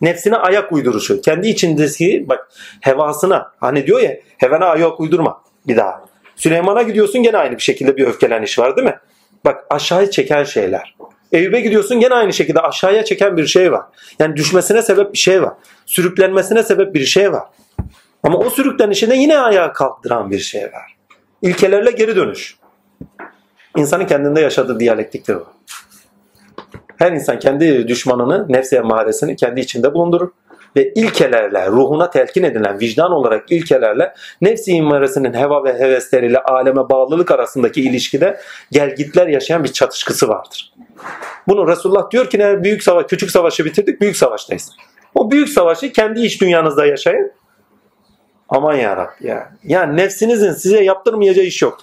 [0.00, 1.20] Nefsine ayak uyduruşu.
[1.20, 2.48] Kendi içindeki bak
[2.80, 6.04] hevasına hani diyor ya hevana ayak uydurma bir daha.
[6.36, 8.98] Süleyman'a gidiyorsun gene aynı bir şekilde bir öfkeleniş var değil mi?
[9.44, 10.96] Bak aşağıya çeken şeyler.
[11.32, 13.82] Eyüp'e gidiyorsun gene aynı şekilde aşağıya çeken bir şey var.
[14.18, 15.52] Yani düşmesine sebep bir şey var.
[15.86, 17.42] Sürüklenmesine sebep bir şey var.
[18.22, 20.96] Ama o sürüklenişine yine ayağa kalktıran bir şey var.
[21.42, 22.56] İlkelerle geri dönüş.
[23.76, 25.46] İnsanın kendinde yaşadığı diyalektiktir o.
[26.98, 30.30] Her insan kendi düşmanını, nefsi emaresini kendi içinde bulundurur.
[30.76, 37.30] Ve ilkelerle, ruhuna telkin edilen vicdan olarak ilkelerle nefsi imaresinin heva ve hevesleriyle aleme bağlılık
[37.30, 40.72] arasındaki ilişkide gelgitler yaşayan bir çatışkısı vardır.
[41.48, 44.70] Bunu Resulullah diyor ki ne büyük savaş, küçük savaşı bitirdik, büyük savaştayız.
[45.14, 47.32] O büyük savaşı kendi iç dünyanızda yaşayın.
[48.48, 49.52] Aman ya ya.
[49.64, 51.78] Yani nefsinizin size yaptırmayacağı iş yok.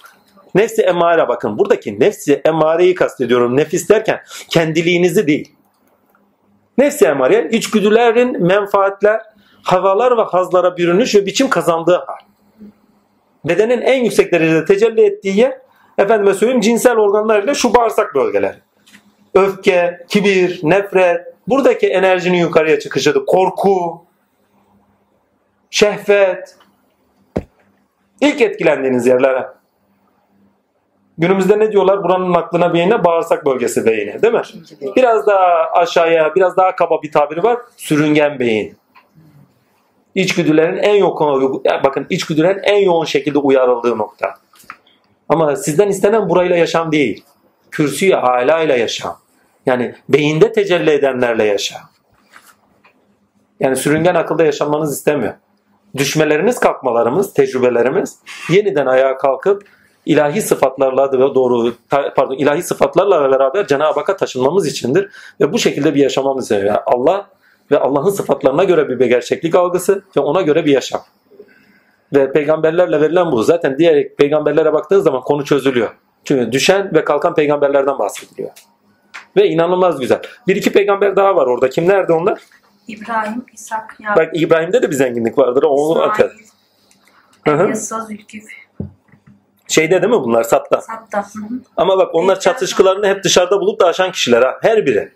[0.56, 1.58] Nefsi emare bakın.
[1.58, 3.56] Buradaki nefsi emareyi kastediyorum.
[3.56, 4.20] Nefis derken
[4.50, 5.52] kendiliğinizi değil.
[6.78, 9.20] Nefsi emare içgüdülerin menfaatler,
[9.62, 12.16] havalar ve hazlara bürünüş ve biçim kazandığı hal.
[13.44, 15.58] Bedenin en yüksek derecede tecelli ettiği yer
[15.98, 18.56] efendime söyleyeyim cinsel organlarıyla şu bağırsak bölgeleri.
[19.34, 23.26] Öfke, kibir, nefret, buradaki enerjinin yukarıya çıkışıdır.
[23.26, 24.04] Korku,
[25.70, 26.56] şehvet.
[28.20, 29.55] İlk etkilendiğiniz yerlere.
[31.18, 32.04] Günümüzde ne diyorlar?
[32.04, 34.42] Buranın aklına beyine bağırsak bölgesi beyni değil mi?
[34.96, 37.58] Biraz daha aşağıya, biraz daha kaba bir tabiri var.
[37.76, 38.76] Sürüngen beyin.
[40.14, 44.34] İçgüdülerin en yoğun, bakın içgüdülerin en yoğun şekilde uyarıldığı nokta.
[45.28, 47.24] Ama sizden istenen burayla yaşam değil.
[47.70, 49.18] Kürsüye hala ile yaşam.
[49.66, 51.76] Yani beyinde tecelli edenlerle yaşa.
[53.60, 55.34] Yani sürüngen akılda yaşamanız istemiyor.
[55.96, 58.18] Düşmeleriniz, kalkmalarımız, tecrübelerimiz
[58.50, 59.62] yeniden ayağa kalkıp
[60.06, 65.10] ilahi sıfatlarla da doğru pardon ilahi sıfatlarla beraber Cenab-ı Hakk'a taşınmamız içindir
[65.40, 67.26] ve bu şekilde bir yaşamamız yani Allah
[67.70, 71.00] ve Allah'ın sıfatlarına göre bir gerçeklik algısı ve ona göre bir yaşam.
[72.14, 73.42] Ve peygamberlerle verilen bu.
[73.42, 75.90] Zaten diğer peygamberlere baktığınız zaman konu çözülüyor.
[76.24, 78.50] Çünkü düşen ve kalkan peygamberlerden bahsediliyor.
[79.36, 80.22] Ve inanılmaz güzel.
[80.48, 81.70] Bir iki peygamber daha var orada.
[81.70, 82.38] Kimlerdi onlar?
[82.88, 85.62] İbrahim, İshak, Yakup, Bak İbrahim'de de bir zenginlik vardır.
[85.62, 86.32] Onu atar.
[87.44, 87.68] Hı hı.
[87.68, 88.44] Yasa, Zülküf,
[89.68, 90.44] Şeyde değil mi bunlar?
[91.32, 91.60] Hı hı.
[91.76, 94.58] Ama bak onlar çatışkılarını hep dışarıda bulup da aşan kişiler ha.
[94.62, 95.12] Her biri.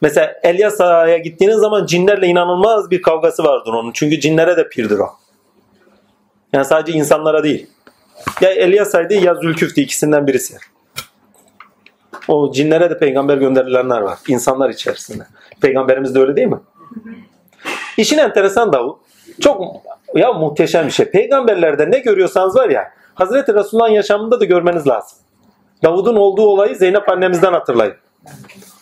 [0.00, 3.92] Mesela Elyasa'ya gittiğiniz zaman cinlerle inanılmaz bir kavgası vardır onun.
[3.92, 5.08] Çünkü cinlere de pirdir o.
[6.52, 7.66] Yani sadece insanlara değil.
[8.40, 10.56] Ya Elyasa'ydı ya Zülküf'tü ikisinden birisi.
[12.28, 14.18] O cinlere de peygamber gönderilenler var.
[14.28, 15.26] insanlar içerisinde.
[15.60, 16.60] Peygamberimiz de öyle değil mi?
[17.96, 19.00] İşin enteresan da bu.
[19.40, 19.62] Çok
[20.14, 21.10] ya muhteşem bir şey.
[21.10, 25.18] Peygamberlerde ne görüyorsanız var ya Hazreti Resulullah'ın yaşamında da görmeniz lazım.
[25.84, 27.94] Davud'un olduğu olayı Zeynep annemizden hatırlayın.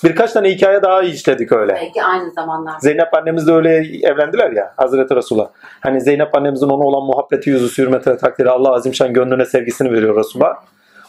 [0.05, 1.73] Birkaç tane hikaye daha işledik öyle.
[1.75, 2.79] Belki aynı zamanlarda.
[2.79, 5.49] Zeynep annemiz de öyle evlendiler ya Hazreti Resulullah.
[5.81, 10.17] Hani Zeynep annemizin ona olan muhabbeti, yüzü, hürmeti ve takdiri Allah Azimşan gönlüne sevgisini veriyor
[10.17, 10.55] Resulullah.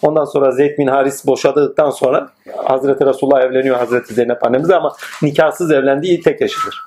[0.02, 2.30] Ondan sonra Zeyd bin Haris boşadıktan sonra
[2.66, 6.82] Hazreti Resulullah evleniyor Hazreti Zeynep annemizle ama nikahsız evlendiği tek eşidir.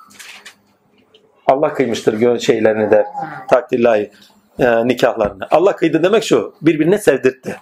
[1.47, 3.05] Allah kıymıştır şeylerini de
[3.49, 4.11] takdirlahi
[4.59, 5.47] e, nikahlarını.
[5.51, 7.55] Allah kıydı demek şu birbirine sevdirtti.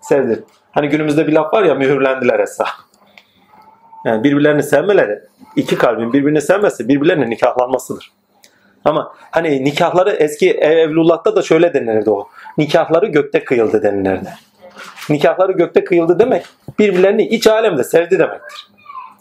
[0.00, 0.40] Sevdir.
[0.70, 2.68] Hani günümüzde bir laf var ya mühürlendiler hesap.
[4.04, 5.20] Yani birbirlerini sevmeleri,
[5.56, 8.12] iki kalbin birbirini sevmesi birbirlerine nikahlanmasıdır.
[8.84, 12.28] Ama hani nikahları eski ev- evlullah'ta da şöyle denirdi o.
[12.58, 14.28] Nikahları gökte kıyıldı denilirdi.
[15.10, 16.44] Nikahları gökte kıyıldı demek
[16.78, 18.68] birbirlerini iç alemde sevdi demektir.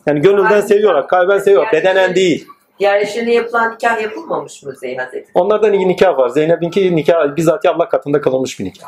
[0.05, 2.47] Yani gönülden seviyorlar, kalben seviyor, bedenen değil.
[2.81, 5.25] Yerleşimde yapılan nikah yapılmamış mı Zey Hazretleri?
[5.33, 6.29] Onlardan iki nikah var.
[6.29, 8.87] Zeynep'inki nikah bizzat Allah katında kılınmış bir nikah.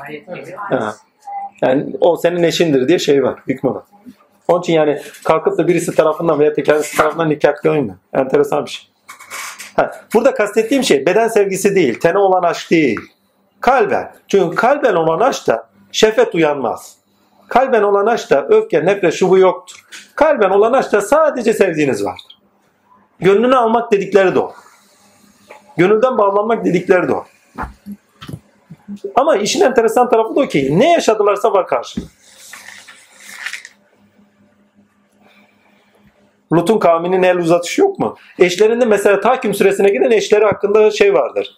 [0.56, 0.96] Ha.
[1.62, 3.84] Yani o senin eşindir diye şey var, hükmü var.
[4.48, 7.96] Onun için yani kalkıp da birisi tarafından veya da kendisi tarafından nikah kılınmıyor.
[8.14, 8.90] Enteresan bir şey.
[9.76, 13.00] Ha, burada kastettiğim şey beden sevgisi değil, tene olan aşk değil.
[13.62, 14.12] Kalben.
[14.28, 16.98] Çünkü kalben olan aşkta şefet uyanmaz.
[17.48, 19.86] Kalben olan aşkta öfke, nefret, şubu yoktur.
[20.16, 22.33] Kalben olan aşkta sadece sevdiğiniz vardır.
[23.24, 24.54] Gönlünü almak dedikleri de o.
[25.78, 27.26] Gönülden bağlanmak dedikleri de o.
[29.16, 32.06] Ama işin enteresan tarafı da o ki ne yaşadılarsa var karşılığı.
[36.54, 38.16] Lut'un kavminin el uzatışı yok mu?
[38.40, 41.58] Eşlerinde mesela Taküm süresine giden eşleri hakkında şey vardır.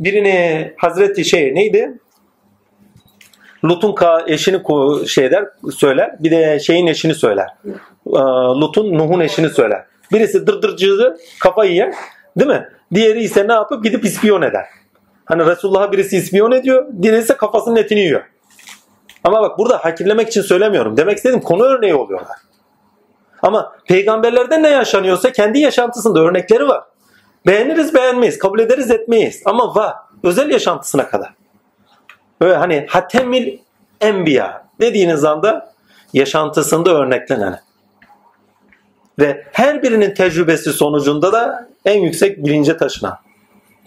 [0.00, 1.98] Birini Hazreti şey neydi?
[3.64, 3.96] Lut'un
[4.26, 4.62] eşini
[5.08, 5.44] şey der,
[5.76, 6.16] söyler.
[6.18, 7.48] Bir de şeyin eşini söyler.
[8.06, 8.18] Ee,
[8.60, 9.84] Lut'un Nuh'un eşini söyler.
[10.12, 11.94] Birisi dırdırcığı kafa yiyen
[12.36, 12.68] değil mi?
[12.94, 14.66] Diğeri ise ne yapıp gidip ispiyon eder.
[15.24, 18.22] Hani Resulullah'a birisi ispiyon ediyor, diğeri ise kafasının etini yiyor.
[19.24, 20.96] Ama bak burada hakirlemek için söylemiyorum.
[20.96, 22.36] Demek istediğim konu örneği oluyorlar.
[23.42, 26.84] Ama peygamberlerde ne yaşanıyorsa kendi yaşantısında örnekleri var.
[27.46, 29.42] Beğeniriz beğenmeyiz, kabul ederiz etmeyiz.
[29.44, 29.94] Ama var.
[30.22, 31.34] Özel yaşantısına kadar.
[32.40, 33.58] Böyle hani hatemil
[34.00, 35.72] enbiya dediğiniz anda
[36.12, 37.60] yaşantısında örneklenen.
[39.18, 43.18] Ve her birinin tecrübesi sonucunda da en yüksek bilince taşınan.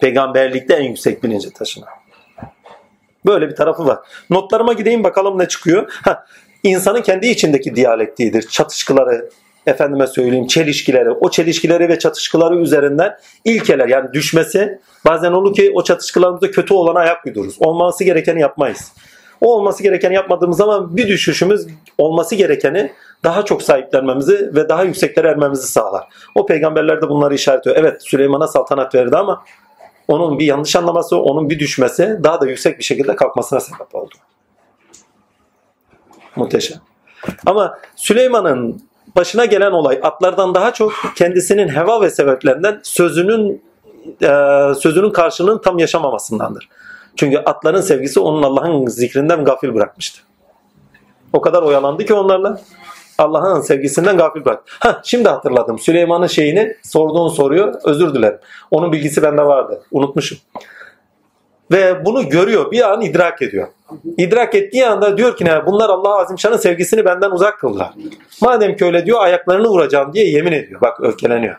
[0.00, 1.88] Peygamberlikte en yüksek bilince taşınan.
[3.26, 3.98] Böyle bir tarafı var.
[4.30, 5.92] Notlarıma gideyim bakalım ne çıkıyor.
[6.02, 6.26] Ha,
[6.62, 8.48] insanın kendi içindeki diyalektiğidir.
[8.48, 9.30] Çatışkıları,
[9.66, 15.84] efendime söyleyeyim çelişkileri, o çelişkileri ve çatışkıları üzerinden ilkeler yani düşmesi bazen olur ki o
[15.84, 17.56] çatışkılarımızda kötü olana ayak uydururuz.
[17.60, 18.92] Olması gerekeni yapmayız.
[19.42, 21.66] O olması gerekeni yapmadığımız zaman bir düşüşümüz
[21.98, 22.92] olması gerekeni
[23.24, 26.08] daha çok sahiplenmemizi ve daha yükseklere ermemizi sağlar.
[26.34, 27.76] O peygamberler de bunları işaret ediyor.
[27.78, 29.44] Evet Süleyman'a saltanat verdi ama
[30.08, 34.14] onun bir yanlış anlaması, onun bir düşmesi daha da yüksek bir şekilde kalkmasına sebep oldu.
[36.36, 36.78] Muhteşem.
[37.46, 38.82] Ama Süleyman'ın
[39.16, 43.62] başına gelen olay atlardan daha çok kendisinin heva ve sebeplerinden sözünün
[44.22, 44.28] e,
[44.80, 46.68] sözünün karşılığını tam yaşamamasındandır.
[47.16, 50.20] Çünkü atların sevgisi onun Allah'ın zikrinden gafil bırakmıştı.
[51.32, 52.60] O kadar oyalandı ki onlarla
[53.18, 54.62] Allah'ın sevgisinden gafil bırak.
[54.80, 55.78] Ha şimdi hatırladım.
[55.78, 58.38] Süleyman'ın şeyini sorduğun soruyu özür dilerim.
[58.70, 59.82] Onun bilgisi bende vardı.
[59.90, 60.38] Unutmuşum.
[61.72, 62.70] Ve bunu görüyor.
[62.70, 63.68] Bir an idrak ediyor.
[64.16, 67.90] İdrak ettiği anda diyor ki ne bunlar Allah Azimşan'ın sevgisini benden uzak kıldılar.
[68.42, 70.80] Madem ki öyle diyor ayaklarını vuracağım diye yemin ediyor.
[70.80, 71.56] Bak öfkeleniyor.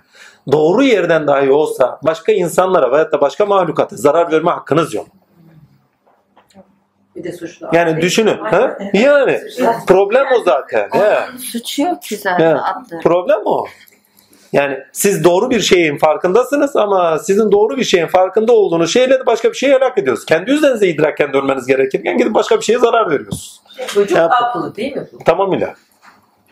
[0.51, 5.07] Doğru yerden dahi olsa başka insanlara veyahut da başka mahlukata zarar verme hakkınız yok.
[7.15, 7.69] Bir de suçlu.
[7.73, 8.37] Yani düşünün.
[8.37, 8.77] Ha?
[8.93, 9.39] Yani
[9.87, 10.89] problem o zaten.
[10.93, 11.37] He.
[11.51, 13.01] Suçu yok ki zaten atların.
[13.01, 13.65] Problem o.
[14.53, 19.25] Yani siz doğru bir şeyin farkındasınız ama sizin doğru bir şeyin farkında olduğunuz şeyle de
[19.25, 20.25] başka bir şey helak ediyorsunuz.
[20.25, 23.61] Kendi üzerinize idrakken dönmeniz gerekirken gidip başka bir şeye zarar veriyorsunuz.
[23.87, 25.17] Çocuk Yap- aklı değil mi bu?
[25.17, 25.75] Tamamıyla.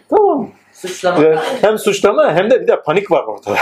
[0.10, 0.50] Tamam.
[0.74, 1.22] Suçlama.
[1.22, 3.58] Ve hem suçlama hem de bir de panik var ortada.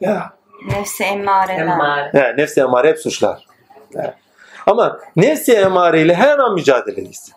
[0.00, 0.30] Ya.
[0.68, 1.58] Nefsi emmareden.
[1.58, 2.10] Emmare.
[2.12, 3.46] He, nefsi emare hep suçlar.
[3.96, 4.14] He.
[4.66, 7.32] Ama nefsi emare ile her an mücadeledeyiz.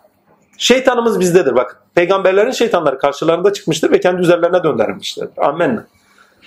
[0.58, 1.54] Şeytanımız bizdedir.
[1.54, 5.28] Bak peygamberlerin şeytanları karşılarında çıkmıştır ve kendi üzerlerine döndürülmüştür.
[5.36, 5.84] Amen.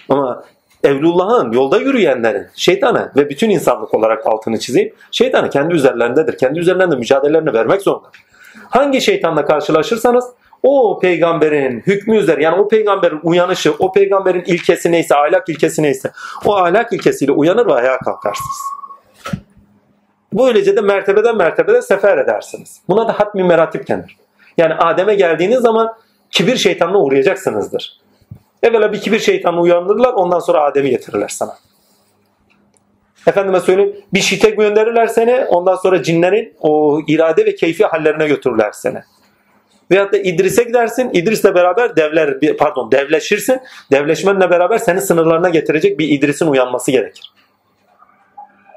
[0.10, 0.44] Ama
[0.84, 4.94] Evlullah'ın yolda yürüyenlerin şeytanı ve bütün insanlık olarak altını çizeyim.
[5.12, 6.38] Şeytanı kendi üzerlerindedir.
[6.38, 8.08] Kendi üzerlerinde mücadelelerini vermek zorunda.
[8.70, 10.26] Hangi şeytanla karşılaşırsanız
[10.64, 16.12] o peygamberin hükmü üzere yani o peygamberin uyanışı, o peygamberin ilkesi neyse, ahlak ilkesi neyse
[16.46, 18.58] o ahlak ilkesiyle uyanır ve ayağa kalkarsınız.
[20.34, 22.82] Böylece de mertebeden mertebede sefer edersiniz.
[22.90, 24.18] Buna da hatmi meratip denir.
[24.58, 25.96] Yani Adem'e geldiğiniz zaman
[26.32, 28.00] kibir şeytanına uğrayacaksınızdır.
[28.64, 31.54] Evvela bir kibir şeytanını uyandırırlar ondan sonra Adem'i getirirler sana.
[33.28, 38.72] Efendime söyleyeyim bir şite gönderirler seni ondan sonra cinlerin o irade ve keyfi hallerine götürürler
[38.72, 39.00] seni.
[39.92, 41.10] Veyahut da İdris'e gidersin.
[41.14, 43.60] İdris'le beraber devler, pardon devleşirsin.
[43.92, 47.33] Devleşmenle beraber seni sınırlarına getirecek bir İdris'in uyanması gerekir.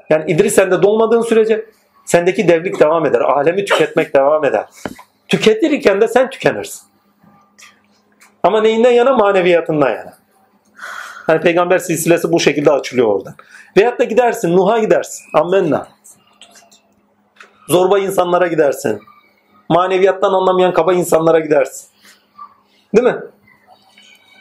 [0.09, 1.65] Yani İdris sende dolmadığın sürece
[2.05, 3.19] sendeki devlik devam eder.
[3.19, 4.65] Alemi tüketmek devam eder.
[5.27, 6.81] Tüketirken de sen tükenirsin.
[8.43, 9.13] Ama neyinden yana?
[9.13, 10.17] Maneviyatından yana.
[11.27, 13.35] Hani peygamber silsilesi bu şekilde açılıyor orada.
[13.77, 15.25] Veyahut da gidersin, Nuh'a gidersin.
[15.33, 15.87] Ammenna.
[17.67, 19.01] Zorba insanlara gidersin.
[19.69, 21.87] Maneviyattan anlamayan kaba insanlara gidersin.
[22.95, 23.19] Değil mi?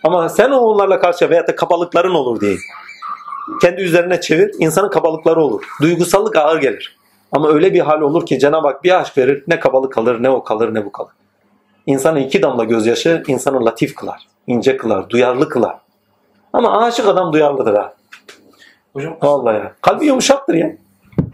[0.05, 2.61] Ama sen onlarla karşı veyahut da kabalıkların olur değil.
[3.63, 5.65] Kendi üzerine çevir, insanın kabalıkları olur.
[5.83, 6.97] Duygusallık ağır gelir.
[7.33, 10.31] Ama öyle bir hal olur ki Cenab-ı Hak bir aşk verir, ne kabalık kalır, ne
[10.31, 11.13] o kalır, ne bu kalır.
[11.87, 15.77] İnsanın iki damla gözyaşı insanı latif kılar, ince kılar, duyarlı kılar.
[16.53, 17.95] Ama aşık adam duyarlıdır ha.
[18.93, 19.73] Hocam, Vallahi ya.
[19.81, 20.73] Kalbi yumuşaktır ya.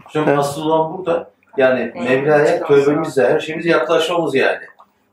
[0.05, 0.39] hocam Evet.
[0.39, 1.31] asıl olan burada.
[1.57, 1.91] Yani.
[1.95, 4.59] Mevla'ya tövbemizle, her şeyimize yaklaşmamız yani.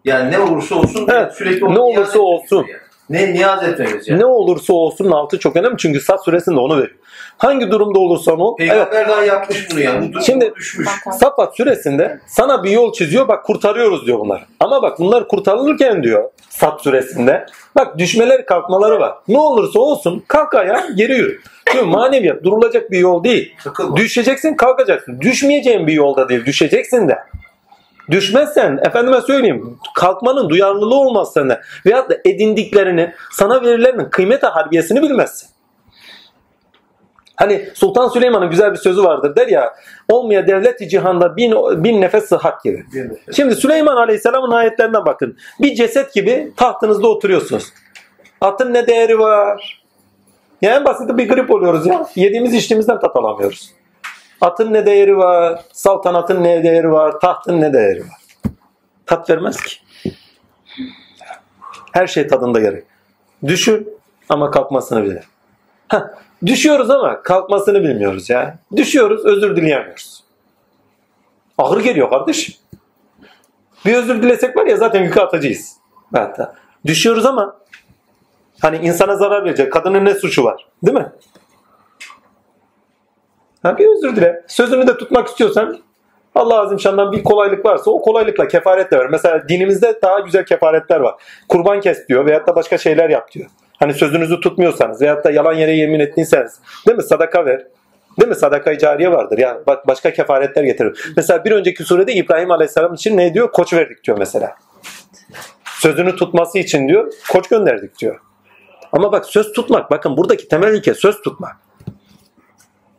[0.04, 1.32] Yani ne olursa olsun Evet.
[1.32, 2.56] sürekli Ne olursa olsun.
[2.56, 2.80] yani.
[3.10, 4.20] Ne niyaz etmemiz yani.
[4.20, 6.96] Ne olursa olsun altı çok önemli çünkü Sat suresinde onu veriyor.
[7.38, 8.56] Hangi durumda olursan ol.
[8.58, 8.70] Evet.
[8.70, 10.14] Peygamber daha yapmış bunu yani.
[10.14, 10.88] Bu Şimdi- düşmüş.
[11.20, 14.46] Safat suresinde sana bir yol çiziyor bak kurtarıyoruz diyor bunlar.
[14.60, 19.14] Ama bak bunlar kurtarılırken diyor Sat suresinde bak düşmeler kalkmaları var.
[19.28, 21.40] Ne olursa olsun kalk ayağa geri yürü.
[21.72, 23.54] Diyor, maneviyat durulacak bir yol değil.
[23.64, 23.96] Takılma.
[23.96, 25.20] Düşeceksin kalkacaksın.
[25.20, 27.18] Düşmeyeceğin bir yolda değil düşeceksin de.
[28.10, 31.60] Düşmezsen efendime söyleyeyim kalkmanın duyarlılığı olmaz sende.
[31.86, 35.48] Veyahut da edindiklerini sana verilenin kıymete harbiyesini bilmezsin.
[37.36, 39.74] Hani Sultan Süleyman'ın güzel bir sözü vardır der ya
[40.08, 42.84] olmaya devlet-i cihanda bin, bin nefes sıhhat gibi.
[43.36, 45.36] Şimdi Süleyman Aleyhisselam'ın ayetlerine bakın.
[45.60, 47.64] Bir ceset gibi tahtınızda oturuyorsunuz.
[48.40, 49.82] Atın ne değeri var?
[50.62, 52.06] Ya en basiti bir grip oluyoruz ya.
[52.14, 53.70] Yediğimiz içtiğimizden tat alamıyoruz.
[54.40, 55.62] Atın ne değeri var?
[55.72, 57.20] Saltanatın ne değeri var?
[57.20, 58.20] Tahtın ne değeri var?
[59.06, 59.76] Tat vermez ki.
[61.92, 62.84] Her şey tadında gerek.
[63.46, 63.88] Düşün
[64.28, 65.22] ama kalkmasını bile.
[65.88, 66.00] Heh,
[66.46, 68.58] düşüyoruz ama kalkmasını bilmiyoruz ya.
[68.76, 70.24] Düşüyoruz özür dileyemiyoruz.
[71.58, 72.54] Ağır geliyor kardeşim.
[73.86, 75.76] Bir özür dilesek var ya zaten yükü atacağız.
[76.14, 76.54] Hatta.
[76.86, 77.56] Düşüyoruz ama
[78.60, 79.72] hani insana zarar verecek.
[79.72, 80.66] Kadının ne suçu var?
[80.82, 81.12] Değil mi?
[83.62, 84.42] Ha, bir özür dile.
[84.46, 85.78] Sözünü de tutmak istiyorsan
[86.34, 89.06] Allah azim şandan bir kolaylık varsa o kolaylıkla kefaret de ver.
[89.10, 91.14] Mesela dinimizde daha güzel kefaretler var.
[91.48, 93.50] Kurban kes diyor veyahut da başka şeyler yap diyor.
[93.78, 97.66] Hani sözünüzü tutmuyorsanız veyahut da yalan yere yemin ettiyseniz değil mi sadaka ver.
[98.20, 98.34] Değil mi?
[98.34, 99.38] Sadaka-i cariye vardır.
[99.38, 101.12] Ya bak başka kefaretler getirir.
[101.16, 103.52] Mesela bir önceki surede İbrahim Aleyhisselam için ne diyor?
[103.52, 104.54] Koç verdik diyor mesela.
[105.64, 108.20] Sözünü tutması için diyor koç gönderdik diyor.
[108.92, 111.56] Ama bak söz tutmak bakın buradaki temel ilke söz tutmak.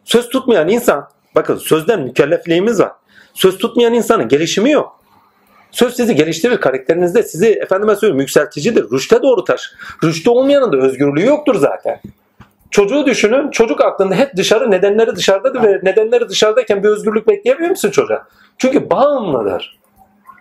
[0.05, 2.91] Söz tutmayan insan bakın sözden mükellefliğimiz var.
[3.33, 4.99] Söz tutmayan insanın gelişimi yok.
[5.71, 8.91] Söz sizi geliştirir karakterinizde sizi efendime söyleyeyim yükselticidir.
[8.91, 9.73] Rüşte doğru taşır.
[10.03, 11.99] Rüşte olmayanın da özgürlüğü yoktur zaten.
[12.71, 13.51] Çocuğu düşünün.
[13.51, 18.27] Çocuk aklında hep dışarı nedenleri dışarıdadır ve nedenleri dışarıdayken bir özgürlük bekleyemiyor musun çocuğa?
[18.57, 19.79] Çünkü bağımlıdır.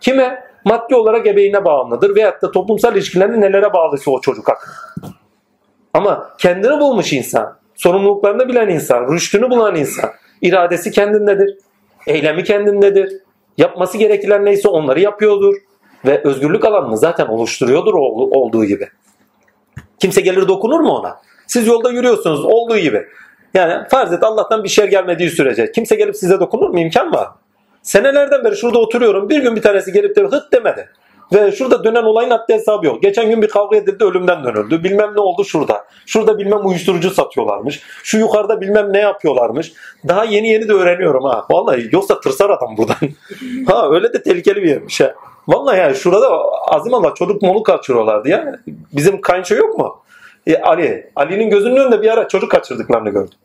[0.00, 0.50] Kime?
[0.64, 4.74] Maddi olarak ebeğine bağımlıdır veyahut da toplumsal ilişkilerinde nelere bağlısı o çocuk hakkında.
[5.94, 10.10] Ama kendini bulmuş insan, sorumluluklarını bilen insan, rüştünü bulan insan,
[10.42, 11.58] iradesi kendindedir,
[12.06, 13.12] eylemi kendindedir,
[13.58, 15.54] yapması gerekilen neyse onları yapıyordur
[16.06, 18.88] ve özgürlük alanını zaten oluşturuyordur ol- olduğu gibi.
[19.98, 21.20] Kimse gelir dokunur mu ona?
[21.46, 23.06] Siz yolda yürüyorsunuz olduğu gibi.
[23.54, 26.80] Yani farz et Allah'tan bir şey gelmediği sürece kimse gelip size dokunur mu?
[26.80, 27.28] İmkan var.
[27.82, 29.28] Senelerden beri şurada oturuyorum.
[29.28, 30.88] Bir gün bir tanesi gelip de hıt demedi.
[31.32, 33.02] Ve şurada dönen olayın haddi hesabı yok.
[33.02, 34.84] Geçen gün bir kavga edildi ölümden dönüldü.
[34.84, 35.84] Bilmem ne oldu şurada.
[36.06, 37.82] Şurada bilmem uyuşturucu satıyorlarmış.
[38.02, 39.72] Şu yukarıda bilmem ne yapıyorlarmış.
[40.08, 41.46] Daha yeni yeni de öğreniyorum ha.
[41.50, 42.96] Vallahi yoksa tırsar adam buradan.
[43.66, 45.14] ha öyle de tehlikeli bir yermiş ha.
[45.48, 46.28] Vallahi yani şurada
[46.68, 48.60] azim Allah çocuk molu kaçırıyorlardı ya.
[48.92, 50.02] Bizim kayınço yok mu?
[50.46, 51.10] E, Ali.
[51.16, 53.38] Ali'nin gözünün önünde bir ara çocuk kaçırdıklarını gördüm.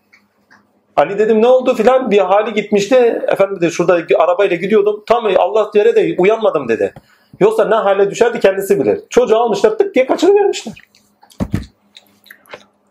[0.96, 3.22] Ali dedim ne oldu filan bir hali gitmişti.
[3.28, 5.04] Efendim de şurada arabayla gidiyordum.
[5.08, 6.94] Tam Allah yere de uyanmadım dedi.
[7.40, 9.02] Yoksa ne hale düşerdi kendisi bilir.
[9.10, 10.74] Çocuğu almışlar tık diye kaçırıvermişler.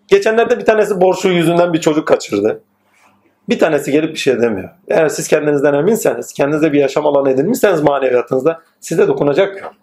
[0.09, 2.63] Geçenlerde bir tanesi borçlu yüzünden bir çocuk kaçırdı.
[3.49, 4.71] Bir tanesi gelip bir şey demiyor.
[4.89, 9.75] Eğer siz kendinizden eminseniz, kendinize bir yaşam alanı edinmişseniz maneviyatınızda size dokunacak yok.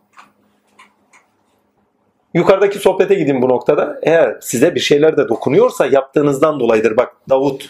[2.34, 4.00] Yukarıdaki sohbete gidin bu noktada.
[4.04, 6.98] Eğer size bir şeyler de dokunuyorsa yaptığınızdan dolayıdır.
[6.98, 7.70] Bak Davut.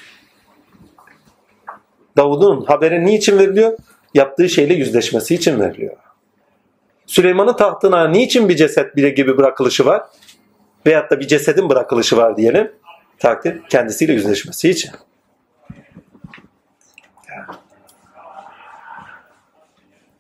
[2.17, 3.77] Davud'un haberi niçin veriliyor?
[4.13, 5.97] Yaptığı şeyle yüzleşmesi için veriliyor.
[7.11, 10.03] Süleyman'ın tahtına niçin bir ceset bile gibi bırakılışı var?
[10.85, 12.72] Veyahut da bir cesedin bırakılışı var diyelim.
[13.19, 14.91] Takdir kendisiyle yüzleşmesi için.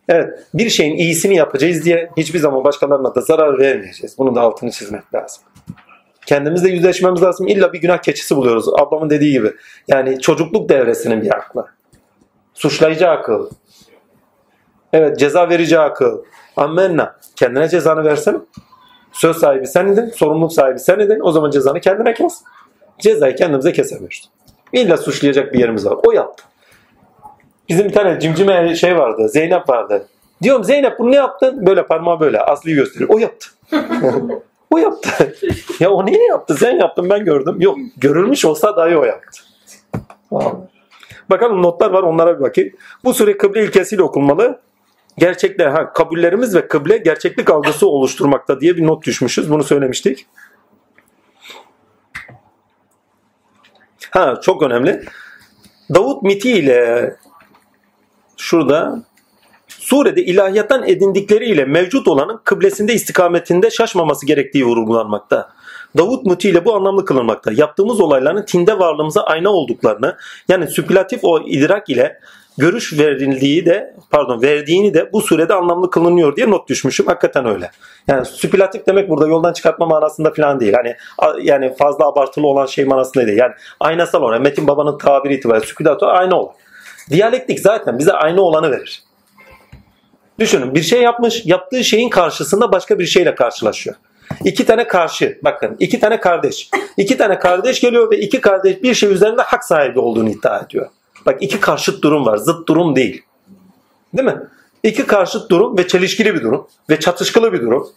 [0.09, 4.17] Evet, bir şeyin iyisini yapacağız diye hiçbir zaman başkalarına da zarar vermeyeceğiz.
[4.17, 5.43] Bunun da altını çizmek lazım.
[6.25, 7.47] Kendimizle yüzleşmemiz lazım.
[7.47, 8.67] İlla bir günah keçisi buluyoruz.
[8.79, 9.53] Ablamın dediği gibi.
[9.87, 11.65] Yani çocukluk devresinin bir aklı.
[12.53, 13.49] Suçlayıcı akıl.
[14.93, 16.23] Evet, ceza verici akıl.
[16.57, 17.15] Ammenna.
[17.35, 18.37] Kendine cezanı versene.
[19.11, 21.19] Söz sahibi sen idin, sorumluluk sahibi sen idin.
[21.21, 22.43] O zaman cezanı kendine kes.
[22.99, 24.29] Cezayı kendimize kesemiyoruz.
[24.73, 25.97] İlla suçlayacak bir yerimiz var.
[26.07, 26.43] O yaptı.
[27.69, 29.29] Bizim bir tane cimcime şey vardı.
[29.29, 30.07] Zeynep vardı.
[30.41, 31.65] Diyorum Zeynep bunu ne yaptın?
[31.65, 32.39] Böyle parmağı böyle.
[32.39, 33.09] Aslı'yı gösteriyor.
[33.09, 33.47] O yaptı.
[34.71, 35.35] o yaptı.
[35.79, 36.55] ya o niye yaptı?
[36.55, 37.55] Sen yaptın ben gördüm.
[37.59, 39.41] Yok görülmüş olsa dahi o yaptı.
[40.31, 40.55] Vallahi.
[41.29, 42.73] Bakalım notlar var onlara bir bakayım.
[43.03, 44.59] Bu sure kıble ilkesiyle okunmalı.
[45.17, 49.51] Gerçekler, ha, kabullerimiz ve kıble gerçeklik algısı oluşturmakta diye bir not düşmüşüz.
[49.51, 50.25] Bunu söylemiştik.
[54.11, 55.05] Ha çok önemli.
[55.93, 57.15] Davut miti ile
[58.37, 59.03] şurada
[59.67, 65.49] surede ilahiyattan edindikleriyle mevcut olanın kıblesinde istikametinde şaşmaması gerektiği vurgulanmakta.
[65.97, 67.51] Davut muti ile bu anlamlı kılınmakta.
[67.51, 70.17] Yaptığımız olayların tinde varlığımıza ayna olduklarını
[70.47, 72.19] yani süpülatif o idrak ile
[72.57, 77.05] görüş verildiği de pardon verdiğini de bu surede anlamlı kılınıyor diye not düşmüşüm.
[77.07, 77.71] Hakikaten öyle.
[78.07, 80.73] Yani süpülatif demek burada yoldan çıkartma manasında falan değil.
[80.73, 80.95] Hani
[81.41, 83.37] yani fazla abartılı olan şey manasında değil.
[83.37, 86.53] Yani aynasal olan Metin Baba'nın tabiri itibariyle süpülatör ayna olan.
[87.09, 89.03] Diyalektik zaten bize aynı olanı verir.
[90.39, 93.95] Düşünün bir şey yapmış, yaptığı şeyin karşısında başka bir şeyle karşılaşıyor.
[94.43, 96.69] İki tane karşı, bakın iki tane kardeş.
[96.97, 100.87] İki tane kardeş geliyor ve iki kardeş bir şey üzerinde hak sahibi olduğunu iddia ediyor.
[101.25, 103.23] Bak iki karşıt durum var, zıt durum değil.
[104.13, 104.37] Değil mi?
[104.83, 107.89] İki karşıt durum ve çelişkili bir durum ve çatışkılı bir durum.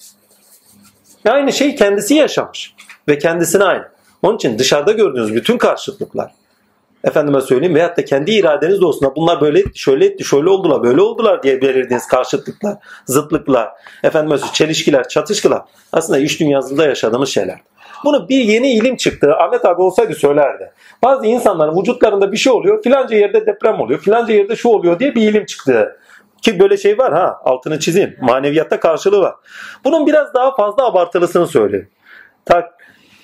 [1.24, 2.74] Aynı şey kendisi yaşamış
[3.08, 3.88] ve kendisine aynı.
[4.22, 6.32] Onun için dışarıda gördüğünüz bütün karşıtlıklar,
[7.04, 10.82] efendime söyleyeyim veyahut da kendi iradeniz de olsun bunlar böyle etti, şöyle etti, şöyle oldular,
[10.82, 13.68] böyle oldular diye belirdiğiniz karşıtlıklar, zıtlıklar,
[14.02, 15.62] efendime söyleyeyim çelişkiler, çatışkılar
[15.92, 17.60] aslında iş dünyasında yaşadığımız şeyler.
[18.05, 19.34] Bunu bir yeni ilim çıktı.
[19.36, 20.73] Ahmet abi olsaydı söylerdi.
[21.02, 22.83] Bazı insanların vücutlarında bir şey oluyor.
[22.83, 24.00] Filanca yerde deprem oluyor.
[24.00, 25.97] Filanca yerde şu oluyor diye bir ilim çıktı.
[26.42, 28.16] Ki böyle şey var ha altını çizeyim.
[28.20, 29.34] Maneviyatta karşılığı var.
[29.84, 31.89] Bunun biraz daha fazla abartılısını söyleyeyim.
[32.44, 32.70] Tak,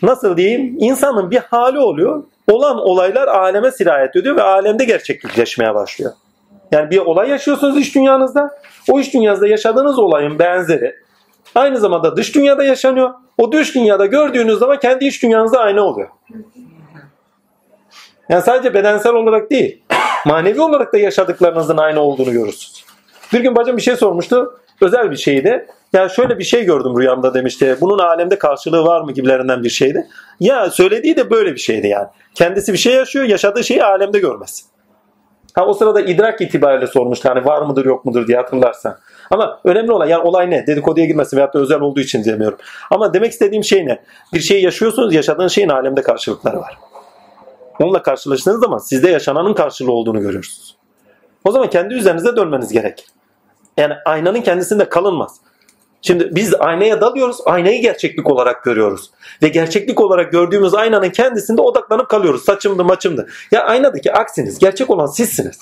[0.02, 0.76] nasıl diyeyim?
[0.78, 2.24] İnsanın bir hali oluyor.
[2.50, 6.12] Olan olaylar aleme sirayet ediyor ve alemde gerçekleşmeye başlıyor.
[6.72, 8.58] Yani bir olay yaşıyorsunuz iç dünyanızda.
[8.90, 10.96] O iç dünyanızda yaşadığınız olayın benzeri
[11.54, 13.10] aynı zamanda dış dünyada yaşanıyor.
[13.40, 16.08] O dış dünyada gördüğünüz zaman kendi iç dünyanızda aynı oluyor.
[18.28, 19.82] Yani sadece bedensel olarak değil,
[20.26, 22.84] manevi olarak da yaşadıklarınızın aynı olduğunu görürsünüz.
[23.32, 24.60] Bir gün bacım bir şey sormuştu.
[24.80, 25.66] Özel bir şeydi.
[25.92, 27.76] Ya şöyle bir şey gördüm rüyamda demişti.
[27.80, 30.06] Bunun alemde karşılığı var mı gibilerinden bir şeydi.
[30.40, 32.08] Ya söylediği de böyle bir şeydi yani.
[32.34, 34.64] Kendisi bir şey yaşıyor, yaşadığı şeyi alemde görmez.
[35.54, 38.98] Ha o sırada idrak itibariyle sormuştu hani var mıdır yok mudur diye hatırlarsan.
[39.30, 40.66] Ama önemli olan yani olay ne?
[40.66, 42.58] Dedikoduya girmesin veyahut da özel olduğu için demiyorum.
[42.90, 44.02] Ama demek istediğim şey ne?
[44.34, 46.78] Bir şey yaşıyorsunuz, yaşadığınız şeyin alemde karşılıkları var.
[47.80, 50.76] Onunla karşılaştığınız zaman sizde yaşananın karşılığı olduğunu görürsünüz.
[51.44, 53.06] O zaman kendi üzerinize dönmeniz gerek.
[53.76, 55.36] Yani aynanın kendisinde kalınmaz.
[56.02, 59.10] Şimdi biz aynaya dalıyoruz, aynayı gerçeklik olarak görüyoruz.
[59.42, 62.44] Ve gerçeklik olarak gördüğümüz aynanın kendisinde odaklanıp kalıyoruz.
[62.44, 63.28] Saçımdı maçımdı.
[63.52, 65.58] Ya aynadaki aksiniz, gerçek olan sizsiniz.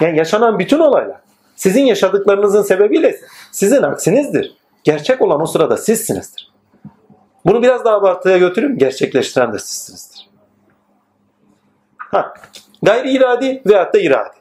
[0.00, 1.16] Yani yaşanan bütün olaylar
[1.62, 3.20] sizin yaşadıklarınızın sebebiyle
[3.52, 4.56] sizin aksinizdir.
[4.84, 6.52] Gerçek olan o sırada sizsinizdir.
[7.46, 10.28] Bunu biraz daha abartıya götürün, gerçekleştiren de sizsinizdir.
[11.96, 12.34] Ha,
[12.82, 14.36] gayri iradi veyahut da iradi.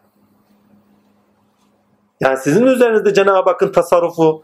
[2.22, 4.44] Yani sizin üzerinizde Cenab-ı Hakk'ın tasarrufu,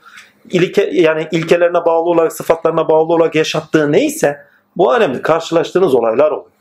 [0.49, 4.41] ilke, yani ilkelerine bağlı olarak, sıfatlarına bağlı olarak yaşattığı neyse
[4.75, 6.51] bu alemde karşılaştığınız olaylar oluyor.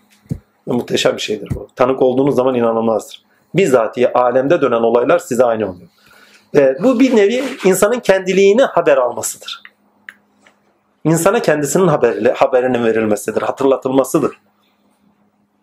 [0.66, 1.68] Muhteşem bir şeydir bu.
[1.76, 3.22] Tanık olduğunuz zaman inanılmazdır.
[3.54, 5.88] Bizzatihi alemde dönen olaylar size aynı oluyor.
[6.56, 9.62] Ve bu bir nevi insanın kendiliğini haber almasıdır.
[11.04, 14.40] İnsana kendisinin haberli, haberinin verilmesidir, hatırlatılmasıdır.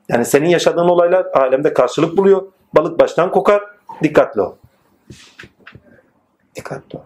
[0.09, 2.43] Yani senin yaşadığın olaylar alemde karşılık buluyor.
[2.75, 3.63] Balık baştan kokar.
[4.03, 4.55] Dikkatli ol.
[6.55, 7.01] Dikkatli ol.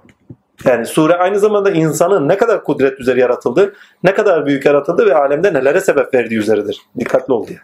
[0.66, 5.16] Yani sure aynı zamanda insanın ne kadar kudret üzeri yaratıldı, ne kadar büyük yaratıldı ve
[5.16, 6.82] alemde nelere sebep verdiği üzeridir.
[7.00, 7.60] Dikkatli ol diye.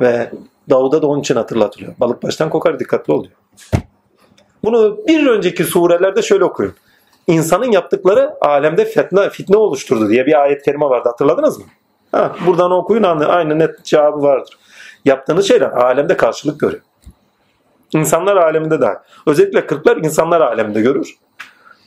[0.00, 0.30] Ve
[0.70, 1.94] Davud'a da onun için hatırlatılıyor.
[2.00, 3.36] Balık baştan kokar dikkatli ol diyor.
[4.66, 6.74] Bunu bir önceki surelerde şöyle okuyun.
[7.26, 11.08] İnsanın yaptıkları alemde fitne, fitne oluşturdu diye bir ayet kerime vardı.
[11.08, 11.64] Hatırladınız mı?
[12.12, 14.58] Ha, buradan okuyun aynı net cevabı vardır.
[15.04, 16.82] Yaptığınız şeyler alemde karşılık görüyor.
[17.92, 18.98] İnsanlar aleminde de.
[19.26, 21.14] Özellikle kırklar insanlar aleminde görür.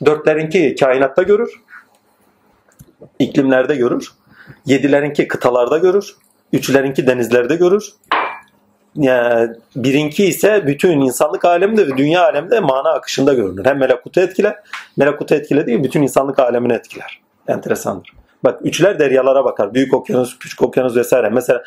[0.06, 1.60] Dörtlerinki kainatta görür.
[3.18, 4.12] iklimlerde görür.
[4.66, 6.16] Yedilerinki kıtalarda görür.
[6.52, 7.92] Üçlerinki denizlerde görür.
[8.96, 13.64] Yani birinki ise bütün insanlık aleminde ve dünya aleminde mana akışında görünür.
[13.64, 14.56] Hem melakutu etkiler,
[14.96, 17.20] melakutu etkilediği bütün insanlık alemini etkiler.
[17.48, 18.12] Enteresandır.
[18.44, 19.74] Bak üçler deryalara bakar.
[19.74, 21.28] Büyük okyanus, küçük okyanus vesaire.
[21.28, 21.62] Mesela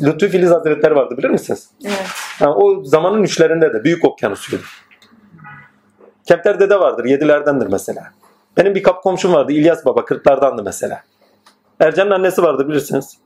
[0.00, 1.70] Lütfü Filiz Hazretleri vardı bilir misiniz?
[1.84, 2.06] Evet.
[2.38, 4.62] Ha, o zamanın üçlerinde de büyük okyanusuydu.
[6.24, 7.04] Kempler'de de vardır.
[7.04, 8.02] Yedilerdendir mesela.
[8.56, 9.52] Benim bir kap komşum vardı.
[9.52, 10.04] İlyas Baba.
[10.04, 11.02] Kırklardandı mesela.
[11.80, 13.18] Ercan'ın annesi vardı bilirsiniz.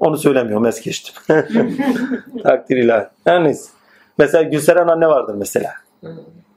[0.00, 0.66] Onu söylemiyorum.
[0.66, 1.14] Es geçtim.
[2.42, 3.06] Takdir ilahi.
[3.24, 3.70] Her neyse.
[4.18, 5.72] Mesela Gülseren anne vardır mesela.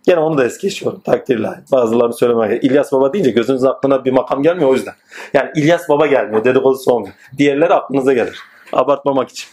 [0.05, 0.99] Gene onu da es geçiyorum.
[0.99, 1.59] Takdir ilahi.
[1.71, 2.59] Bazılarını söylemeye.
[2.59, 4.93] İlyas Baba deyince gözünüzün aklına bir makam gelmiyor o yüzden.
[5.33, 6.43] Yani İlyas Baba gelmiyor.
[6.43, 7.13] Dedikodusu olmuyor.
[7.37, 8.39] Diğerleri aklınıza gelir.
[8.73, 9.49] Abartmamak için.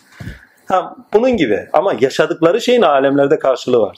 [0.67, 3.97] Ha, bunun gibi ama yaşadıkları şeyin alemlerde karşılığı var.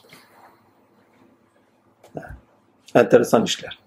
[2.95, 3.78] Enteresan işler.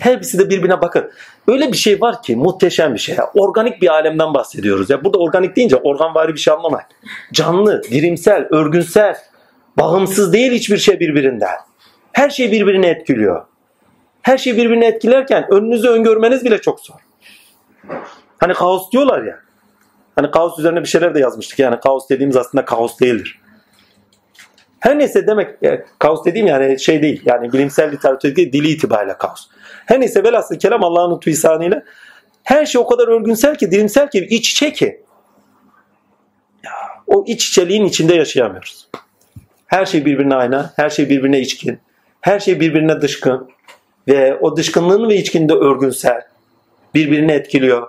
[0.00, 1.10] Hepsi de birbirine bakın.
[1.48, 3.16] Öyle bir şey var ki muhteşem bir şey.
[3.34, 4.90] Organik bir alemden bahsediyoruz.
[4.90, 6.86] Ya burada organik deyince organvari bir şey anlamayın.
[7.32, 9.16] Canlı, dirimsel, örgünsel,
[9.78, 11.56] bağımsız değil hiçbir şey birbirinden.
[12.12, 13.46] Her şey birbirini etkiliyor.
[14.22, 16.96] Her şey birbirini etkilerken önünüzü öngörmeniz bile çok zor.
[18.38, 19.38] Hani kaos diyorlar ya.
[20.16, 21.58] Hani kaos üzerine bir şeyler de yazmıştık.
[21.58, 23.40] Yani kaos dediğimiz aslında kaos değildir.
[24.80, 27.22] Her neyse demek e, kaos dediğim yani şey değil.
[27.24, 29.46] Yani bilimsel literatürdeki dili itibariyle kaos.
[29.86, 31.82] Her neyse velhasıl kelam Allah'ın lütfu ihsanıyla
[32.42, 35.02] her şey o kadar örgünsel ki, dilimsel ki, iç içe ki.
[37.06, 38.88] O iç içeliğin içinde yaşayamıyoruz.
[39.66, 41.78] Her şey birbirine ayna, her şey birbirine içkin,
[42.20, 43.50] her şey birbirine dışkın
[44.08, 46.22] ve o dışkınlığın ve içkinde örgünsel,
[46.94, 47.88] birbirini etkiliyor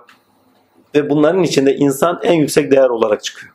[0.94, 3.52] ve bunların içinde insan en yüksek değer olarak çıkıyor.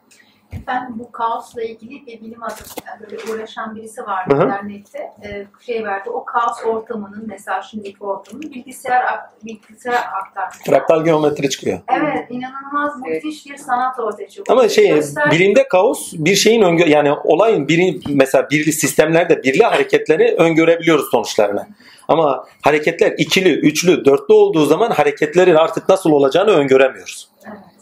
[0.62, 4.34] Efendim bu kaosla ilgili bir bilim adamı yani böyle uğraşan birisi hı.
[4.34, 5.00] internette.
[5.24, 6.10] Ee, şey verdi.
[6.10, 10.58] O kaos ortamının mesela şimdiki ortamının bilgisayar akt- bilgisayar aktarmış.
[10.66, 11.80] Fraktal geometri çıkıyor.
[11.88, 14.58] Evet, inanılmaz müthiş bir sanat ortaya çıkıyor.
[14.58, 19.64] Ama şey Göster- bilimde kaos bir şeyin öngö yani olayın biri mesela birli sistemlerde birli
[19.64, 21.68] hareketleri öngörebiliyoruz sonuçlarını.
[22.08, 27.33] Ama hareketler ikili, üçlü, dörtlü olduğu zaman hareketlerin artık nasıl olacağını öngöremiyoruz.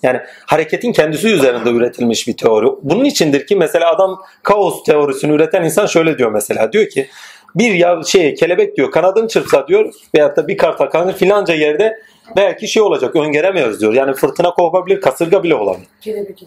[0.03, 2.67] Yani hareketin kendisi üzerinde üretilmiş bir teori.
[2.81, 6.71] Bunun içindir ki mesela adam kaos teorisini üreten insan şöyle diyor mesela.
[6.71, 7.07] Diyor ki
[7.55, 11.97] bir ya şey kelebek diyor kanadını çırpsa diyor veyahut da bir kartal kanadı filanca yerde
[12.35, 13.93] belki şey olacak öngöremiyoruz diyor.
[13.93, 15.87] Yani fırtına kopabilir, kasırga bile olabilir.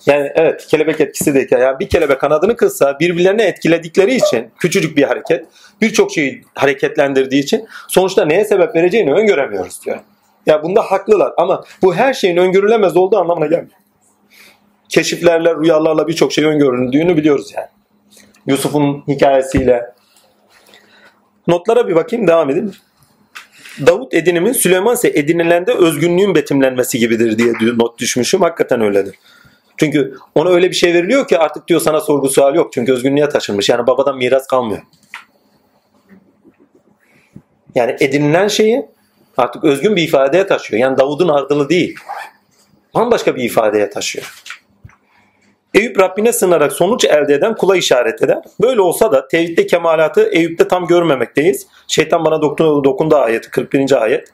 [0.06, 5.02] Yani evet kelebek etkisi de yani bir kelebek kanadını kırsa birbirlerini etkiledikleri için küçücük bir
[5.02, 5.46] hareket
[5.80, 9.98] birçok şeyi hareketlendirdiği için sonuçta neye sebep vereceğini öngöremiyoruz diyor.
[10.46, 13.78] Ya bunda haklılar ama bu her şeyin öngörülemez olduğu anlamına gelmiyor.
[14.88, 17.68] Keşiflerle, rüyalarla birçok şey öngörüldüğünü biliyoruz yani.
[18.46, 19.94] Yusuf'un hikayesiyle.
[21.46, 22.72] Notlara bir bakayım devam edin.
[23.86, 28.40] Davut edinimin Süleyman ise edinilende özgünlüğün betimlenmesi gibidir diye not düşmüşüm.
[28.40, 29.14] Hakikaten öyledir.
[29.76, 32.72] Çünkü ona öyle bir şey veriliyor ki artık diyor sana sorgu sual yok.
[32.72, 33.68] Çünkü özgünlüğe taşınmış.
[33.68, 34.82] Yani babadan miras kalmıyor.
[37.74, 38.86] Yani edinilen şeyi
[39.36, 40.82] artık özgün bir ifadeye taşıyor.
[40.82, 41.94] Yani Davud'un ardılı değil.
[42.94, 44.44] Bambaşka bir ifadeye taşıyor.
[45.74, 48.42] Eyüp Rabbine sığınarak sonuç elde eden kula işaret eder.
[48.60, 51.66] Böyle olsa da tevhidde kemalatı Eyüp'te tam görmemekteyiz.
[51.88, 54.02] Şeytan bana dokundu, dokundu ayeti 41.
[54.02, 54.28] ayet.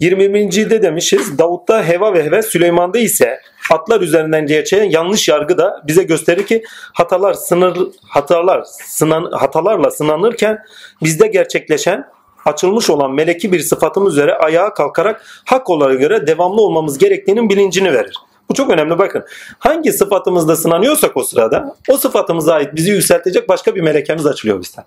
[0.00, 0.70] 21.
[0.70, 6.02] de demişiz Davut'ta heva ve heves Süleyman'da ise atlar üzerinden gerçeğe yanlış yargı da bize
[6.02, 6.62] gösterir ki
[6.92, 7.78] hatalar sınır
[8.08, 10.58] hatalar sınan, hatalarla sınanırken
[11.02, 12.04] bizde gerçekleşen
[12.46, 17.92] açılmış olan meleki bir sıfatımız üzere ayağa kalkarak hak olarak göre devamlı olmamız gerektiğinin bilincini
[17.92, 18.16] verir.
[18.50, 19.24] Bu çok önemli bakın.
[19.58, 24.84] Hangi sıfatımızda sınanıyorsak o sırada o sıfatımıza ait bizi yükseltecek başka bir melekemiz açılıyor bizden.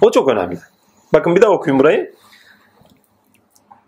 [0.00, 0.58] O çok önemli.
[1.12, 2.14] Bakın bir daha okuyun burayı.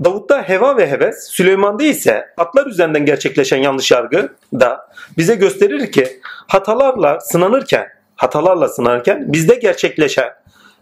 [0.05, 4.89] Davut'ta heva ve heves, Süleyman'da ise atlar üzerinden gerçekleşen yanlış yargı da
[5.19, 10.40] bize gösterir ki hatalarla sınanırken, hatalarla sınanırken bizde gerçekleşen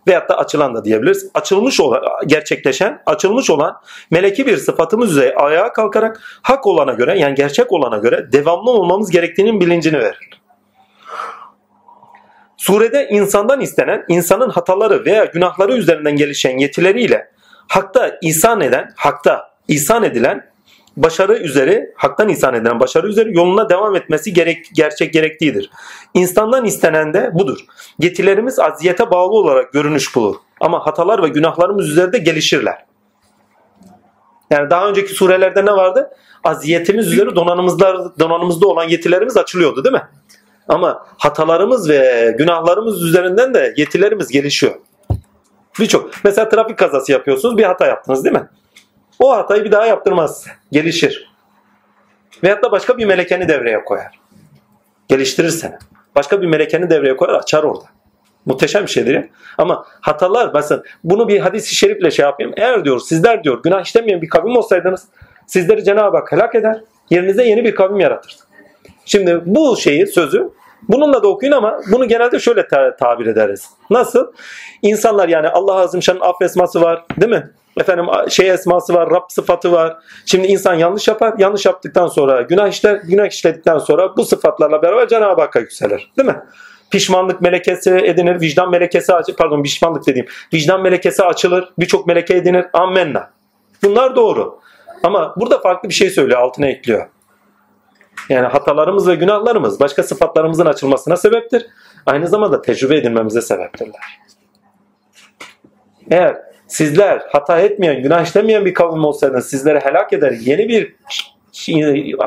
[0.09, 1.31] veyahut da açılan da diyebiliriz.
[1.35, 3.81] Açılmış olan, gerçekleşen, açılmış olan
[4.11, 9.11] meleki bir sıfatımız üzere ayağa kalkarak hak olana göre yani gerçek olana göre devamlı olmamız
[9.11, 10.31] gerektiğinin bilincini verir.
[12.57, 17.31] Surede insandan istenen, insanın hataları veya günahları üzerinden gelişen yetileriyle
[17.69, 20.51] hakta ihsan eden, hakta ihsan edilen
[21.03, 25.71] başarı üzere, haktan ihsan edilen başarı üzere yoluna devam etmesi gerek, gerçek gerektiğidir.
[26.15, 27.59] İnsandan istenen de budur.
[27.99, 30.37] Yetilerimiz aziyete bağlı olarak görünüş bulur.
[30.61, 32.85] Ama hatalar ve günahlarımız üzerinde gelişirler.
[34.51, 36.11] Yani daha önceki surelerde ne vardı?
[36.45, 40.09] Aziyetimiz üzere donanımızda, donanımızda olan yetilerimiz açılıyordu değil mi?
[40.69, 44.75] Ama hatalarımız ve günahlarımız üzerinden de yetilerimiz gelişiyor.
[45.81, 46.11] Birçok.
[46.25, 48.49] Mesela trafik kazası yapıyorsunuz bir hata yaptınız değil mi?
[49.21, 50.47] O hatayı bir daha yaptırmaz.
[50.73, 51.31] Gelişir.
[52.45, 54.21] Veyahut da başka bir melekeni devreye koyar.
[55.09, 55.75] Geliştirir seni.
[56.17, 57.85] Başka bir melekeni devreye koyar açar orada.
[58.47, 59.25] Muhteşem bir şeydir ya.
[59.59, 62.53] Ama hatalar mesela bunu bir hadis-i şerifle şey yapayım.
[62.57, 65.05] Eğer diyor sizler diyor günah işlemeyen bir kavim olsaydınız
[65.47, 66.81] sizleri Cenab-ı Hak helak eder.
[67.11, 68.43] Yerinize yeni bir kavim yaratırdı.
[69.05, 70.51] Şimdi bu şeyi sözü
[70.89, 73.71] bununla da okuyun ama bunu genelde şöyle ta- tabir ederiz.
[73.91, 74.33] Nasıl?
[74.83, 77.51] İnsanlar yani Allah Azimşan'ın af esması var değil mi?
[77.79, 79.97] Efendim şey esması var, Rab sıfatı var.
[80.27, 81.35] Şimdi insan yanlış yapar.
[81.39, 82.95] Yanlış yaptıktan sonra günah işler.
[82.95, 86.13] Günah işledikten sonra bu sıfatlarla beraber Cenab-ı Hakk'a yükselir.
[86.19, 86.41] Değil mi?
[86.91, 88.41] Pişmanlık melekesi edinir.
[88.41, 89.37] Vicdan melekesi açılır.
[89.37, 90.27] Pardon pişmanlık dediğim.
[90.55, 91.73] Vicdan melekesi açılır.
[91.79, 92.67] Birçok meleke edinir.
[92.73, 93.31] Ammenna.
[93.83, 94.61] Bunlar doğru.
[95.03, 96.41] Ama burada farklı bir şey söylüyor.
[96.41, 97.07] Altına ekliyor.
[98.29, 101.67] Yani hatalarımız ve günahlarımız başka sıfatlarımızın açılmasına sebeptir.
[102.07, 104.21] Aynı zamanda tecrübe edinmemize sebeptirler.
[106.11, 110.95] Eğer sizler hata etmeyen, günah işlemeyen bir kavim olsaydınız sizleri helak eder, yeni bir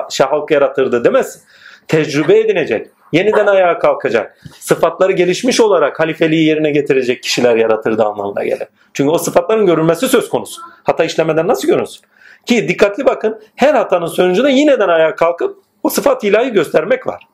[0.10, 1.44] şahak yaratırdı demez.
[1.88, 8.68] Tecrübe edinecek, yeniden ayağa kalkacak, sıfatları gelişmiş olarak halifeliği yerine getirecek kişiler yaratırdı anlamına gelir.
[8.94, 10.62] Çünkü o sıfatların görülmesi söz konusu.
[10.84, 12.02] Hata işlemeden nasıl görünsün?
[12.46, 17.28] Ki dikkatli bakın her hatanın sonucunda yineden ayağa kalkıp o sıfat ilahi göstermek var.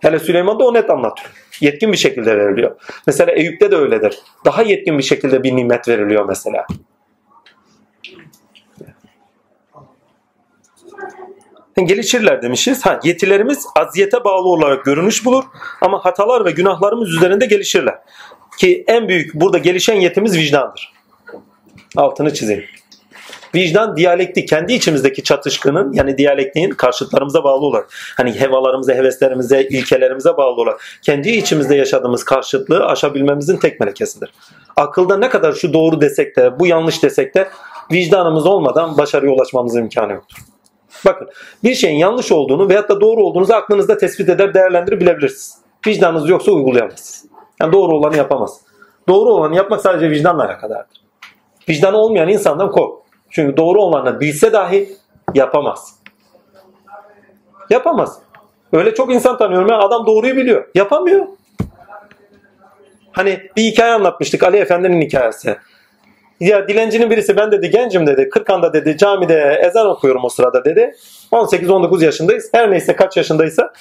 [0.00, 1.30] Hele Süleyman'da o net anlatıyor.
[1.60, 2.76] Yetkin bir şekilde veriliyor.
[3.06, 4.18] Mesela Eyüp'te de öyledir.
[4.44, 6.66] Daha yetkin bir şekilde bir nimet veriliyor mesela.
[11.84, 12.86] Gelişirler demişiz.
[12.86, 15.44] Ha, yetilerimiz aziyete bağlı olarak görünüş bulur
[15.80, 17.98] ama hatalar ve günahlarımız üzerinde gelişirler.
[18.58, 20.92] Ki en büyük burada gelişen yetimiz vicdandır.
[21.96, 22.64] Altını çizeyim.
[23.54, 30.60] Vicdan diyalektik kendi içimizdeki çatışkının yani diyalektiğin karşıtlarımıza bağlı olarak hani hevalarımıza, heveslerimize, ilkelerimize bağlı
[30.60, 34.34] olarak kendi içimizde yaşadığımız karşıtlığı aşabilmemizin tek melekesidir.
[34.76, 37.48] Akılda ne kadar şu doğru desek de bu yanlış desek de
[37.92, 40.38] vicdanımız olmadan başarıya ulaşmamızın imkanı yoktur.
[41.04, 41.28] Bakın
[41.64, 45.58] bir şeyin yanlış olduğunu veyahut da doğru olduğunuzu aklınızda tespit eder, değerlendirip bilebilirsiniz.
[45.86, 47.32] Vicdanınız yoksa uygulayamazsınız.
[47.60, 48.60] Yani doğru olanı yapamaz.
[49.08, 51.00] Doğru olanı yapmak sadece vicdanla alakadardır.
[51.68, 53.03] Vicdanı olmayan insandan kork.
[53.34, 54.88] Çünkü doğru olanı bilse dahi
[55.34, 55.94] yapamaz.
[57.70, 58.18] Yapamaz.
[58.72, 60.68] Öyle çok insan tanıyorum ya adam doğruyu biliyor.
[60.74, 61.26] Yapamıyor.
[63.12, 65.56] Hani bir hikaye anlatmıştık Ali Efendi'nin hikayesi.
[66.40, 68.28] Ya dilencinin birisi ben dedi gencim dedi.
[68.28, 70.94] Kırkan'da dedi camide ezan okuyorum o sırada dedi.
[71.32, 72.50] 18-19 yaşındayız.
[72.52, 73.72] Her neyse kaç yaşındaysa.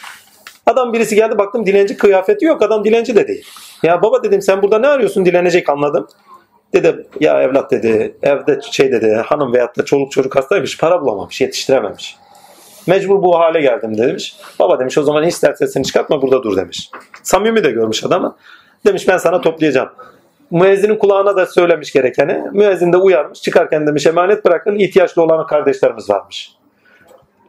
[0.66, 2.62] Adam birisi geldi baktım dilenci kıyafeti yok.
[2.62, 3.46] Adam dilenci de değil.
[3.84, 6.08] Ya baba dedim sen burada ne arıyorsun dilenecek anladım.
[6.74, 11.42] Dedi ya evlat dedi evde şey dedi hanım veyahut da çoluk çocuk hastaymış para bulamamış
[11.42, 12.16] yetiştirememiş.
[12.88, 14.36] Mecbur bu hale geldim demiş.
[14.60, 16.90] Baba demiş o zaman ister sesini çıkartma burada dur demiş.
[17.24, 18.36] Samimi de görmüş adamı.
[18.86, 19.90] Demiş ben sana toplayacağım.
[20.52, 22.44] Müezzinin kulağına da söylemiş gerekeni.
[22.52, 23.42] Müezzin de uyarmış.
[23.42, 26.52] Çıkarken demiş emanet bırakın ihtiyaçlı olan kardeşlerimiz varmış.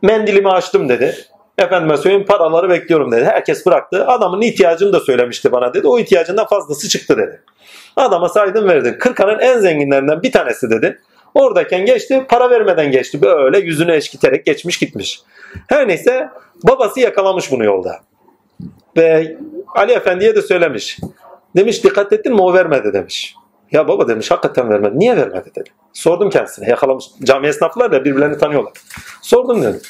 [0.03, 1.17] Mendilimi açtım dedi.
[1.59, 3.25] Efendime söyleyeyim paraları bekliyorum dedi.
[3.25, 4.07] Herkes bıraktı.
[4.07, 5.89] Adamın ihtiyacını da söylemişti bana dedi.
[5.89, 7.41] O ihtiyacından fazlası çıktı dedi.
[7.97, 8.97] Adama saydım verdim.
[9.01, 11.01] Kırkanın en zenginlerinden bir tanesi dedi.
[11.35, 12.25] Oradayken geçti.
[12.29, 13.23] Para vermeden geçti.
[13.23, 15.21] Böyle yüzünü eşkiterek geçmiş gitmiş.
[15.69, 16.29] Her neyse
[16.63, 18.01] babası yakalamış bunu yolda.
[18.97, 19.37] Ve
[19.75, 20.99] Ali Efendi'ye de söylemiş.
[21.57, 23.35] Demiş dikkat ettin mi o vermedi demiş.
[23.73, 24.99] Ya baba demiş hakikaten vermedi.
[24.99, 25.71] Niye vermedi dedi.
[25.93, 26.69] Sordum kendisine.
[26.69, 27.05] Yakalamış.
[27.25, 28.73] Cami esnaflar da birbirlerini tanıyorlar.
[29.23, 29.81] Sordum dedim.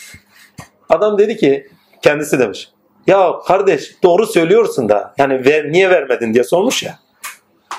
[0.89, 1.69] Adam dedi ki
[2.03, 2.69] kendisi demiş.
[3.07, 6.99] Ya kardeş doğru söylüyorsun da yani ver, niye vermedin diye sormuş ya.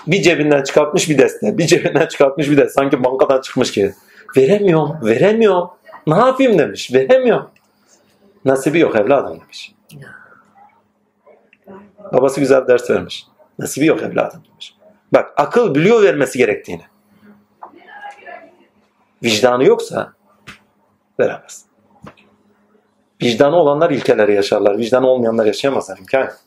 [0.07, 1.57] Bir cebinden çıkartmış bir deste.
[1.57, 2.73] Bir cebinden çıkartmış bir deste.
[2.73, 3.93] Sanki bankadan çıkmış gibi.
[4.37, 4.97] Veremiyorum.
[5.05, 5.69] Veremiyorum.
[6.07, 6.93] Ne yapayım demiş.
[6.93, 7.49] Veremiyorum.
[8.45, 9.75] Nasibi yok evladım demiş.
[12.13, 13.25] Babası güzel ders vermiş.
[13.59, 14.75] Nasibi yok evladım demiş.
[15.13, 16.83] Bak akıl biliyor vermesi gerektiğini.
[19.23, 20.13] Vicdanı yoksa
[21.19, 21.65] veremez.
[23.21, 24.77] Vicdanı olanlar ilkeleri yaşarlar.
[24.77, 25.97] Vicdanı olmayanlar yaşayamazlar.
[25.97, 26.44] İmkan yok.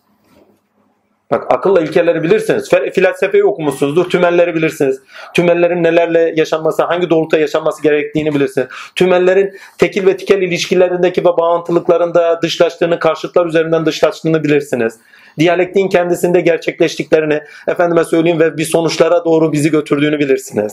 [1.31, 2.71] Bak akılla ilkeleri bilirsiniz.
[2.71, 4.11] Felsefeyi okumuşsunuzdur.
[4.11, 5.01] Tümelleri bilirsiniz.
[5.35, 8.69] Tümellerin nelerle yaşanması, hangi doğrultuda yaşanması gerektiğini bilirsiniz.
[8.95, 14.95] Tümellerin tekil ve tikel ilişkilerindeki ve bağıntılıklarında dışlaştığını, karşıtlar üzerinden dışlaştığını bilirsiniz.
[15.39, 20.73] Diyalektiğin kendisinde gerçekleştiklerini, efendime söyleyeyim ve bir sonuçlara doğru bizi götürdüğünü bilirsiniz.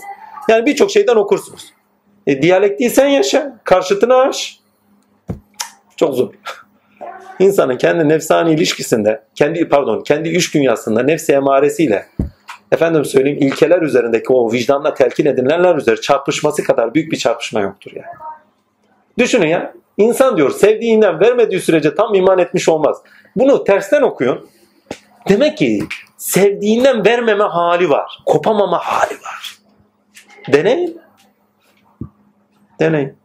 [0.50, 1.74] Yani birçok şeyden okursunuz.
[2.28, 4.60] E, diyalektiği sen yaşa, karşıtını aş.
[5.98, 6.34] Çok zor.
[7.40, 12.06] İnsanın kendi nefsani ilişkisinde, kendi pardon, kendi iş dünyasında nefsi emaresiyle
[12.72, 17.92] efendim söyleyeyim ilkeler üzerindeki o vicdanla telkin edilenler üzeri çarpışması kadar büyük bir çarpışma yoktur
[17.96, 18.16] yani.
[19.18, 22.98] Düşünün ya, insan diyor sevdiğinden vermediği sürece tam iman etmiş olmaz.
[23.36, 24.50] Bunu tersten okuyun.
[25.30, 25.84] Demek ki
[26.18, 28.20] sevdiğinden vermeme hali var.
[28.26, 29.58] Kopamama hali var.
[30.54, 31.02] Deneyin.
[32.80, 33.18] Deneyin.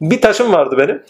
[0.00, 1.02] Bir taşım vardı benim.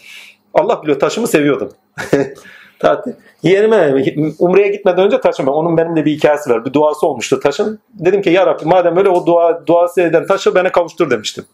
[0.53, 1.71] Allah biliyor taşımı seviyordum.
[2.79, 3.11] Tatil.
[3.43, 4.03] Yeğenime
[4.39, 5.47] Umre'ye gitmeden önce taşım.
[5.47, 6.65] Onun benim de bir hikayesi var.
[6.65, 7.79] Bir duası olmuştu taşın.
[7.93, 11.45] Dedim ki ya Rabbi madem öyle o dua, duası eden taşı bana kavuştur demiştim.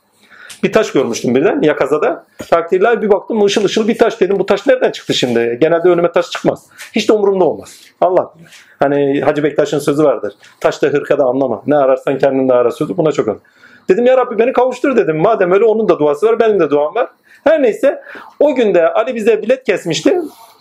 [0.63, 2.25] Bir taş görmüştüm birden yakazada.
[2.49, 4.39] Takdirler bir baktım ışıl ışıl bir taş dedim.
[4.39, 5.57] Bu taş nereden çıktı şimdi?
[5.61, 6.65] Genelde önüme taş çıkmaz.
[6.95, 7.81] Hiç de umurumda olmaz.
[8.01, 8.33] Allah.
[8.79, 10.33] Hani Hacı Bektaş'ın sözü vardır.
[10.59, 11.63] Taşta hırkada anlama.
[11.67, 13.41] Ne ararsan kendinde ara sözü buna çok önemli.
[13.89, 15.17] Dedim ya Rabbi beni kavuştur dedim.
[15.17, 17.09] Madem öyle onun da duası var benim de duam var.
[17.43, 18.01] Her neyse
[18.39, 20.17] o günde Ali bize bilet kesmişti.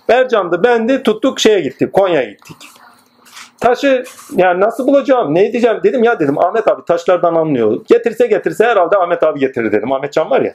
[0.09, 2.57] Ercan'dı ben de tuttuk şeye gittik Konya'ya gittik.
[3.61, 4.05] Taşı
[4.37, 7.81] yani nasıl bulacağım ne edeceğim dedim ya dedim Ahmet abi taşlardan anlıyor.
[7.89, 9.93] Getirse getirse herhalde Ahmet abi getirir dedim.
[9.93, 10.55] Ahmet Can var ya.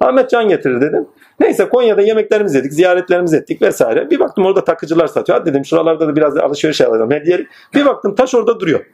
[0.00, 1.08] Ahmet Can getirir dedim.
[1.40, 4.10] Neyse Konya'da yemeklerimizi yedik, ziyaretlerimizi ettik vesaire.
[4.10, 5.38] Bir baktım orada takıcılar satıyor.
[5.38, 7.10] Hadi dedim şuralarda da biraz alışveriş yapalım.
[7.10, 7.46] Hediye.
[7.74, 8.84] Bir baktım taş orada duruyor.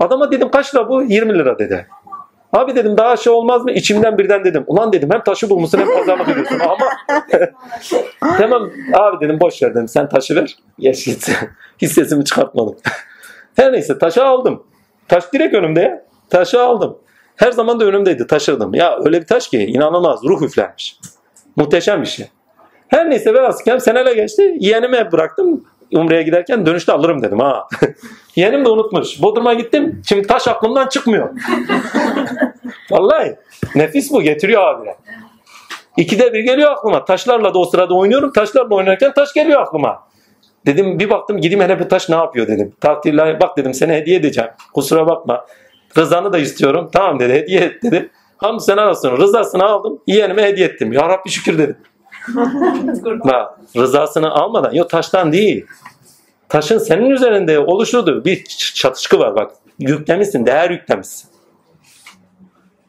[0.00, 1.02] Adama dedim kaç lira bu?
[1.02, 1.86] 20 lira dedi.
[2.52, 3.72] Abi dedim daha şey olmaz mı?
[3.72, 4.64] İçimden birden dedim.
[4.66, 6.60] Ulan dedim hem taşı bulmuşsun hem pazarlık ediyorsun.
[6.60, 6.86] Ama
[8.38, 9.88] tamam abi dedim boş ver dedim.
[9.88, 10.56] Sen taşı ver.
[10.78, 11.30] Geç git.
[11.78, 12.76] Hiç sesimi çıkartmadım.
[13.56, 14.62] Her neyse taşı aldım.
[15.08, 16.04] Taş direkt önümde ya.
[16.30, 16.98] Taşı aldım.
[17.36, 18.26] Her zaman da önümdeydi.
[18.26, 18.74] Taşırdım.
[18.74, 20.20] Ya öyle bir taş ki inanılmaz.
[20.24, 20.98] Ruh üflenmiş.
[21.56, 22.26] Muhteşem bir şey.
[22.88, 24.56] Her neyse velhasıl seneler geçti.
[24.58, 25.64] Yeğenime bıraktım.
[25.92, 27.68] Umre'ye giderken dönüşte alırım dedim ha.
[28.36, 29.22] Yeğenim de unutmuş.
[29.22, 30.02] Bodrum'a gittim.
[30.08, 31.28] Şimdi taş aklımdan çıkmıyor.
[32.90, 33.36] Vallahi
[33.74, 34.96] nefis bu getiriyor abire.
[35.96, 37.04] İkide bir geliyor aklıma.
[37.04, 38.32] Taşlarla da o sırada oynuyorum.
[38.32, 40.02] Taşlarla oynarken taş geliyor aklıma.
[40.66, 42.72] Dedim bir baktım gideyim hele bir taş ne yapıyor dedim.
[42.80, 44.50] Takdirle bak dedim sana hediye edeceğim.
[44.74, 45.46] Kusura bakma.
[45.96, 46.90] Rızanı da istiyorum.
[46.92, 48.10] Tamam dedi hediye et dedi.
[48.36, 49.16] Hamd sana olsun.
[49.16, 49.98] Rızasını aldım.
[50.06, 50.92] Yeğenime hediye ettim.
[50.92, 51.76] Ya Rabbi şükür dedim.
[53.76, 54.72] Rızasını almadan.
[54.72, 55.66] Yok taştan değil.
[56.48, 59.50] Taşın senin üzerinde oluşturduğu bir çatışkı var bak.
[59.78, 61.30] Yüklemişsin, değer yüklemişsin.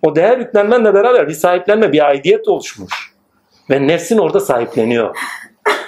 [0.02, 3.12] O değer yüklenmenle beraber bir sahiplenme, bir aidiyet oluşmuş.
[3.70, 5.16] Ve nefsin orada sahipleniyor.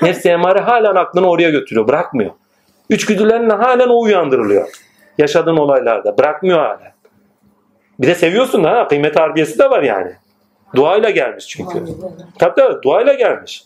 [0.01, 2.31] Nefsi emare halen aklını oraya götürüyor, bırakmıyor.
[2.89, 4.67] Üçgüdülerinle halen o uyandırılıyor.
[5.17, 6.17] Yaşadığın olaylarda.
[6.17, 6.93] Bırakmıyor halen.
[7.99, 10.11] Bir de seviyorsun da ha, kıymet harbiyesi de var yani.
[10.75, 11.85] Duayla gelmiş çünkü.
[12.39, 13.65] Tabii tabii duayla gelmiş.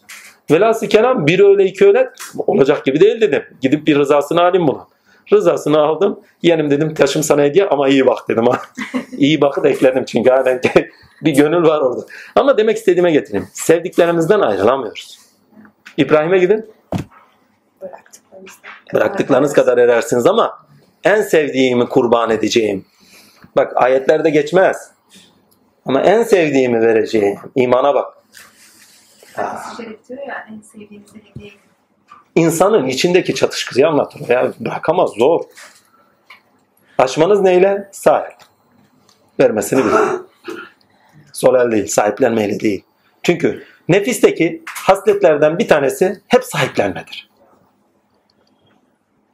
[0.52, 3.44] Velhasıl kelam bir öyle iki öyle olacak gibi değil dedim.
[3.62, 4.88] Gidip bir rızasını alayım buna.
[5.34, 6.20] Rızasını aldım.
[6.42, 8.62] Yeğenim dedim taşım sana hediye ama iyi bak dedim ha.
[9.18, 10.62] iyi bakı da ekledim çünkü halen
[11.22, 12.02] bir gönül var orada.
[12.36, 13.48] Ama demek istediğime getireyim.
[13.54, 15.20] Sevdiklerimizden ayrılamıyoruz.
[15.98, 16.72] İbrahim'e gidin.
[18.94, 20.60] Bıraktıklarınız kadar erersiniz ama
[21.04, 22.86] en sevdiğimi kurban edeceğim.
[23.56, 24.97] Bak ayetlerde geçmez.
[25.88, 27.40] Ama en sevdiğimi vereceğim.
[27.56, 28.14] İmana bak.
[30.82, 31.54] Edin.
[32.36, 34.30] İnsanın içindeki çatışkıyı anlatır.
[34.30, 35.44] Ya bırakamaz zor.
[36.98, 37.90] Aşmanız neyle?
[37.92, 38.34] El.
[39.40, 40.28] Vermesini bilin.
[41.34, 42.84] Sol el değil, sahiplenmeyle değil.
[43.24, 47.30] Çünkü nefisteki hasletlerden bir tanesi hep sahiplenmedir.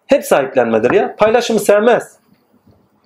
[0.07, 1.15] Hep sahiplenmedir ya.
[1.15, 2.17] Paylaşımı sevmez.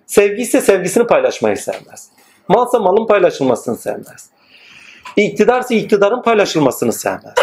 [0.06, 2.17] Sevgi ise sevgisini paylaşmayı sevmez.
[2.48, 4.30] Malsa malın paylaşılmasını sevmez.
[5.16, 7.34] İktidarsa iktidarın paylaşılmasını sevmez.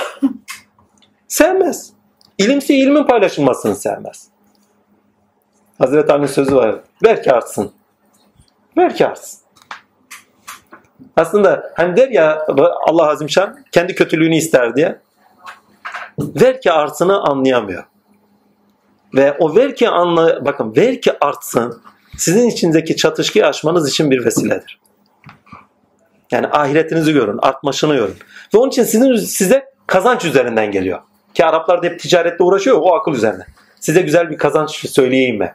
[1.28, 1.92] sevmez.
[2.38, 4.28] İlimse ilmin paylaşılmasını sevmez.
[5.78, 6.80] Hazreti Ali'nin sözü var.
[7.04, 7.72] Ver ki artsın.
[8.76, 9.40] Ver ki artsın.
[11.16, 12.46] Aslında hani der ya
[12.88, 15.00] Allah Azimşan kendi kötülüğünü ister diye.
[16.18, 17.84] Ver ki artsını anlayamıyor.
[19.14, 21.82] Ve o ver ki anla bakın ver ki artsın
[22.16, 24.80] sizin içindeki çatışkıyı aşmanız için bir vesiledir.
[26.34, 28.16] Yani ahiretinizi görün, artmasını görün.
[28.54, 30.98] Ve onun için sizin size kazanç üzerinden geliyor.
[31.34, 33.46] Ki Araplar da hep ticaretle uğraşıyor o akıl üzerine.
[33.80, 35.54] Size güzel bir kazanç söyleyeyim mi?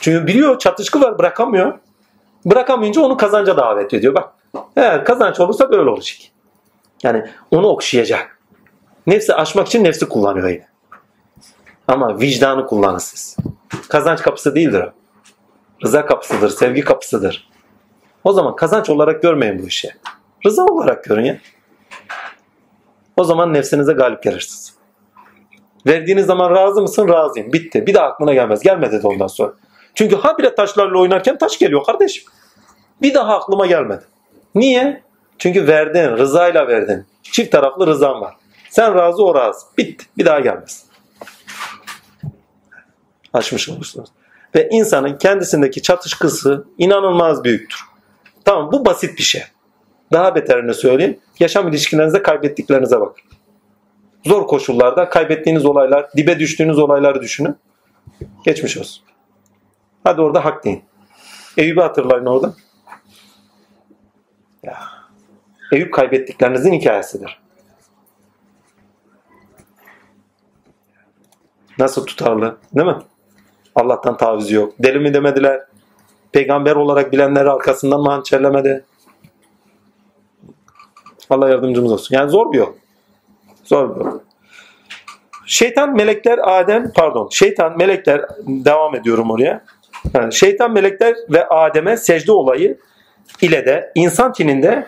[0.00, 1.78] Çünkü biliyor çatışkı var bırakamıyor.
[2.44, 4.14] Bırakamayınca onu kazanca davet ediyor.
[4.14, 4.32] Bak
[4.76, 6.18] eğer kazanç olursa böyle olacak.
[7.02, 8.38] Yani onu okşayacak.
[9.06, 10.66] Nefsi aşmak için nefsi kullanıyor yine.
[11.88, 13.36] Ama vicdanı kullanın siz.
[13.88, 14.92] Kazanç kapısı değildir o.
[15.84, 17.51] Rıza kapısıdır, sevgi kapısıdır.
[18.24, 19.90] O zaman kazanç olarak görmeyin bu işi.
[20.46, 21.38] Rıza olarak görün ya.
[23.16, 24.74] O zaman nefsinize galip gelirsiniz.
[25.86, 27.08] Verdiğiniz zaman razı mısın?
[27.08, 27.52] Razıyım.
[27.52, 27.86] Bitti.
[27.86, 28.60] Bir daha aklına gelmez.
[28.60, 29.52] Gelmedi de ondan sonra.
[29.94, 32.24] Çünkü habire taşlarla oynarken taş geliyor kardeşim.
[33.02, 34.04] Bir daha aklıma gelmedi.
[34.54, 35.02] Niye?
[35.38, 36.16] Çünkü verdin.
[36.16, 37.06] Rızayla verdin.
[37.22, 38.34] Çift taraflı rızan var.
[38.70, 39.66] Sen razı o razı.
[39.78, 40.06] Bitti.
[40.18, 40.86] Bir daha gelmez.
[43.32, 44.10] Açmış olursunuz.
[44.54, 47.91] Ve insanın kendisindeki çatışkısı inanılmaz büyüktür.
[48.44, 49.42] Tamam bu basit bir şey.
[50.12, 51.20] Daha beterini söyleyeyim.
[51.40, 53.24] Yaşam ilişkilerinizde kaybettiklerinize bakın.
[54.26, 57.56] Zor koşullarda kaybettiğiniz olaylar, dibe düştüğünüz olayları düşünün.
[58.44, 59.04] Geçmiş olsun.
[60.04, 60.84] Hadi orada hak deyin.
[61.56, 62.54] Eyüp'ü hatırlayın orada.
[64.62, 64.78] Ya.
[65.72, 67.42] Eyüp kaybettiklerinizin hikayesidir.
[71.78, 72.98] Nasıl tutarlı değil mi?
[73.74, 74.74] Allah'tan tavizi yok.
[74.78, 75.66] Deli mi demediler?
[76.32, 78.84] Peygamber olarak bilenleri arkasından mı hançerlemedi?
[81.30, 82.16] Allah yardımcımız olsun.
[82.16, 82.72] Yani zor bir yol.
[83.64, 84.18] Zor bir yol.
[85.46, 89.64] Şeytan, melekler, Adem, pardon, şeytan, melekler, devam ediyorum oraya.
[90.14, 92.78] Yani şeytan, melekler ve Adem'e secde olayı
[93.42, 94.86] ile de insan tininde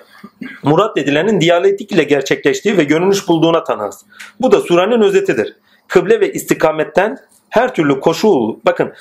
[0.62, 4.04] murat edilenin diyalektik ile gerçekleştiği ve görünüş bulduğuna tanırız.
[4.40, 5.56] Bu da surenin özetidir.
[5.88, 8.92] Kıble ve istikametten her türlü koşul, bakın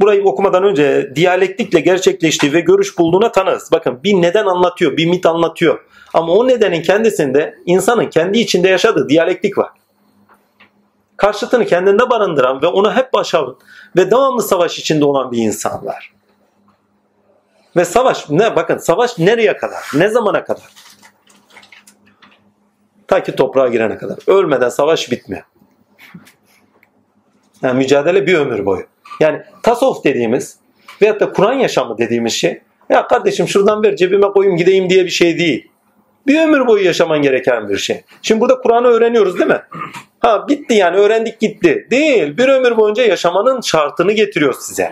[0.00, 3.72] burayı okumadan önce diyalektikle gerçekleştiği ve görüş bulduğuna tanırız.
[3.72, 5.84] Bakın bir neden anlatıyor, bir mit anlatıyor.
[6.14, 9.70] Ama o nedenin kendisinde insanın kendi içinde yaşadığı diyalektik var.
[11.16, 13.56] Karşıtını kendinde barındıran ve onu hep başaran
[13.96, 16.12] ve devamlı savaş içinde olan bir insan var.
[17.76, 19.82] Ve savaş ne bakın savaş nereye kadar?
[19.94, 20.64] Ne zamana kadar?
[23.08, 24.18] Ta ki toprağa girene kadar.
[24.26, 25.42] Ölmeden savaş bitmiyor.
[27.62, 28.91] Yani mücadele bir ömür boyu.
[29.20, 30.56] Yani tasavvuf dediğimiz
[31.02, 32.60] veyahut da Kur'an yaşamı dediğimiz şey
[32.90, 35.68] ya kardeşim şuradan ver cebime koyayım gideyim diye bir şey değil.
[36.26, 38.02] Bir ömür boyu yaşaman gereken bir şey.
[38.22, 39.62] Şimdi burada Kur'an'ı öğreniyoruz değil mi?
[40.20, 41.86] Ha bitti yani öğrendik gitti.
[41.90, 42.36] Değil.
[42.36, 44.90] Bir ömür boyunca yaşamanın şartını getiriyor size.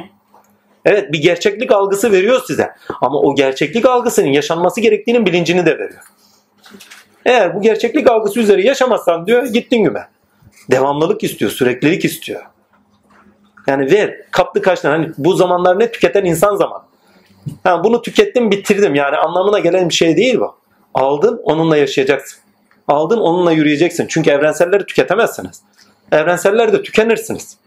[0.84, 2.70] Evet bir gerçeklik algısı veriyor size.
[3.00, 6.02] Ama o gerçeklik algısının yaşanması gerektiğinin bilincini de veriyor.
[7.26, 10.08] Eğer bu gerçeklik algısı üzeri yaşamazsan diyor gittin güme.
[10.70, 12.42] Devamlılık istiyor, süreklilik istiyor.
[13.66, 14.90] Yani ver, kaplı kaçtan.
[14.90, 16.82] Hani bu zamanlar ne tüketen insan zaman.
[17.64, 20.54] Ha, bunu tükettim bitirdim yani anlamına gelen bir şey değil bu.
[20.94, 22.38] Aldın onunla yaşayacaksın.
[22.88, 24.06] Aldın onunla yürüyeceksin.
[24.06, 25.62] Çünkü evrenselleri tüketemezsiniz.
[26.12, 27.58] Evrenselleri de tükenirsiniz.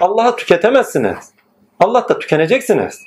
[0.00, 1.32] Allah'ı tüketemezsiniz.
[1.80, 3.00] Allah da tükeneceksiniz.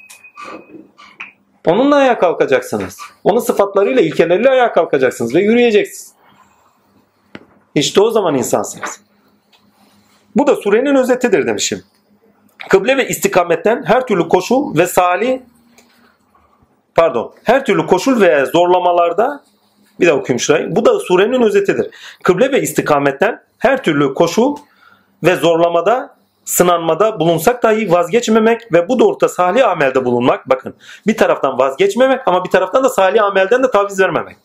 [1.68, 2.98] Onunla ayağa kalkacaksınız.
[3.24, 6.14] Onun sıfatlarıyla, ilkeleriyle ayağa kalkacaksınız ve yürüyeceksiniz.
[7.76, 9.02] İşte o zaman insansınız.
[10.36, 11.84] Bu da surenin özetidir demişim.
[12.70, 15.40] Kıble ve istikametten her türlü koşul ve salih
[16.96, 19.44] pardon her türlü koşul ve zorlamalarda
[20.00, 20.76] bir daha okuyayım şurayı.
[20.76, 21.88] Bu da surenin özetidir.
[22.24, 24.56] Kıble ve istikametten her türlü koşul
[25.24, 30.50] ve zorlamada sınanmada bulunsak dahi vazgeçmemek ve bu doğrultuda salih amelde bulunmak.
[30.50, 30.74] Bakın
[31.08, 34.38] bir taraftan vazgeçmemek ama bir taraftan da salih amelden de taviz vermemek.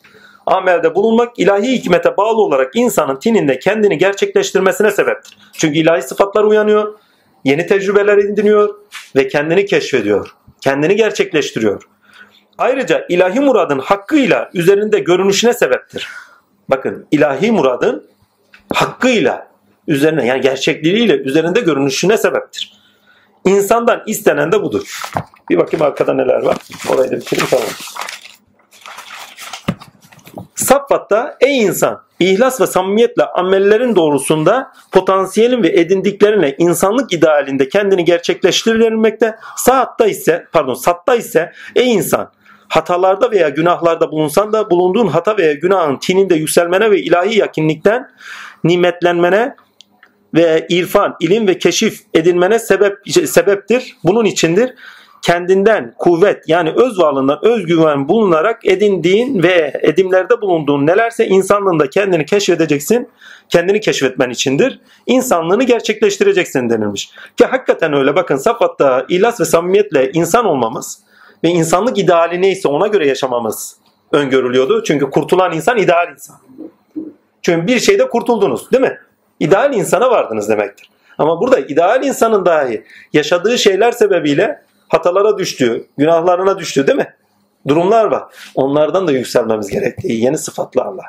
[0.47, 5.39] Amelde bulunmak ilahi hikmete bağlı olarak insanın tininde kendini gerçekleştirmesine sebeptir.
[5.53, 6.99] Çünkü ilahi sıfatlar uyanıyor,
[7.45, 8.75] yeni tecrübeler ediniyor
[9.17, 10.31] ve kendini keşfediyor.
[10.61, 11.83] Kendini gerçekleştiriyor.
[12.59, 16.09] Ayrıca ilahi muradın hakkıyla üzerinde görünüşüne sebeptir.
[16.69, 18.09] Bakın ilahi muradın
[18.75, 19.49] hakkıyla
[19.89, 22.73] üzerine yani gerçekliğiyle üzerinde görünüşüne sebeptir.
[23.45, 25.01] İnsandan istenen de budur.
[25.51, 26.57] Bir bakayım arkada neler var.
[26.91, 27.69] Orayı da bitireyim tamam.
[30.57, 39.37] Saffat'ta ey insan ihlas ve samimiyetle amellerin doğrusunda potansiyelin ve edindiklerine insanlık idealinde kendini gerçekleştirilmekte.
[39.57, 42.31] Saatta ise pardon satta ise ey insan
[42.69, 48.11] hatalarda veya günahlarda bulunsan da bulunduğun hata veya günahın tininde yükselmene ve ilahi yakinlikten
[48.65, 49.55] nimetlenmene
[50.35, 53.97] ve irfan, ilim ve keşif edilmene sebep sebeptir.
[54.05, 54.75] Bunun içindir
[55.27, 63.09] kendinden kuvvet yani öz varlığından özgüven bulunarak edindiğin ve edimlerde bulunduğun nelerse insanlığında kendini keşfedeceksin.
[63.49, 64.81] Kendini keşfetmen içindir.
[65.07, 67.11] İnsanlığını gerçekleştireceksin denilmiş.
[67.37, 70.99] Ki hakikaten öyle bakın Safat'ta ilas ve samimiyetle insan olmamız
[71.45, 73.77] ve insanlık ideali neyse ona göre yaşamamız
[74.13, 74.83] öngörülüyordu.
[74.85, 76.37] Çünkü kurtulan insan ideal insan.
[77.43, 78.99] Çünkü bir şeyde kurtuldunuz değil mi?
[79.41, 80.91] İdeal insana vardınız demektir.
[81.19, 87.15] Ama burada ideal insanın dahi yaşadığı şeyler sebebiyle hatalara düştüğü, günahlarına düştüğü değil mi?
[87.69, 88.25] Durumlar var.
[88.55, 91.03] Onlardan da yükselmemiz gerektiği yeni sıfatlarla.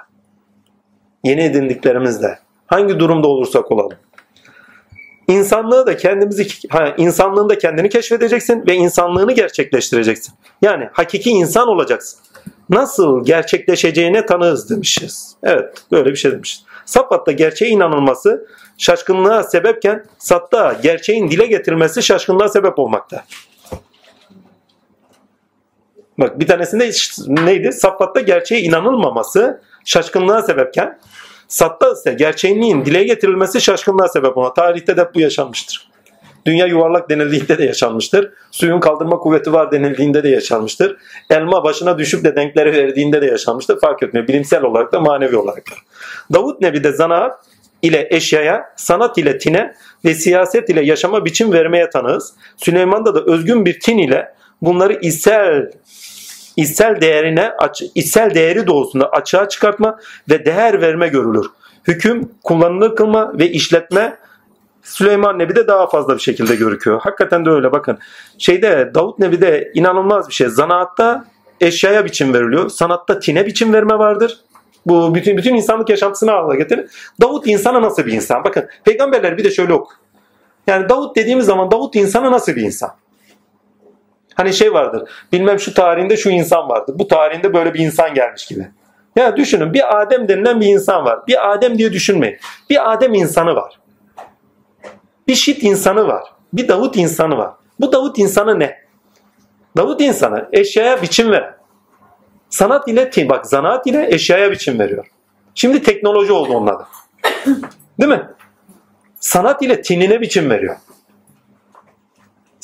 [1.24, 2.40] Yeni edindiklerimizle.
[2.68, 3.98] Hangi durumda olursak olalım.
[5.28, 10.34] İnsanlığı da kendimizi, ha, insanlığın kendini keşfedeceksin ve insanlığını gerçekleştireceksin.
[10.62, 12.20] Yani hakiki insan olacaksın.
[12.70, 15.36] Nasıl gerçekleşeceğine tanığız demişiz.
[15.44, 16.64] Evet böyle bir şey demişiz.
[16.86, 18.48] Safat'ta gerçeğe inanılması
[18.78, 23.24] şaşkınlığa sebepken satta gerçeğin dile getirilmesi şaşkınlığa sebep olmakta.
[26.20, 26.92] Bak bir tanesinde
[27.28, 27.72] neydi?
[27.72, 31.00] Safat'ta gerçeğe inanılmaması şaşkınlığa sebepken
[31.48, 34.54] satta ise gerçeğinliğin dile getirilmesi şaşkınlığa sebep ona.
[34.54, 35.90] Tarihte de bu yaşanmıştır.
[36.46, 38.34] Dünya yuvarlak denildiğinde de yaşanmıştır.
[38.52, 40.98] Suyun kaldırma kuvveti var denildiğinde de yaşanmıştır.
[41.30, 43.80] Elma başına düşüp de denkleri verdiğinde de yaşanmıştır.
[43.80, 44.28] Fark etmiyor.
[44.28, 45.76] Bilimsel olarak da manevi olarak da.
[46.34, 47.40] Davut Nebi de zanaat
[47.82, 49.74] ile eşyaya, sanat ile tine
[50.06, 52.34] ve siyaset ile yaşama biçim vermeye tanığız.
[52.58, 55.72] Süleyman'da da özgün bir tin ile bunları içsel
[56.58, 57.52] içsel değerine
[57.95, 61.45] içsel değeri doğusunda açığa çıkartma ve değer verme görülür.
[61.88, 64.18] hüküm, kullanılır kılma ve işletme
[64.84, 67.02] Süleyman Nebi'de daha fazla bir şekilde görüküyor.
[67.02, 67.98] Hakikaten de öyle bakın.
[68.38, 70.48] Şeyde Davut Nebi'de inanılmaz bir şey.
[70.48, 71.26] Zanaatta
[71.61, 72.69] eşyaya biçim veriliyor.
[72.69, 74.40] Sanatta tine biçim verme vardır.
[74.86, 76.90] Bu bütün bütün insanlık yaşantısını ağla getirir.
[77.22, 78.44] Davut insana nasıl bir insan?
[78.44, 79.94] Bakın peygamberler bir de şöyle oku.
[80.68, 82.90] Yani Davut dediğimiz zaman Davut insana nasıl bir insan?
[84.38, 85.10] Hani şey vardır.
[85.32, 86.96] Bilmem şu tarihinde şu insan vardır.
[87.00, 88.68] Bu tarihinde böyle bir insan gelmiş gibi.
[89.16, 91.20] Ya düşünün bir Adem denilen bir insan var.
[91.28, 92.38] Bir Adem diye düşünmeyin.
[92.70, 93.80] Bir Adem insanı var.
[95.28, 96.24] Bir Şit insanı var.
[96.54, 97.52] Bir Davut insanı var.
[97.80, 98.78] Bu Davut insanı ne?
[99.78, 101.58] Davut insanı eşyaya biçim veren.
[102.50, 105.08] Sanat ile bak zanaat ile eşyaya biçim veriyor.
[105.56, 106.88] Şimdi teknoloji oldu onun adı.
[108.00, 108.30] Değil mi?
[109.20, 110.76] Sanat ile tinine biçim veriyor.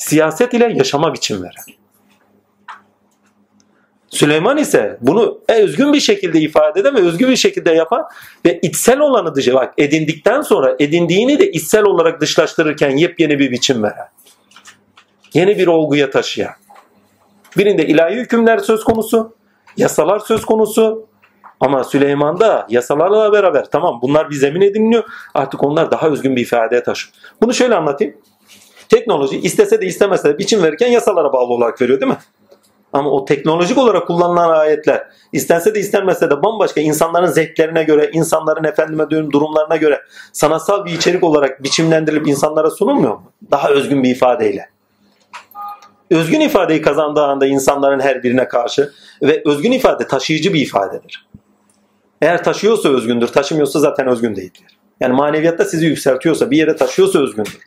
[0.04, 1.76] Siyaset ile yaşama biçim veren.
[4.08, 8.04] Süleyman ise bunu özgün bir şekilde ifade eden ve özgün bir şekilde yapan
[8.46, 13.82] ve içsel olanı dışı bak edindikten sonra edindiğini de içsel olarak dışlaştırırken yepyeni bir biçim
[13.82, 14.08] veren.
[15.34, 16.52] Yeni bir olguya taşıyan.
[17.56, 19.36] Birinde ilahi hükümler söz konusu,
[19.76, 21.06] yasalar söz konusu.
[21.60, 25.04] Ama Süleyman'da yasalarla beraber tamam bunlar bir zemin ediniliyor.
[25.34, 27.14] Artık onlar daha özgün bir ifadeye taşıyor.
[27.42, 28.14] Bunu şöyle anlatayım.
[28.88, 32.18] Teknoloji istese de istemese de biçim verirken yasalara bağlı olarak veriyor değil mi?
[32.92, 38.64] Ama o teknolojik olarak kullanılan ayetler istense de istenmese de bambaşka insanların zevklerine göre, insanların
[38.64, 40.00] efendime diyorum durumlarına göre
[40.32, 43.32] sanatsal bir içerik olarak biçimlendirilip insanlara sunulmuyor mu?
[43.50, 44.68] Daha özgün bir ifadeyle.
[46.10, 51.26] Özgün ifadeyi kazandığı anda insanların her birine karşı ve özgün ifade taşıyıcı bir ifadedir.
[52.22, 54.78] Eğer taşıyorsa özgündür, taşımıyorsa zaten özgün değildir.
[55.00, 57.58] Yani maneviyatta sizi yükseltiyorsa, bir yere taşıyorsa özgündür.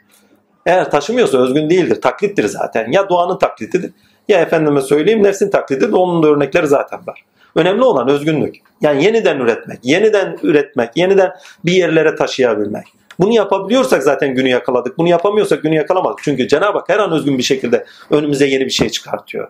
[0.67, 2.91] Eğer taşımıyorsa özgün değildir, taklittir zaten.
[2.91, 3.91] Ya doğanın taklididir
[4.27, 5.93] ya efendime söyleyeyim nefsin taklididir.
[5.93, 7.25] Onun da örnekleri zaten var.
[7.55, 8.55] Önemli olan özgünlük.
[8.81, 11.33] Yani yeniden üretmek, yeniden üretmek, yeniden
[11.65, 12.85] bir yerlere taşıyabilmek.
[13.19, 14.97] Bunu yapabiliyorsak zaten günü yakaladık.
[14.97, 16.19] Bunu yapamıyorsak günü yakalamadık.
[16.23, 19.49] Çünkü Cenab-ı Hak her an özgün bir şekilde önümüze yeni bir şey çıkartıyor.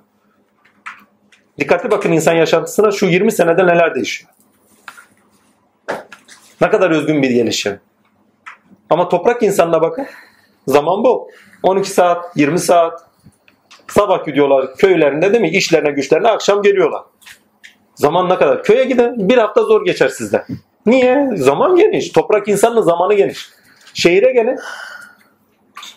[1.59, 4.31] Dikkatli bakın insan yaşantısına şu 20 senede neler değişiyor.
[6.61, 7.79] Ne kadar özgün bir gelişim.
[8.89, 10.07] Ama toprak insanına bakın.
[10.67, 11.29] Zaman bu.
[11.63, 13.07] 12 saat, 20 saat.
[13.87, 15.49] Sabah gidiyorlar köylerinde değil mi?
[15.49, 17.01] İşlerine güçlerine akşam geliyorlar.
[17.95, 18.63] Zaman ne kadar?
[18.63, 20.45] Köye gidin bir hafta zor geçer sizde.
[20.85, 21.29] Niye?
[21.35, 22.09] Zaman geniş.
[22.11, 23.49] Toprak insanın zamanı geniş.
[23.93, 24.59] Şehire gelin.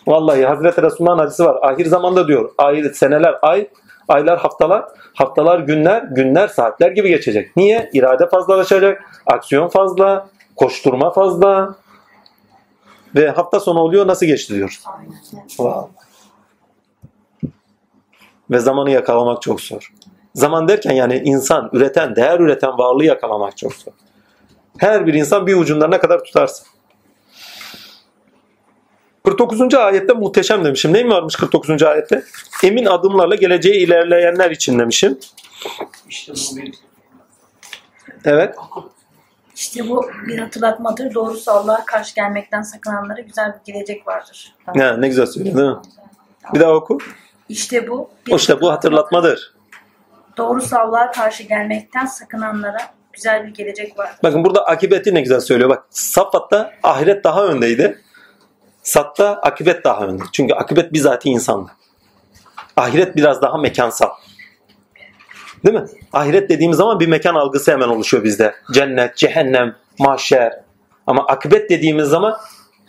[0.07, 1.57] Vallahi Hazreti Resulullah'ın hadisi var.
[1.61, 2.51] Ahir zamanda diyor.
[2.57, 3.67] Ahir seneler ay,
[4.07, 7.57] aylar haftalar, haftalar günler, günler saatler gibi geçecek.
[7.57, 7.89] Niye?
[7.93, 11.75] İrade fazlalaşacak, aksiyon fazla, koşturma fazla.
[13.15, 14.65] Ve hafta sonu oluyor nasıl geçti.
[15.59, 15.87] Vallahi.
[18.51, 19.93] Ve zamanı yakalamak çok zor.
[20.35, 23.93] Zaman derken yani insan, üreten, değer üreten varlığı yakalamak çok zor.
[24.77, 26.67] Her bir insan bir ucundan ne kadar tutarsın.
[29.25, 29.73] 49.
[29.73, 30.93] ayette muhteşem demişim.
[30.93, 31.83] Neyim varmış 49.
[31.83, 32.23] ayette?
[32.63, 35.19] Emin adımlarla geleceğe ilerleyenler için demişim.
[36.09, 36.73] İşte bu bir
[38.25, 38.55] Evet.
[39.61, 41.13] İşte bu bir hatırlatmadır.
[41.13, 44.55] Doğrusu Allah'a karşı gelmekten sakınanlara güzel bir gelecek vardır.
[44.75, 45.75] Ya, ne güzel söylüyor değil mi?
[46.53, 46.97] Bir daha oku.
[47.49, 49.53] İşte bu bir işte bu hatırlatmadır.
[50.37, 52.77] Doğrusu Allah'a karşı gelmekten sakınanlara
[53.13, 54.15] güzel bir gelecek vardır.
[54.23, 55.69] Bakın burada akibeti ne güzel söylüyor.
[55.69, 58.01] Bak Saffat'ta ahiret daha öndeydi.
[58.83, 60.23] Sat'ta akibet daha önde.
[60.31, 61.71] Çünkü akibet bizatihi insandı.
[62.77, 64.09] Ahiret biraz daha mekansal.
[65.65, 65.85] Değil mi?
[66.13, 68.55] Ahiret dediğimiz zaman bir mekan algısı hemen oluşuyor bizde.
[68.73, 70.53] Cennet, cehennem, mahşer.
[71.07, 72.37] Ama akibet dediğimiz zaman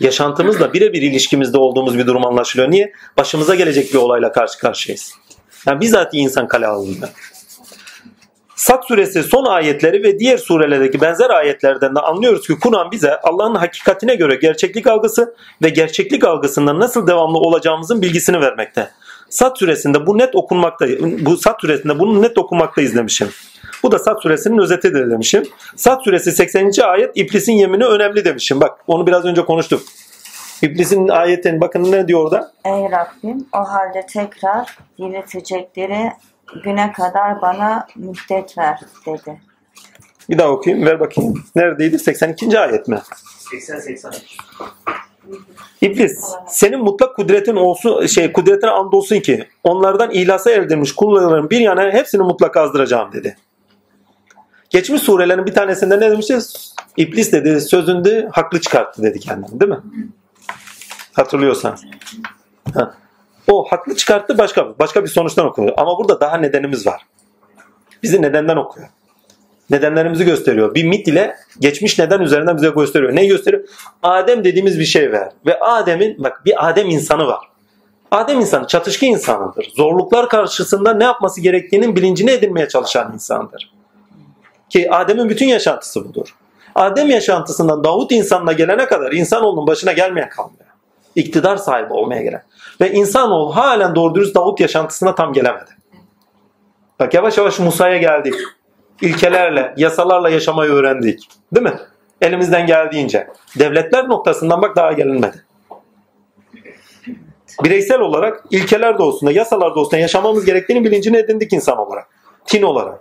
[0.00, 2.70] yaşantımızla birebir ilişkimizde olduğumuz bir durum anlaşılıyor.
[2.70, 2.92] Niye?
[3.18, 5.14] Başımıza gelecek bir olayla karşı karşıyayız.
[5.66, 7.08] Yani bizatihi insan kale alınıyor.
[8.56, 13.54] Sad suresi son ayetleri ve diğer surelerdeki benzer ayetlerden de anlıyoruz ki Kur'an bize Allah'ın
[13.54, 18.90] hakikatine göre gerçeklik algısı ve gerçeklik algısında nasıl devamlı olacağımızın bilgisini vermekte.
[19.32, 20.86] Sad suresinde bu net okunmakta.
[21.00, 23.28] Bu Sad suresinde bunu net okunmaktayız demişim.
[23.82, 25.42] Bu da Sad suresinin özetidir demişim.
[25.76, 26.70] Sad suresi 80.
[26.84, 28.60] ayet iblisin yemini önemli demişim.
[28.60, 29.82] Bak onu biraz önce konuştuk.
[30.62, 32.52] İblisin ayetin bakın ne diyor orada?
[32.64, 36.12] Ey Rabbim o halde tekrar diriltecekleri
[36.64, 39.40] güne kadar bana müddet ver dedi.
[40.30, 41.44] Bir daha okuyayım ver bakayım.
[41.56, 41.98] Neredeydi?
[41.98, 42.58] 82.
[42.58, 42.98] ayet mi?
[43.52, 44.22] 80-80.
[45.80, 51.90] İblis senin mutlak kudretin olsun şey kudretine andolsun ki onlardan ihlasa erdirmiş kullarının bir yana
[51.90, 53.36] hepsini mutlaka azdıracağım dedi.
[54.70, 56.38] Geçmiş surelerin bir tanesinde ne demişti?
[56.96, 59.80] İblis dedi sözünde haklı çıkarttı dedi kendini değil mi?
[61.12, 61.76] Hatırlıyorsan.
[62.74, 62.94] Ha.
[63.50, 65.72] O haklı çıkarttı başka başka bir sonuçtan okuyor.
[65.76, 67.06] Ama burada daha nedenimiz var.
[68.02, 68.88] Bizi nedenden okuyor.
[69.72, 70.74] Nedenlerimizi gösteriyor.
[70.74, 73.16] Bir mit ile geçmiş neden üzerinden bize gösteriyor.
[73.16, 73.68] Neyi gösteriyor?
[74.02, 75.28] Adem dediğimiz bir şey var.
[75.46, 77.48] Ve Adem'in bak bir Adem insanı var.
[78.10, 79.72] Adem insanı çatışkı insanıdır.
[79.76, 83.72] Zorluklar karşısında ne yapması gerektiğinin bilincini edinmeye çalışan insandır.
[84.70, 86.34] Ki Adem'in bütün yaşantısı budur.
[86.74, 90.64] Adem yaşantısından Davut insanına gelene kadar insanoğlunun başına gelmeyen kalmıyor.
[91.16, 92.42] İktidar sahibi olmaya gelen.
[92.80, 95.70] Ve insanoğlu halen doğru dürüst Davut yaşantısına tam gelemedi.
[97.00, 98.34] Bak yavaş yavaş Musa'ya geldik.
[99.02, 101.28] İlkelerle, yasalarla yaşamayı öğrendik.
[101.54, 101.78] Değil mi?
[102.20, 103.28] Elimizden geldiğince.
[103.58, 105.44] Devletler noktasından bak daha gelinmedi.
[107.64, 112.08] Bireysel olarak ilkeler doğusunda, yasalar doğusunda yaşamamız gerektiğini bilincini edindik insan olarak.
[112.46, 113.00] Tin olarak.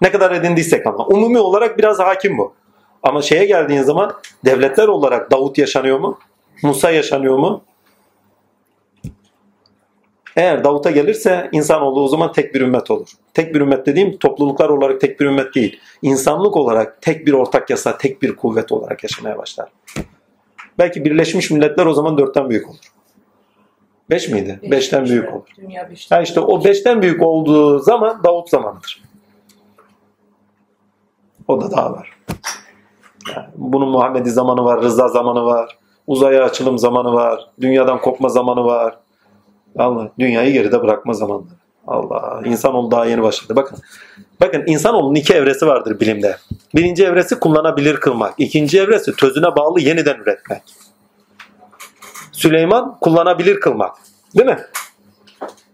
[0.00, 1.06] Ne kadar edindiysek ama.
[1.06, 2.54] Umumi olarak biraz hakim bu.
[3.02, 4.12] Ama şeye geldiğin zaman
[4.44, 6.18] devletler olarak Davut yaşanıyor mu?
[6.62, 7.62] Musa yaşanıyor mu?
[10.36, 13.08] Eğer Davut'a gelirse insanoğlu o zaman tek bir ümmet olur.
[13.34, 15.80] Tek bir ümmet dediğim topluluklar olarak tek bir ümmet değil.
[16.02, 19.68] İnsanlık olarak tek bir ortak yasa, tek bir kuvvet olarak yaşamaya başlar.
[20.78, 22.92] Belki Birleşmiş Milletler o zaman dörtten büyük olur.
[24.10, 24.60] Beş miydi?
[24.62, 25.48] Beşten büyük olur.
[25.56, 25.90] Dünya.
[26.10, 29.02] Ha işte o beşten büyük olduğu zaman Davut zamanıdır.
[31.48, 32.12] O da daha var.
[33.36, 38.64] Yani bunun Muhammedi zamanı var, Rıza zamanı var, uzaya açılım zamanı var, dünyadan kopma zamanı
[38.64, 38.98] var.
[39.78, 41.54] Allah dünyayı geride bırakma zamanları.
[41.86, 43.56] Allah insanoğlu daha yeni başladı.
[43.56, 43.78] Bakın.
[44.40, 46.36] Bakın insanoğlunun iki evresi vardır bilimde.
[46.74, 48.34] Birinci evresi kullanabilir kılmak.
[48.38, 50.62] İkinci evresi tözüne bağlı yeniden üretmek.
[52.32, 53.96] Süleyman kullanabilir kılmak.
[54.36, 54.58] Değil mi?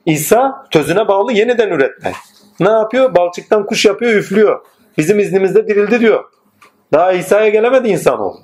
[0.06, 2.14] İsa tözüne bağlı yeniden üretmek.
[2.60, 3.14] Ne yapıyor?
[3.14, 4.66] Balçıktan kuş yapıyor, üflüyor.
[4.98, 6.24] Bizim iznimizde dirildi diyor.
[6.92, 8.40] Daha İsa'ya gelemedi insanoğlu.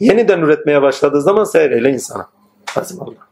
[0.00, 2.28] Yeniden üretmeye başladığı zaman seyreyle insana.
[2.74, 3.29] Hasbunallah.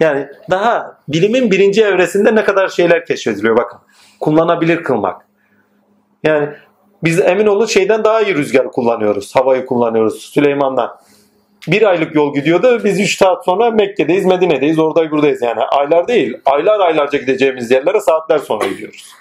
[0.00, 3.78] Yani daha bilimin birinci evresinde ne kadar şeyler keşfediliyor bakın.
[4.20, 5.26] Kullanabilir kılmak.
[6.22, 6.48] Yani
[7.04, 9.36] biz emin olun şeyden daha iyi rüzgar kullanıyoruz.
[9.36, 10.98] Havayı kullanıyoruz Süleyman'dan.
[11.68, 12.80] Bir aylık yol gidiyordu.
[12.84, 15.60] Biz 3 saat sonra Mekke'deyiz, Medine'deyiz, orada buradayız yani.
[15.60, 19.17] Aylar değil, aylar aylarca gideceğimiz yerlere saatler sonra gidiyoruz.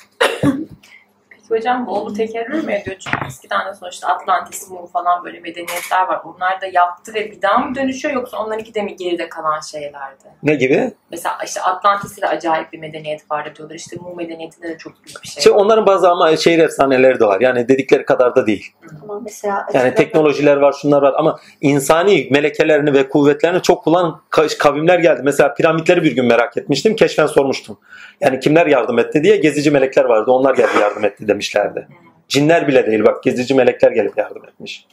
[1.49, 2.95] Peki hocam bu tekerrür mü ediyor?
[2.99, 6.21] Çünkü eskiden de sonuçta Atlantis, Mu falan böyle medeniyetler var.
[6.25, 10.23] Onlar da yaptı ve bir daha mı dönüşüyor yoksa onlarınki de mi geride kalan şeylerdi?
[10.43, 10.91] Ne gibi?
[11.11, 13.75] Mesela işte Atlantis'te de acayip bir medeniyet vardı diyorlar.
[13.75, 15.55] İşte Mu medeniyetinde de çok büyük bir şey İşte var.
[15.55, 17.41] onların bazı ama şehir efsaneleri de var.
[17.41, 18.73] Yani dedikleri kadar da değil.
[19.03, 24.57] Ama mesela Yani teknolojiler var, şunlar var ama insani melekelerini ve kuvvetlerini çok kullanan ka-
[24.57, 25.21] kavimler geldi.
[25.23, 26.95] Mesela piramitleri bir gün merak etmiştim.
[26.95, 27.79] Keşfen sormuştum.
[28.21, 30.31] Yani kimler yardım etti diye gezici melekler vardı.
[30.31, 31.87] Onlar geldi yardım etti demişlerdi.
[32.27, 34.85] Cinler bile değil bak gezici melekler gelip yardım etmiş.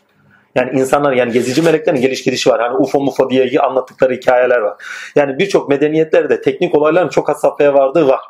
[0.54, 2.60] Yani insanlar yani gezici meleklerin geliş gidişi var.
[2.60, 4.74] Hani UFO mufo diye anlattıkları hikayeler var.
[5.16, 8.20] Yani birçok medeniyetlerde teknik olayların çok has safhaya vardığı var.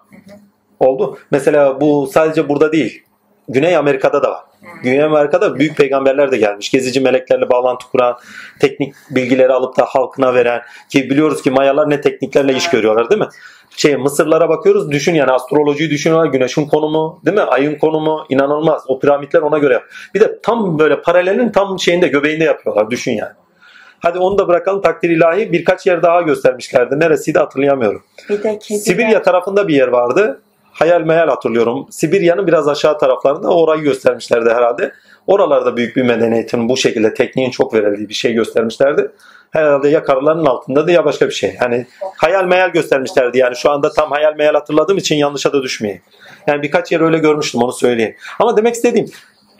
[0.80, 1.18] Oldu.
[1.30, 3.02] Mesela bu sadece burada değil.
[3.48, 4.44] Güney Amerika'da da var.
[4.82, 6.70] Güney Amerika'da büyük peygamberler de gelmiş.
[6.70, 8.18] Gezici meleklerle bağlantı kuran,
[8.60, 13.20] teknik bilgileri alıp da halkına veren ki biliyoruz ki Mayalar ne tekniklerle iş görüyorlar değil
[13.20, 13.28] mi?
[13.76, 16.30] Şey Mısırlara bakıyoruz düşün yani astrolojiyi düşünüyorlar.
[16.30, 17.42] Güneşin konumu değil mi?
[17.42, 18.82] Ayın konumu inanılmaz.
[18.88, 19.82] O piramitler ona göre.
[20.14, 23.32] Bir de tam böyle paralelin tam şeyinde göbeğinde yapıyorlar düşün yani.
[24.00, 27.00] Hadi onu da bırakalım takdir ilahi birkaç yer daha göstermişlerdi.
[27.00, 28.02] Neresiydi hatırlayamıyorum.
[28.28, 28.78] Bir de kediler.
[28.78, 30.40] Sibirya tarafında bir yer vardı.
[30.72, 31.86] Hayal meyal hatırlıyorum.
[31.90, 34.92] Sibirya'nın biraz aşağı taraflarında orayı göstermişlerdi herhalde.
[35.26, 39.10] Oralarda büyük bir medeniyetin bu şekilde tekniğin çok verildiği bir şey göstermişlerdi.
[39.54, 41.56] Herhalde ya karıların altında da ya başka bir şey.
[41.60, 43.38] Yani hayal meyal göstermişlerdi.
[43.38, 46.02] Yani şu anda tam hayal meyal hatırladığım için yanlışa da düşmeyeyim.
[46.46, 48.14] Yani birkaç yer öyle görmüştüm onu söyleyeyim.
[48.40, 49.06] Ama demek istediğim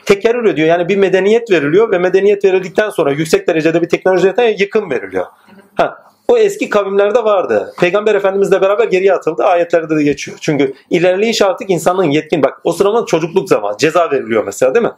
[0.05, 0.67] tekerrür ediyor.
[0.67, 5.25] Yani bir medeniyet veriliyor ve medeniyet verildikten sonra yüksek derecede bir teknolojiden yıkım veriliyor.
[5.75, 7.73] Ha, o eski kavimlerde vardı.
[7.79, 9.43] Peygamber Efendimizle beraber geriye atıldı.
[9.43, 10.37] Ayetlerde de geçiyor.
[10.41, 12.43] Çünkü ilerleyiş artık insanın yetkin.
[12.43, 13.77] Bak o sırada çocukluk zamanı.
[13.77, 14.93] Ceza veriliyor mesela değil mi?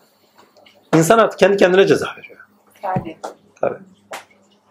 [0.96, 2.40] İnsan artık kendi kendine ceza veriyor.
[2.82, 3.18] Ferdi.
[3.62, 3.97] Tabii.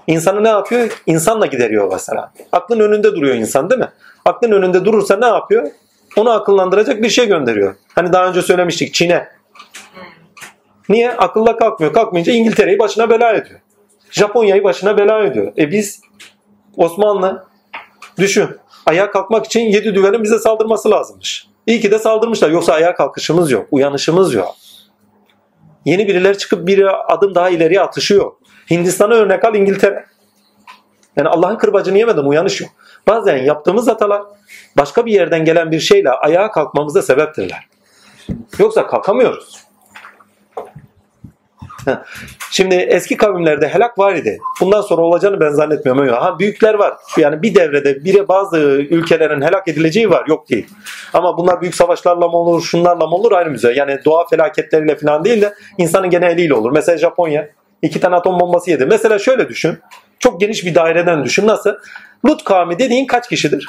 [0.06, 1.02] İnsanı ne yapıyor?
[1.06, 2.32] İnsanla gideriyor mesela.
[2.52, 3.88] Aklın önünde duruyor insan değil mi?
[4.24, 5.70] Aklın önünde durursa ne yapıyor?
[6.16, 7.74] Onu akıllandıracak bir şey gönderiyor.
[7.94, 9.28] Hani daha önce söylemiştik Çin'e.
[10.88, 11.12] Niye?
[11.12, 11.92] Akılla kalkmıyor.
[11.92, 13.60] Kalkmayınca İngiltere'yi başına bela ediyor.
[14.10, 15.52] Japonya'yı başına bela ediyor.
[15.58, 16.00] E biz
[16.76, 17.46] Osmanlı
[18.18, 18.48] düşün.
[18.86, 21.46] Ayağa kalkmak için yedi düvenin bize saldırması lazımmış.
[21.66, 22.50] İyi ki de saldırmışlar.
[22.50, 23.66] Yoksa ayağa kalkışımız yok.
[23.70, 24.56] Uyanışımız yok.
[25.84, 28.32] Yeni birileri çıkıp bir adım daha ileriye atışıyor.
[28.70, 30.04] Hindistan'a örnek al İngiltere.
[31.16, 32.70] Yani Allah'ın kırbacını yemeden uyanış yok.
[33.08, 34.22] Bazen yaptığımız hatalar
[34.76, 37.68] başka bir yerden gelen bir şeyle ayağa kalkmamıza sebeptirler.
[38.58, 39.66] Yoksa kalkamıyoruz.
[42.50, 44.38] Şimdi eski kavimlerde helak var idi.
[44.60, 46.08] Bundan sonra olacağını ben zannetmiyorum.
[46.08, 46.94] Ha büyükler var.
[47.16, 48.58] Yani bir devrede biri bazı
[48.90, 50.24] ülkelerin helak edileceği var.
[50.28, 50.66] Yok değil.
[51.12, 53.72] Ama bunlar büyük savaşlarla mı olur, şunlarla mı olur ayrı müze.
[53.72, 56.72] Yani doğa felaketleriyle falan değil de insanın gene eliyle olur.
[56.72, 57.48] Mesela Japonya
[57.86, 58.86] iki tane atom bombası yedi.
[58.86, 59.78] Mesela şöyle düşün.
[60.18, 61.46] Çok geniş bir daireden düşün.
[61.46, 61.74] Nasıl?
[62.26, 63.68] Lut kavmi dediğin kaç kişidir?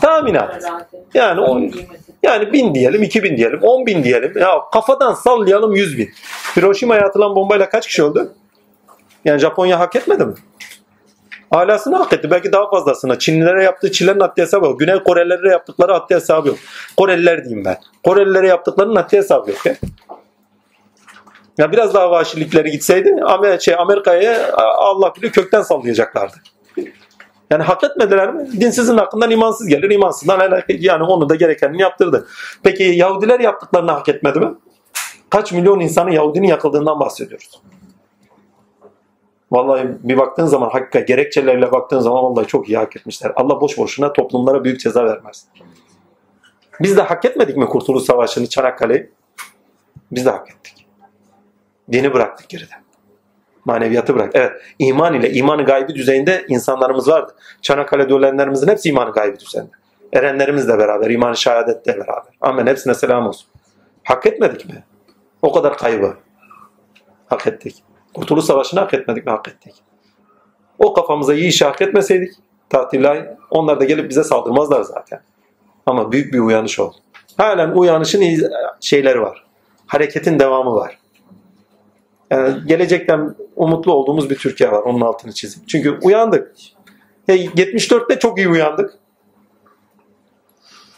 [0.00, 0.64] Tahminat.
[1.14, 1.60] Yani o,
[2.22, 4.38] yani bin diyelim, iki bin diyelim, on bin diyelim.
[4.38, 6.10] Ya kafadan sallayalım yüz bin.
[6.56, 8.32] Hiroşima'ya atılan bombayla kaç kişi öldü?
[9.24, 10.34] Yani Japonya hak etmedi mi?
[11.50, 12.30] Alasını hak etti.
[12.30, 13.18] Belki daha fazlasını.
[13.18, 14.80] Çinlilere yaptığı Çinlerin haddi hesabı yok.
[14.80, 16.56] Güney Korelilere yaptıkları haddi hesabı yok.
[16.96, 17.76] Koreliler diyeyim ben.
[18.04, 19.66] Korelilere yaptıklarının haddi hesabı yok.
[19.66, 19.74] Ya.
[21.58, 23.16] Ya biraz daha vahşilikleri gitseydi
[23.60, 26.36] şey, Amerika'ya Allah bilir kökten sallayacaklardı.
[27.50, 28.60] Yani hak etmediler mi?
[28.60, 29.90] Dinsizin hakkından imansız gelir.
[29.90, 32.26] imansızdan yani onu da gerekenini yaptırdı.
[32.62, 34.54] Peki Yahudiler yaptıklarını hak etmedi mi?
[35.30, 37.62] Kaç milyon insanın Yahudinin yakıldığından bahsediyoruz.
[39.52, 43.32] Vallahi bir baktığın zaman hakika gerekçelerle baktığın zaman vallahi çok iyi hak etmişler.
[43.36, 45.46] Allah boş boşuna toplumlara büyük ceza vermez.
[46.80, 49.10] Biz de hak etmedik mi Kurtuluş Savaşı'nı Çanakkale'yi?
[50.12, 50.73] Biz de hak ettik.
[51.92, 52.74] Dini bıraktık geride.
[53.64, 54.30] Maneviyatı bırak.
[54.34, 57.34] Evet iman ile imanı gaybi düzeyinde insanlarımız vardı.
[57.62, 59.70] Çanakkale'de ölenlerimizin hepsi imanı gaybi düzeyinde.
[60.12, 62.32] Erenlerimiz de beraber, iman-ı şehadet de beraber.
[62.40, 62.66] Amin.
[62.66, 63.48] Hepsine selam olsun.
[64.04, 64.84] Hak etmedik mi?
[65.42, 66.16] O kadar kaybı.
[67.26, 67.82] Hak ettik.
[68.14, 69.30] Kurtuluş Savaşı'nı hak etmedik mi?
[69.30, 69.74] Hak ettik.
[70.78, 72.34] O kafamıza iyi işi hak etmeseydik
[72.70, 75.20] tatilay onlar da gelip bize saldırmazlar zaten.
[75.86, 76.96] Ama büyük bir uyanış oldu.
[77.36, 78.48] Halen uyanışın
[78.80, 79.44] şeyleri var.
[79.86, 80.98] Hareketin devamı var.
[82.30, 84.82] Yani gelecekten umutlu olduğumuz bir Türkiye var.
[84.82, 85.66] Onun altını çizeyim.
[85.66, 86.52] Çünkü uyandık.
[87.28, 88.94] Ya 74'te çok iyi uyandık.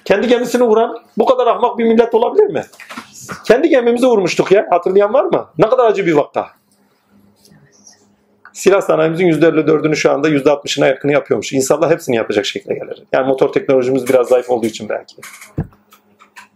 [0.04, 2.64] Kendi gemisini vuran bu kadar ahmak bir millet olabilir mi?
[3.46, 4.66] Kendi gemimizi vurmuştuk ya.
[4.70, 5.48] Hatırlayan var mı?
[5.58, 6.46] Ne kadar acı bir vaka.
[8.52, 11.52] Silah sanayimizin %54'ünü şu anda %60'ına yakını yapıyormuş.
[11.52, 13.02] İnşallah hepsini yapacak şekle gelir.
[13.12, 15.16] Yani motor teknolojimiz biraz zayıf olduğu için belki.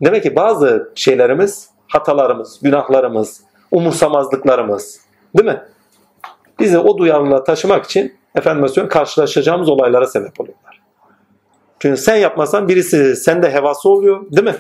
[0.05, 3.41] Demek ki bazı şeylerimiz, hatalarımız, günahlarımız,
[3.71, 5.01] umursamazlıklarımız,
[5.37, 5.63] değil mi?
[6.59, 10.81] Bizi o duyarlılığa taşımak için efendim söyleyeyim karşılaşacağımız olaylara sebep oluyorlar.
[11.79, 14.57] Çünkü sen yapmasan birisi sende hevası oluyor, değil mi?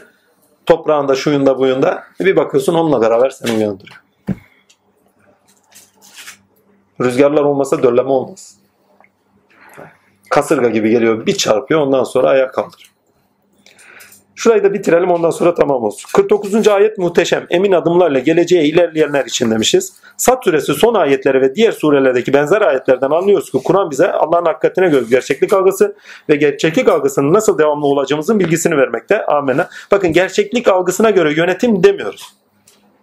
[0.66, 2.04] Toprağında, şuyunda, buyunda.
[2.20, 4.02] E bir bakıyorsun onunla beraber seni uyandırıyor.
[7.00, 8.56] Rüzgarlar olmasa dölleme olmaz.
[10.30, 12.89] Kasırga gibi geliyor, bir çarpıyor ondan sonra ayağa kaldırıyor.
[14.40, 16.10] Şurayı da bitirelim ondan sonra tamam olsun.
[16.14, 16.68] 49.
[16.68, 17.46] ayet muhteşem.
[17.50, 19.92] Emin adımlarla geleceğe ilerleyenler için demişiz.
[20.16, 24.88] Sat suresi son ayetleri ve diğer surelerdeki benzer ayetlerden anlıyoruz ki Kur'an bize Allah'ın hakikatine
[24.88, 25.96] göre gerçeklik algısı
[26.28, 29.26] ve gerçeklik algısının nasıl devamlı olacağımızın bilgisini vermekte.
[29.26, 29.68] Amenna.
[29.90, 32.34] Bakın gerçeklik algısına göre yönetim demiyoruz.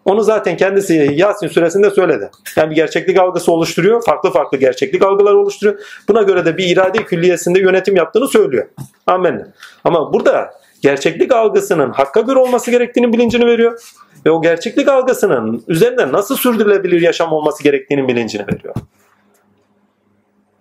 [0.05, 2.29] Onu zaten kendisi Yasin suresinde söyledi.
[2.55, 4.05] Yani bir gerçeklik algısı oluşturuyor.
[4.05, 5.79] Farklı farklı gerçeklik algıları oluşturuyor.
[6.07, 8.67] Buna göre de bir irade külliyesinde yönetim yaptığını söylüyor.
[9.07, 9.47] Amenna.
[9.83, 13.81] Ama burada gerçeklik algısının hakka göre olması gerektiğinin bilincini veriyor.
[14.25, 18.75] Ve o gerçeklik algısının üzerinde nasıl sürdürülebilir yaşam olması gerektiğinin bilincini veriyor.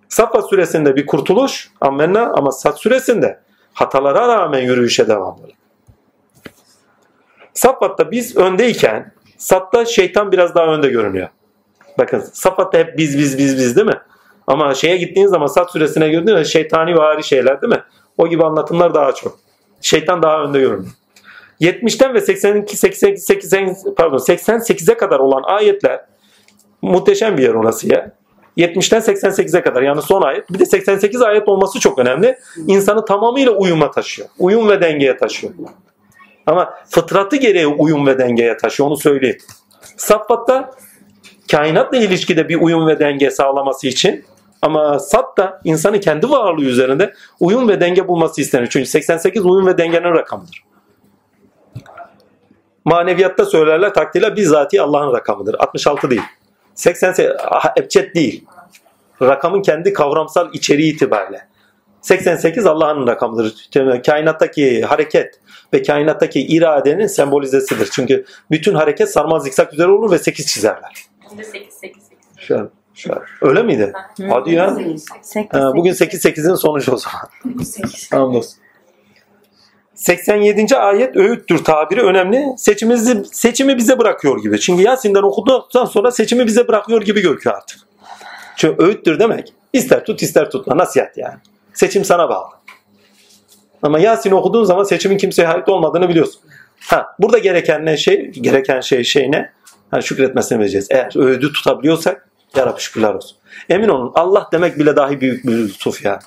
[0.09, 3.41] Safa suresinde bir kurtuluş ammenna ama Sat suresinde
[3.73, 5.47] hatalara rağmen yürüyüşe devamlı.
[7.55, 11.29] Safat'ta biz öndeyken Sat'ta şeytan biraz daha önde görünüyor.
[11.99, 14.01] Bakın Safat'ta hep biz biz biz biz değil mi?
[14.47, 17.83] Ama şeye gittiğiniz zaman Sat suresine gördüğünüz şeytani vari şeyler değil mi?
[18.19, 19.46] O gibi anlatımlar daha çok.
[19.87, 20.93] Şeytan daha önde görünüyor.
[21.61, 26.01] 70'ten ve 82 88 pardon 88'e kadar olan ayetler
[26.83, 28.13] muhteşem bir yer orası ya.
[28.59, 30.53] 70'ten 88'e kadar yani son ayet.
[30.53, 32.39] Bir de 88 ayet olması çok önemli.
[32.67, 34.29] İnsanı tamamıyla uyuma taşıyor.
[34.39, 35.53] Uyum ve dengeye taşıyor.
[36.47, 39.39] Ama fıtratı gereği uyum ve dengeye taşıyor onu söyleyeyim.
[39.97, 40.71] Saffat'ta
[41.51, 44.25] kainatla ilişkide bir uyum ve denge sağlaması için
[44.67, 48.69] ama Sat da insanın kendi varlığı üzerinde uyum ve denge bulması istenir.
[48.71, 50.65] Çünkü 88 uyum ve dengenin rakamıdır.
[52.85, 55.55] Maneviyatta söylerler takdirle bizzati Allah'ın rakamıdır.
[55.59, 56.23] 66 değil.
[56.75, 58.45] 88 ah, ebced değil.
[59.23, 61.49] Rakamın kendi kavramsal içeriği itibariyle.
[62.01, 63.69] 88 Allah'ın rakamıdır.
[64.07, 65.41] Kainattaki hareket
[65.75, 67.89] ve kainattaki iradenin sembolizesidir.
[67.93, 71.05] Çünkü bütün hareket sarmal zikzak üzere olur ve 8 çizerler.
[71.29, 72.19] Şimdi 8 8 8.
[72.39, 72.71] Şu an, şu an.
[73.43, 73.93] Öyle miydi?
[74.29, 74.77] Hadi ya.
[75.51, 77.29] Ha, bugün 8-8'in sonucu o zaman.
[78.11, 78.59] Hamdolsun.
[79.95, 80.77] 87.
[80.77, 82.45] ayet öğüttür tabiri önemli.
[82.59, 84.61] Seçimizi, seçimi bize bırakıyor gibi.
[84.61, 87.79] Çünkü Yasin'den okuduktan sonra seçimi bize bırakıyor gibi görünüyor artık.
[88.57, 89.53] Çünkü öğüttür demek.
[89.73, 90.77] İster tut ister tutma.
[90.77, 91.37] Nasihat yani.
[91.75, 92.49] Seçim sana bağlı.
[93.83, 96.41] Ama Yasin okuduğun zaman seçimin kimseye ait olmadığını biliyorsun.
[96.81, 98.31] Ha, burada gereken ne şey?
[98.31, 99.51] Gereken şey şey ne?
[99.91, 100.87] Ha, şükretmesini vereceğiz.
[100.91, 103.39] Eğer öğüdü tutabiliyorsak ya Rabbi şükürler olsun.
[103.69, 106.19] Emin olun Allah demek bile dahi büyük bir lütuf ya.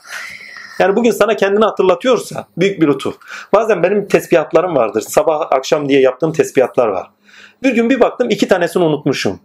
[0.80, 3.18] Yani bugün sana kendini hatırlatıyorsa büyük bir lütuf.
[3.54, 5.02] Bazen benim tesbihatlarım vardır.
[5.02, 7.08] Sabah akşam diye yaptığım tesbihatlar var.
[7.64, 9.40] Bir gün bir baktım iki tanesini unutmuşum.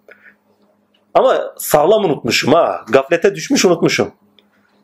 [1.14, 2.84] Ama sağlam unutmuşum ha.
[2.88, 4.12] Gaflete düşmüş unutmuşum.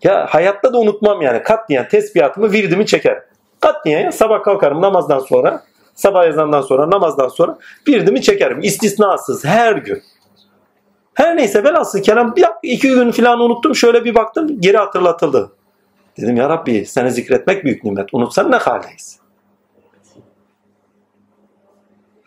[0.02, 1.42] Ya hayatta da unutmam yani.
[1.42, 3.22] Kat diyen tesbihatımı virdimi çekerim.
[3.60, 5.62] Kat diye sabah kalkarım namazdan sonra.
[5.94, 8.60] Sabah ezandan sonra namazdan sonra virdimi çekerim.
[8.62, 10.02] İstisnasız her gün.
[11.20, 13.74] Her neyse velhasıl kelam bir iki gün falan unuttum.
[13.74, 15.52] Şöyle bir baktım geri hatırlatıldı.
[16.16, 18.08] Dedim ya Rabbi seni zikretmek büyük nimet.
[18.12, 19.18] Unutsan ne haldeyiz?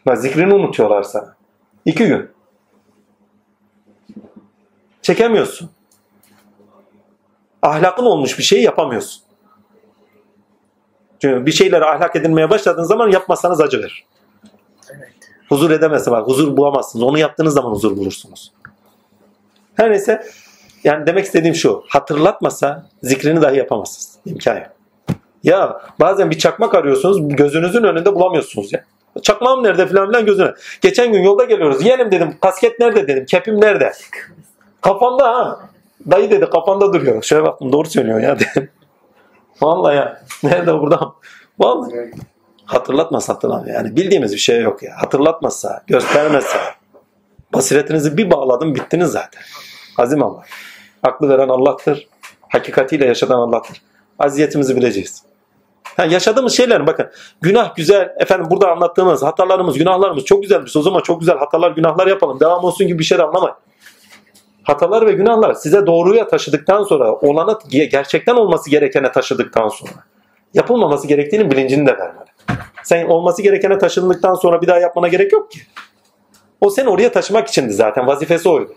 [0.06, 1.36] Bak zikrini unutuyorlar sana.
[1.86, 2.30] İki gün.
[5.02, 5.70] Çekemiyorsun.
[7.62, 9.24] Ahlakın olmuş bir şeyi yapamıyorsun.
[11.22, 14.06] Çünkü bir şeyleri ahlak edinmeye başladığın zaman yapmasanız acı verir.
[15.50, 16.28] Huzur edemezsin bak.
[16.28, 17.04] Huzur bulamazsınız.
[17.04, 18.52] Onu yaptığınız zaman huzur bulursunuz.
[19.76, 20.24] Her neyse
[20.84, 21.84] yani demek istediğim şu.
[21.88, 24.18] Hatırlatmasa zikrini dahi yapamazsınız.
[24.26, 24.68] İmkan yok.
[25.44, 28.84] Ya bazen bir çakmak arıyorsunuz gözünüzün önünde bulamıyorsunuz ya.
[29.22, 30.52] Çakmağım nerede filan filan gözüne.
[30.82, 31.86] Geçen gün yolda geliyoruz.
[31.86, 33.26] Yeğenim dedim kasket nerede dedim.
[33.26, 33.94] Kepim nerede?
[34.82, 35.60] Kafamda ha.
[36.12, 37.24] Dayı dedi kafanda duruyor.
[37.24, 38.70] Şöyle baktım doğru söylüyor ya dedim.
[39.62, 40.22] Vallahi ya.
[40.44, 41.14] Nerede burada?
[41.60, 42.12] Vallahi.
[42.66, 43.76] Hatırlatmasa hatırlamıyor.
[43.76, 44.94] Yani bildiğimiz bir şey yok ya.
[44.98, 46.58] Hatırlatmasa, göstermezse.
[47.54, 49.42] Basiretinizi bir bağladım bittiniz zaten.
[49.98, 50.42] Azim Allah.
[51.04, 52.08] Aklı veren Allah'tır.
[52.50, 53.82] Hakikatiyle yaşatan Allah'tır.
[54.20, 55.24] Aziyetimizi bileceğiz.
[55.98, 57.10] Ha, yaşadığımız şeyler bakın
[57.42, 62.08] günah güzel efendim burada anlattığımız hatalarımız günahlarımız çok güzelmiş o zaman çok güzel hatalar günahlar
[62.08, 63.56] yapalım devam olsun gibi bir şey anlamayın.
[64.64, 69.92] Hatalar ve günahlar size doğruya taşıdıktan sonra olanı gerçekten olması gerekene taşıdıktan sonra
[70.54, 72.26] yapılmaması gerektiğinin bilincini de vermeli.
[72.84, 75.60] Sen olması gerekene taşındıktan sonra bir daha yapmana gerek yok ki.
[76.62, 78.76] O seni oraya taşımak içindi zaten vazifesi oydu.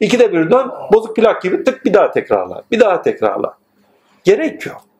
[0.00, 2.62] İkide birden bozuk plak gibi tık bir daha tekrarla.
[2.70, 3.58] Bir daha tekrarla.
[4.24, 4.91] Gerek yok.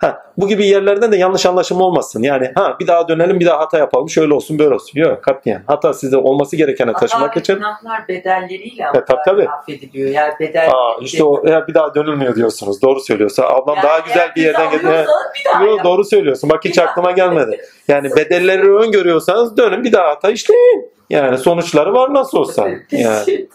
[0.00, 2.22] Ha, bu gibi yerlerden de yanlış anlaşılma olmasın.
[2.22, 5.00] Yani ha bir daha dönelim bir daha hata yapalım şöyle olsun böyle olsun.
[5.00, 5.62] Yok katiyen.
[5.66, 7.54] Hata size olması gerekene taşımak için.
[7.54, 9.48] günahlar bedelleriyle E, tabii, tabii.
[9.48, 10.08] affediliyor.
[10.08, 12.82] Yani bedel Aa, işte o ya bir daha dönülmüyor diyorsunuz.
[12.82, 13.42] Doğru söylüyorsa.
[13.48, 14.88] Ablam Yani daha güzel bir yerden ceza getirdi.
[14.88, 15.84] alıyorsanız bir daha Yo, yap.
[15.84, 16.50] doğru söylüyorsun.
[16.50, 16.86] Bak hiç Bir daha.
[16.90, 17.60] aklıma gelmedi.
[17.88, 20.90] Yani bedelleri öngörüyorsanız dönün bir daha hata işleyin.
[21.10, 22.68] Yani sonuçları var nasıl olsa.
[22.90, 23.46] Yani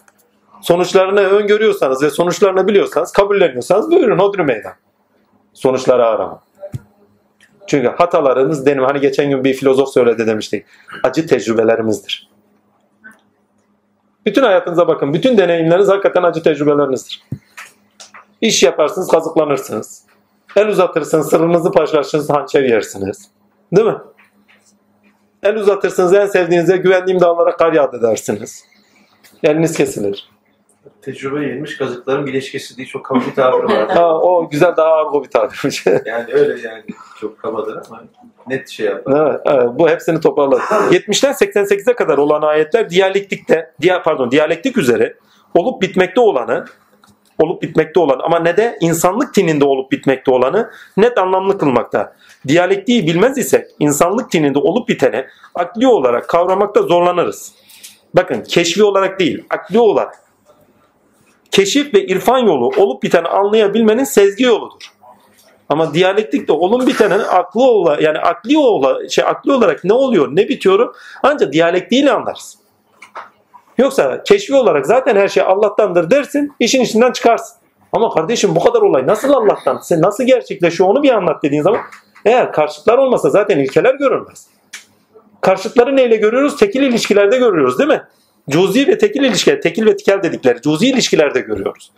[0.60, 4.72] sonuçlarını öngörüyorsanız ve sonuçlarını biliyorsanız kabulleniyorsanız buyurun hodri meydan.
[5.56, 6.42] Sonuçları arama.
[7.66, 10.66] Çünkü hatalarınız benim hani geçen gün bir filozof söyledi demiştik.
[11.02, 12.30] Acı tecrübelerimizdir.
[14.26, 15.14] Bütün hayatınıza bakın.
[15.14, 17.22] Bütün deneyimleriniz hakikaten acı tecrübelerinizdir.
[18.40, 20.02] İş yaparsınız kazıklanırsınız.
[20.56, 23.30] El uzatırsınız sırrınızı paylaşırsınız hançer yersiniz.
[23.76, 23.98] Değil mi?
[25.42, 28.64] El uzatırsınız en sevdiğinize güvendiğim dağlara kar yağdı dersiniz.
[29.42, 30.35] Eliniz kesilir.
[31.06, 33.88] Tecrübe yenilmiş kazıkların bileşkesi diye çok kaba bir tabir var.
[33.88, 35.86] Ha, o güzel daha ağır bir tabirmiş.
[36.04, 36.82] yani öyle yani
[37.20, 38.04] çok kabadır ama
[38.46, 39.30] net şey yapar.
[39.30, 40.60] Evet, evet, bu hepsini toparladı.
[40.90, 45.16] 70'ten 88'e kadar olan ayetler diyalektikte, diya, pardon, diyalektik üzere
[45.54, 46.64] olup bitmekte olanı,
[47.42, 52.12] olup bitmekte olan ama ne de insanlık tininde olup bitmekte olanı net anlamlı kılmakta.
[52.48, 57.52] Diyalektiği bilmez isek insanlık tininde olup biteni akli olarak kavramakta zorlanırız.
[58.14, 60.25] Bakın keşfi olarak değil, akli olarak.
[61.50, 64.96] Keşif ve irfan yolu olup biteni anlayabilmenin sezgi yoludur.
[65.68, 70.48] Ama diyalektikte olun bitenin aklı ola yani akli ola şey akli olarak ne oluyor, ne
[70.48, 72.60] bitiyor ancak diyalektiğiyle anlarsın.
[73.78, 77.56] Yoksa keşfi olarak zaten her şey Allah'tandır dersin, işin içinden çıkarsın.
[77.92, 79.78] Ama kardeşim bu kadar olay nasıl Allah'tan?
[79.78, 81.80] Sen nasıl gerçekleşiyor onu bir anlat dediğin zaman
[82.24, 84.46] eğer karşıtlar olmasa zaten ilkeler görülmez.
[85.40, 86.56] Karşıtları neyle görüyoruz?
[86.56, 88.02] Tekil ilişkilerde görüyoruz değil mi?
[88.50, 91.90] Cüzi ve tekil ilişkiler, tekil ve tikel dedikleri cüzi ilişkilerde görüyoruz.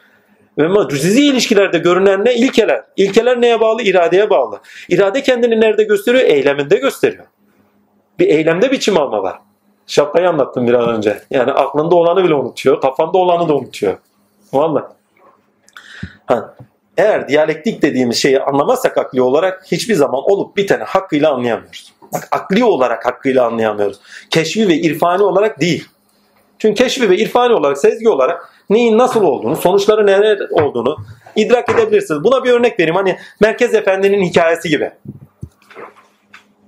[0.60, 2.35] Ama cüzi ilişkilerde görünen ne?
[2.35, 2.83] İlkeler.
[2.97, 3.83] İlkeler neye bağlı?
[3.83, 4.60] İradeye bağlı.
[4.89, 6.25] İrade kendini nerede gösteriyor?
[6.25, 7.25] Eyleminde gösteriyor.
[8.18, 9.39] Bir eylemde biçim alma var.
[9.86, 11.18] Şapkayı anlattım bir an önce.
[11.31, 12.81] Yani aklında olanı bile unutuyor.
[12.81, 13.99] Kafanda olanı da unutuyor.
[14.52, 14.85] Vallahi.
[16.27, 16.55] Ha.
[16.97, 21.93] Eğer diyalektik dediğimiz şeyi anlamazsak akli olarak hiçbir zaman olup biteni hakkıyla anlayamıyoruz.
[22.12, 24.01] Bak akli olarak hakkıyla anlayamıyoruz.
[24.31, 25.89] Keşfi ve irfani olarak değil.
[26.59, 30.97] Çünkü keşfi ve irfani olarak, sezgi olarak neyin nasıl olduğunu, sonuçları neler olduğunu
[31.37, 32.25] idrak edebilirsiniz.
[32.25, 32.97] Buna bir örnek vereyim.
[32.97, 34.91] Hani Merkez Efendi'nin hikayesi gibi.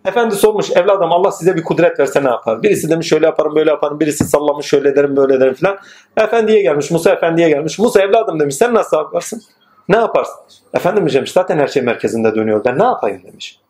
[0.05, 2.63] Efendi sormuş evladım Allah size bir kudret verse ne yapar?
[2.63, 4.01] Birisi demiş şöyle yaparım böyle yaparım.
[4.01, 5.79] Birisi sallamış şöyle ederim böyle ederim filan.
[6.17, 7.79] Efendiye gelmiş Musa Efendiye gelmiş.
[7.79, 9.43] Musa evladım demiş sen nasıl yaparsın?
[9.89, 10.37] Ne yaparsın?
[10.75, 12.65] Efendim demiş zaten her şey merkezinde dönüyor.
[12.65, 13.61] Ben ne yapayım demiş.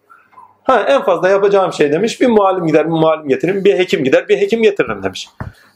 [0.64, 4.28] Ha en fazla yapacağım şey demiş bir muallim gider bir muallim getiririm bir hekim gider
[4.28, 5.28] bir hekim getiririm demiş.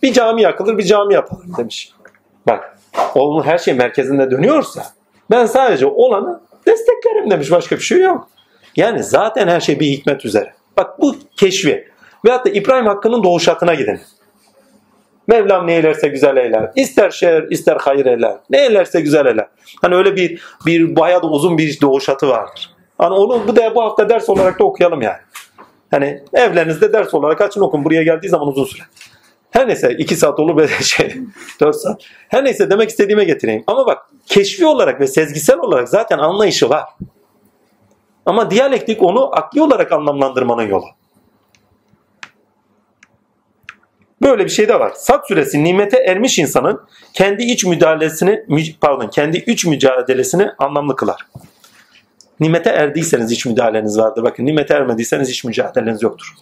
[0.03, 1.93] Bir cami yakılır bir cami yapalım demiş.
[2.49, 2.79] Bak
[3.15, 4.83] onun her şey merkezinde dönüyorsa
[5.31, 8.29] ben sadece olanı desteklerim demiş başka bir şey yok.
[8.77, 10.53] Yani zaten her şey bir hikmet üzere.
[10.77, 11.89] Bak bu keşfi.
[12.25, 14.01] Veyahut da İbrahim Hakkı'nın doğuşatına gidin.
[15.27, 16.71] Mevlam ne eylerse güzel eyler.
[16.77, 18.37] İster şer, ister hayır eyler.
[18.51, 19.47] Ne eylerse güzel eyler.
[19.83, 22.74] Hani öyle bir bir bayağı da uzun bir doğuşatı vardır.
[22.99, 25.19] Hani onu bu da bu hafta ders olarak da okuyalım yani.
[25.91, 27.85] Hani evlerinizde ders olarak açın okun.
[27.85, 28.83] Buraya geldiği zaman uzun süre.
[29.51, 31.17] Her neyse 2 saat olur böyle şey
[31.61, 32.03] 4 saat.
[32.29, 33.65] Her neyse demek istediğime getireyim.
[33.67, 36.85] Ama bak keşfi olarak ve sezgisel olarak zaten anlayışı var.
[38.27, 40.85] Ama diyalektik onu akli olarak anlamlandırmanın yolu.
[44.23, 44.93] Böyle bir şey de var.
[44.97, 46.81] Sat suresi nimete ermiş insanın
[47.13, 51.27] kendi iç müdahalesini mü- pardon kendi iç mücadelesini anlamlı kılar.
[52.41, 54.23] Nimete erdiyseniz iç müdahaleniz vardır.
[54.23, 56.35] Bakın nimete ermediyseniz iç mücadeleniz yoktur.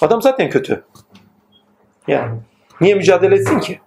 [0.00, 0.84] Adam zaten kötü.
[2.08, 2.40] Yani
[2.80, 3.80] niye mücadele etsin ki?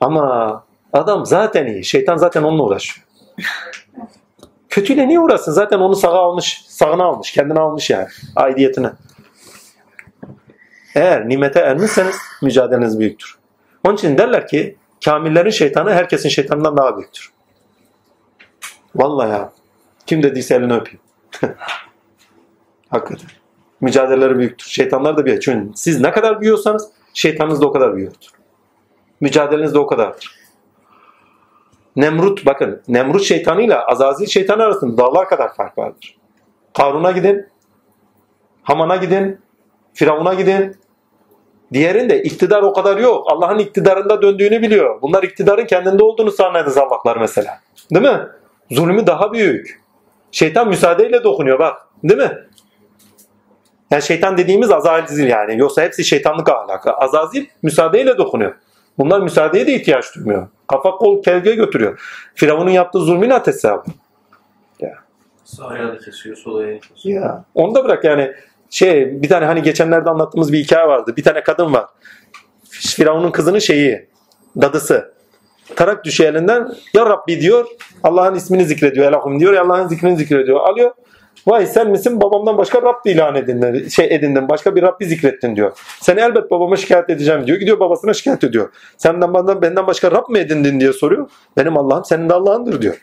[0.00, 1.84] Ama adam zaten iyi.
[1.84, 3.06] Şeytan zaten onunla uğraşıyor.
[4.68, 5.52] Kötüyle niye uğraşsın?
[5.52, 8.08] Zaten onu sağa almış, sağına almış, kendine almış yani.
[8.36, 8.90] Aidiyetine.
[10.94, 13.38] Eğer nimete ermişseniz mücadeleniz büyüktür.
[13.84, 17.32] Onun için derler ki kamillerin şeytanı herkesin şeytanından daha büyüktür.
[18.94, 19.52] Vallahi ya.
[20.06, 21.00] Kim dediyse elini öpeyim.
[22.88, 23.28] Hakikaten.
[23.80, 24.66] Mücadeleleri büyüktür.
[24.66, 25.42] Şeytanlar da büyük.
[25.42, 28.28] Çünkü siz ne kadar büyüyorsanız şeytanınız da o kadar büyüyordur.
[29.20, 30.38] Mücadeleniz de o kadardır.
[31.96, 36.16] Nemrut bakın Nemrut şeytanıyla Azazil şeytanı arasında dağlar kadar fark vardır.
[36.76, 37.46] Karun'a gidin,
[38.62, 39.40] Haman'a gidin,
[39.94, 40.76] Firavun'a gidin.
[41.72, 43.32] Diğerinde iktidar o kadar yok.
[43.32, 45.02] Allah'ın iktidarında döndüğünü biliyor.
[45.02, 47.60] Bunlar iktidarın kendinde olduğunu zannediniz Allah'lar mesela.
[47.94, 48.28] Değil mi?
[48.70, 49.80] Zulmü daha büyük.
[50.32, 51.76] Şeytan müsaadeyle dokunuyor bak.
[52.04, 52.38] Değil mi?
[53.90, 55.58] Yani şeytan dediğimiz Azazil yani.
[55.58, 56.92] Yoksa hepsi şeytanlık ahlakı.
[56.92, 58.54] Azazil müsaadeyle dokunuyor.
[58.98, 60.48] Bunlar müsaadeye de ihtiyaç duymuyor.
[60.66, 62.00] Kafa kol kelge götürüyor.
[62.34, 63.90] Firavun'un yaptığı zulmün ateşi abi.
[65.56, 67.22] Sağ ayağını kesiyor, sol ayağını kesiyor.
[67.22, 67.44] Ya.
[67.54, 68.32] Onu da bırak yani
[68.70, 71.14] şey bir tane hani geçenlerde anlattığımız bir hikaye vardı.
[71.16, 71.86] Bir tane kadın var.
[72.70, 74.08] Firavun'un kızının şeyi,
[74.60, 75.12] dadısı.
[75.76, 76.68] Tarak düşüyor elinden.
[76.94, 77.66] Ya Rabbi diyor.
[78.02, 79.08] Allah'ın ismini zikrediyor.
[79.08, 79.54] Elahum diyor.
[79.54, 80.60] Allah'ın zikrini zikrediyor.
[80.60, 80.92] Alıyor.
[81.46, 85.72] Vay sen misin babamdan başka Rab ilan edindin, şey edindin, başka bir Rabbi zikrettin diyor.
[86.00, 87.58] Seni elbet babama şikayet edeceğim diyor.
[87.58, 88.72] Gidiyor babasına şikayet ediyor.
[88.96, 91.30] Senden benden, benden başka Rab mı edindin diye soruyor.
[91.56, 92.94] Benim Allah'ım senin de Allah'ındır diyor.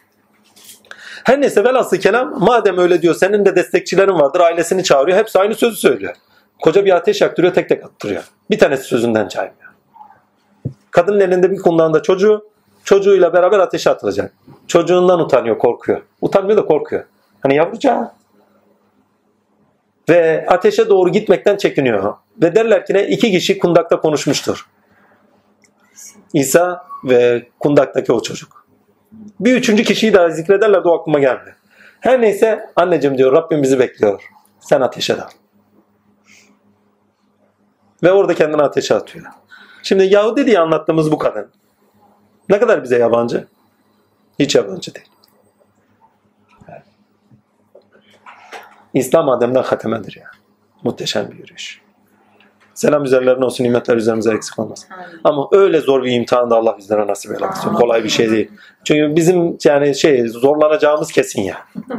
[1.24, 5.18] Her neyse velhasıl kelam madem öyle diyor senin de destekçilerin vardır ailesini çağırıyor.
[5.18, 6.16] Hepsi aynı sözü söylüyor.
[6.62, 8.24] Koca bir ateş yaktırıyor tek tek attırıyor.
[8.50, 9.72] Bir tanesi sözünden caymıyor.
[10.92, 12.50] Kadının elinde bir kundağında çocuğu
[12.86, 14.34] çocuğuyla beraber ateşe atılacak.
[14.68, 16.02] Çocuğundan utanıyor korkuyor.
[16.22, 17.04] Utanmıyor da korkuyor.
[17.40, 18.12] Hani yavrucağı.
[20.10, 22.14] Ve ateşe doğru gitmekten çekiniyor.
[22.42, 23.08] Ve derler ki ne?
[23.08, 24.70] iki kişi kundakta konuşmuştur.
[26.34, 28.66] İsa ve kundaktaki o çocuk.
[29.40, 31.56] Bir üçüncü kişiyi daha zikrederler de o aklıma geldi.
[32.00, 34.24] Her neyse anneciğim diyor Rabbim bizi bekliyor.
[34.60, 35.30] Sen ateşe dal.
[38.04, 39.26] Ve orada kendini ateşe atıyor.
[39.84, 41.52] Şimdi Yahudi diye anlattığımız bu kadın.
[42.50, 43.48] Ne kadar bize yabancı?
[44.40, 45.08] Hiç yabancı değil.
[48.94, 50.32] İslam ademden hatemedir ya.
[50.84, 51.82] Muhteşem bir yürüyüş.
[52.74, 54.90] Selam üzerlerine olsun, nimetler üzerimize eksik olmasın.
[55.24, 57.74] Ama öyle zor bir imtihan da Allah bizlere nasip eylesin.
[57.74, 58.52] Kolay bir şey değil.
[58.84, 61.58] Çünkü bizim yani şey zorlanacağımız kesin ya.
[61.90, 61.96] Yani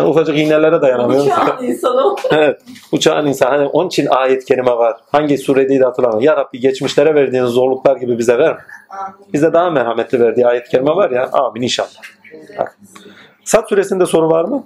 [0.00, 1.26] ufacık iğnelere dayanamıyoruz.
[1.26, 2.16] Uçağın insanı.
[2.30, 2.60] evet.
[2.92, 3.46] Uçağın insan.
[3.46, 4.96] Hani onun için ayet kerime var.
[5.12, 6.24] Hangi suredeydi hatırlamıyorum.
[6.24, 8.60] Ya Rabbi geçmişlere verdiğin zorluklar gibi bize verme.
[9.32, 11.28] Bize daha merhametli verdiği ayet kerime var ya.
[11.32, 11.90] Amin inşallah.
[12.58, 12.78] Bak.
[13.44, 14.64] Sat suresinde soru var mı?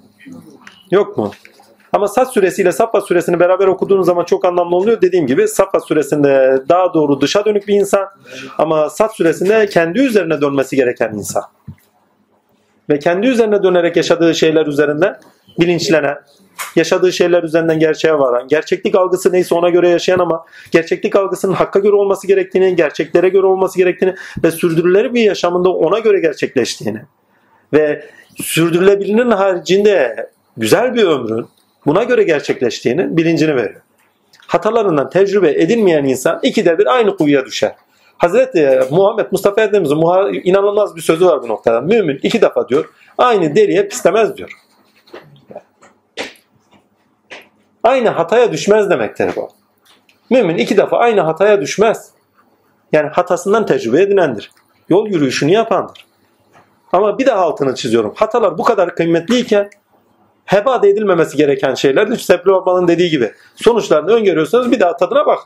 [0.91, 1.31] Yok mu?
[1.93, 5.01] Ama Sat suresiyle Saffat suresini beraber okuduğunuz zaman çok anlamlı oluyor.
[5.01, 8.09] Dediğim gibi Saffat suresinde daha doğru dışa dönük bir insan
[8.59, 11.43] ama Sat suresinde kendi üzerine dönmesi gereken insan.
[12.91, 15.21] Ve kendi üzerine dönerek yaşadığı şeyler üzerinden
[15.61, 16.17] bilinçlenen,
[16.77, 21.79] yaşadığı şeyler üzerinden gerçeğe varan, gerçeklik algısı neyse ona göre yaşayan ama gerçeklik algısının hakka
[21.79, 27.01] göre olması gerektiğini, gerçeklere göre olması gerektiğini ve sürdürülebilir bir yaşamında ona göre gerçekleştiğini
[27.73, 28.05] ve
[28.43, 31.47] sürdürülebilirinin haricinde güzel bir ömrün
[31.87, 33.81] buna göre gerçekleştiğini bilincini veriyor.
[34.47, 37.73] Hatalarından tecrübe edilmeyen insan ikide bir aynı kuyuya düşer.
[38.19, 40.03] Hazreti Muhammed Mustafa Efendimiz'in
[40.45, 41.81] inanılmaz bir sözü var bu noktada.
[41.81, 42.85] Mümin iki defa diyor
[43.19, 44.51] aynı deliye pislemez diyor.
[47.83, 49.49] Aynı hataya düşmez demektir bu.
[50.31, 52.11] Mümin iki defa aynı hataya düşmez.
[52.93, 54.51] Yani hatasından tecrübe edinendir.
[54.89, 56.07] Yol yürüyüşünü yapandır.
[56.93, 58.13] Ama bir daha altını çiziyorum.
[58.17, 59.71] Hatalar bu kadar kıymetliyken
[60.45, 62.19] heba edilmemesi gereken şeylerdir.
[62.19, 63.33] Sepri Baba'nın dediği gibi.
[63.57, 65.39] Sonuçlarını öngörüyorsanız bir daha tadına bak.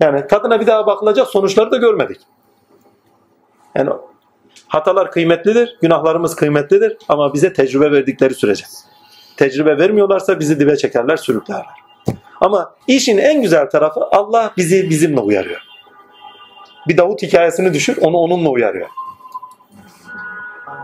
[0.00, 2.20] Yani tadına bir daha bakılacak sonuçları da görmedik.
[3.74, 3.90] Yani
[4.68, 8.64] hatalar kıymetlidir, günahlarımız kıymetlidir ama bize tecrübe verdikleri sürece.
[9.36, 11.82] Tecrübe vermiyorlarsa bizi dibe çekerler, sürüklerler.
[12.40, 15.60] Ama işin en güzel tarafı Allah bizi bizimle uyarıyor.
[16.88, 18.88] Bir Davut hikayesini düşün, onu onunla uyarıyor.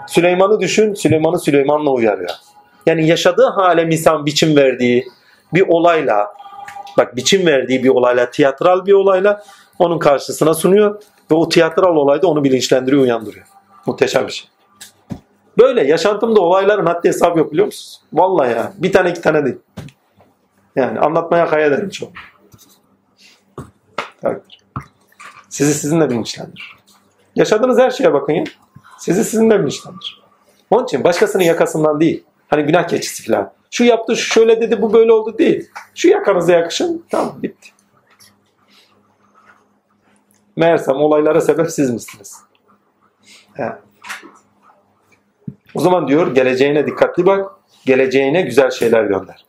[0.07, 2.31] Süleyman'ı düşün, Süleyman'ı Süleyman'la uyarıyor.
[2.87, 5.07] Yani yaşadığı hale misal biçim verdiği
[5.55, 6.35] bir olayla,
[6.99, 9.45] bak biçim verdiği bir olayla, tiyatral bir olayla
[9.79, 13.47] onun karşısına sunuyor ve o tiyatral olayda onu bilinçlendiriyor, uyandırıyor.
[13.87, 14.49] Muhteşem bir şey.
[15.59, 18.01] Böyle yaşantımda olayların haddi hesabı yok biliyor musunuz?
[18.13, 18.73] Vallahi ya.
[18.79, 19.57] Bir tane iki tane değil.
[20.77, 22.13] Yani anlatmaya kaya ederim çok.
[24.23, 24.59] Takdir.
[25.49, 26.77] Sizi sizinle bilinçlendirir.
[27.37, 28.45] Yaşadığınız her şeye bakın ya.
[28.99, 30.23] Sizi sizinle bilinçlendirir.
[30.71, 32.25] Onun için başkasının yakasından değil.
[32.49, 33.53] Hani günah keçisi falan.
[33.71, 35.71] Şu yaptı, şu şöyle dedi, bu böyle oldu değil.
[35.95, 37.71] Şu yakanıza yakışın, tamam bitti.
[40.57, 42.37] Meğersem olaylara sebep siz misiniz?
[43.55, 43.73] He.
[45.75, 47.51] O zaman diyor geleceğine dikkatli bak,
[47.87, 49.47] geleceğine güzel şeyler gönder.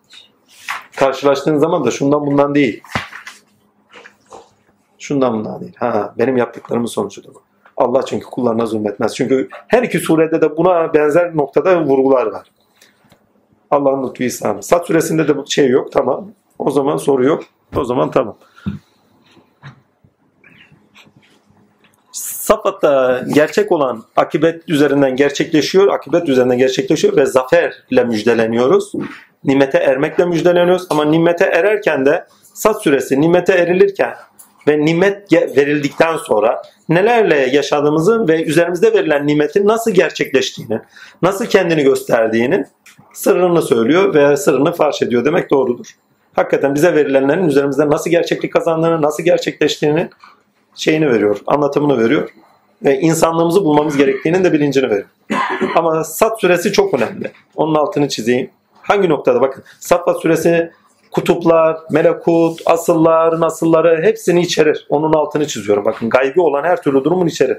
[0.96, 2.84] Karşılaştığın zaman da şundan bundan değil.
[5.00, 5.76] Şundan bundan değil.
[5.78, 7.42] Ha, benim yaptıklarımın sonucudur bu.
[7.78, 9.16] Allah çünkü kullarına zulmetmez.
[9.16, 12.52] Çünkü her iki surede de buna benzer noktada vurgular var.
[13.72, 14.64] Allah'ın lütfu ihsanı.
[14.64, 15.92] Sat suresinde de bu şey yok.
[15.92, 16.32] Tamam.
[16.60, 17.44] O zaman soru yok.
[17.76, 18.38] O zaman tamam.
[22.12, 25.88] Safat'ta gerçek olan akibet üzerinden gerçekleşiyor.
[25.88, 28.92] Akibet üzerinden gerçekleşiyor ve zaferle müjdeleniyoruz.
[29.44, 30.88] Nimete ermekle müjdeleniyoruz.
[30.90, 32.26] Ama nimete ererken de
[32.60, 34.14] Sat suresi nimete erilirken
[34.68, 40.80] ve nimet verildikten sonra nelerle yaşadığımızı ve üzerimizde verilen nimetin nasıl gerçekleştiğini,
[41.22, 42.66] nasıl kendini gösterdiğini
[43.20, 45.86] sırrını söylüyor ve sırrını farş ediyor demek doğrudur.
[46.34, 50.10] Hakikaten bize verilenlerin üzerimizde nasıl gerçeklik kazandığını, nasıl gerçekleştiğini
[50.76, 52.30] şeyini veriyor, anlatımını veriyor.
[52.84, 55.08] Ve insanlığımızı bulmamız gerektiğinin de bilincini veriyor.
[55.76, 57.32] Ama Sat suresi çok önemli.
[57.56, 58.50] Onun altını çizeyim.
[58.82, 59.42] Hangi noktada?
[59.42, 60.72] Bakın Saffat suresi
[61.12, 64.86] kutuplar, melekut, asıllar, nasılları hepsini içerir.
[64.90, 65.86] Onun altını çiziyorum.
[65.86, 67.58] Bakın gaybi olan her türlü durumun içerir.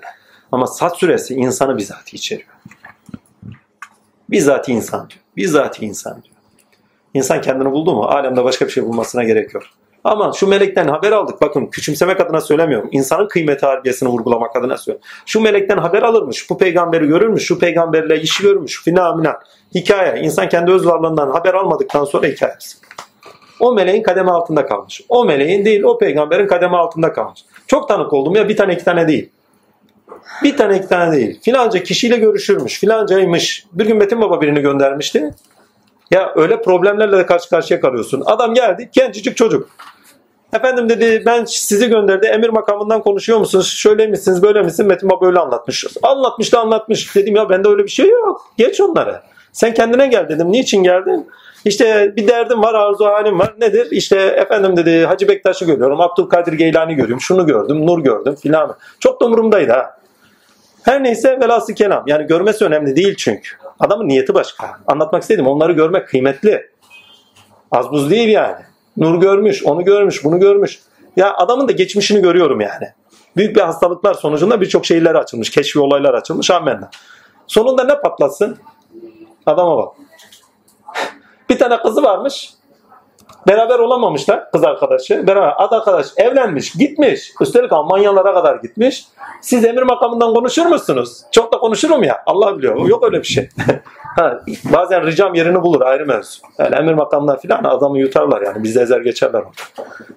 [0.53, 2.49] Ama Sat suresi insanı bizzat içeriyor.
[4.31, 5.20] Bizzati insan diyor.
[5.37, 6.37] Bizzati insan diyor.
[7.15, 9.63] İnsan kendini buldu mu alemde başka bir şey bulmasına gerek yok.
[10.05, 11.43] Ama şu melekten haber aldık.
[11.43, 12.89] Bakın küçümsemek adına söylemiyorum.
[12.93, 15.09] İnsanın kıymeti harbiyesini vurgulamak adına söylüyorum.
[15.27, 16.51] Şu melekten haber alırmış.
[16.51, 17.47] Bu peygamberi görürmüş.
[17.47, 18.83] Şu peygamberle işi görmüş.
[18.85, 19.39] Fina mina.
[19.75, 20.23] Hikaye.
[20.23, 22.79] İnsan kendi öz varlığından haber almadıktan sonra hikayesi.
[23.61, 25.01] O meleğin kademe altında kalmış.
[25.09, 27.41] O meleğin değil o peygamberin kademe altında kalmış.
[27.67, 29.31] Çok tanık oldum ya bir tane iki tane değil.
[30.43, 31.41] Bir tane iki tane değil.
[31.43, 32.81] Filanca kişiyle görüşürmüş.
[32.81, 33.67] Filancaymış.
[33.73, 35.35] Bir gün Metin Baba birini göndermişti.
[36.11, 38.23] Ya öyle problemlerle de karşı karşıya kalıyorsun.
[38.27, 39.69] Adam geldi gencecik çocuk.
[40.53, 43.75] Efendim dedi ben sizi gönderdi emir makamından konuşuyor musunuz?
[43.79, 44.89] Şöyle misiniz böyle misiniz?
[44.89, 45.87] Metin Baba öyle anlatmış.
[46.03, 47.17] Anlatmış da anlatmış.
[47.17, 48.53] Dedim ya bende öyle bir şey yok.
[48.59, 49.21] Geç onları.
[49.53, 50.53] Sen kendine gel dedim.
[50.53, 51.27] Niçin geldin?
[51.65, 53.55] İşte bir derdim var, arzu halim var.
[53.61, 53.89] Nedir?
[53.91, 58.77] İşte efendim dedi Hacı Bektaş'ı görüyorum, Abdülkadir Geylani görüyorum, şunu gördüm, Nur gördüm filan.
[59.01, 60.00] Çok da umurumdaydı ha.
[60.83, 62.05] Her neyse velası kelam.
[62.07, 63.51] Yani görmesi önemli değil çünkü.
[63.81, 64.81] Adamın niyeti başka.
[64.87, 65.47] Anlatmak istedim.
[65.47, 66.71] Onları görmek kıymetli.
[67.71, 68.63] Az buz değil yani.
[68.97, 70.79] Nur görmüş, onu görmüş, bunu görmüş.
[71.17, 72.89] Ya adamın da geçmişini görüyorum yani.
[73.37, 75.51] Büyük bir hastalıklar sonucunda birçok şeyler açılmış.
[75.51, 76.51] Keşfi olaylar açılmış.
[76.51, 76.91] Amenna.
[77.47, 78.59] Sonunda ne patlasın?
[79.47, 79.95] Adama bak.
[81.51, 82.51] Bir tane kızı varmış.
[83.49, 85.27] Beraber olamamışlar kız arkadaşı.
[85.27, 87.33] Beraber ad arkadaş evlenmiş, gitmiş.
[87.41, 89.05] Üstelik Almanyalara kadar gitmiş.
[89.41, 91.23] Siz emir makamından konuşur musunuz?
[91.33, 92.23] Çok da konuşurum ya.
[92.27, 92.87] Allah biliyor.
[92.89, 93.49] Yok öyle bir şey.
[94.17, 94.41] ha,
[94.73, 96.41] bazen ricam yerini bulur ayrı mevzu.
[96.59, 98.63] Yani emir makamından filan adamı yutarlar yani.
[98.63, 99.43] Bizi ezer geçerler.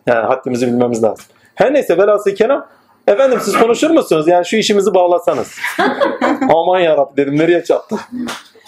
[0.08, 1.26] Yani haddimizi bilmemiz lazım.
[1.56, 2.68] Her neyse velhasıl kelam
[3.08, 4.28] Efendim siz konuşur musunuz?
[4.28, 5.58] Yani şu işimizi bağlasanız.
[6.50, 7.96] Aman yarabbim dedim nereye çattı?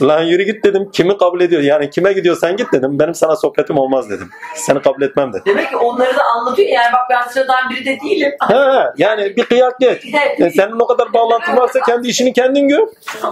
[0.02, 0.90] Lan yürü git dedim.
[0.94, 1.62] Kimi kabul ediyor?
[1.62, 3.00] Yani kime gidiyorsan git dedim.
[3.00, 4.30] Benim sana sohbetim olmaz dedim.
[4.56, 5.44] Seni kabul etmem dedim.
[5.46, 8.32] Demek ki onları da anlatıyor yani bak ben sıradan biri de değilim.
[8.48, 8.56] He,
[8.98, 10.06] yani bir kıyak geç.
[10.40, 12.88] E, senin o kadar bağlantın varsa kendi işini kendin gör.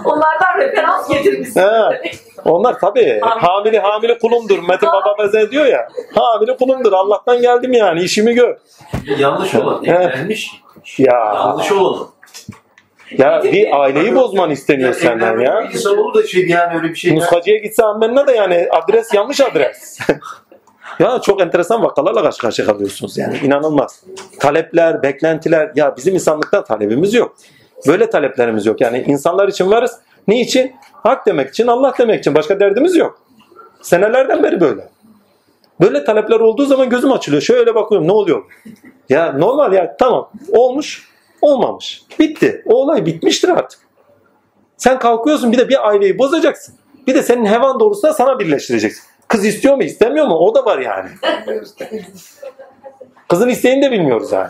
[0.06, 1.62] Onlardan referans getirmişsin.
[1.62, 2.12] He.
[2.46, 4.60] Onlar tabii hamile hamile kulumdur.
[4.70, 5.88] Metin Baba Beze diyor ya.
[6.16, 6.94] Hamile kulumdur.
[6.94, 8.02] Allah'tan geldim yani.
[8.02, 8.58] işimi gör.
[9.18, 10.52] Yanlış olan evlenmiş.
[10.98, 11.34] Ya.
[11.36, 12.08] Yanlış olanı.
[13.18, 15.62] Ya bir aileyi bozman isteniyor senden ya.
[15.62, 17.16] İnsan olur da şey yani öyle bir şey.
[17.16, 20.00] Nuskacıya gitse ammenna da yani adres yanlış adres.
[21.00, 24.04] ya çok enteresan vakalarla karşı karşıya kalıyorsunuz yani inanılmaz.
[24.40, 27.36] Talepler, beklentiler ya bizim insanlıktan talebimiz yok.
[27.88, 28.82] Böyle taleplerimiz yok.
[28.82, 30.00] Yani insanlar için varız.
[30.28, 30.76] Ne için?
[30.92, 32.36] Hak demek için, Allah demek için.
[32.36, 33.20] Başka derdimiz yok.
[33.82, 34.90] Senelerden beri böyle.
[35.82, 37.42] Böyle talepler olduğu zaman gözüm açılıyor.
[37.42, 38.44] Şöyle bakıyorum ne oluyor?
[39.10, 41.13] Ya normal ya tamam olmuş
[41.44, 42.04] olmamış.
[42.20, 42.64] Bitti.
[42.66, 43.80] O olay bitmiştir artık.
[44.78, 46.76] Sen kalkıyorsun bir de bir aileyi bozacaksın.
[47.08, 49.04] Bir de senin hevan doğrusuna sana birleştireceksin.
[49.28, 51.10] Kız istiyor mu istemiyor mu o da var yani.
[53.30, 54.50] Kızın isteğini de bilmiyoruz yani.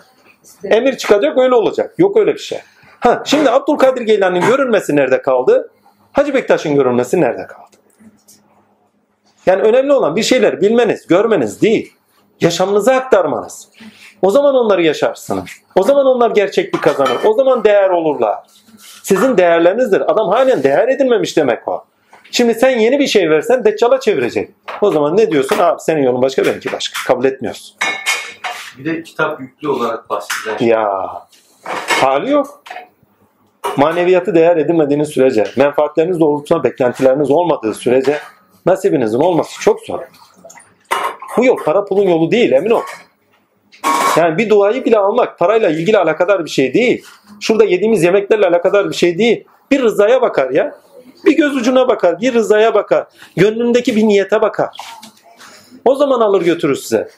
[0.63, 1.95] Emir çıkacak öyle olacak.
[1.97, 2.59] Yok öyle bir şey.
[2.99, 5.72] Ha, şimdi Abdülkadir Geylani'nin görülmesi nerede kaldı?
[6.11, 7.77] Hacı Bektaş'ın görülmesi nerede kaldı?
[9.45, 11.93] Yani önemli olan bir şeyler bilmeniz, görmeniz değil.
[12.41, 13.69] Yaşamınıza aktarmanız.
[14.22, 15.49] O zaman onları yaşarsınız.
[15.76, 17.18] O zaman onlar gerçeklik kazanır.
[17.26, 18.40] O zaman değer olurlar.
[19.03, 20.11] Sizin değerlerinizdir.
[20.11, 21.84] Adam halen değer edilmemiş demek o.
[22.32, 24.52] Şimdi sen yeni bir şey versen Deccal'a çevirecek.
[24.82, 25.58] O zaman ne diyorsun?
[25.60, 27.14] Abi senin yolun başka benimki başka.
[27.14, 27.76] Kabul etmiyorsun.
[28.77, 30.90] Bir de kitap yüklü olarak bahsedilen Ya
[32.02, 32.64] hali yok.
[33.77, 38.18] Maneviyatı değer edinmediğiniz sürece, menfaatleriniz doğrultusunda beklentileriniz olmadığı sürece
[38.66, 40.00] nasibinizin olması çok zor.
[41.38, 42.82] Bu yol para pulun yolu değil emin ol.
[44.18, 47.06] Yani bir duayı bile almak parayla ilgili alakadar bir şey değil.
[47.40, 49.44] Şurada yediğimiz yemeklerle alakadar bir şey değil.
[49.72, 50.76] Bir rızaya bakar ya.
[51.26, 53.06] Bir göz ucuna bakar, bir rızaya bakar.
[53.36, 54.70] Gönlündeki bir niyete bakar.
[55.86, 57.10] O zaman alır götürür size.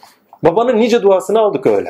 [0.43, 1.89] Babanın nice duasını aldık öyle.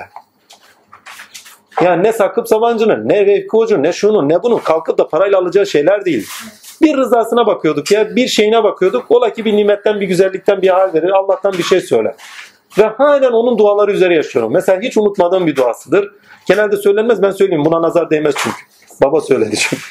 [1.82, 5.66] Yani ne Sakıp Sabancı'nın, ne Vevki Hoca'nın, ne şunun, ne bunun kalkıp da parayla alacağı
[5.66, 6.28] şeyler değil.
[6.82, 9.12] Bir rızasına bakıyorduk ya, bir şeyine bakıyorduk.
[9.12, 12.16] Ola ki bir nimetten, bir güzellikten bir hal verir, Allah'tan bir şey söyler.
[12.78, 14.54] Ve halen onun duaları üzere yaşıyorum.
[14.54, 16.12] Mesela hiç unutmadığım bir duasıdır.
[16.46, 17.66] Genelde söylenmez, ben söyleyeyim.
[17.66, 18.58] Buna nazar değmez çünkü.
[19.04, 19.84] Baba söyledi çünkü.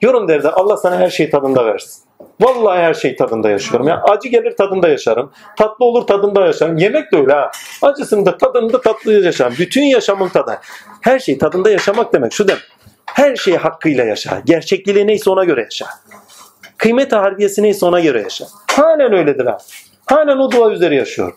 [0.00, 2.04] Yorum derdi, Allah sana her şey tadında versin.
[2.40, 3.88] Vallahi her şey tadında yaşıyorum.
[3.88, 5.32] Ya acı gelir tadında yaşarım.
[5.58, 6.76] Tatlı olur tadında yaşarım.
[6.76, 7.50] Yemek de öyle ha.
[7.82, 9.54] Acısını da tadını da tatlı yaşarım.
[9.58, 10.58] Bütün yaşamın tadı.
[11.00, 12.62] Her şey tadında yaşamak demek şu demek.
[13.06, 14.42] Her şeyi hakkıyla yaşa.
[14.44, 15.86] Gerçekliği neyse ona göre yaşa.
[16.76, 18.46] Kıymet harbiyesi neyse ona göre yaşa.
[18.72, 19.58] Halen öyledir ha.
[20.06, 21.32] Halen o dua üzere yaşıyor.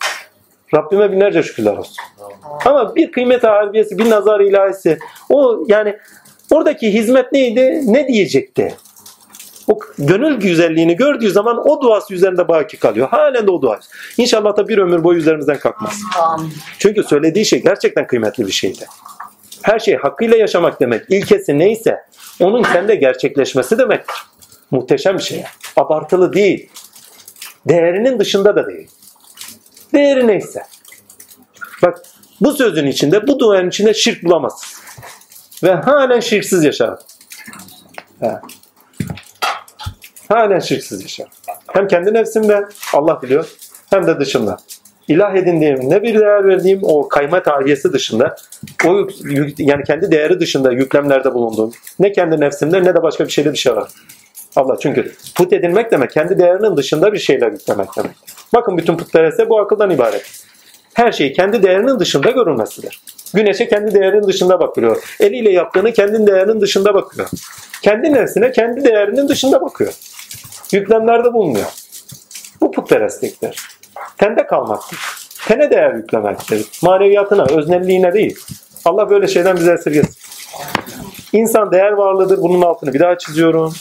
[0.74, 1.96] Rabbime binlerce şükürler olsun.
[2.64, 4.98] Ama bir kıymet harbiyesi, bir nazar ilahisi
[5.28, 5.96] o yani
[6.50, 7.82] oradaki hizmet neydi?
[7.92, 8.74] Ne diyecekti?
[9.68, 13.08] O gönül güzelliğini gördüğü zaman o duası üzerinde baki kalıyor.
[13.08, 13.80] Halen de o dua.
[14.16, 16.00] İnşallah da bir ömür boyu üzerimizden kalkmaz.
[16.78, 18.86] Çünkü söylediği şey gerçekten kıymetli bir şeydi.
[19.62, 21.02] Her şey hakkıyla yaşamak demek.
[21.08, 21.98] İlkesi neyse
[22.40, 24.16] onun sende gerçekleşmesi demektir.
[24.70, 25.44] Muhteşem bir şey.
[25.76, 26.70] Abartılı değil.
[27.68, 28.88] Değerinin dışında da değil.
[29.94, 30.62] Değeri neyse.
[31.82, 31.98] Bak
[32.40, 34.78] bu sözün içinde, bu duanın içinde şirk bulamazsın.
[35.62, 36.98] Ve halen şirksiz yaşar.
[38.20, 38.42] Ha.
[40.28, 41.26] Halen şirksiz yaşar.
[41.72, 43.48] Hem kendi nefsimde Allah biliyor
[43.90, 44.56] hem de dışında.
[45.08, 48.36] İlah edindiğim ne bir değer verdiğim o kayma tarihiyesi dışında
[48.86, 53.30] o yük- yani kendi değeri dışında yüklemlerde bulunduğum ne kendi nefsimde ne de başka bir
[53.30, 53.90] şeyde bir şey var.
[54.56, 58.12] Allah çünkü put edilmek demek kendi değerinin dışında bir şeyler yüklemek demek.
[58.54, 60.44] Bakın bütün putperestler bu akıldan ibaret.
[60.94, 63.02] Her şey kendi değerinin dışında görülmesidir.
[63.34, 65.02] Güneşe kendi değerinin dışında bakıyor.
[65.20, 67.28] Eliyle yaptığını kendi değerinin dışında bakıyor.
[67.82, 69.92] Kendi nefsine kendi değerinin dışında bakıyor.
[70.72, 71.66] Yüklemlerde bulunuyor.
[72.60, 73.68] Bu putperestliktir.
[74.18, 74.98] Tende kalmaktır.
[75.46, 76.66] Tene değer yüklemektir.
[76.82, 78.38] Maneviyatına, öznelliğine değil.
[78.84, 80.14] Allah böyle şeyden bize esirgesin.
[81.32, 82.38] İnsan değer varlığıdır.
[82.42, 83.74] Bunun altını bir daha çiziyorum.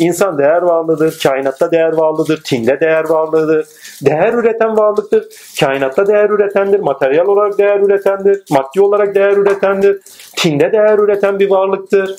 [0.00, 1.20] İnsan değer varlığıdır.
[1.22, 2.42] Kainatta değer varlığıdır.
[2.42, 3.66] Tinde değer varlığıdır.
[4.02, 5.24] Değer üreten varlıktır.
[5.60, 6.80] Kainatta değer üretendir.
[6.80, 8.42] Materyal olarak değer üretendir.
[8.50, 10.00] Maddi olarak değer üretendir.
[10.36, 12.16] Tinde değer üreten bir varlıktır.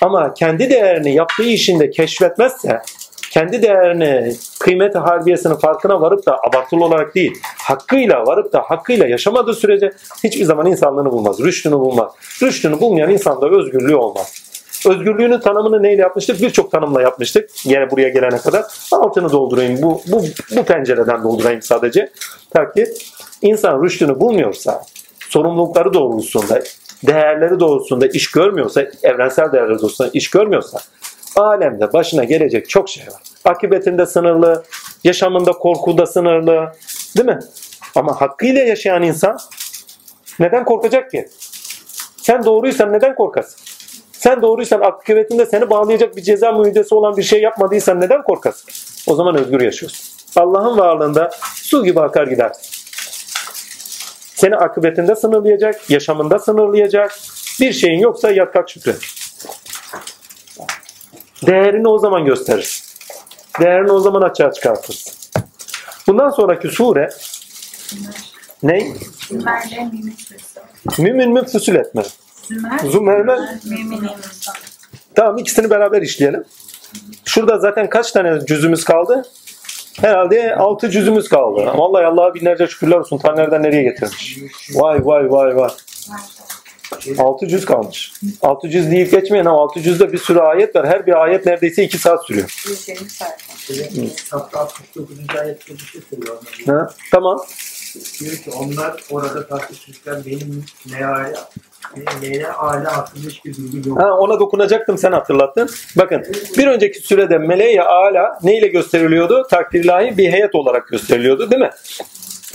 [0.00, 2.82] Ama kendi değerini yaptığı işinde keşfetmezse,
[3.30, 9.54] kendi değerini, kıymeti harbiyesinin farkına varıp da abartılı olarak değil, hakkıyla varıp da hakkıyla yaşamadığı
[9.54, 9.92] sürece
[10.24, 12.12] hiçbir zaman insanlığını bulmaz, rüştünü bulmaz.
[12.42, 14.49] Rüştünü bulmayan insanda özgürlüğü olmaz.
[14.88, 16.42] Özgürlüğünün tanımını neyle yapmıştık?
[16.42, 17.50] Birçok tanımla yapmıştık.
[17.64, 18.64] Yine buraya gelene kadar.
[18.92, 19.82] Altını doldurayım.
[19.82, 20.22] Bu, bu,
[20.56, 22.10] bu pencereden doldurayım sadece.
[22.50, 22.92] Ta ki
[23.42, 24.82] insan rüştünü bulmuyorsa,
[25.28, 26.62] sorumlulukları doğrultusunda,
[27.06, 30.78] değerleri doğrultusunda iş görmüyorsa, evrensel değerleri doğrultusunda iş görmüyorsa,
[31.36, 33.22] alemde başına gelecek çok şey var.
[33.44, 34.64] Akıbetinde sınırlı,
[35.04, 36.72] yaşamında korkuda sınırlı,
[37.16, 37.38] değil mi?
[37.94, 39.38] Ama hakkıyla yaşayan insan
[40.38, 41.28] neden korkacak ki?
[42.16, 43.69] Sen doğruysan neden korkasın?
[44.20, 48.70] Sen doğruysan akıbetinde seni bağlayacak bir ceza müjdesi olan bir şey yapmadıysan neden korkasın?
[49.06, 50.00] O zaman özgür yaşıyorsun.
[50.36, 52.70] Allah'ın varlığında su gibi akar gidersin.
[54.34, 57.18] Seni akıbetinde sınırlayacak, yaşamında sınırlayacak.
[57.60, 58.96] Bir şeyin yoksa yat kalk şükret.
[61.46, 62.84] Değerini o zaman gösterirsin.
[63.60, 65.12] Değerini o zaman açığa çıkartırsın.
[66.06, 67.08] Bundan sonraki sure
[68.62, 68.92] ne?
[69.30, 71.02] Mümin Süresi.
[71.02, 72.02] Mümin mi füsül etme.
[72.50, 73.38] Zümer, Zümer'le.
[75.14, 76.44] Tamam ikisini beraber işleyelim.
[77.24, 79.22] Şurada zaten kaç tane cüzümüz kaldı?
[80.00, 81.64] Herhalde 6 cüzümüz kaldı.
[81.66, 83.18] Vallahi Allah'a binlerce şükürler olsun.
[83.18, 84.38] Ta nereden nereye getirmiş.
[84.74, 85.70] Vay vay vay vay.
[87.18, 88.12] 6 cüz kalmış.
[88.42, 90.86] 6 cüz deyip geçmeyin ama 6 cüzde bir sürü ayet var.
[90.86, 92.64] Her bir ayet neredeyse 2 saat sürüyor.
[92.68, 93.34] 120 sayfa.
[94.30, 95.16] Hatta 69.
[95.40, 96.38] ayette bir şey söylüyor.
[96.66, 96.80] onlar.
[96.80, 96.94] Ha?
[97.10, 97.38] Tamam.
[98.20, 101.34] Diyor ki onlar orada tartışırken benim meale,
[102.58, 104.02] ala hakkında hiçbir bilgi yok.
[104.02, 105.70] Ha, ona dokunacaktım sen hatırlattın.
[105.96, 106.22] Bakın
[106.58, 109.46] bir önceki sürede meleği ala neyle gösteriliyordu?
[109.50, 111.70] Takdirlahi bir heyet olarak gösteriliyordu değil mi?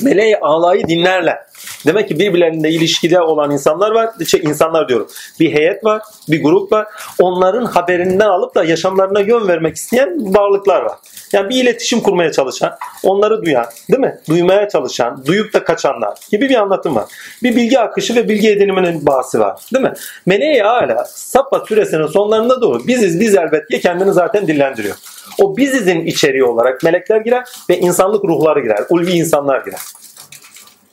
[0.01, 1.37] Meleği alayı dinlerler.
[1.85, 4.09] Demek ki birbirlerinde ilişkide olan insanlar var.
[4.27, 5.07] Şey, insanlar diyorum.
[5.39, 6.87] Bir heyet var, bir grup var.
[7.19, 10.97] Onların haberinden alıp da yaşamlarına yön vermek isteyen varlıklar var.
[11.33, 14.19] Yani bir iletişim kurmaya çalışan, onları duyan, değil mi?
[14.29, 17.05] Duymaya çalışan, duyup da kaçanlar gibi bir anlatım var.
[17.43, 19.59] Bir bilgi akışı ve bilgi ediniminin bahsi var.
[19.73, 19.93] Değil mi?
[20.25, 24.95] Meleği hala Sappa süresinin sonlarında doğru biziz biz elbet diye kendini zaten dillendiriyor.
[25.41, 28.79] O bizizin içeriği olarak melekler girer ve insanlık ruhları girer.
[28.89, 29.79] Ulvi insanlar girer.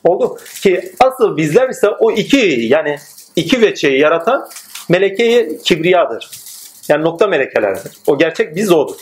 [0.03, 0.37] Oldu.
[0.61, 2.97] Ki asıl bizler ise o iki yani
[3.35, 4.49] iki veçeyi yaratan
[4.89, 6.29] melekeyi kibriyadır.
[6.87, 7.91] Yani nokta melekelerdir.
[8.07, 8.95] O gerçek biz odur.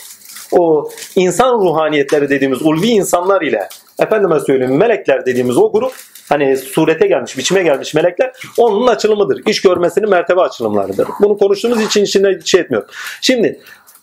[0.52, 5.92] O insan ruhaniyetleri dediğimiz ulvi insanlar ile efendime söyleyeyim melekler dediğimiz o grup
[6.28, 9.42] hani surete gelmiş, biçime gelmiş melekler onun açılımıdır.
[9.46, 11.08] İş görmesinin mertebe açılımlarıdır.
[11.20, 12.88] Bunu konuştuğumuz için içinde şey etmiyor.
[13.20, 13.60] Şimdi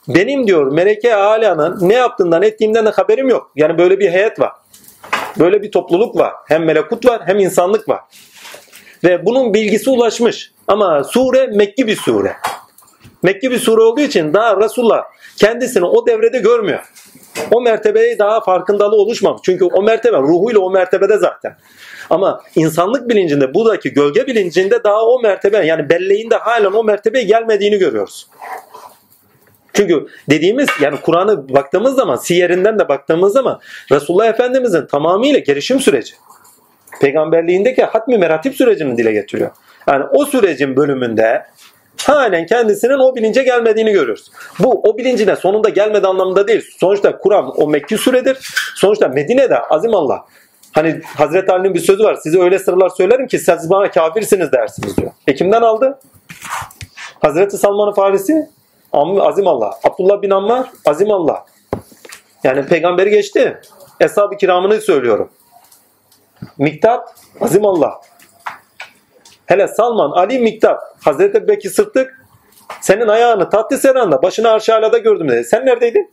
[0.07, 3.51] benim diyor meleke alanın ne yaptığından ettiğimden de haberim yok.
[3.55, 4.51] Yani böyle bir heyet var.
[5.39, 6.33] Böyle bir topluluk var.
[6.47, 7.99] Hem melekut var hem insanlık var.
[9.03, 10.51] Ve bunun bilgisi ulaşmış.
[10.67, 12.35] Ama sure Mekki bir sure.
[13.23, 15.03] Mekki bir sure olduğu için daha Resulullah
[15.37, 16.79] kendisini o devrede görmüyor.
[17.51, 19.41] O mertebeye daha farkındalığı oluşmamış.
[19.45, 21.57] Çünkü o mertebe ruhuyla o mertebede zaten.
[22.09, 27.77] Ama insanlık bilincinde, buradaki gölge bilincinde daha o mertebe yani belleğinde halen o mertebeye gelmediğini
[27.77, 28.27] görüyoruz.
[29.73, 33.59] Çünkü dediğimiz yani Kur'an'ı baktığımız zaman, siyerinden de baktığımız zaman
[33.91, 36.13] Resulullah Efendimizin tamamıyla gelişim süreci.
[37.01, 39.51] Peygamberliğindeki hatmi meratip sürecini dile getiriyor.
[39.87, 41.45] Yani o sürecin bölümünde
[42.03, 44.31] halen kendisinin o bilince gelmediğini görüyoruz.
[44.59, 46.65] Bu o bilincine sonunda gelmedi anlamında değil.
[46.79, 48.37] Sonuçta Kur'an o Mekki süredir.
[48.75, 50.25] Sonuçta Medine'de azim Allah.
[50.71, 52.15] Hani Hazreti Ali'nin bir sözü var.
[52.15, 55.11] Size öyle sırlar söylerim ki siz bana kafirsiniz dersiniz diyor.
[55.27, 55.99] E kimden aldı?
[57.21, 58.49] Hazreti Salman-ı Farisi
[58.93, 59.79] Azim Allah.
[59.83, 61.45] Abdullah bin Ammar Azim Allah.
[62.43, 63.61] Yani peygamberi geçti.
[63.99, 65.31] Eshab-ı kiramını söylüyorum.
[66.57, 68.01] Miktat Azim Allah.
[69.45, 70.81] Hele Salman, Ali Miktat.
[71.03, 72.25] Hazreti Bekir Sıddık
[72.81, 75.43] senin ayağını tatlı seranda başını arş alada gördüm dedi.
[75.43, 76.11] Sen neredeydin?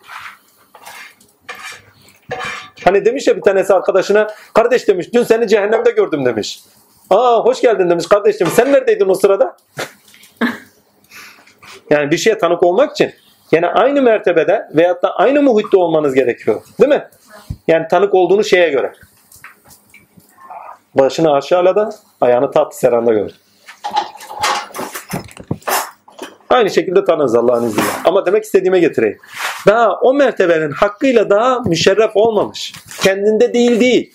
[2.85, 6.61] Hani demiş ya bir tanesi arkadaşına kardeş demiş dün seni cehennemde gördüm demiş.
[7.11, 9.57] Aa hoş geldin demiş kardeşim sen neredeydin o sırada?
[11.91, 13.13] Yani bir şeye tanık olmak için
[13.53, 16.63] yine aynı mertebede veyahut da aynı muhitte olmanız gerekiyor.
[16.81, 17.09] Değil mi?
[17.69, 18.93] Yani tanık olduğunuz şeye göre.
[20.95, 21.91] Başını aşağılada,
[22.21, 23.37] ayağını tatlı seranda gördüm.
[26.51, 27.89] Aynı şekilde tanırız Allah'ın izniyle.
[28.05, 29.19] Ama demek istediğime getireyim.
[29.67, 32.73] Daha o mertebenin hakkıyla daha müşerref olmamış.
[33.03, 34.15] Kendinde değil değil.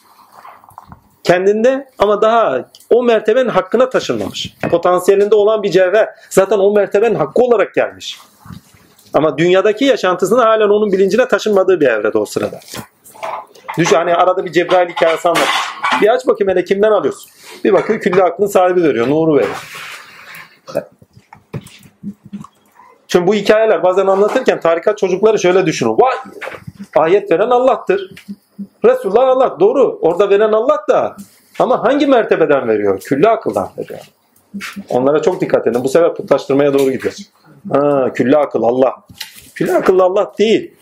[1.23, 4.53] Kendinde ama daha o mertebenin hakkına taşınmamış.
[4.71, 6.09] Potansiyelinde olan bir cevher.
[6.29, 8.19] Zaten o mertebenin hakkı olarak gelmiş.
[9.13, 12.59] Ama dünyadaki yaşantısında halen onun bilincine taşınmadığı bir evrede o sırada.
[13.77, 15.47] Düşün hani arada bir Cebrail hikayesi anlat.
[16.01, 17.31] Bir aç bakayım hele kimden alıyorsun?
[17.63, 19.09] Bir bakıyor külli aklın sahibi veriyor.
[19.09, 19.57] Nuru veriyor.
[23.11, 25.91] Şimdi bu hikayeler bazen anlatırken tarikat çocukları şöyle düşünür.
[25.91, 26.15] Vay
[26.95, 28.11] ayet veren Allah'tır.
[28.85, 29.99] Resulullah Allah doğru.
[30.01, 31.15] Orada veren Allah da
[31.59, 32.99] ama hangi mertebeden veriyor?
[32.99, 33.99] Külli akıldan veriyor.
[34.89, 35.83] Onlara çok dikkat edin.
[35.83, 37.13] Bu sefer putlaştırmaya doğru gidiyor.
[37.71, 38.95] Ha, külli akıl Allah.
[39.55, 40.73] Külli akıl Allah değil.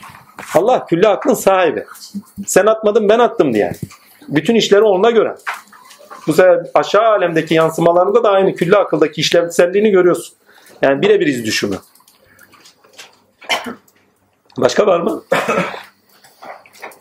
[0.56, 1.86] Allah külli aklın sahibi.
[2.46, 3.72] Sen atmadın ben attım diye.
[4.28, 5.36] Bütün işleri ona göre.
[6.28, 10.36] Bu sefer aşağı alemdeki yansımalarında da aynı külli akıldaki işlevselliğini görüyorsun.
[10.82, 11.76] Yani birebir iz düşümü.
[14.58, 15.24] Başka var mı?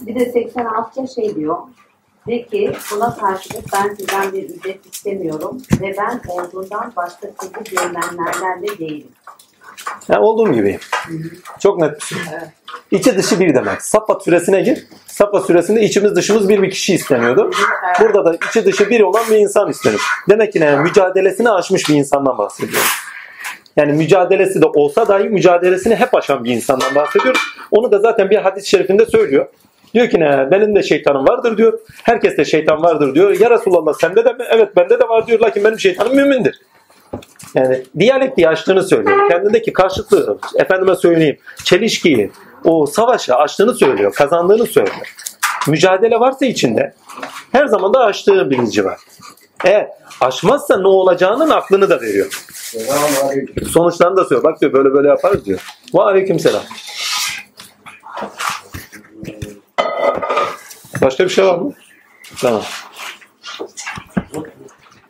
[0.01, 1.57] Bir de 86'ya şey diyor.
[2.27, 8.62] De ki buna karşılık ben sizden bir ücret istemiyorum ve ben olduğundan başka sizi görünenlerden
[8.62, 9.09] de değilim.
[10.09, 10.78] Yani olduğum gibi.
[11.60, 12.18] Çok net bir şey.
[12.91, 13.83] İçi dışı bir demek.
[13.83, 14.86] Safa süresine gir.
[15.07, 17.51] Safa süresinde içimiz dışımız bir bir kişi isteniyordu.
[18.01, 20.02] Burada da içi dışı bir olan bir insan isteniyor.
[20.28, 20.77] Demek ki ne?
[20.77, 23.09] mücadelesini aşmış bir insandan bahsediyoruz.
[23.78, 27.40] Yani mücadelesi de olsa dahi mücadelesini hep aşan bir insandan bahsediyoruz.
[27.70, 29.47] Onu da zaten bir hadis-i şerifinde söylüyor.
[29.94, 30.48] Diyor ki ne?
[30.50, 31.78] Benim de şeytanım vardır diyor.
[32.02, 33.40] Herkeste şeytan vardır diyor.
[33.40, 34.44] Ya Resulallah sende de mi?
[34.50, 35.40] Evet bende de var diyor.
[35.40, 36.60] Lakin benim şeytanım mümindir.
[37.55, 39.28] Yani diyalektiği açtığını söylüyor.
[39.31, 42.31] Kendindeki karşıtlığı, efendime söyleyeyim, çelişkiyi,
[42.65, 45.15] o savaşı açtığını söylüyor, kazandığını söylüyor.
[45.68, 46.94] Mücadele varsa içinde
[47.52, 48.98] her zaman da aştığı bilinci var.
[49.65, 49.89] Eğer
[50.20, 52.45] aşmazsa ne olacağının aklını da veriyor.
[53.70, 54.45] Sonuçlarını da söylüyor.
[54.45, 55.61] Bak diyor böyle böyle yaparız diyor.
[55.95, 56.62] Ve aleyküm selam.
[61.03, 61.73] Başka bir şey var mı?
[62.41, 62.62] Tamam.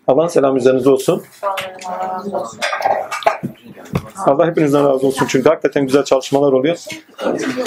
[0.06, 1.24] Allah'ın selamı üzerinize olsun.
[4.16, 6.76] Allah hepinizden razı olsun çünkü hakikaten güzel çalışmalar oluyor.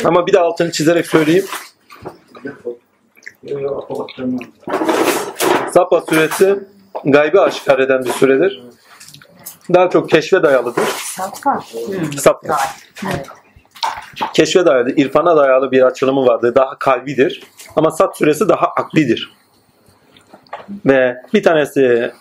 [0.06, 1.46] Ama bir de altını çizerek söyleyeyim.
[5.74, 6.60] Safa suresi
[7.06, 8.64] gaybi aşikar eden bir suredir.
[9.74, 10.84] Daha çok keşfe dayalıdır.
[10.98, 11.64] Safa.
[12.18, 12.58] Safa.
[14.34, 16.56] Keşfe dayalı, irfana dayalı bir açılımı vardır.
[16.56, 17.44] Daha kalbidir.
[17.76, 19.34] Ama Sat suresi daha aklidir.
[20.86, 22.12] Ve bir tanesi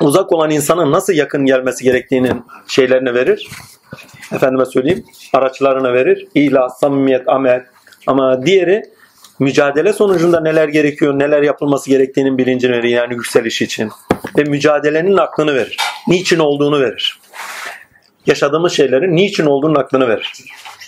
[0.00, 3.48] uzak olan insanın nasıl yakın gelmesi gerektiğinin şeylerini verir.
[4.32, 5.04] Efendime söyleyeyim.
[5.32, 6.28] Araçlarını verir.
[6.34, 7.66] İhlas, samimiyet, amel.
[8.06, 8.82] Ama diğeri
[9.38, 12.88] mücadele sonucunda neler gerekiyor, neler yapılması gerektiğinin bilincini verir.
[12.88, 13.90] Yani yükseliş için.
[14.38, 15.76] Ve mücadelenin aklını verir.
[16.08, 17.20] Niçin olduğunu verir.
[18.26, 20.44] Yaşadığımız şeylerin niçin olduğunun aklını verir.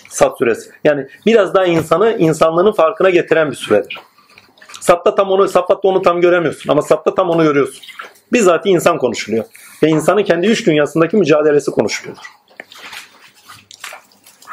[0.09, 0.69] Sat suresi.
[0.83, 3.99] Yani biraz daha insanı insanlığının farkına getiren bir süredir.
[4.79, 7.81] Satta tam onu, Safat'ta onu tam göremiyorsun ama Satta tam onu görüyorsun.
[8.33, 9.45] Bizzat insan konuşuluyor.
[9.83, 12.17] Ve insanın kendi üç dünyasındaki mücadelesi konuşuluyor.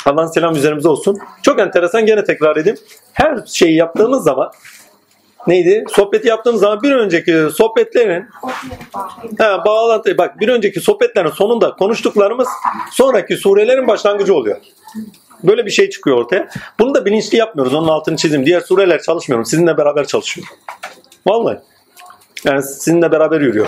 [0.09, 1.19] Allah'ın selam üzerimize olsun.
[1.43, 2.79] Çok enteresan gene tekrar edeyim.
[3.13, 4.51] Her şeyi yaptığımız zaman
[5.47, 5.85] neydi?
[5.89, 8.25] Sohbeti yaptığımız zaman bir önceki sohbetlerin
[9.39, 12.49] he, bağlantı bak bir önceki sohbetlerin sonunda konuştuklarımız
[12.93, 14.57] sonraki surelerin başlangıcı oluyor.
[15.43, 16.49] Böyle bir şey çıkıyor ortaya.
[16.79, 17.75] Bunu da bilinçli yapmıyoruz.
[17.75, 18.47] Onun altını çizim.
[18.47, 19.45] Diğer sureler çalışmıyorum.
[19.45, 20.55] Sizinle beraber çalışıyorum.
[21.27, 21.59] Vallahi.
[22.45, 23.67] Yani sizinle beraber yürüyor.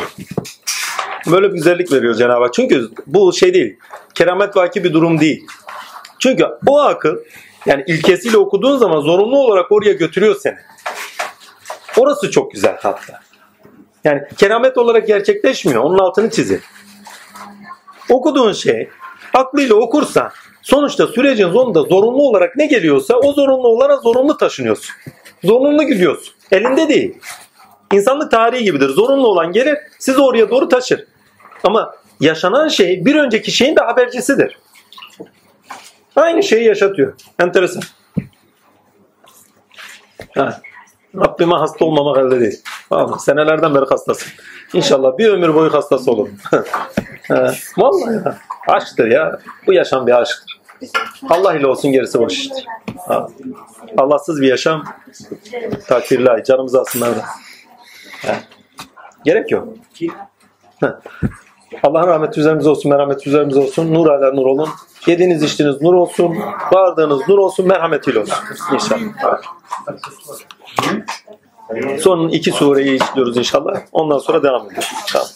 [1.30, 2.54] Böyle bir güzellik veriyor Cenab-ı Hak.
[2.54, 3.76] Çünkü bu şey değil.
[4.14, 5.46] Keramet vaki bir durum değil.
[6.20, 7.16] Çünkü o akıl
[7.66, 10.56] yani ilkesiyle okuduğun zaman zorunlu olarak oraya götürüyor seni.
[11.96, 13.20] Orası çok güzel hatta.
[14.04, 15.82] Yani keramet olarak gerçekleşmiyor.
[15.82, 16.60] Onun altını çizin.
[18.08, 18.88] Okuduğun şey
[19.34, 20.30] aklıyla okursan
[20.62, 24.94] sonuçta sürecin sonunda zorunlu olarak ne geliyorsa o zorunlu olarak zorunlu taşınıyorsun.
[25.44, 26.34] Zorunlu gidiyorsun.
[26.52, 27.18] Elinde değil.
[27.92, 28.88] İnsanlık tarihi gibidir.
[28.88, 31.04] Zorunlu olan gelir sizi oraya doğru taşır.
[31.64, 34.58] Ama yaşanan şey bir önceki şeyin de habercisidir.
[36.16, 37.14] Aynı şeyi yaşatıyor.
[37.38, 37.82] Enteresan.
[40.34, 40.60] Ha.
[41.16, 42.62] Rabbime hasta olmamak elde değil.
[42.90, 44.32] Vallahi senelerden beri hastasın.
[44.72, 46.34] İnşallah bir ömür boyu hastası olurum.
[47.76, 48.38] Vallahi ya.
[48.68, 49.38] Aşktır ya.
[49.66, 50.60] Bu yaşam bir aşktır.
[51.30, 52.66] Allah ile olsun gerisi boş iştir.
[53.06, 53.28] Ha.
[53.98, 54.84] Allahsız bir yaşam
[55.88, 56.44] takdirli.
[56.44, 57.22] Canımızı alsınlar da.
[58.26, 58.34] Ha.
[59.24, 59.68] Gerek yok.
[60.80, 61.00] Ha.
[61.82, 63.94] Allah'ın rahmeti üzerimize olsun, merhameti üzerimize olsun.
[63.94, 64.68] Nur ala nur olun.
[65.06, 66.38] Yediğiniz içtiğiniz nur olsun.
[66.72, 67.66] Bağırdığınız nur olsun.
[67.66, 68.34] Merhametiyle olsun.
[68.72, 69.00] İnşallah.
[72.00, 73.80] Son iki sureyi işliyoruz inşallah.
[73.92, 74.92] Ondan sonra devam ediyoruz.
[75.02, 75.28] İnşallah.